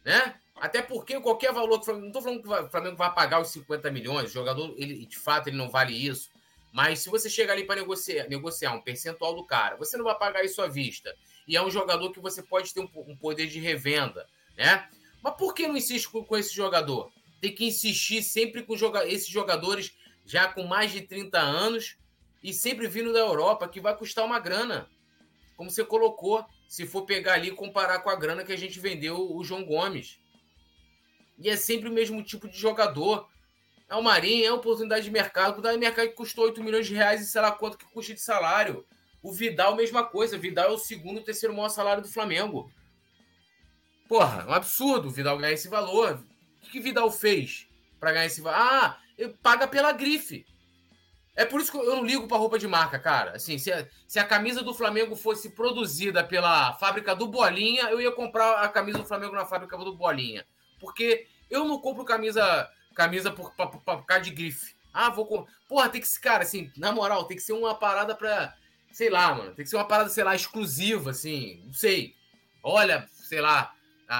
né? 0.04 0.34
Até 0.56 0.82
porque 0.82 1.18
qualquer 1.20 1.52
valor 1.52 1.76
que 1.76 1.82
o 1.82 1.84
Flamengo, 1.84 2.04
não 2.04 2.08
estou 2.08 2.22
falando 2.22 2.42
que 2.42 2.48
o 2.48 2.70
Flamengo 2.70 2.96
vai 2.96 3.14
pagar 3.14 3.40
os 3.40 3.48
50 3.48 3.90
milhões, 3.90 4.30
o 4.30 4.32
jogador, 4.32 4.74
ele, 4.76 5.06
de 5.06 5.18
fato, 5.18 5.48
ele 5.48 5.56
não 5.56 5.70
vale 5.70 5.94
isso. 5.94 6.30
Mas 6.72 7.00
se 7.00 7.10
você 7.10 7.28
chega 7.28 7.52
ali 7.52 7.64
para 7.64 7.80
negociar, 7.80 8.28
negociar 8.28 8.72
um 8.72 8.80
percentual 8.80 9.34
do 9.34 9.44
cara, 9.44 9.76
você 9.76 9.96
não 9.96 10.04
vai 10.04 10.16
pagar 10.16 10.44
isso 10.44 10.62
à 10.62 10.68
vista. 10.68 11.14
E 11.51 11.56
é 11.56 11.62
um 11.62 11.68
jogador 11.68 12.12
que 12.12 12.20
você 12.20 12.44
pode 12.44 12.72
ter 12.72 12.78
um, 12.78 12.89
um 13.09 13.16
poder 13.16 13.48
de 13.48 13.59
revenda, 13.59 14.24
né? 14.56 14.89
Mas 15.20 15.35
por 15.35 15.52
que 15.52 15.66
não 15.66 15.77
insiste 15.77 16.09
com, 16.09 16.24
com 16.24 16.36
esse 16.36 16.55
jogador? 16.55 17.10
Tem 17.40 17.52
que 17.52 17.64
insistir 17.64 18.22
sempre 18.22 18.62
com 18.62 18.77
joga 18.77 19.05
esses 19.05 19.27
jogadores 19.27 19.93
já 20.24 20.47
com 20.47 20.62
mais 20.62 20.93
de 20.93 21.01
30 21.01 21.40
anos 21.40 21.97
e 22.40 22.52
sempre 22.52 22.86
vindo 22.86 23.12
da 23.12 23.18
Europa, 23.18 23.66
que 23.66 23.81
vai 23.81 23.97
custar 23.97 24.24
uma 24.24 24.39
grana. 24.39 24.89
Como 25.56 25.68
você 25.68 25.85
colocou, 25.85 26.47
se 26.68 26.86
for 26.86 27.02
pegar 27.02 27.32
ali 27.32 27.48
e 27.48 27.56
comparar 27.56 27.98
com 27.98 28.10
a 28.10 28.14
grana 28.14 28.44
que 28.44 28.52
a 28.52 28.56
gente 28.56 28.78
vendeu 28.78 29.35
o 29.36 29.43
João 29.43 29.64
Gomes. 29.64 30.20
E 31.36 31.51
é 31.51 31.56
sempre 31.56 31.89
o 31.89 31.93
mesmo 31.93 32.22
tipo 32.22 32.48
de 32.48 32.56
jogador. 32.56 33.28
É 33.89 33.97
o 33.97 34.05
Marinho, 34.05 34.47
é 34.47 34.52
oportunidade 34.52 35.05
de 35.05 35.10
mercado. 35.10 35.60
De 35.60 35.77
mercado 35.78 36.10
que 36.10 36.14
custou 36.14 36.44
8 36.44 36.62
milhões 36.62 36.86
de 36.86 36.94
reais 36.94 37.20
e 37.20 37.27
sei 37.27 37.40
lá 37.40 37.51
quanto 37.51 37.77
que 37.77 37.86
custa 37.86 38.14
de 38.14 38.20
salário. 38.20 38.86
O 39.22 39.32
Vidal, 39.32 39.76
mesma 39.76 40.05
coisa. 40.05 40.36
O 40.36 40.40
Vidal 40.40 40.70
é 40.70 40.72
o 40.72 40.78
segundo, 40.78 41.22
terceiro 41.22 41.55
maior 41.55 41.68
salário 41.68 42.02
do 42.02 42.09
Flamengo. 42.09 42.70
Porra, 44.09 44.42
é 44.42 44.51
um 44.51 44.55
absurdo 44.55 45.09
o 45.09 45.10
Vidal 45.10 45.38
ganhar 45.38 45.52
esse 45.52 45.68
valor. 45.68 46.22
O 46.56 46.60
que, 46.60 46.70
que 46.70 46.80
Vidal 46.80 47.10
fez 47.10 47.68
para 47.98 48.12
ganhar 48.12 48.26
esse 48.26 48.40
valor? 48.40 48.59
Ah, 48.59 48.98
paga 49.42 49.68
pela 49.68 49.92
grife. 49.92 50.44
É 51.36 51.44
por 51.44 51.60
isso 51.60 51.70
que 51.70 51.78
eu 51.78 51.97
não 51.97 52.05
ligo 52.05 52.26
para 52.26 52.36
roupa 52.36 52.59
de 52.59 52.66
marca, 52.66 52.98
cara. 52.98 53.36
Assim, 53.36 53.56
se 53.56 53.72
a, 53.72 53.86
se 54.06 54.18
a 54.18 54.24
camisa 54.24 54.62
do 54.62 54.74
Flamengo 54.74 55.14
fosse 55.14 55.51
produzida 55.51 56.24
pela 56.24 56.74
fábrica 56.74 57.14
do 57.14 57.28
Bolinha, 57.28 57.84
eu 57.84 58.01
ia 58.01 58.12
comprar 58.12 58.62
a 58.62 58.68
camisa 58.68 58.98
do 58.98 59.06
Flamengo 59.06 59.34
na 59.34 59.47
fábrica 59.47 59.76
do 59.78 59.97
Bolinha. 59.97 60.44
Porque 60.78 61.26
eu 61.48 61.64
não 61.64 61.78
compro 61.78 62.05
camisa 62.05 62.68
camisa 62.94 63.30
por, 63.30 63.55
causa 63.55 64.22
de 64.22 64.30
grife. 64.30 64.74
Ah, 64.92 65.10
vou. 65.10 65.47
Porra, 65.68 65.88
tem 65.88 66.01
que 66.01 66.09
ser, 66.09 66.20
cara, 66.20 66.42
assim, 66.42 66.70
na 66.76 66.92
moral, 66.92 67.24
tem 67.24 67.36
que 67.36 67.42
ser 67.42 67.52
uma 67.52 67.74
parada 67.74 68.14
pra. 68.14 68.55
Sei 68.92 69.08
lá, 69.08 69.34
mano. 69.34 69.54
Tem 69.54 69.64
que 69.64 69.70
ser 69.70 69.76
uma 69.76 69.86
parada, 69.86 70.10
sei 70.10 70.24
lá, 70.24 70.34
exclusiva, 70.34 71.10
assim. 71.10 71.62
Não 71.64 71.72
sei. 71.72 72.14
Olha, 72.62 73.06
sei 73.12 73.40
lá. 73.40 73.74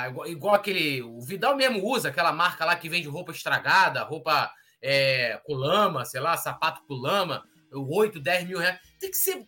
Igual, 0.09 0.28
igual, 0.28 0.55
aquele. 0.55 1.02
O 1.02 1.20
Vidal 1.20 1.56
mesmo 1.56 1.84
usa 1.84 2.09
aquela 2.09 2.32
marca 2.32 2.64
lá 2.64 2.76
que 2.76 2.88
vende 2.88 3.09
roupa 3.09 3.32
estragada, 3.32 4.02
roupa 4.02 4.51
é, 4.80 5.40
com 5.44 5.55
lama, 5.55 6.05
sei 6.05 6.20
lá, 6.20 6.36
sapato 6.36 6.82
com 6.86 6.94
lama, 6.94 7.44
8, 7.72 8.20
10 8.20 8.47
mil 8.47 8.59
reais. 8.59 8.78
Tem 8.98 9.10
que 9.10 9.16
ser. 9.16 9.44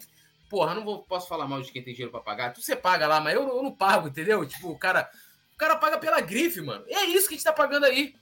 Porra, 0.50 0.74
não 0.74 0.84
vou, 0.84 1.02
posso 1.04 1.28
falar 1.28 1.46
mal 1.46 1.62
de 1.62 1.72
quem 1.72 1.82
tem 1.82 1.94
dinheiro 1.94 2.10
para 2.10 2.20
pagar. 2.20 2.52
Tu 2.52 2.60
você 2.60 2.76
paga 2.76 3.06
lá, 3.06 3.20
mas 3.20 3.34
eu, 3.34 3.48
eu, 3.48 3.62
não 3.62 3.72
pago, 3.74 4.08
entendeu? 4.08 4.44
Tipo, 4.46 4.70
o 4.70 4.78
cara. 4.78 5.08
O 5.54 5.56
cara 5.56 5.76
paga 5.76 5.96
pela 5.96 6.20
grife, 6.20 6.60
mano. 6.60 6.84
E 6.88 6.94
é 6.94 7.06
isso 7.06 7.28
que 7.28 7.34
a 7.34 7.36
gente 7.36 7.44
tá 7.44 7.52
pagando 7.52 7.86
aí. 7.86 8.14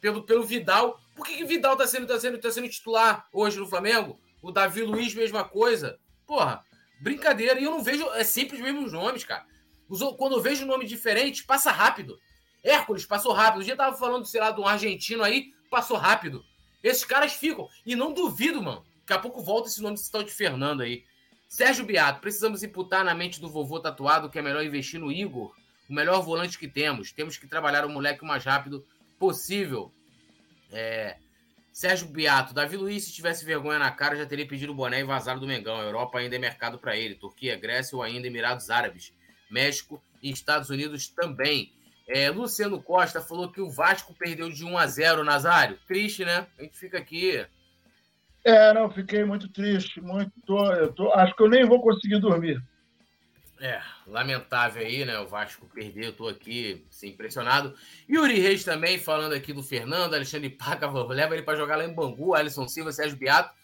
Pelo, 0.00 0.24
pelo 0.24 0.44
Vidal. 0.44 1.00
Por 1.16 1.26
que, 1.26 1.36
que 1.36 1.44
Vidal 1.44 1.76
tá 1.76 1.86
sendo, 1.86 2.06
tá, 2.06 2.20
sendo, 2.20 2.38
tá 2.38 2.50
sendo 2.50 2.68
titular 2.68 3.26
hoje 3.32 3.58
no 3.58 3.66
Flamengo? 3.66 4.20
O 4.42 4.50
Davi 4.50 4.82
Luiz, 4.82 5.14
mesma 5.14 5.42
coisa. 5.44 5.98
Porra, 6.32 6.64
brincadeira. 6.98 7.60
E 7.60 7.64
eu 7.64 7.70
não 7.72 7.82
vejo. 7.82 8.08
É 8.14 8.24
sempre 8.24 8.56
os 8.56 8.62
mesmos 8.62 8.90
nomes, 8.90 9.22
cara. 9.22 9.44
Quando 10.16 10.36
eu 10.36 10.40
vejo 10.40 10.64
nome 10.64 10.86
diferente, 10.86 11.44
passa 11.44 11.70
rápido. 11.70 12.18
Hércules 12.62 13.04
passou 13.04 13.34
rápido. 13.34 13.60
Um 13.60 13.64
dia 13.66 13.76
tava 13.76 13.94
falando, 13.98 14.24
sei 14.24 14.40
lá, 14.40 14.50
de 14.50 14.58
um 14.58 14.66
argentino 14.66 15.22
aí, 15.22 15.52
passou 15.70 15.98
rápido. 15.98 16.42
Esses 16.82 17.04
caras 17.04 17.34
ficam. 17.34 17.68
E 17.84 17.94
não 17.94 18.14
duvido, 18.14 18.62
mano. 18.62 18.82
Daqui 19.00 19.12
a 19.12 19.18
pouco 19.18 19.42
volta 19.42 19.68
esse 19.68 19.82
nome 19.82 19.98
tal 20.10 20.22
de 20.22 20.30
Fernando 20.30 20.80
aí. 20.80 21.04
Sérgio 21.46 21.84
Beato, 21.84 22.22
precisamos 22.22 22.62
imputar 22.62 23.04
na 23.04 23.14
mente 23.14 23.38
do 23.38 23.50
vovô 23.50 23.78
tatuado 23.78 24.30
que 24.30 24.38
é 24.38 24.42
melhor 24.42 24.64
investir 24.64 24.98
no 24.98 25.12
Igor, 25.12 25.52
o 25.86 25.92
melhor 25.92 26.22
volante 26.22 26.58
que 26.58 26.66
temos. 26.66 27.12
Temos 27.12 27.36
que 27.36 27.46
trabalhar 27.46 27.84
o 27.84 27.90
moleque 27.90 28.22
o 28.22 28.26
mais 28.26 28.42
rápido 28.42 28.86
possível. 29.18 29.92
É... 30.70 31.18
Sérgio 31.72 32.06
Beato, 32.06 32.52
Davi 32.52 32.76
Luiz, 32.76 33.04
se 33.04 33.12
tivesse 33.12 33.44
vergonha 33.46 33.78
na 33.78 33.90
cara, 33.90 34.14
já 34.14 34.26
teria 34.26 34.46
pedido 34.46 34.72
o 34.72 34.74
boné 34.74 35.00
e 35.00 35.04
vazado 35.04 35.40
do 35.40 35.46
Mengão. 35.46 35.76
A 35.76 35.84
Europa 35.84 36.18
ainda 36.18 36.36
é 36.36 36.38
mercado 36.38 36.78
para 36.78 36.96
ele. 36.96 37.14
Turquia, 37.14 37.56
Grécia 37.56 37.96
ou 37.96 38.02
ainda 38.02 38.26
Emirados 38.26 38.68
Árabes. 38.68 39.12
México 39.50 40.02
e 40.22 40.30
Estados 40.30 40.68
Unidos 40.68 41.08
também. 41.08 41.72
É, 42.06 42.28
Luciano 42.30 42.82
Costa 42.82 43.22
falou 43.22 43.50
que 43.50 43.60
o 43.60 43.70
Vasco 43.70 44.14
perdeu 44.14 44.50
de 44.50 44.64
1 44.64 44.76
a 44.76 44.86
0, 44.86 45.24
Nazário. 45.24 45.78
Triste, 45.86 46.24
né? 46.24 46.46
A 46.58 46.62
gente 46.62 46.78
fica 46.78 46.98
aqui. 46.98 47.44
É, 48.44 48.74
não, 48.74 48.90
fiquei 48.90 49.24
muito 49.24 49.48
triste, 49.48 50.00
muito. 50.00 50.32
Eu 50.48 50.92
tô, 50.92 51.10
acho 51.12 51.34
que 51.34 51.42
eu 51.42 51.48
nem 51.48 51.64
vou 51.64 51.80
conseguir 51.80 52.18
dormir. 52.18 52.62
É, 53.62 53.80
lamentável 54.08 54.84
aí, 54.84 55.04
né? 55.04 55.16
O 55.20 55.28
Vasco 55.28 55.70
perdeu, 55.72 56.06
eu 56.06 56.12
tô 56.12 56.26
aqui 56.26 56.84
assim, 56.90 57.10
impressionado. 57.10 57.72
Yuri 58.10 58.40
Reis 58.40 58.64
também 58.64 58.98
falando 58.98 59.34
aqui 59.34 59.52
do 59.52 59.62
Fernando, 59.62 60.14
Alexandre 60.14 60.50
Paca, 60.50 60.90
leva 60.90 61.32
ele 61.32 61.44
para 61.44 61.56
jogar 61.56 61.76
lá 61.76 61.84
em 61.84 61.94
Bangu, 61.94 62.34
Alisson 62.34 62.66
Silva, 62.66 62.90
Sérgio 62.90 63.16
Beato. 63.16 63.54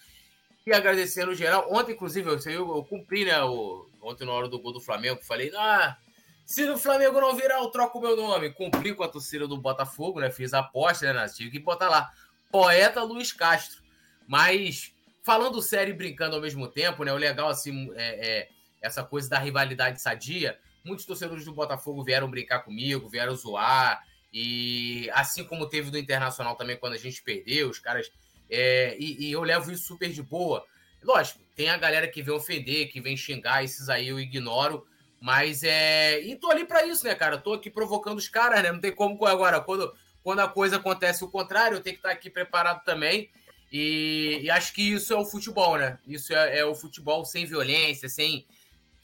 E 0.65 0.73
agradecendo 0.73 1.35
geral. 1.35 1.67
Ontem, 1.69 1.95
inclusive, 1.95 2.31
eu, 2.31 2.39
eu, 2.47 2.77
eu 2.77 2.85
cumpri, 2.85 3.25
né? 3.25 3.43
O, 3.43 3.91
ontem, 4.01 4.25
na 4.25 4.31
hora 4.31 4.47
do 4.47 4.61
gol 4.61 4.73
do 4.73 4.81
Flamengo, 4.81 5.19
falei, 5.25 5.51
ah, 5.57 5.97
se 6.45 6.63
o 6.71 6.79
Flamengo 6.79 7.21
não 7.21 7.35
virar, 7.35 7.59
eu 7.59 7.69
troco 7.69 7.99
o 7.99 8.01
meu 8.01 8.17
nome. 8.17 8.51
Cumpri 8.51 8.95
com 8.95 9.03
a 9.03 9.09
torcida 9.09 9.49
do 9.49 9.57
Botafogo, 9.57 10.21
né? 10.21 10.31
Fiz 10.31 10.55
a 10.55 10.61
aposta, 10.61 11.13
né? 11.13 11.27
Tive 11.27 11.51
que 11.51 11.59
botar 11.59 11.89
lá. 11.89 12.09
Poeta 12.53 13.03
Luiz 13.03 13.33
Castro. 13.33 13.83
Mas, 14.29 14.95
falando 15.25 15.61
sério 15.61 15.93
e 15.93 15.97
brincando 15.97 16.37
ao 16.37 16.43
mesmo 16.43 16.69
tempo, 16.69 17.03
né? 17.03 17.13
O 17.13 17.17
legal, 17.17 17.49
assim, 17.49 17.91
é, 17.97 18.31
é 18.31 18.58
essa 18.81 19.03
coisa 19.03 19.29
da 19.29 19.39
rivalidade 19.39 20.01
sadia. 20.01 20.59
Muitos 20.85 21.05
torcedores 21.05 21.45
do 21.45 21.53
Botafogo 21.53 22.03
vieram 22.03 22.31
brincar 22.31 22.61
comigo, 22.61 23.09
vieram 23.09 23.35
zoar. 23.35 24.05
E 24.33 25.09
assim 25.13 25.45
como 25.45 25.69
teve 25.69 25.91
do 25.91 25.99
Internacional 25.99 26.55
também, 26.57 26.77
quando 26.77 26.95
a 26.95 26.99
gente 26.99 27.23
perdeu, 27.23 27.69
os 27.69 27.79
caras. 27.79 28.11
É, 28.51 28.97
e, 28.99 29.29
e 29.29 29.33
eu 29.33 29.43
levo 29.43 29.71
isso 29.71 29.87
super 29.87 30.11
de 30.11 30.23
boa. 30.23 30.65
Lógico, 31.03 31.41
tem 31.55 31.71
a 31.71 31.77
galera 31.77 32.09
que 32.09 32.23
vem 32.23 32.35
ofender, 32.35 32.91
que 32.91 33.01
vem 33.01 33.17
xingar, 33.17 33.63
esses 33.63 33.89
aí 33.89 34.09
eu 34.09 34.19
ignoro 34.19 34.87
mas 35.21 35.63
é. 35.63 36.21
E 36.21 36.37
tô 36.37 36.51
ali 36.51 36.65
para 36.65 36.87
isso, 36.87 37.05
né, 37.05 37.15
cara? 37.15 37.39
tô 37.39 37.55
aqui 37.55 37.71
provocando 37.71 38.19
os 38.19 38.29
caras, 38.29 38.63
né? 38.63 38.73
Não 38.73 38.81
tem 38.81 38.93
como 38.93 39.25
agora. 39.27 39.61
Quando, 39.61 39.93
quando 40.23 40.41
a 40.41 40.49
coisa 40.49 40.77
acontece 40.77 41.25
o 41.25 41.31
contrário, 41.31 41.77
eu 41.77 41.81
tenho 41.81 41.97
que 41.97 42.01
estar 42.01 42.11
aqui 42.11 42.31
preparado 42.31 42.85
também. 42.85 43.31
E, 43.71 44.41
e 44.43 44.51
acho 44.51 44.73
que 44.73 44.83
isso 44.83 45.13
é 45.13 45.17
o 45.17 45.25
futebol, 45.25 45.77
né? 45.77 45.99
Isso 46.07 46.33
é, 46.33 46.61
é, 46.61 46.65
o 46.65 46.75
futebol 46.75 47.25
sem 47.25 47.45
violência, 47.45 48.09
sem 48.09 48.47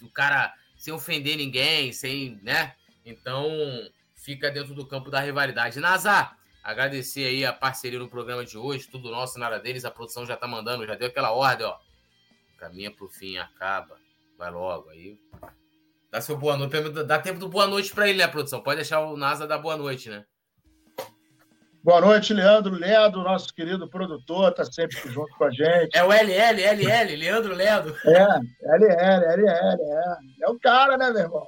o 0.07 0.13
cara 0.13 0.55
sem 0.77 0.93
ofender 0.93 1.37
ninguém, 1.37 1.93
sem, 1.93 2.39
né? 2.43 2.75
Então 3.05 3.49
fica 4.15 4.51
dentro 4.51 4.75
do 4.75 4.87
campo 4.87 5.11
da 5.11 5.21
rivalidade. 5.21 5.81
Nazar, 5.81 6.39
agradecer 6.63 7.27
aí 7.27 7.45
a 7.45 7.53
parceria 7.53 7.99
no 7.99 8.09
programa 8.09 8.45
de 8.45 8.57
hoje, 8.57 8.89
tudo 8.89 9.11
nosso, 9.11 9.39
nada 9.39 9.59
deles. 9.59 9.85
A 9.85 9.91
produção 9.91 10.27
já 10.27 10.37
tá 10.37 10.47
mandando, 10.47 10.87
já 10.87 10.95
deu 10.95 11.09
aquela 11.09 11.33
ordem, 11.33 11.67
ó. 11.67 11.77
Caminha 12.59 12.91
pro 12.91 13.09
fim, 13.09 13.37
acaba. 13.37 13.99
Vai 14.39 14.51
logo. 14.51 14.91
Aí 14.91 15.19
Dá 16.15 16.21
seu 16.21 16.37
boa 16.37 16.57
noite. 16.57 16.79
Dá 17.05 17.19
tempo 17.19 17.41
do 17.41 17.49
boa 17.49 17.67
noite 17.67 17.93
para 17.93 18.09
ele, 18.09 18.19
né, 18.19 18.29
produção? 18.29 18.63
Pode 18.63 18.77
deixar 18.77 19.01
o 19.01 19.17
NASA 19.17 19.49
dar 19.49 19.59
boa 19.59 19.77
noite, 19.77 20.09
né? 20.09 20.25
Boa 21.85 22.01
noite, 22.01 22.32
Leandro 22.32 22.74
Ledo, 22.74 23.23
nosso 23.23 23.55
querido 23.55 23.86
produtor, 23.86 24.52
tá 24.55 24.65
sempre 24.65 24.97
junto 25.11 25.32
com 25.36 25.44
a 25.44 25.51
gente. 25.51 25.94
É 25.94 26.02
o 26.02 26.11
LL, 26.11 26.62
LL, 26.62 27.15
Leandro 27.15 27.55
Ledo. 27.55 27.94
É, 28.06 28.23
LL, 28.77 29.24
LL, 29.36 29.48
é. 29.48 30.16
É 30.44 30.48
o 30.48 30.59
cara, 30.59 30.97
né, 30.97 31.11
meu 31.11 31.20
irmão? 31.23 31.47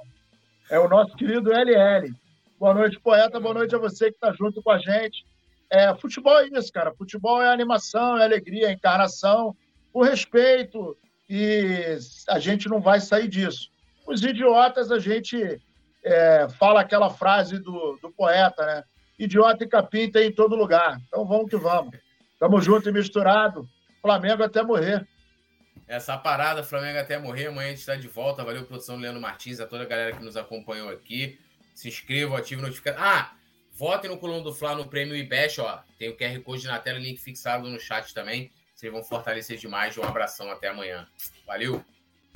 É 0.69 0.79
o 0.79 0.87
nosso 0.87 1.15
querido 1.15 1.51
LL. 1.51 2.13
Boa 2.59 2.75
noite, 2.75 2.99
poeta, 2.99 3.39
boa 3.39 3.55
noite 3.55 3.75
a 3.75 3.79
você 3.79 4.11
que 4.11 4.19
tá 4.19 4.31
junto 4.31 4.61
com 4.61 4.69
a 4.69 4.77
gente. 4.77 5.25
É, 5.71 5.95
futebol 5.95 6.39
é 6.39 6.47
isso, 6.47 6.71
cara. 6.71 6.93
Futebol 6.93 7.41
é 7.41 7.51
animação, 7.51 8.17
é 8.17 8.23
alegria, 8.23 8.67
é 8.67 8.73
encarnação, 8.73 9.55
o 9.91 10.03
respeito, 10.03 10.95
e 11.27 11.97
a 12.29 12.37
gente 12.37 12.69
não 12.69 12.79
vai 12.79 12.99
sair 12.99 13.27
disso 13.27 13.71
os 14.07 14.23
idiotas, 14.23 14.89
a 14.89 14.97
gente 14.97 15.61
é, 16.03 16.47
fala 16.57 16.79
aquela 16.79 17.09
frase 17.09 17.59
do, 17.59 17.99
do 18.01 18.09
poeta, 18.09 18.65
né? 18.65 18.83
Idiota 19.17 19.63
e 19.63 19.67
capim 19.67 20.09
tem 20.09 20.27
em 20.27 20.31
todo 20.31 20.55
lugar. 20.55 20.99
Então 21.07 21.25
vamos 21.25 21.49
que 21.49 21.57
vamos. 21.57 21.97
Tamo 22.39 22.61
junto 22.61 22.87
e 22.87 22.91
misturado. 22.91 23.67
Flamengo 24.01 24.43
até 24.43 24.61
morrer. 24.61 25.07
Essa 25.87 26.17
parada, 26.17 26.63
Flamengo 26.63 26.99
até 26.99 27.17
morrer. 27.17 27.47
Amanhã 27.47 27.67
a 27.67 27.71
gente 27.71 27.79
está 27.79 27.95
de 27.95 28.07
volta. 28.07 28.43
Valeu, 28.43 28.65
produção 28.65 28.97
Leandro 28.97 29.21
Martins, 29.21 29.59
a 29.59 29.65
toda 29.65 29.83
a 29.83 29.87
galera 29.87 30.15
que 30.15 30.23
nos 30.23 30.37
acompanhou 30.37 30.89
aqui. 30.89 31.39
Se 31.73 31.87
inscrevam, 31.87 32.35
ative 32.35 32.61
notificação. 32.61 33.01
Ah, 33.03 33.33
votem 33.73 34.09
no 34.09 34.17
Coluna 34.17 34.43
do 34.43 34.53
Fla 34.53 34.75
no 34.75 34.87
prêmio 34.87 35.15
IBEST, 35.15 35.61
ó. 35.61 35.79
Tem 35.97 36.09
o 36.09 36.17
QR 36.17 36.39
Code 36.41 36.67
na 36.67 36.79
tela, 36.79 36.99
link 36.99 37.19
fixado 37.19 37.69
no 37.69 37.79
chat 37.79 38.13
também. 38.13 38.51
Vocês 38.75 38.91
vão 38.91 39.03
fortalecer 39.03 39.57
demais. 39.57 39.97
Um 39.97 40.03
abração, 40.03 40.51
até 40.51 40.67
amanhã. 40.67 41.07
Valeu! 41.45 41.83